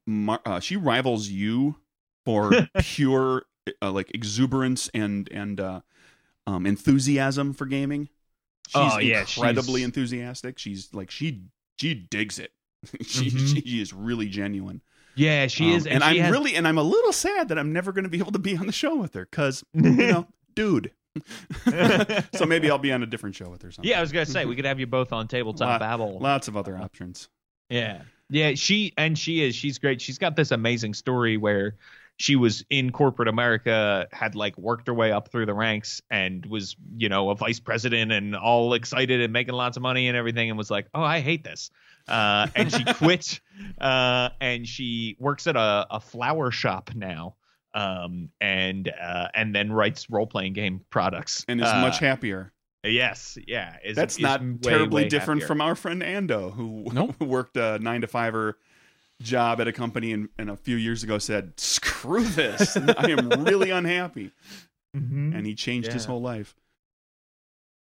uh, 0.44 0.60
she 0.60 0.76
rivals 0.76 1.28
you 1.28 1.76
for 2.24 2.52
pure 2.80 3.42
uh, 3.80 3.90
like 3.92 4.10
exuberance 4.14 4.88
and 4.94 5.28
and 5.30 5.60
uh, 5.60 5.80
um, 6.46 6.66
enthusiasm 6.66 7.52
for 7.52 7.66
gaming. 7.66 8.08
She's 8.68 8.74
Oh, 8.76 8.98
yeah, 8.98 9.20
incredibly 9.20 9.80
she's- 9.80 9.84
enthusiastic. 9.86 10.58
She's 10.58 10.92
like 10.94 11.10
she 11.10 11.42
she 11.78 11.94
digs 11.94 12.38
it. 12.38 12.52
she 13.02 13.30
Mhm. 13.30 13.54
she 13.64 13.80
is 13.80 13.92
really 13.92 14.28
genuine. 14.28 14.80
Yeah, 15.14 15.46
she 15.46 15.70
Um, 15.70 15.76
is, 15.76 15.86
and, 15.86 16.02
she 16.02 16.08
I'm 16.08 16.16
has- 16.16 16.30
really 16.32 16.54
and 16.56 16.66
I'm 16.66 16.78
a 16.78 16.82
little 16.82 17.12
sad 17.12 17.48
that 17.48 17.58
I'm 17.58 17.72
never 17.72 17.92
going 17.92 18.04
to 18.04 18.08
be 18.10 18.18
able 18.18 18.32
to 18.32 18.38
be 18.38 18.56
on 18.56 18.66
the 18.66 18.72
show 18.72 18.96
with 18.96 19.12
her 19.14 19.26
because 19.30 19.62
you 19.74 19.82
know, 19.90 20.26
dude. 20.54 20.90
so 22.34 22.46
maybe 22.46 22.70
I'll 22.70 22.78
be 22.78 22.92
on 22.92 23.02
a 23.02 23.06
different 23.06 23.36
show 23.36 23.50
with 23.50 23.62
her. 23.62 23.70
Sometime. 23.70 23.90
Yeah, 23.90 23.98
I 23.98 24.00
was 24.00 24.12
gonna 24.12 24.26
say 24.26 24.44
we 24.46 24.56
could 24.56 24.64
have 24.64 24.80
you 24.80 24.86
both 24.86 25.12
on 25.12 25.28
tabletop 25.28 25.68
Lot- 25.68 25.80
babble. 25.80 26.18
lots 26.18 26.48
of 26.48 26.56
other 26.56 26.76
options. 26.78 27.28
Yeah. 27.68 28.02
Yeah, 28.30 28.54
she 28.54 28.94
and 28.96 29.18
she 29.18 29.42
is 29.44 29.54
she's 29.54 29.78
great. 29.78 30.00
She's 30.00 30.16
got 30.18 30.36
this 30.36 30.50
amazing 30.52 30.94
story 30.94 31.36
where 31.36 31.74
she 32.22 32.36
was 32.36 32.64
in 32.70 32.92
corporate 32.92 33.26
America, 33.26 34.06
had 34.12 34.36
like 34.36 34.56
worked 34.56 34.86
her 34.86 34.94
way 34.94 35.10
up 35.10 35.26
through 35.32 35.44
the 35.44 35.54
ranks 35.54 36.00
and 36.08 36.46
was, 36.46 36.76
you 36.96 37.08
know, 37.08 37.30
a 37.30 37.34
vice 37.34 37.58
president 37.58 38.12
and 38.12 38.36
all 38.36 38.74
excited 38.74 39.20
and 39.20 39.32
making 39.32 39.54
lots 39.54 39.76
of 39.76 39.82
money 39.82 40.06
and 40.06 40.16
everything 40.16 40.48
and 40.48 40.56
was 40.56 40.70
like, 40.70 40.86
"Oh, 40.94 41.02
I 41.02 41.18
hate 41.18 41.42
this." 41.42 41.70
Uh, 42.06 42.46
and 42.54 42.70
she 42.72 42.84
quit 42.84 43.40
uh, 43.80 44.28
and 44.40 44.68
she 44.68 45.16
works 45.18 45.48
at 45.48 45.56
a, 45.56 45.86
a 45.90 45.98
flower 45.98 46.52
shop 46.52 46.90
now. 46.94 47.34
Um, 47.74 48.28
and 48.40 48.88
uh, 49.02 49.28
and 49.34 49.52
then 49.52 49.72
writes 49.72 50.08
role 50.08 50.26
playing 50.28 50.52
game 50.52 50.82
products 50.90 51.44
and 51.48 51.60
is 51.60 51.66
Uh, 51.66 51.80
much 51.80 51.98
happier. 51.98 52.52
Yes, 52.84 53.36
yeah. 53.48 53.76
Is, 53.84 53.96
That's 53.96 54.14
is 54.16 54.20
not 54.20 54.42
way, 54.42 54.58
terribly 54.62 55.02
way 55.04 55.08
different 55.08 55.40
happier. 55.40 55.46
from 55.48 55.60
our 55.60 55.74
friend 55.74 56.02
Ando, 56.02 56.52
who 56.54 56.84
Nope. 56.92 57.18
worked 57.20 57.56
a 57.56 57.78
nine 57.80 58.02
to 58.02 58.06
fiver 58.06 58.58
job 59.22 59.60
at 59.60 59.68
a 59.68 59.72
company 59.72 60.12
and, 60.12 60.28
and 60.38 60.50
a 60.50 60.56
few 60.56 60.76
years 60.76 61.02
ago 61.02 61.18
said, 61.18 61.58
"Screw 61.58 62.24
this! 62.24 62.76
I 62.76 63.10
am 63.10 63.28
really 63.44 63.70
unhappy," 63.70 64.30
Mhm. 64.96 65.34
and 65.36 65.46
he 65.46 65.54
changed 65.54 65.92
his 65.92 66.04
whole 66.04 66.20
life. 66.20 66.54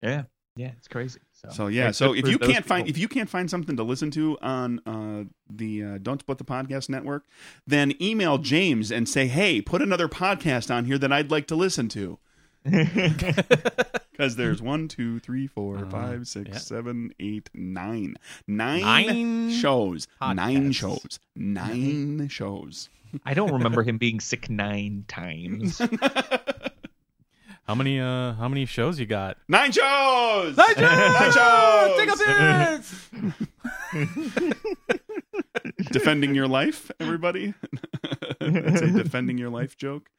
Yeah, 0.01 0.23
yeah, 0.55 0.71
it's 0.77 0.87
crazy. 0.87 1.19
So, 1.33 1.49
So 1.49 1.67
yeah, 1.67 1.85
yeah, 1.85 1.91
so 1.91 2.13
if 2.13 2.27
you 2.27 2.37
can't 2.37 2.65
find 2.65 2.87
if 2.87 2.97
you 2.97 3.07
can't 3.07 3.29
find 3.29 3.49
something 3.49 3.75
to 3.77 3.83
listen 3.83 4.11
to 4.11 4.37
on 4.41 4.79
uh, 4.85 5.23
the 5.49 5.83
uh, 5.83 5.97
Don't 6.01 6.19
Split 6.19 6.37
the 6.37 6.43
Podcast 6.43 6.89
Network, 6.89 7.25
then 7.65 7.93
email 8.01 8.37
James 8.37 8.91
and 8.91 9.07
say, 9.07 9.27
"Hey, 9.27 9.61
put 9.61 9.81
another 9.81 10.07
podcast 10.07 10.73
on 10.73 10.85
here 10.85 10.97
that 10.97 11.11
I'd 11.11 11.31
like 11.31 11.47
to 11.47 11.55
listen 11.55 11.87
to." 11.89 12.19
Because 14.11 14.35
there's 14.35 14.61
one, 14.61 14.87
two, 14.87 15.19
three, 15.19 15.47
four, 15.47 15.79
Uh, 15.79 15.89
five, 15.89 16.27
six, 16.27 16.49
yeah. 16.51 16.57
seven, 16.59 17.11
eight, 17.19 17.49
nine. 17.55 18.15
Nine, 18.45 18.81
Nine 18.81 19.51
shows. 19.51 20.07
Nine 20.21 20.69
podcasts. 20.69 20.75
shows. 20.75 21.19
Nine 21.35 22.27
shows. 22.29 22.89
I 23.25 23.33
don't 23.33 23.51
remember 23.51 23.81
him 23.89 23.97
being 23.97 24.19
sick 24.19 24.47
nine 24.49 25.05
times. 25.07 25.81
How 27.67 27.75
many 27.75 27.99
uh 28.01 28.33
how 28.33 28.49
many 28.49 28.65
shows 28.65 28.99
you 28.99 29.05
got? 29.05 29.37
Nine 29.47 29.71
shows. 29.71 30.57
Nine 30.57 30.73
Nine 30.77 31.31
shows. 31.31 31.97
Take 31.97 32.09
a 32.11 32.17
piss! 32.17 33.09
defending 35.91 36.35
your 36.35 36.47
life, 36.47 36.91
everybody. 36.99 37.53
That's 38.39 38.81
a 38.81 38.91
defending 38.91 39.37
your 39.37 39.49
life 39.49 39.77
joke. 39.77 40.09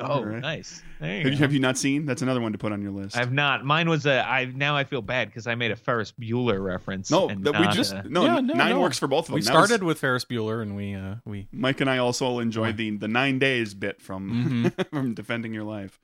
Oh, 0.00 0.06
All 0.06 0.24
right. 0.24 0.40
nice. 0.40 0.82
There 1.00 1.10
you 1.18 1.22
Have 1.24 1.32
you, 1.32 1.38
have 1.38 1.52
you 1.52 1.60
not 1.60 1.76
seen? 1.78 2.06
That's 2.06 2.22
another 2.22 2.40
one 2.40 2.52
to 2.52 2.58
put 2.58 2.72
on 2.72 2.82
your 2.82 2.90
list. 2.90 3.16
I've 3.16 3.32
not. 3.32 3.64
Mine 3.64 3.88
was 3.88 4.04
a. 4.06 4.20
I 4.28 4.46
now 4.46 4.76
I 4.76 4.84
feel 4.84 5.02
bad 5.02 5.28
because 5.28 5.46
I 5.46 5.54
made 5.54 5.70
a 5.70 5.76
Ferris 5.76 6.12
Bueller 6.12 6.62
reference. 6.62 7.10
no, 7.10 7.28
and 7.28 7.44
that 7.44 7.58
we 7.60 7.66
just 7.68 7.92
a- 7.92 8.02
no, 8.08 8.24
Yeah, 8.24 8.40
no, 8.40 8.54
nine 8.54 8.70
no. 8.70 8.80
works 8.80 8.98
for 8.98 9.06
both 9.06 9.24
of 9.24 9.26
them. 9.26 9.34
We 9.36 9.42
That 9.42 9.54
was- 9.54 9.66
started 9.68 9.84
with 9.84 9.98
Ferris 9.98 10.24
Bueller 10.24 10.62
and 10.62 10.74
we 10.76 10.94
uh 10.94 11.16
we 11.24 11.48
Mike 11.52 11.80
and 11.80 11.88
I 11.90 11.98
also 11.98 12.38
enjoyed 12.40 12.76
the 12.76 12.96
the 12.96 13.08
nine 13.08 13.38
days 13.38 13.74
bit 13.74 14.00
from 14.02 14.72
Mhm. 14.74 14.88
from 14.90 15.14
defending 15.14 15.54
your 15.54 15.64
life. 15.64 16.00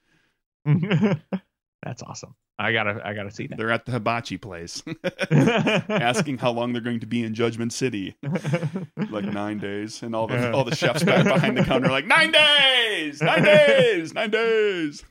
That's 1.85 2.03
awesome. 2.03 2.35
I 2.59 2.73
gotta. 2.73 3.01
I 3.05 3.13
gotta 3.13 3.31
see 3.31 3.47
that. 3.49 3.59
They're 3.59 3.71
at 3.71 3.85
the 3.85 3.93
hibachi 3.93 4.39
place, 4.39 4.83
asking 5.31 6.39
how 6.39 6.51
long 6.53 6.73
they're 6.73 6.81
going 6.81 7.01
to 7.01 7.07
be 7.07 7.23
in 7.23 7.35
Judgment 7.35 7.73
City. 7.73 8.17
Like 9.11 9.27
nine 9.27 9.59
days, 9.59 10.03
and 10.03 10.15
all 10.17 10.27
the 10.27 10.53
all 10.53 10.65
the 10.65 10.75
chefs 10.75 11.05
back 11.05 11.25
behind 11.25 11.57
the 11.59 11.63
counter 11.65 11.87
are 11.89 11.91
like 11.91 12.07
nine 12.07 12.33
days, 12.33 13.21
nine 13.23 13.43
days, 13.45 14.13
nine 14.15 14.31
days. 14.31 15.05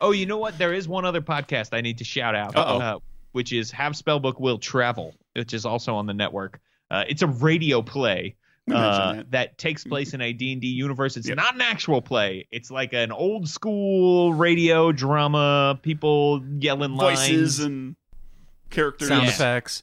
Oh, 0.00 0.12
you 0.12 0.24
know 0.24 0.38
what? 0.38 0.56
There 0.56 0.72
is 0.72 0.86
one 0.88 1.04
other 1.04 1.20
podcast 1.20 1.70
I 1.72 1.80
need 1.80 1.98
to 1.98 2.04
shout 2.04 2.34
out, 2.34 2.56
Uh-oh. 2.56 2.78
uh, 2.78 2.98
which 3.32 3.52
is 3.52 3.70
Have 3.72 3.92
Spellbook 3.92 4.40
Will 4.40 4.58
Travel, 4.58 5.14
which 5.34 5.52
is 5.52 5.66
also 5.66 5.94
on 5.94 6.06
the 6.06 6.14
network. 6.14 6.60
Uh, 6.90 7.04
it's 7.08 7.22
a 7.22 7.26
radio 7.26 7.82
play 7.82 8.06
We 8.06 8.12
mentioned 8.14 8.36
uh, 8.72 9.12
that. 9.14 9.30
that 9.32 9.58
takes 9.58 9.84
place 9.84 10.14
in 10.14 10.20
a 10.20 10.32
D&D 10.32 10.66
universe. 10.66 11.16
It's 11.16 11.28
Yep. 11.28 11.36
not 11.36 11.54
an 11.54 11.60
actual 11.60 12.00
play. 12.00 12.46
It's 12.50 12.70
like 12.70 12.92
an 12.92 13.12
old 13.12 13.48
school 13.48 14.32
radio 14.34 14.90
drama, 14.92 15.78
people 15.82 16.42
yelling 16.58 16.96
Voices 16.96 17.58
lines. 17.58 17.60
and 17.60 17.96
characters, 18.70 19.08
sound 19.08 19.24
Yeah. 19.24 19.28
effects. 19.30 19.82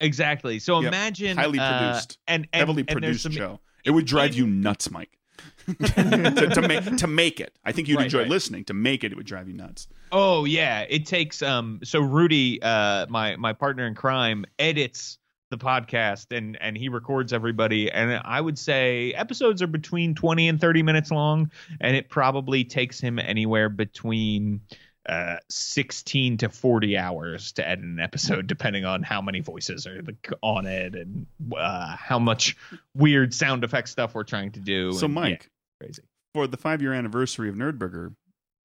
exactly. 0.00 0.58
So 0.58 0.80
Yep. 0.80 0.88
imagine 0.88 1.36
highly 1.36 1.58
uh, 1.58 1.78
produced, 1.78 2.18
and, 2.26 2.48
and 2.52 2.60
heavily 2.60 2.80
and 2.80 2.88
produced 2.88 3.22
some- 3.24 3.32
show. 3.32 3.60
It 3.84 3.90
would 3.90 4.06
drive 4.06 4.34
you 4.34 4.46
nuts, 4.46 4.90
Mike. 4.90 5.18
to, 5.66 6.50
to 6.54 6.62
make 6.68 6.96
to 6.98 7.06
make 7.06 7.40
it, 7.40 7.58
I 7.64 7.72
think 7.72 7.88
you'd 7.88 7.96
Right, 7.96 8.04
enjoy 8.04 8.20
right. 8.20 8.28
listening. 8.28 8.64
To 8.66 8.74
make 8.74 9.02
it, 9.02 9.12
it 9.12 9.16
would 9.16 9.24
drive 9.26 9.48
you 9.48 9.54
nuts. 9.54 9.88
Oh 10.12 10.44
yeah, 10.44 10.84
it 10.88 11.06
takes 11.06 11.40
um 11.42 11.80
so 11.82 12.00
Rudy 12.00 12.60
uh 12.62 13.06
my 13.08 13.36
my 13.36 13.52
partner 13.54 13.86
in 13.86 13.94
crime 13.94 14.44
edits 14.58 15.18
the 15.50 15.58
podcast 15.58 16.36
and 16.36 16.58
and 16.60 16.76
he 16.76 16.88
records 16.88 17.32
everybody 17.32 17.90
and 17.90 18.20
I 18.24 18.40
would 18.40 18.58
say 18.58 19.12
episodes 19.12 19.62
are 19.62 19.66
between 19.66 20.14
20 20.14 20.48
and 20.48 20.60
30 20.60 20.82
minutes 20.82 21.10
long 21.10 21.50
and 21.80 21.96
it 21.96 22.08
probably 22.08 22.64
takes 22.64 22.98
him 22.98 23.18
anywhere 23.18 23.68
between 23.68 24.62
uh 25.08 25.36
16 25.50 26.38
to 26.38 26.48
40 26.48 26.96
hours 26.96 27.52
to 27.52 27.68
edit 27.68 27.84
an 27.84 28.00
episode 28.00 28.46
depending 28.46 28.84
on 28.84 29.02
how 29.02 29.20
many 29.20 29.40
voices 29.40 29.86
are 29.86 30.00
on 30.42 30.66
it 30.66 30.94
and 30.94 31.26
uh 31.56 31.94
how 31.94 32.18
much 32.18 32.56
weird 32.94 33.34
sound 33.34 33.64
effect 33.64 33.88
stuff 33.88 34.14
we're 34.14 34.24
trying 34.24 34.50
to 34.52 34.60
do 34.60 34.92
So, 34.92 35.06
and, 35.06 35.14
yeah, 35.14 35.20
Mike, 35.20 35.50
crazy 35.80 36.02
for 36.34 36.46
the 36.46 36.56
five 36.56 36.82
year 36.82 36.92
anniversary 36.92 37.48
of 37.48 37.54
Nerdburger, 37.54 38.14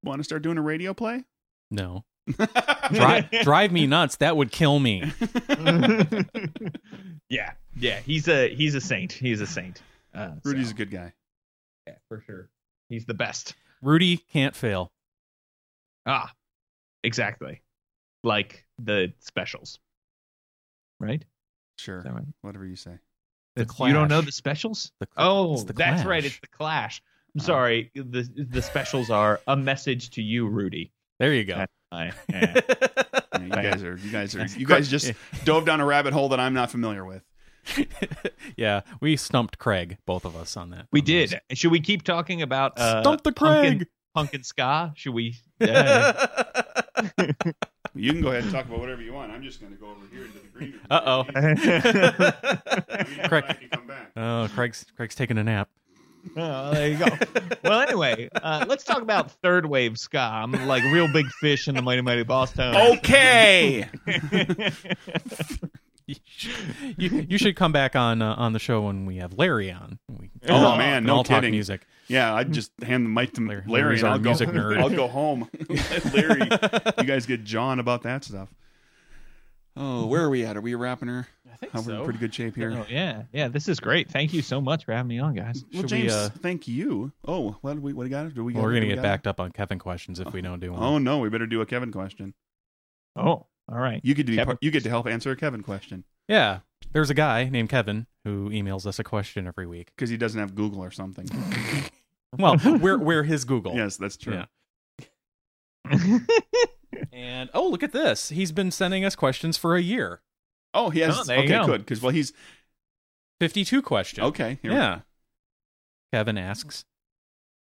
want 0.03 0.19
to 0.19 0.23
start 0.23 0.41
doing 0.41 0.57
a 0.57 0.61
radio 0.61 0.93
play? 0.93 1.23
No. 1.71 2.03
Drive 2.91 3.29
drive 3.43 3.71
me 3.71 3.85
nuts. 3.87 4.17
That 4.17 4.35
would 4.37 4.51
kill 4.51 4.79
me. 4.79 5.11
yeah, 7.29 7.51
yeah, 7.77 7.99
he's 7.99 8.27
a 8.27 8.53
he's 8.53 8.75
a 8.75 8.81
saint. 8.81 9.11
He's 9.11 9.41
a 9.41 9.47
saint. 9.47 9.81
Uh, 10.13 10.31
Rudy's 10.43 10.67
so, 10.69 10.71
a 10.71 10.73
good 10.77 10.91
guy. 10.91 11.13
yeah, 11.87 11.95
for 12.07 12.21
sure. 12.25 12.49
He's 12.89 13.05
the 13.05 13.13
best. 13.13 13.53
Rudy 13.81 14.17
can't 14.17 14.55
fail. 14.55 14.91
Ah, 16.05 16.33
exactly. 17.03 17.61
Like 18.23 18.65
the 18.79 19.13
specials, 19.19 19.79
right? 20.99 21.23
Sure, 21.77 22.01
right? 22.01 22.23
whatever 22.41 22.65
you 22.65 22.75
say. 22.75 22.97
The 23.55 23.67
You 23.79 23.93
don't 23.93 24.09
know 24.09 24.21
the 24.21 24.31
specials? 24.31 24.91
The- 24.99 25.07
Oh, 25.17 25.53
it's 25.53 25.63
the 25.63 25.73
that's 25.73 26.05
right. 26.05 26.23
It's 26.23 26.39
the 26.39 26.47
Clash. 26.47 27.01
I'm 27.35 27.41
Oh. 27.41 27.43
sorry. 27.43 27.91
The 27.95 28.27
the 28.49 28.61
specials 28.61 29.09
are 29.09 29.39
a 29.47 29.55
message 29.55 30.09
to 30.11 30.21
you, 30.21 30.47
Rudy. 30.47 30.91
There 31.19 31.33
you 31.33 31.45
go. 31.45 31.65
I, 31.91 32.11
yeah. 32.29 32.59
Yeah, 33.33 33.39
you 33.41 33.49
guys 33.49 33.83
are 33.83 33.97
you 33.97 34.11
guys 34.11 34.35
are 34.35 34.45
you 34.45 34.65
guys 34.65 34.89
just 34.89 35.11
dove 35.43 35.65
down 35.65 35.79
a 35.81 35.85
rabbit 35.85 36.13
hole 36.13 36.29
that 36.29 36.39
I'm 36.39 36.53
not 36.53 36.69
familiar 36.71 37.03
with. 37.05 37.23
yeah, 38.57 38.81
we 39.01 39.15
stumped 39.17 39.57
Craig, 39.59 39.97
both 40.05 40.25
of 40.25 40.35
us, 40.35 40.55
on 40.57 40.69
that. 40.71 40.87
we 40.91 41.01
on 41.01 41.05
those. 41.05 41.29
did. 41.31 41.41
Should 41.57 41.71
we 41.71 41.79
keep 41.79 42.03
talking 42.03 42.41
about 42.41 42.77
uh, 42.79 43.01
Stump 43.01 43.21
the 43.23 43.31
Craig. 43.31 43.87
punk 44.13 44.33
and 44.33 44.45
ska? 44.45 44.93
Should 44.95 45.13
we? 45.13 45.35
Uh, 45.61 46.13
You 47.95 48.11
can 48.13 48.21
go 48.21 48.29
ahead 48.29 48.43
and 48.43 48.51
talk 48.53 48.65
about 48.65 48.79
whatever 48.79 49.01
you 49.01 49.11
want. 49.13 49.31
I'm 49.31 49.41
just 49.43 49.59
going 49.59 49.73
to 49.73 49.77
go 49.79 49.87
over 49.87 50.05
here 50.11 50.25
into 50.25 50.39
the 50.39 50.47
green 50.47 50.71
room. 50.73 50.81
Uh-oh. 50.91 51.23
Craig- 53.27 53.43
I 53.47 53.53
can 53.53 53.69
come 53.71 53.87
back. 53.87 54.11
oh, 54.15 54.47
Craig's 54.53 54.85
Craig's 54.95 55.15
taking 55.15 55.37
a 55.37 55.43
nap. 55.43 55.69
Oh, 56.37 56.71
there 56.71 56.89
you 56.89 56.97
go. 56.97 57.05
well, 57.63 57.79
anyway, 57.81 58.29
uh, 58.41 58.65
let's 58.67 58.83
talk 58.83 59.01
about 59.01 59.31
third 59.41 59.65
wave 59.65 59.97
ska. 59.97 60.19
I'm 60.19 60.51
like 60.67 60.83
Reel 60.83 61.07
Big 61.11 61.27
Fish 61.41 61.67
in 61.67 61.75
the 61.75 61.81
Mighty 61.81 62.01
Mighty 62.01 62.23
Bosstones. 62.23 62.97
Okay. 62.97 63.87
You 66.05 66.15
should, 66.25 66.51
you, 66.97 67.25
you 67.29 67.37
should 67.37 67.55
come 67.55 67.71
back 67.71 67.95
on 67.95 68.21
uh, 68.21 68.33
on 68.35 68.53
the 68.53 68.59
show 68.59 68.81
when 68.81 69.05
we 69.05 69.17
have 69.17 69.33
Larry 69.37 69.71
on. 69.71 69.99
We, 70.09 70.29
Oh, 70.47 70.75
man, 70.77 71.01
can 71.01 71.05
no 71.05 71.15
all 71.17 71.23
talk 71.23 71.37
kidding. 71.37 71.51
music. 71.51 71.85
Yeah, 72.07 72.33
I'd 72.33 72.51
just 72.51 72.71
hand 72.81 73.05
the 73.05 73.09
mic 73.09 73.33
to 73.33 73.41
Larry- 73.41 73.63
Larry, 73.67 73.83
Larry's 73.83 73.99
and 74.01 74.07
our 74.09 74.13
I'll 74.15 74.19
go, 74.19 74.29
music 74.29 74.49
nerd. 74.49 74.77
I'll 74.81 74.89
go 74.89 75.07
home. 75.07 75.47
Larry, 76.13 76.41
you 76.97 77.03
guys 77.03 77.25
get 77.27 77.43
John 77.43 77.79
about 77.79 78.01
that 78.03 78.23
stuff. 78.23 78.49
Oh, 79.77 80.07
where 80.07 80.23
are 80.23 80.29
we 80.29 80.43
at? 80.43 80.57
Are 80.57 80.61
we 80.61 80.73
wrapping 80.75 81.07
her? 81.09 81.27
I 81.61 81.65
think 81.67 81.75
Are 81.75 81.81
we 81.91 81.97
in 81.97 82.03
pretty 82.05 82.19
good 82.19 82.33
shape 82.33 82.55
here? 82.55 82.71
Oh, 82.71 82.85
yeah, 82.89 83.23
yeah. 83.33 83.49
This 83.49 83.67
is 83.67 83.79
great. 83.81 84.09
Thank 84.09 84.33
you 84.33 84.41
so 84.41 84.61
much 84.61 84.85
for 84.85 84.93
having 84.93 85.09
me 85.09 85.19
on, 85.19 85.33
guys. 85.35 85.65
Well, 85.73 85.81
Should 85.81 85.91
we, 85.91 85.97
James, 85.99 86.13
uh, 86.13 86.29
thank 86.41 86.67
you. 86.69 87.11
Oh, 87.27 87.57
what 87.61 87.73
do 87.73 87.81
we 87.81 87.91
what 87.93 88.03
do 88.03 88.05
we 88.05 88.09
got? 88.09 88.33
Do 88.33 88.43
we 88.45 88.53
got? 88.53 88.59
Well, 88.59 88.67
we're 88.67 88.75
gonna 88.75 88.85
we 88.85 88.89
get 88.89 88.95
got- 88.95 89.01
backed 89.03 89.27
up 89.27 89.39
on 89.41 89.51
Kevin 89.51 89.77
questions 89.77 90.19
if 90.21 90.31
we 90.31 90.41
don't 90.41 90.59
do 90.61 90.71
one. 90.71 90.81
Oh 90.81 90.97
no, 90.97 91.19
we 91.19 91.29
better 91.29 91.45
do 91.47 91.59
a 91.61 91.65
Kevin 91.65 91.91
question. 91.91 92.33
Oh, 93.17 93.45
all 93.69 93.77
right. 93.77 93.99
You 94.03 94.13
get 94.15 94.25
to 94.27 94.35
be 94.35 94.43
part, 94.43 94.57
you 94.61 94.71
get 94.71 94.83
to 94.83 94.89
help 94.89 95.05
answer 95.05 95.31
a 95.31 95.35
Kevin 95.35 95.61
question 95.61 96.05
Yeah, 96.29 96.59
there's 96.93 97.09
a 97.09 97.13
guy 97.13 97.49
named 97.49 97.67
Kevin 97.69 98.07
who 98.23 98.49
emails 98.51 98.85
us 98.85 98.97
a 98.99 99.03
question 99.03 99.45
every 99.45 99.67
week. 99.67 99.91
because 99.95 100.09
he 100.09 100.15
doesn't 100.17 100.39
have 100.39 100.55
Google 100.55 100.81
or 100.81 100.91
something. 100.91 101.27
Well, 102.37 102.57
we're 102.63 102.99
we're 102.99 103.23
his 103.23 103.43
Google. 103.43 103.73
yes, 103.75 103.97
that's 103.97 104.15
true. 104.15 104.43
Yeah. 105.89 106.19
And 107.13 107.49
oh, 107.53 107.67
look 107.67 107.83
at 107.83 107.91
this. 107.91 108.29
He's 108.29 108.51
been 108.51 108.71
sending 108.71 109.05
us 109.05 109.15
questions 109.15 109.57
for 109.57 109.75
a 109.75 109.81
year. 109.81 110.21
Oh, 110.73 110.89
he 110.89 110.99
has. 111.01 111.19
Oh, 111.19 111.23
there 111.23 111.39
okay, 111.39 111.47
go. 111.47 111.65
good. 111.65 111.81
Because 111.81 112.01
well, 112.01 112.11
he's 112.11 112.33
52 113.39 113.81
questions. 113.81 114.27
okay. 114.27 114.59
here 114.61 114.71
we 114.71 114.77
Yeah. 114.77 114.99
Kevin 116.13 116.37
asks, 116.37 116.85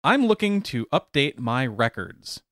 I'm 0.05 0.27
looking 0.27 0.63
to 0.63 0.87
update 0.93 1.39
my 1.39 1.67
records. 1.67 2.43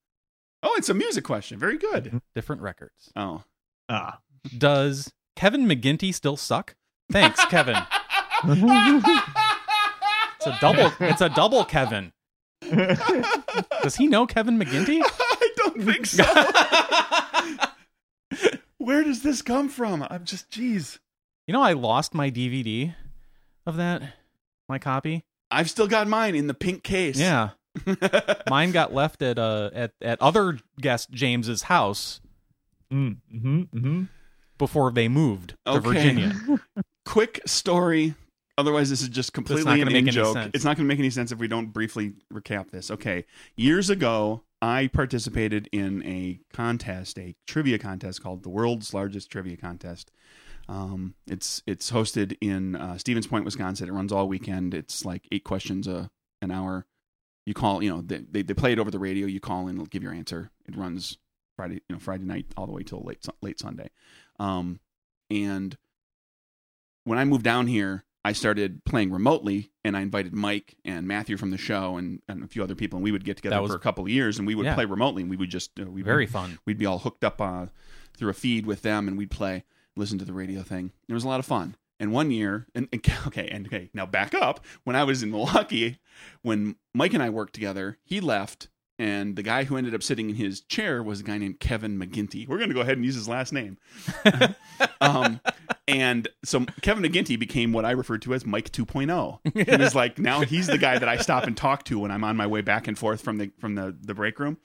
Oh, 0.63 0.73
it's 0.77 0.89
a 0.89 0.93
music 0.93 1.23
question. 1.23 1.57
Very 1.59 1.77
Mm-hmm. 1.77 1.91
good. 1.93 2.21
Different 2.33 2.61
records. 2.61 3.11
Oh, 3.15 3.43
ah. 3.89 4.19
Does 4.57 5.11
Kevin 5.35 5.65
McGinty 5.65 6.13
still 6.13 6.37
suck? 6.37 6.75
Thanks, 7.11 7.43
Kevin. 7.45 7.77
It's 10.37 10.47
a 10.47 10.57
double 10.61 10.91
it's 10.99 11.21
a 11.21 11.29
double 11.29 11.65
Kevin. 11.65 12.11
Does 13.81 13.95
he 13.95 14.05
know 14.07 14.27
Kevin 14.27 14.59
McGinty? 14.59 14.99
I 15.03 15.49
don't 15.55 15.81
think 15.83 16.05
so. 16.05 16.23
Where 18.85 19.03
does 19.03 19.23
this 19.23 19.41
come 19.41 19.67
from? 19.67 20.05
I'm 20.11 20.25
just, 20.25 20.51
jeez. 20.51 20.99
You 21.47 21.53
know 21.53 21.61
I 21.63 21.73
lost 21.73 22.13
my 22.13 22.29
DVD 22.29 22.93
of 23.65 23.77
that, 23.77 24.03
my 24.69 24.77
copy. 24.77 25.23
I've 25.49 25.71
still 25.71 25.87
got 25.87 26.07
mine 26.07 26.35
in 26.35 26.45
the 26.45 26.53
pink 26.53 26.83
case. 26.83 27.17
Yeah, 27.19 27.49
mine 28.49 28.69
got 28.71 28.93
left 28.93 29.23
at 29.23 29.39
uh 29.39 29.71
at 29.73 29.91
at 30.03 30.21
other 30.21 30.59
guest 30.79 31.09
James's 31.09 31.63
house 31.63 32.21
Mm, 32.93 33.17
mm-hmm, 33.33 33.59
mm-hmm. 33.75 34.03
before 34.59 34.91
they 34.91 35.07
moved 35.07 35.55
to 35.65 35.71
Okay. 35.71 35.79
Virginia. 35.79 36.33
Quick 37.05 37.41
story. 37.47 38.13
Otherwise, 38.55 38.91
this 38.91 39.01
is 39.01 39.09
just 39.09 39.33
completely 39.33 39.63
gonna 39.63 39.89
an 39.89 39.95
in 39.95 40.07
joke. 40.09 40.33
sense. 40.35 40.51
It's 40.53 40.63
not 40.63 40.77
going 40.77 40.87
to 40.87 40.93
make 40.93 40.99
any 40.99 41.09
sense 41.09 41.31
if 41.31 41.39
we 41.39 41.47
don't 41.47 41.73
briefly 41.73 42.13
recap 42.31 42.69
this. 42.69 42.91
Okay, 42.91 43.25
years 43.55 43.89
ago, 43.89 44.43
I 44.65 44.87
participated 44.87 45.69
in 45.71 46.03
a 46.03 46.39
contest, 46.51 47.19
a 47.19 47.35
trivia 47.45 47.77
contest 47.77 48.23
called 48.23 48.41
the 48.41 48.49
World's 48.49 48.95
Largest 48.95 49.29
Trivia 49.29 49.57
Contest. 49.57 50.11
Um, 50.67 51.13
it's 51.27 51.61
it's 51.67 51.91
hosted 51.91 52.35
in 52.41 52.75
uh, 52.75 52.97
Stevens 52.97 53.27
Point, 53.27 53.45
Wisconsin. 53.45 53.87
It 53.87 53.91
runs 53.91 54.11
all 54.11 54.27
weekend. 54.27 54.73
It's 54.73 55.05
like 55.05 55.27
eight 55.31 55.43
questions 55.43 55.87
a 55.87 56.09
an 56.41 56.49
hour. 56.49 56.87
you 57.45 57.53
call, 57.53 57.83
you 57.83 57.91
know, 57.91 58.01
they, 58.01 58.21
they 58.27 58.41
they 58.41 58.55
play 58.55 58.71
it 58.71 58.79
over 58.79 58.89
the 58.89 58.97
radio. 58.97 59.27
You 59.27 59.39
call 59.39 59.67
they'll 59.67 59.85
give 59.85 60.01
your 60.01 60.13
answer. 60.13 60.49
It 60.67 60.75
runs 60.75 61.19
Friday, 61.55 61.75
you 61.87 61.95
know, 61.95 61.99
Friday 61.99 62.25
night 62.25 62.47
all 62.57 62.65
the 62.65 62.73
way 62.73 62.81
till 62.81 63.03
late 63.03 63.23
late 63.43 63.59
Sunday. 63.59 63.91
Um, 64.39 64.79
and 65.29 65.77
when 67.03 67.19
I 67.19 67.25
moved 67.25 67.43
down 67.43 67.67
here, 67.67 68.03
I 68.25 68.33
started 68.33 68.83
playing 68.85 69.11
remotely, 69.11 69.69
and 69.83 69.95
I 69.95 70.01
invited 70.01 70.33
Mike 70.33 70.75
and 70.83 71.07
Matthew 71.07 71.37
from 71.37 71.51
the 71.51 71.59
show 71.59 71.97
and, 71.97 72.21
and 72.27 72.43
a 72.43 72.47
few 72.47 72.63
other 72.63 72.73
people, 72.73 72.97
and 72.97 73.03
we 73.03 73.11
would 73.11 73.23
get 73.23 73.37
together 73.37 73.61
was- 73.61 73.69
for 73.69 73.77
a 73.77 73.79
couple 73.79 74.03
of 74.03 74.09
years, 74.09 74.39
and 74.39 74.47
we 74.47 74.55
would 74.55 74.65
Yeah. 74.65 74.73
play 74.73 74.85
remotely, 74.85 75.21
and 75.21 75.29
we 75.29 75.37
would 75.37 75.51
just 75.51 75.79
uh, 75.79 75.85
we 75.85 76.01
Very 76.01 76.25
fun. 76.25 76.57
we'd 76.65 76.79
be 76.79 76.87
all 76.87 76.97
hooked 76.97 77.23
up 77.23 77.39
uh, 77.39 77.67
through 78.17 78.29
a 78.31 78.33
feed 78.33 78.65
with 78.65 78.81
them, 78.81 79.07
and 79.07 79.15
we'd 79.15 79.29
play, 79.29 79.63
listen 79.95 80.17
to 80.17 80.25
the 80.25 80.33
radio 80.33 80.63
thing. 80.63 80.91
It 81.07 81.13
was 81.13 81.23
a 81.23 81.27
lot 81.27 81.39
of 81.39 81.45
fun. 81.45 81.75
And 81.99 82.11
one 82.11 82.31
year, 82.31 82.65
and, 82.73 82.89
and 82.91 83.05
okay, 83.27 83.47
and 83.49 83.67
okay, 83.67 83.91
now 83.93 84.07
back 84.07 84.33
up. 84.33 84.59
When 84.85 84.95
I 84.95 85.03
was 85.03 85.21
in 85.21 85.29
Milwaukee, 85.29 85.99
when 86.41 86.77
Mike 86.95 87.13
and 87.13 87.21
I 87.21 87.29
worked 87.29 87.53
together, 87.53 87.99
he 88.03 88.19
left, 88.21 88.69
and 88.97 89.35
the 89.35 89.43
guy 89.43 89.65
who 89.65 89.77
ended 89.77 89.93
up 89.93 90.01
sitting 90.01 90.31
in 90.31 90.35
his 90.35 90.61
chair 90.61 91.03
was 91.03 91.19
a 91.19 91.23
guy 91.23 91.37
named 91.37 91.59
Kevin 91.59 91.99
McGinty. 91.99 92.47
We're 92.47 92.57
going 92.57 92.69
to 92.69 92.73
go 92.75 92.81
ahead 92.81 92.97
and 92.97 93.05
use 93.05 93.13
his 93.15 93.27
last 93.29 93.53
name. 93.53 93.77
um, 95.01 95.39
and 95.87 96.27
so 96.43 96.65
Kevin 96.81 97.03
McGinty 97.03 97.37
became 97.37 97.71
what 97.71 97.85
I 97.85 97.91
referred 97.91 98.21
to 98.23 98.33
as 98.33 98.45
Mike 98.45 98.71
2.0. 98.71 99.39
He 99.75 99.77
was 99.77 99.95
like 99.95 100.17
now 100.17 100.41
he's 100.41 100.67
the 100.67 100.77
guy 100.77 100.97
that 100.97 101.07
I 101.07 101.17
stop 101.17 101.45
and 101.45 101.55
talk 101.55 101.83
to 101.85 101.99
when 101.99 102.11
I'm 102.11 102.23
on 102.23 102.35
my 102.37 102.47
way 102.47 102.61
back 102.61 102.87
and 102.87 102.97
forth 102.97 103.21
from 103.21 103.37
the 103.37 103.51
from 103.59 103.75
the 103.75 103.95
the 104.01 104.13
break 104.13 104.39
room. 104.39 104.57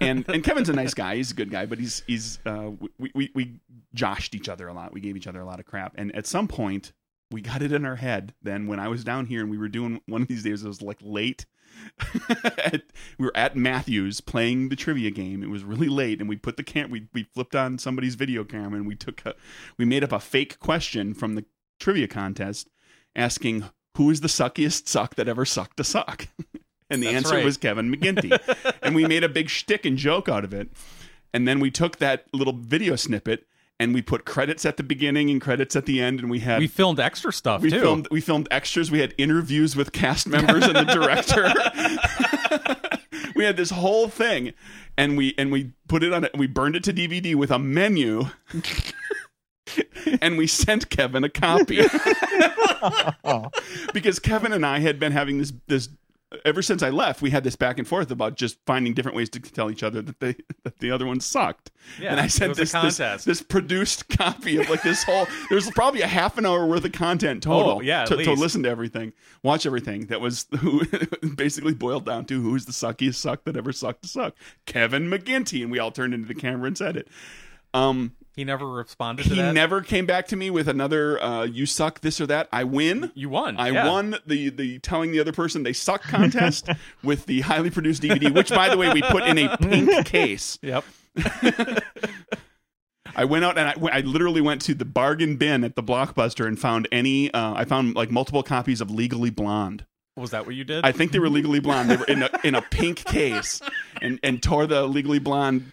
And 0.00 0.28
and 0.28 0.44
Kevin's 0.44 0.68
a 0.68 0.72
nice 0.72 0.94
guy. 0.94 1.16
He's 1.16 1.30
a 1.30 1.34
good 1.34 1.50
guy, 1.50 1.66
but 1.66 1.78
he's 1.78 2.02
he's 2.06 2.38
uh, 2.46 2.70
we, 2.98 3.10
we 3.14 3.30
we 3.34 3.60
joshed 3.94 4.34
each 4.34 4.48
other 4.48 4.68
a 4.68 4.72
lot. 4.72 4.92
We 4.92 5.00
gave 5.00 5.16
each 5.16 5.26
other 5.26 5.40
a 5.40 5.44
lot 5.44 5.60
of 5.60 5.66
crap. 5.66 5.94
And 5.96 6.14
at 6.14 6.26
some 6.26 6.48
point, 6.48 6.92
we 7.30 7.40
got 7.40 7.62
it 7.62 7.72
in 7.72 7.84
our 7.84 7.96
head. 7.96 8.34
Then 8.42 8.66
when 8.66 8.78
I 8.78 8.88
was 8.88 9.04
down 9.04 9.26
here 9.26 9.40
and 9.40 9.50
we 9.50 9.58
were 9.58 9.68
doing 9.68 10.00
one 10.06 10.22
of 10.22 10.28
these 10.28 10.42
days, 10.42 10.64
it 10.64 10.68
was 10.68 10.82
like 10.82 10.98
late. 11.02 11.46
at, 12.58 12.82
we 13.18 13.26
were 13.26 13.36
at 13.36 13.56
Matthews 13.56 14.20
playing 14.20 14.68
the 14.68 14.76
trivia 14.76 15.10
game. 15.10 15.42
It 15.42 15.50
was 15.50 15.64
really 15.64 15.88
late, 15.88 16.20
and 16.20 16.28
we 16.28 16.36
put 16.36 16.56
the 16.56 16.62
cam. 16.62 16.90
We 16.90 17.08
we 17.12 17.24
flipped 17.24 17.54
on 17.54 17.78
somebody's 17.78 18.14
video 18.14 18.44
camera, 18.44 18.78
and 18.78 18.86
we 18.86 18.94
took 18.94 19.24
a, 19.24 19.34
we 19.76 19.84
made 19.84 20.04
up 20.04 20.12
a 20.12 20.20
fake 20.20 20.58
question 20.58 21.14
from 21.14 21.34
the 21.34 21.44
trivia 21.78 22.08
contest, 22.08 22.68
asking 23.14 23.64
who 23.96 24.10
is 24.10 24.20
the 24.20 24.28
suckiest 24.28 24.88
suck 24.88 25.14
that 25.16 25.28
ever 25.28 25.44
sucked 25.44 25.80
a 25.80 25.84
suck, 25.84 26.28
and 26.90 27.02
the 27.02 27.06
That's 27.06 27.16
answer 27.16 27.36
right. 27.36 27.44
was 27.44 27.56
Kevin 27.56 27.92
McGinty, 27.94 28.38
and 28.82 28.94
we 28.94 29.06
made 29.06 29.24
a 29.24 29.28
big 29.28 29.48
shtick 29.48 29.84
and 29.84 29.96
joke 29.96 30.28
out 30.28 30.44
of 30.44 30.54
it, 30.54 30.70
and 31.32 31.46
then 31.46 31.60
we 31.60 31.70
took 31.70 31.98
that 31.98 32.26
little 32.32 32.54
video 32.54 32.96
snippet. 32.96 33.46
And 33.82 33.92
we 33.92 34.00
put 34.00 34.24
credits 34.24 34.64
at 34.64 34.76
the 34.76 34.84
beginning 34.84 35.28
and 35.28 35.40
credits 35.40 35.74
at 35.74 35.86
the 35.86 36.00
end, 36.00 36.20
and 36.20 36.30
we 36.30 36.38
had 36.38 36.60
We 36.60 36.68
filmed 36.68 37.00
extra 37.00 37.32
stuff 37.32 37.62
we 37.62 37.70
too. 37.70 37.80
filmed 37.80 38.06
we 38.12 38.20
filmed 38.20 38.46
extras. 38.52 38.92
We 38.92 39.00
had 39.00 39.12
interviews 39.18 39.74
with 39.74 39.90
cast 39.90 40.28
members 40.28 40.64
and 40.64 40.76
the 40.76 40.84
director. 40.84 41.52
we 43.34 43.44
had 43.44 43.56
this 43.56 43.70
whole 43.70 44.06
thing, 44.06 44.52
and 44.96 45.16
we 45.16 45.34
and 45.36 45.50
we 45.50 45.72
put 45.88 46.04
it 46.04 46.12
on 46.12 46.22
it. 46.22 46.30
We 46.38 46.46
burned 46.46 46.76
it 46.76 46.84
to 46.84 46.92
DVD 46.92 47.34
with 47.34 47.50
a 47.50 47.58
menu, 47.58 48.26
and 50.20 50.38
we 50.38 50.46
sent 50.46 50.88
Kevin 50.88 51.24
a 51.24 51.28
copy 51.28 51.80
because 53.92 54.20
Kevin 54.20 54.52
and 54.52 54.64
I 54.64 54.78
had 54.78 55.00
been 55.00 55.10
having 55.10 55.38
this 55.38 55.52
this. 55.66 55.88
Ever 56.44 56.62
since 56.62 56.82
I 56.82 56.90
left, 56.90 57.22
we 57.22 57.30
had 57.30 57.44
this 57.44 57.56
back 57.56 57.78
and 57.78 57.86
forth 57.86 58.10
about 58.10 58.36
just 58.36 58.58
finding 58.66 58.94
different 58.94 59.16
ways 59.16 59.28
to 59.30 59.40
tell 59.40 59.70
each 59.70 59.82
other 59.82 60.02
that 60.02 60.20
they 60.20 60.36
that 60.64 60.78
the 60.78 60.90
other 60.90 61.06
one 61.06 61.20
sucked. 61.20 61.70
Yeah, 62.00 62.12
and 62.12 62.20
I 62.20 62.26
sent 62.26 62.56
this, 62.56 62.72
this 62.72 63.24
this 63.24 63.42
produced 63.42 64.08
copy 64.18 64.56
of 64.58 64.68
like 64.70 64.82
this 64.82 65.02
whole. 65.04 65.26
There's 65.50 65.70
probably 65.70 66.02
a 66.02 66.06
half 66.06 66.38
an 66.38 66.46
hour 66.46 66.66
worth 66.66 66.84
of 66.84 66.92
content 66.92 67.42
total. 67.42 67.78
Oh, 67.78 67.80
yeah, 67.80 68.04
to, 68.04 68.16
to 68.16 68.32
listen 68.32 68.62
to 68.64 68.68
everything, 68.68 69.12
watch 69.42 69.66
everything. 69.66 70.06
That 70.06 70.20
was 70.20 70.46
who 70.58 70.84
basically 71.34 71.74
boiled 71.74 72.06
down 72.06 72.24
to 72.26 72.40
who's 72.40 72.66
the 72.66 72.72
suckiest 72.72 73.16
suck 73.16 73.44
that 73.44 73.56
ever 73.56 73.72
sucked 73.72 74.02
to 74.02 74.08
suck. 74.08 74.34
Kevin 74.66 75.08
McGinty, 75.08 75.62
and 75.62 75.70
we 75.70 75.78
all 75.78 75.90
turned 75.90 76.14
into 76.14 76.28
the 76.28 76.34
camera 76.34 76.66
and 76.66 76.78
said 76.78 76.96
it. 76.96 77.08
Um, 77.74 78.12
he 78.34 78.44
never 78.44 78.66
responded 78.66 79.24
to 79.24 79.34
he 79.34 79.36
that. 79.42 79.52
never 79.52 79.82
came 79.82 80.06
back 80.06 80.26
to 80.28 80.36
me 80.36 80.48
with 80.50 80.66
another 80.66 81.22
uh, 81.22 81.44
"you 81.44 81.66
suck 81.66 82.00
this 82.00 82.20
or 82.20 82.26
that." 82.26 82.48
I 82.50 82.64
win. 82.64 83.12
you 83.14 83.28
won. 83.28 83.58
I 83.58 83.70
yeah. 83.70 83.86
won 83.86 84.16
the 84.26 84.48
the 84.48 84.78
telling 84.78 85.12
the 85.12 85.20
other 85.20 85.32
person 85.32 85.62
they 85.62 85.74
suck 85.74 86.02
contest 86.02 86.68
with 87.02 87.26
the 87.26 87.42
highly 87.42 87.70
produced 87.70 88.02
DVD, 88.02 88.34
which 88.34 88.48
by 88.48 88.70
the 88.70 88.78
way 88.78 88.90
we 88.92 89.02
put 89.02 89.24
in 89.24 89.38
a 89.38 89.56
pink 89.58 90.06
case. 90.12 90.58
Yep. 90.62 90.84
I 93.14 93.26
went 93.26 93.44
out 93.44 93.58
and 93.58 93.68
I, 93.68 93.74
I 93.98 94.00
literally 94.00 94.40
went 94.40 94.62
to 94.62 94.72
the 94.74 94.86
bargain 94.86 95.36
bin 95.36 95.64
at 95.64 95.76
the 95.76 95.82
Blockbuster 95.82 96.46
and 96.46 96.58
found 96.58 96.88
any. 96.90 97.30
Uh, 97.34 97.52
I 97.54 97.66
found 97.66 97.94
like 97.94 98.10
multiple 98.10 98.42
copies 98.42 98.80
of 98.80 98.90
Legally 98.90 99.28
Blonde. 99.28 99.84
Was 100.16 100.30
that 100.30 100.46
what 100.46 100.54
you 100.54 100.64
did? 100.64 100.86
I 100.86 100.92
think 100.92 101.12
they 101.12 101.18
were 101.18 101.28
Legally 101.28 101.60
Blonde. 101.60 101.90
They 101.90 101.96
were 101.96 102.06
in 102.06 102.22
a 102.22 102.30
in 102.44 102.54
a 102.54 102.62
pink 102.62 103.04
case, 103.04 103.60
and 104.00 104.18
and 104.22 104.42
tore 104.42 104.66
the 104.66 104.86
Legally 104.86 105.18
Blonde 105.18 105.72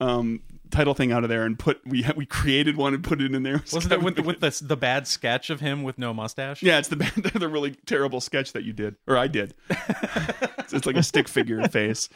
um, 0.00 0.40
title 0.70 0.94
thing 0.94 1.12
out 1.12 1.22
of 1.22 1.28
there 1.28 1.44
and 1.44 1.58
put 1.58 1.80
we 1.86 2.04
we 2.16 2.26
created 2.26 2.76
one 2.76 2.94
and 2.94 3.02
put 3.02 3.20
it 3.20 3.34
in 3.34 3.42
there. 3.42 3.62
Wasn't 3.72 3.92
it 3.92 4.02
with 4.02 4.16
the, 4.16 4.22
with 4.22 4.40
the 4.40 4.64
the 4.64 4.76
bad 4.76 5.06
sketch 5.06 5.50
of 5.50 5.60
him 5.60 5.82
with 5.82 5.98
no 5.98 6.14
mustache? 6.14 6.62
Yeah, 6.62 6.78
it's 6.78 6.88
the 6.88 6.96
the 7.38 7.48
really 7.48 7.72
terrible 7.86 8.20
sketch 8.20 8.52
that 8.52 8.64
you 8.64 8.72
did 8.72 8.96
or 9.06 9.16
I 9.16 9.26
did. 9.26 9.54
it's, 9.70 10.72
it's 10.72 10.86
like 10.86 10.96
a 10.96 11.02
stick 11.02 11.28
figure 11.28 11.60
face, 11.68 12.08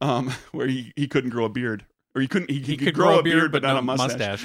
um, 0.00 0.32
where 0.52 0.66
he, 0.66 0.92
he 0.96 1.06
couldn't 1.08 1.30
grow 1.30 1.44
a 1.44 1.48
beard 1.48 1.84
or 2.14 2.22
he 2.22 2.28
couldn't 2.28 2.50
he, 2.50 2.60
he, 2.60 2.72
He 2.72 2.76
could 2.76 2.94
grow, 2.94 3.18
a 3.18 3.22
beard, 3.22 3.52
but, 3.52 3.62
not 3.62 3.74
no 3.74 3.78
a 3.78 3.82
mustache. 3.82 4.44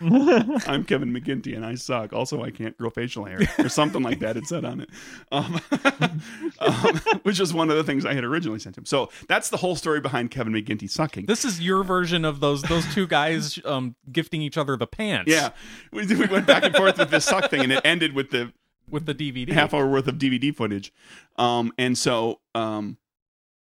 I'm 0.00 0.84
Kevin 0.84 1.12
McGinty 1.12 1.56
and 1.56 1.66
I 1.66 1.74
suck. 1.74 2.12
Also, 2.12 2.42
I 2.42 2.50
can't 2.50 2.76
grow 2.78 2.88
facial 2.88 3.24
hair 3.24 3.40
or 3.58 3.68
something 3.68 4.02
like 4.02 4.20
that. 4.20 4.36
It 4.36 4.46
said 4.46 4.64
on 4.64 4.80
it, 4.80 4.90
um, 5.32 5.60
um, 6.60 6.96
which 7.24 7.40
is 7.40 7.52
one 7.52 7.68
of 7.68 7.76
the 7.76 7.82
things 7.82 8.06
I 8.06 8.14
had 8.14 8.22
originally 8.22 8.60
sent 8.60 8.78
him. 8.78 8.84
So 8.84 9.10
that's 9.26 9.50
the 9.50 9.56
whole 9.56 9.74
story 9.74 10.00
behind 10.00 10.30
Kevin 10.30 10.52
McGinty 10.52 10.88
sucking. 10.88 11.26
This 11.26 11.44
is 11.44 11.60
your 11.60 11.82
version 11.82 12.24
of 12.24 12.38
those 12.38 12.62
those 12.62 12.86
two 12.94 13.08
guys 13.08 13.58
um, 13.64 13.96
gifting 14.12 14.40
each 14.40 14.56
other 14.56 14.76
the 14.76 14.86
pants. 14.86 15.30
yeah, 15.32 15.50
we, 15.92 16.06
we 16.06 16.26
went 16.26 16.46
back 16.46 16.62
and 16.62 16.74
forth 16.76 16.98
with 16.98 17.10
this 17.10 17.24
suck 17.24 17.50
thing, 17.50 17.62
and 17.62 17.72
it 17.72 17.80
ended 17.84 18.14
with 18.14 18.30
the 18.30 18.52
with 18.88 19.06
the 19.06 19.14
DVD. 19.14 19.50
half 19.52 19.74
hour 19.74 19.88
worth 19.88 20.06
of 20.06 20.16
DVD 20.16 20.54
footage. 20.54 20.92
Um, 21.36 21.72
and 21.76 21.98
so, 21.98 22.40
um, 22.54 22.98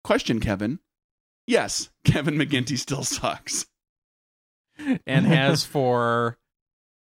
question, 0.04 0.40
Kevin. 0.40 0.80
Yes, 1.46 1.90
Kevin 2.04 2.36
McGinty 2.36 2.78
still 2.78 3.04
sucks. 3.04 3.68
And 5.06 5.26
has 5.26 5.64
for, 5.66 6.38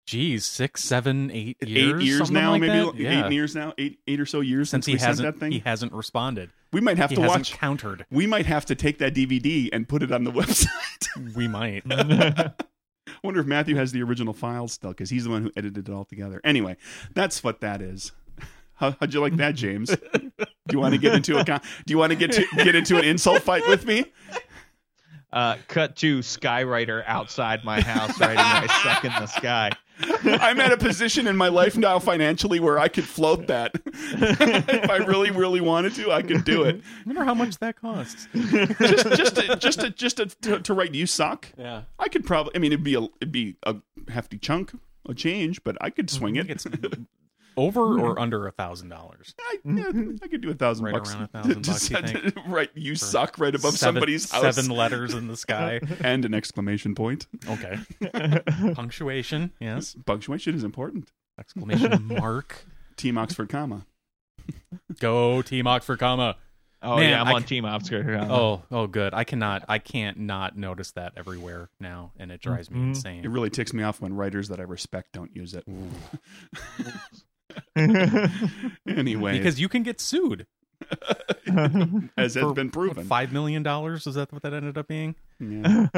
geez, 0.07 0.45
six, 0.45 0.84
seven, 0.84 1.31
eight 1.31 1.57
years. 1.65 2.02
eight 2.02 2.06
years 2.06 2.31
now, 2.31 2.52
like 2.52 2.61
maybe 2.61 2.73
that? 2.73 2.95
Yeah. 2.95 3.26
eight 3.27 3.34
years 3.34 3.56
now, 3.56 3.73
eight 3.77 3.99
eight 4.07 4.19
or 4.19 4.26
so 4.26 4.41
years 4.41 4.69
Since 4.69 4.85
since, 4.85 5.02
he 5.02 5.06
hasn't 5.07 5.26
that 5.26 5.40
thing. 5.40 5.52
he 5.52 5.60
hasn't 5.60 5.94
responded. 5.94 6.49
we 6.72 6.81
might 6.81 6.98
have 6.98 7.10
He 7.10 7.15
to 7.18 7.22
hasn't 7.22 7.40
watch. 7.40 7.53
countered. 7.53 8.06
We 8.11 8.27
might 8.27 8.45
have 8.45 8.65
to 8.68 8.76
take 8.76 8.98
that 8.99 9.14
DVD 9.14 9.69
and 9.72 9.88
put 9.88 10.03
it 10.03 10.11
on 10.11 10.23
the 10.23 10.31
website. 10.41 11.35
We 11.35 11.48
might. 11.48 11.84
I 11.91 12.52
wonder 13.23 13.40
if 13.40 13.45
Matthew 13.45 13.76
has 13.76 13.91
the 13.91 14.02
original 14.03 14.34
files 14.34 14.73
still, 14.73 14.91
because 14.91 15.10
he's 15.10 15.23
the 15.26 15.30
one 15.30 15.44
who 15.44 15.52
edited 15.56 15.88
it 15.88 15.91
all 15.94 16.06
together. 16.06 16.41
Anyway, 16.44 16.77
that's 17.14 17.44
what 17.44 17.61
that 17.61 17.81
is. 17.81 18.11
How, 18.77 18.95
how'd 18.99 19.14
you 19.14 19.22
like 19.22 19.35
that, 19.38 19.53
James? 19.56 19.90
do 19.90 20.31
you 20.72 20.80
want 20.80 20.95
to 20.95 20.99
get 20.99 21.14
into 21.14 21.38
a 21.38 21.44
Do 21.44 21.60
you 21.88 21.98
want 21.99 22.11
to 22.11 22.15
get 22.15 22.31
to 22.34 22.44
get 22.64 22.73
into 22.73 22.98
an 22.98 23.03
insult 23.06 23.44
fight 23.44 23.68
with 23.68 23.85
me? 23.85 24.06
Uh, 25.34 25.58
cut 25.68 25.96
to 25.96 26.20
Skywriter 26.20 27.04
outside 27.08 27.66
my 27.66 27.82
house 27.82 28.20
writing 28.20 28.38
I 28.38 28.68
suck 28.84 29.04
in 29.04 29.12
the 29.14 29.26
sky. 29.26 29.72
I'm 30.24 30.60
at 30.60 30.72
a 30.72 30.78
position 30.78 31.26
in 31.26 31.36
my 31.36 31.48
life 31.48 31.76
now 31.76 31.98
financially 31.98 32.60
where 32.60 32.78
I 32.78 32.88
could 32.88 33.04
float 33.04 33.48
that. 33.48 33.72
if 33.86 34.90
I 34.92 34.98
really, 34.98 35.32
really 35.32 35.60
wanted 35.60 35.96
to, 35.96 36.12
I 36.12 36.22
could 36.22 36.46
do 36.46 36.64
it. 36.64 36.76
I 36.76 37.04
wonder 37.08 37.24
how 37.24 37.34
much 37.34 37.58
that 37.60 37.82
costs. 37.82 38.28
Just, 38.34 39.08
just, 39.10 39.36
to, 39.36 39.56
just, 39.56 39.80
to, 39.80 39.90
just 39.90 40.18
to, 40.18 40.26
to, 40.28 40.60
to 40.60 40.74
write 40.74 40.94
"you 40.94 41.08
suck." 41.08 41.48
Yeah. 41.58 41.84
I 41.98 42.10
could 42.10 42.26
probably. 42.26 42.56
I 42.56 42.60
mean, 42.60 42.72
it'd 42.72 42.84
be 42.84 42.96
a, 42.96 43.02
it'd 43.02 43.32
be 43.32 43.56
a 43.64 43.76
hefty 44.10 44.38
chunk 44.38 44.72
a 45.08 45.14
change, 45.14 45.64
but 45.64 45.78
I 45.82 45.90
could 45.90 46.10
swing 46.10 46.36
it. 46.36 46.66
It's 47.56 47.58
over 47.58 48.00
or 48.00 48.20
under 48.20 48.48
a 48.48 48.52
thousand 48.52 48.90
dollars. 48.90 49.34
I, 49.40 49.58
could 49.64 50.42
do 50.42 50.50
a 50.50 50.54
thousand 50.54 50.86
Right 50.86 50.94
bucks. 50.94 51.14
around 51.14 51.24
a 51.24 51.28
thousand 51.28 51.64
to 51.64 51.72
bucks, 51.72 51.90
you 51.90 51.96
send- 51.98 52.10
think? 52.34 52.36
right, 52.48 52.70
you 52.74 52.96
suck 52.96 53.38
right 53.40 53.54
above 53.54 53.74
Seven- 53.78 53.96
somebody's 53.96 54.32
house, 54.32 54.56
Seven 54.56 54.70
letters 54.72 55.14
in 55.14 55.28
the 55.28 55.38
sky. 55.38 55.80
and 56.02 56.26
an 56.26 56.34
exclamation 56.34 56.96
point. 56.96 57.28
Okay. 57.50 57.78
Punctuation. 58.74 59.52
Yes. 59.60 59.96
Punctuation 60.06 60.56
is 60.56 60.64
important. 60.64 61.12
Exclamation 61.40 62.06
mark. 62.08 62.66
Team 62.98 63.18
Oxford 63.18 63.50
comma. 63.50 63.86
Go 65.00 65.42
Team 65.42 65.68
Oxford, 65.68 66.00
comma. 66.00 66.36
Oh 66.86 66.98
Man, 66.98 67.12
yeah, 67.12 67.22
I'm 67.22 67.28
I 67.30 67.34
on 67.36 67.42
c- 67.44 67.48
Team 67.48 67.64
Oscar. 67.66 68.28
Oh, 68.30 68.62
oh, 68.70 68.88
good. 68.88 69.14
I 69.14 69.24
cannot. 69.24 69.64
I 69.70 69.80
can't 69.80 70.20
not 70.20 70.58
notice 70.58 70.92
that 70.92 71.14
everywhere 71.16 71.70
now, 71.80 72.12
and 72.20 72.30
it 72.30 72.42
drives 72.42 72.70
me 72.70 72.78
Mhm. 72.78 72.84
It 72.84 72.88
insane. 72.90 73.30
really 73.30 73.50
ticks 73.50 73.74
me 73.74 73.84
off 73.84 74.02
when 74.02 74.14
writers 74.14 74.50
that 74.50 74.60
I 74.60 74.64
respect 74.64 75.14
don't 75.14 75.34
use 75.34 75.54
it. 75.54 75.66
anyway, 78.88 79.38
Because 79.38 79.60
you 79.60 79.70
can 79.70 79.84
get 79.84 80.00
sued. 80.00 80.46
as 82.18 82.36
has 82.36 82.36
for, 82.36 82.54
been 82.54 82.68
what, 82.68 82.74
proven. 82.74 83.06
Five 83.06 83.32
million 83.32 83.64
dollars. 83.64 84.06
Is 84.06 84.16
that 84.16 84.32
what 84.34 84.42
that 84.44 84.54
ended 84.54 84.78
up 84.78 84.88
being? 84.88 85.16
Yeah. 85.40 85.88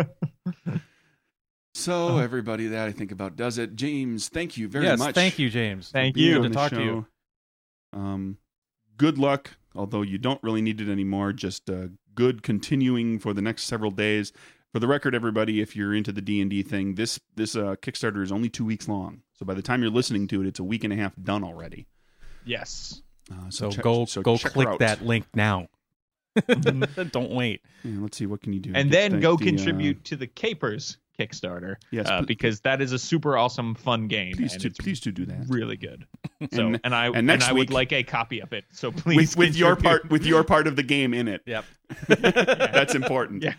So 1.78 2.20
everybody 2.20 2.68
that 2.68 2.88
I 2.88 2.94
think 2.94 3.12
about 3.12 3.36
does 3.36 3.58
it. 3.58 3.76
James, 3.76 4.30
thank 4.30 4.56
you 4.56 4.70
very 4.70 4.86
yes. 4.86 4.98
much. 4.98 5.14
Thank 5.14 5.38
you, 5.38 5.50
James. 5.50 5.90
Thank 5.90 6.16
you. 6.16 6.36
Good 6.36 6.44
to 6.44 6.50
the 6.50 6.56
talk 6.56 6.72
to 6.72 6.82
you. 6.82 7.06
Um, 7.92 8.38
good 8.96 9.18
luck 9.18 9.52
although 9.76 10.02
you 10.02 10.18
don't 10.18 10.42
really 10.42 10.62
need 10.62 10.82
it 10.82 10.90
anymore. 10.90 11.34
Just 11.34 11.70
uh, 11.70 11.88
good 12.16 12.42
continuing 12.42 13.20
for 13.20 13.34
the 13.34 13.42
next 13.42 13.64
several 13.64 13.92
days. 13.92 14.32
For 14.76 14.80
the 14.80 14.90
record, 14.90 15.16
everybody, 15.16 15.62
if 15.62 15.74
you're 15.74 15.96
into 15.96 16.12
the 16.12 16.20
D 16.22 16.42
and 16.42 16.50
D 16.50 16.62
thing, 16.62 16.96
this 16.96 17.18
this 17.38 17.56
uh, 17.56 17.78
Kickstarter 17.82 18.22
is 18.22 18.30
only 18.30 18.50
two 18.50 18.66
weeks 18.66 18.90
long. 18.90 19.22
So 19.40 19.46
by 19.46 19.54
the 19.54 19.62
time 19.62 19.82
you're 19.82 19.90
listening 19.90 20.28
to 20.28 20.42
it, 20.42 20.48
it's 20.48 20.60
a 20.60 20.66
week 20.66 20.84
and 20.84 20.92
a 20.92 20.98
half 20.98 21.14
done 21.16 21.46
already. 21.46 21.88
Yes. 22.44 23.02
Uh, 23.32 23.50
So 23.50 23.72
check- 23.72 23.86
go 23.86 24.04
so 24.04 24.22
go 24.22 24.38
click 24.38 24.80
that 24.80 25.02
link 25.02 25.28
now. 25.34 25.70
Don't 27.12 27.32
wait. 27.32 27.62
Yeah, 27.86 28.02
let's 28.02 28.18
see 28.18 28.26
what 28.26 28.42
can 28.42 28.52
you 28.52 28.60
do. 28.60 28.74
and 28.76 28.92
then 28.92 29.22
go 29.22 29.38
the, 29.38 29.46
uh, 29.46 29.48
contribute 29.48 30.04
to 30.04 30.18
the 30.18 30.28
Capers 30.28 30.98
Kickstarter. 31.20 31.76
Yes, 31.92 32.08
uh, 32.10 32.18
pl- 32.18 32.26
because 32.26 32.62
that 32.62 32.82
is 32.82 32.92
a 32.92 33.00
super 33.00 33.38
awesome, 33.38 33.76
fun 33.76 34.08
game. 34.08 34.34
please 34.36 34.54
and 34.54 34.62
do 34.64 34.70
please 34.72 35.00
do 35.00 35.12
do 35.12 35.26
that. 35.26 35.46
really 35.48 35.78
good. 35.78 36.06
So, 36.54 36.68
and, 36.68 36.80
And- 36.84 36.94
I 36.96 37.08
and 37.08 37.16
and, 37.18 37.28
next 37.28 37.48
I 37.48 37.54
week- 37.54 37.60
would 37.70 37.70
like 37.72 37.92
a 37.94 38.04
copy 38.04 38.42
of 38.42 38.52
it. 38.54 38.66
So 38.72 38.92
please, 38.92 39.36
with 39.36 39.48
with 39.50 39.56
your 39.56 39.76
part 39.76 40.10
with 40.10 40.26
your 40.26 40.44
part 40.44 40.68
of 40.68 40.76
the 40.76 40.84
game 40.84 41.14
in 41.14 41.28
it. 41.28 41.42
Yep. 41.46 41.66
That's 42.08 42.96
important. 42.96 43.44
Yeah, 43.44 43.54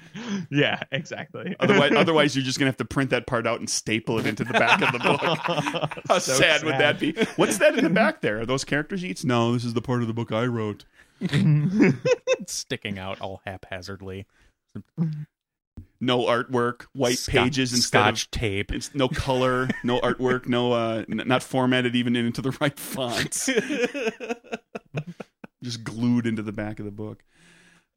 yeah, 0.51 0.81
exactly. 0.91 1.55
Otherwise, 1.61 1.93
otherwise, 1.97 2.35
you're 2.35 2.45
just 2.45 2.59
gonna 2.59 2.69
have 2.71 2.77
to 2.79 2.85
print 2.85 3.11
that 3.11 3.27
part 3.27 3.47
out 3.47 3.61
and 3.61 3.71
staple 3.71 4.19
it 4.19 4.27
into 4.27 4.43
the 4.45 4.53
back 4.53 4.83
of 4.83 4.93
the 4.93 4.99
book. 4.99 5.21
How 6.09 6.19
So 6.19 6.33
sad, 6.35 6.65
would 6.65 6.75
that 6.75 6.99
be? 6.99 7.13
What's 7.37 7.59
that 7.59 7.77
in 7.79 7.85
the 7.85 7.91
back 7.91 8.21
there? 8.23 8.41
Are 8.41 8.47
those 8.47 8.65
character 8.65 8.99
sheets? 8.99 9.25
No, 9.25 9.53
this 9.53 9.65
is 9.65 9.75
the 9.75 9.81
part 9.83 10.03
of 10.03 10.09
the 10.09 10.15
book 10.15 10.33
I 10.33 10.47
wrote. 10.47 10.85
It's 11.21 12.53
sticking 12.53 12.99
out 12.99 13.21
all 13.21 13.41
haphazardly. 13.47 14.27
No 16.01 16.25
artwork, 16.27 16.83
white 16.93 17.19
Scotch- 17.19 17.35
pages 17.35 17.73
instead 17.73 17.99
scotch 18.01 18.25
of 18.25 18.31
tape. 18.33 18.71
it's 18.73 18.95
no 18.95 19.09
color, 19.09 19.69
no 19.83 19.99
artwork, 20.03 20.47
no 20.47 20.73
uh, 20.73 21.05
n- 21.11 21.23
not 21.27 21.43
formatted 21.43 21.97
even 21.97 22.15
into 22.17 22.43
the 22.43 22.51
right 22.61 22.79
fonts. 22.79 23.47
just 25.63 25.83
glued 25.85 26.27
into 26.27 26.43
the 26.43 26.53
back 26.53 26.79
of 26.79 26.85
the 26.85 26.91
book. 26.93 27.23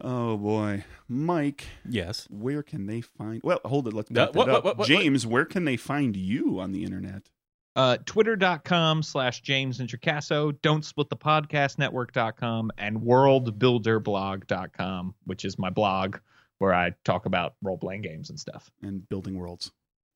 Oh 0.02 0.38
boy, 0.38 0.86
Mike, 1.10 1.66
yes. 1.88 2.26
where 2.30 2.64
can 2.64 2.86
they 2.88 3.02
find? 3.02 3.42
Well, 3.44 3.60
hold 3.66 3.86
it. 3.90 3.94
Let's 3.94 4.10
Uh, 4.12 4.14
back 4.14 4.34
what- 4.36 4.48
up. 4.48 4.56
what- 4.56 4.64
what- 4.64 4.78
what- 4.80 4.88
James, 4.88 5.28
where 5.28 5.44
can 5.46 5.66
they 5.66 5.76
find 5.76 6.16
you 6.16 6.60
on 6.60 6.72
the 6.72 6.84
internet? 6.86 7.30
uh, 7.76 7.98
twitter.com 8.06 9.04
slash 9.04 9.42
James 9.42 9.80
Introcaso, 9.80 10.54
don't 10.62 10.84
split 10.84 11.08
the 11.10 11.16
podcast 11.16 11.78
network.com, 11.78 12.72
and 12.78 12.98
worldbuilderblog.com, 13.02 15.16
which 15.26 15.46
is 15.46 15.58
my 15.60 15.70
blog 15.70 16.18
where 16.60 16.74
I 16.74 16.92
talk 17.04 17.26
about 17.26 17.56
role 17.62 17.78
playing 17.78 18.02
games 18.04 18.30
and 18.30 18.40
stuff 18.40 18.70
And 18.84 19.08
building 19.10 19.38
worlds. 19.38 19.72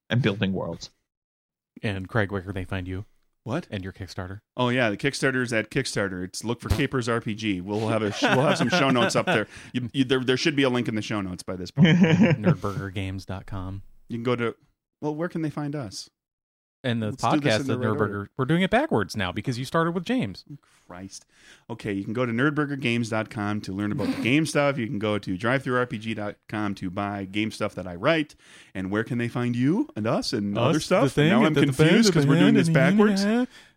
and 0.10 0.22
building 0.22 0.54
worlds. 0.54 0.90
And 1.82 2.08
Craig, 2.08 2.32
where 2.32 2.42
can 2.42 2.54
they 2.54 2.66
find 2.66 2.88
you 2.88 3.06
What? 3.44 3.68
and 3.72 3.84
your 3.84 3.92
Kickstarter? 3.94 4.40
Oh 4.56 4.70
yeah, 4.70 4.90
the 4.90 4.98
Kickstarter's 4.98 5.52
at 5.52 5.70
Kickstarter. 5.72 6.24
It's 6.24 6.44
look 6.44 6.62
for 6.62 6.70
Capers 6.70 7.08
RPG. 7.08 7.62
We'll 7.64 7.88
have 7.90 8.04
a 8.04 8.14
we'll 8.22 8.46
have 8.46 8.58
some 8.58 8.70
show 8.70 8.90
notes 8.92 9.16
up 9.16 9.26
there. 9.26 9.48
You, 9.74 9.90
you, 9.92 10.04
there. 10.04 10.24
There 10.24 10.38
should 10.38 10.56
be 10.56 10.64
a 10.64 10.70
link 10.70 10.88
in 10.88 10.96
the 10.96 11.02
show 11.02 11.20
notes 11.22 11.42
by 11.44 11.56
this 11.56 11.72
point. 11.72 11.98
Nerdburgergames.com. 11.98 13.82
You 14.10 14.18
can 14.18 14.24
go 14.24 14.36
to. 14.36 14.56
Well, 15.02 15.16
where 15.16 15.28
can 15.30 15.42
they 15.42 15.50
find 15.50 15.76
us? 15.76 16.10
And 16.84 17.02
the 17.02 17.12
Let's 17.12 17.24
podcast 17.24 17.62
in 17.62 17.68
the 17.68 17.74
at 17.74 17.80
right 17.80 17.88
Nerdburger. 17.88 18.00
order. 18.00 18.30
We're 18.38 18.46
doing 18.46 18.62
it 18.62 18.70
backwards 18.70 19.16
now 19.16 19.32
because 19.32 19.58
you 19.58 19.64
started 19.66 19.92
with 19.92 20.04
James. 20.06 20.44
Christ. 20.86 21.26
Okay, 21.70 21.94
you 21.94 22.04
can 22.04 22.12
go 22.14 22.26
to 22.26 22.32
nerdburgergames.com 22.34 23.62
to 23.62 23.72
learn 23.72 23.92
about 23.94 24.14
the 24.14 24.22
game 24.24 24.46
stuff. 24.46 24.78
You 24.78 24.88
can 24.88 25.00
go 25.00 25.18
to 25.18 25.38
drivethrurpg.com 25.38 26.76
to 26.76 26.90
buy 26.90 27.26
game 27.26 27.52
stuff 27.52 27.74
that 27.76 27.88
I 27.88 27.96
write. 27.96 28.36
And 28.76 28.92
where 28.92 29.04
can 29.04 29.18
they 29.18 29.30
find 29.30 29.56
you 29.56 29.90
and 29.96 30.06
us 30.06 30.34
and 30.34 30.58
other 30.58 30.80
stuff? 30.80 31.14
thing, 31.14 31.30
now 31.30 31.46
I'm 31.46 31.56
confused 31.56 32.10
because 32.10 32.28
we're 32.28 32.40
doing 32.40 32.54
this 32.54 32.70
backwards. 32.70 33.26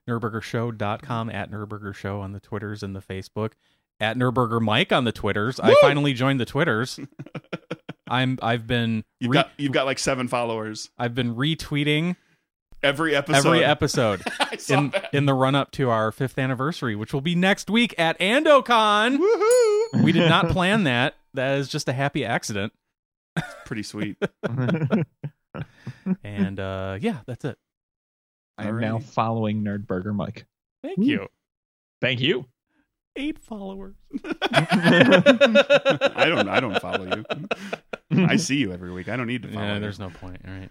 Nerdburgershow.com 0.09 1.31
at 1.31 1.51
Nerdburger 1.51 1.95
Show 1.95 2.21
on 2.21 2.33
the 2.33 2.41
Twitters 2.41 2.83
and 2.83 2.95
the 2.95 3.01
Facebook. 3.01 3.53
At 3.99 4.17
Nerdburger 4.17 4.61
Mike 4.61 4.93
on 4.93 5.05
the 5.05 5.13
Twitters. 5.13 5.59
I 5.59 5.75
finally 5.81 6.13
joined 6.13 6.39
the 6.39 6.45
Twitters. 6.45 7.01
I'm 8.09 8.39
I've 8.43 8.67
been 8.67 9.05
You've 9.21 9.33
got 9.33 9.51
you've 9.57 9.73
got 9.73 9.85
like 9.87 9.99
seven 9.99 10.29
followers 10.29 10.91
I've 10.97 11.15
been 11.15 11.35
retweeting 11.35 12.15
every 12.87 13.15
episode. 13.17 13.47
every 13.47 13.65
episode 13.65 14.23
I 14.41 14.57
saw 14.57 14.79
in 14.79 14.91
that. 14.91 15.15
in 15.15 15.27
the 15.27 15.35
run 15.35 15.55
up 15.55 15.71
to 15.73 15.91
our 15.91 16.11
fifth 16.13 16.39
anniversary, 16.39 16.97
which 16.97 17.13
will 17.13 17.21
be 17.21 17.35
next 17.35 17.69
week 17.71 17.95
at 17.99 18.19
AndoCon. 18.19 19.19
Woohoo! 19.19 20.03
we 20.03 20.13
did 20.13 20.29
not 20.29 20.49
plan 20.49 20.85
that. 20.85 21.15
That 21.35 21.59
is 21.59 21.69
just 21.69 21.89
a 21.89 21.93
happy 21.93 22.25
accident. 22.25 22.73
Pretty 23.67 23.83
sweet. 23.83 24.17
And 26.23 26.61
uh 26.61 26.99
yeah, 27.01 27.19
that's 27.27 27.45
it. 27.47 27.57
I'm 28.59 28.79
now 28.81 28.99
Alrighty. 28.99 29.03
following 29.05 29.63
Nerdburger 29.65 30.15
Mike. 30.15 30.45
Thank 30.83 30.99
Ooh. 30.99 31.05
you. 31.05 31.27
Thank 32.03 32.21
you. 32.21 32.45
Eight 33.17 33.39
followers. 33.39 33.95
I 34.23 36.27
don't 36.29 36.49
I 36.49 36.61
don't 36.61 36.79
follow 36.81 37.25
you. 38.11 38.27
I 38.27 38.37
see 38.37 38.57
you 38.57 38.73
every 38.73 38.93
week. 38.93 39.09
I 39.09 39.17
don't 39.17 39.27
need 39.27 39.43
to 39.45 39.49
follow 39.49 39.65
Yeah, 39.65 39.75
you. 39.75 39.81
there's 39.81 39.99
no 39.99 40.11
point. 40.11 40.43
All 40.47 40.53
right. 40.53 40.71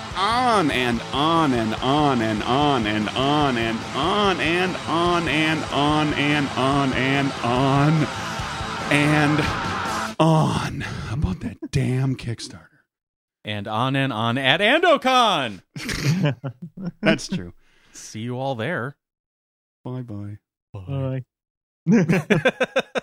and 0.25 1.01
on 1.13 1.51
and 1.53 1.73
on 1.75 2.21
and 2.21 2.43
on 2.43 2.85
and 2.85 3.09
on 3.09 3.57
and 3.57 3.79
on 3.95 4.39
and 4.39 4.75
on 4.87 5.27
and 5.27 5.63
on 5.65 6.13
and 6.13 6.47
on 6.49 6.93
and 6.93 7.31
on 7.43 8.07
and 8.91 9.39
on 10.19 10.85
about 11.11 11.39
that 11.39 11.57
damn 11.71 12.15
Kickstarter. 12.15 12.67
And 13.43 13.67
on 13.67 13.95
and 13.95 14.13
on 14.13 14.37
at 14.37 14.59
AndoCon. 14.59 15.63
That's 17.01 17.27
true. 17.27 17.53
See 17.91 18.19
you 18.19 18.37
all 18.37 18.53
there. 18.53 18.95
Bye 19.83 20.03
bye. 20.03 20.37
Bye. 20.71 21.23
Bye. 21.87 23.01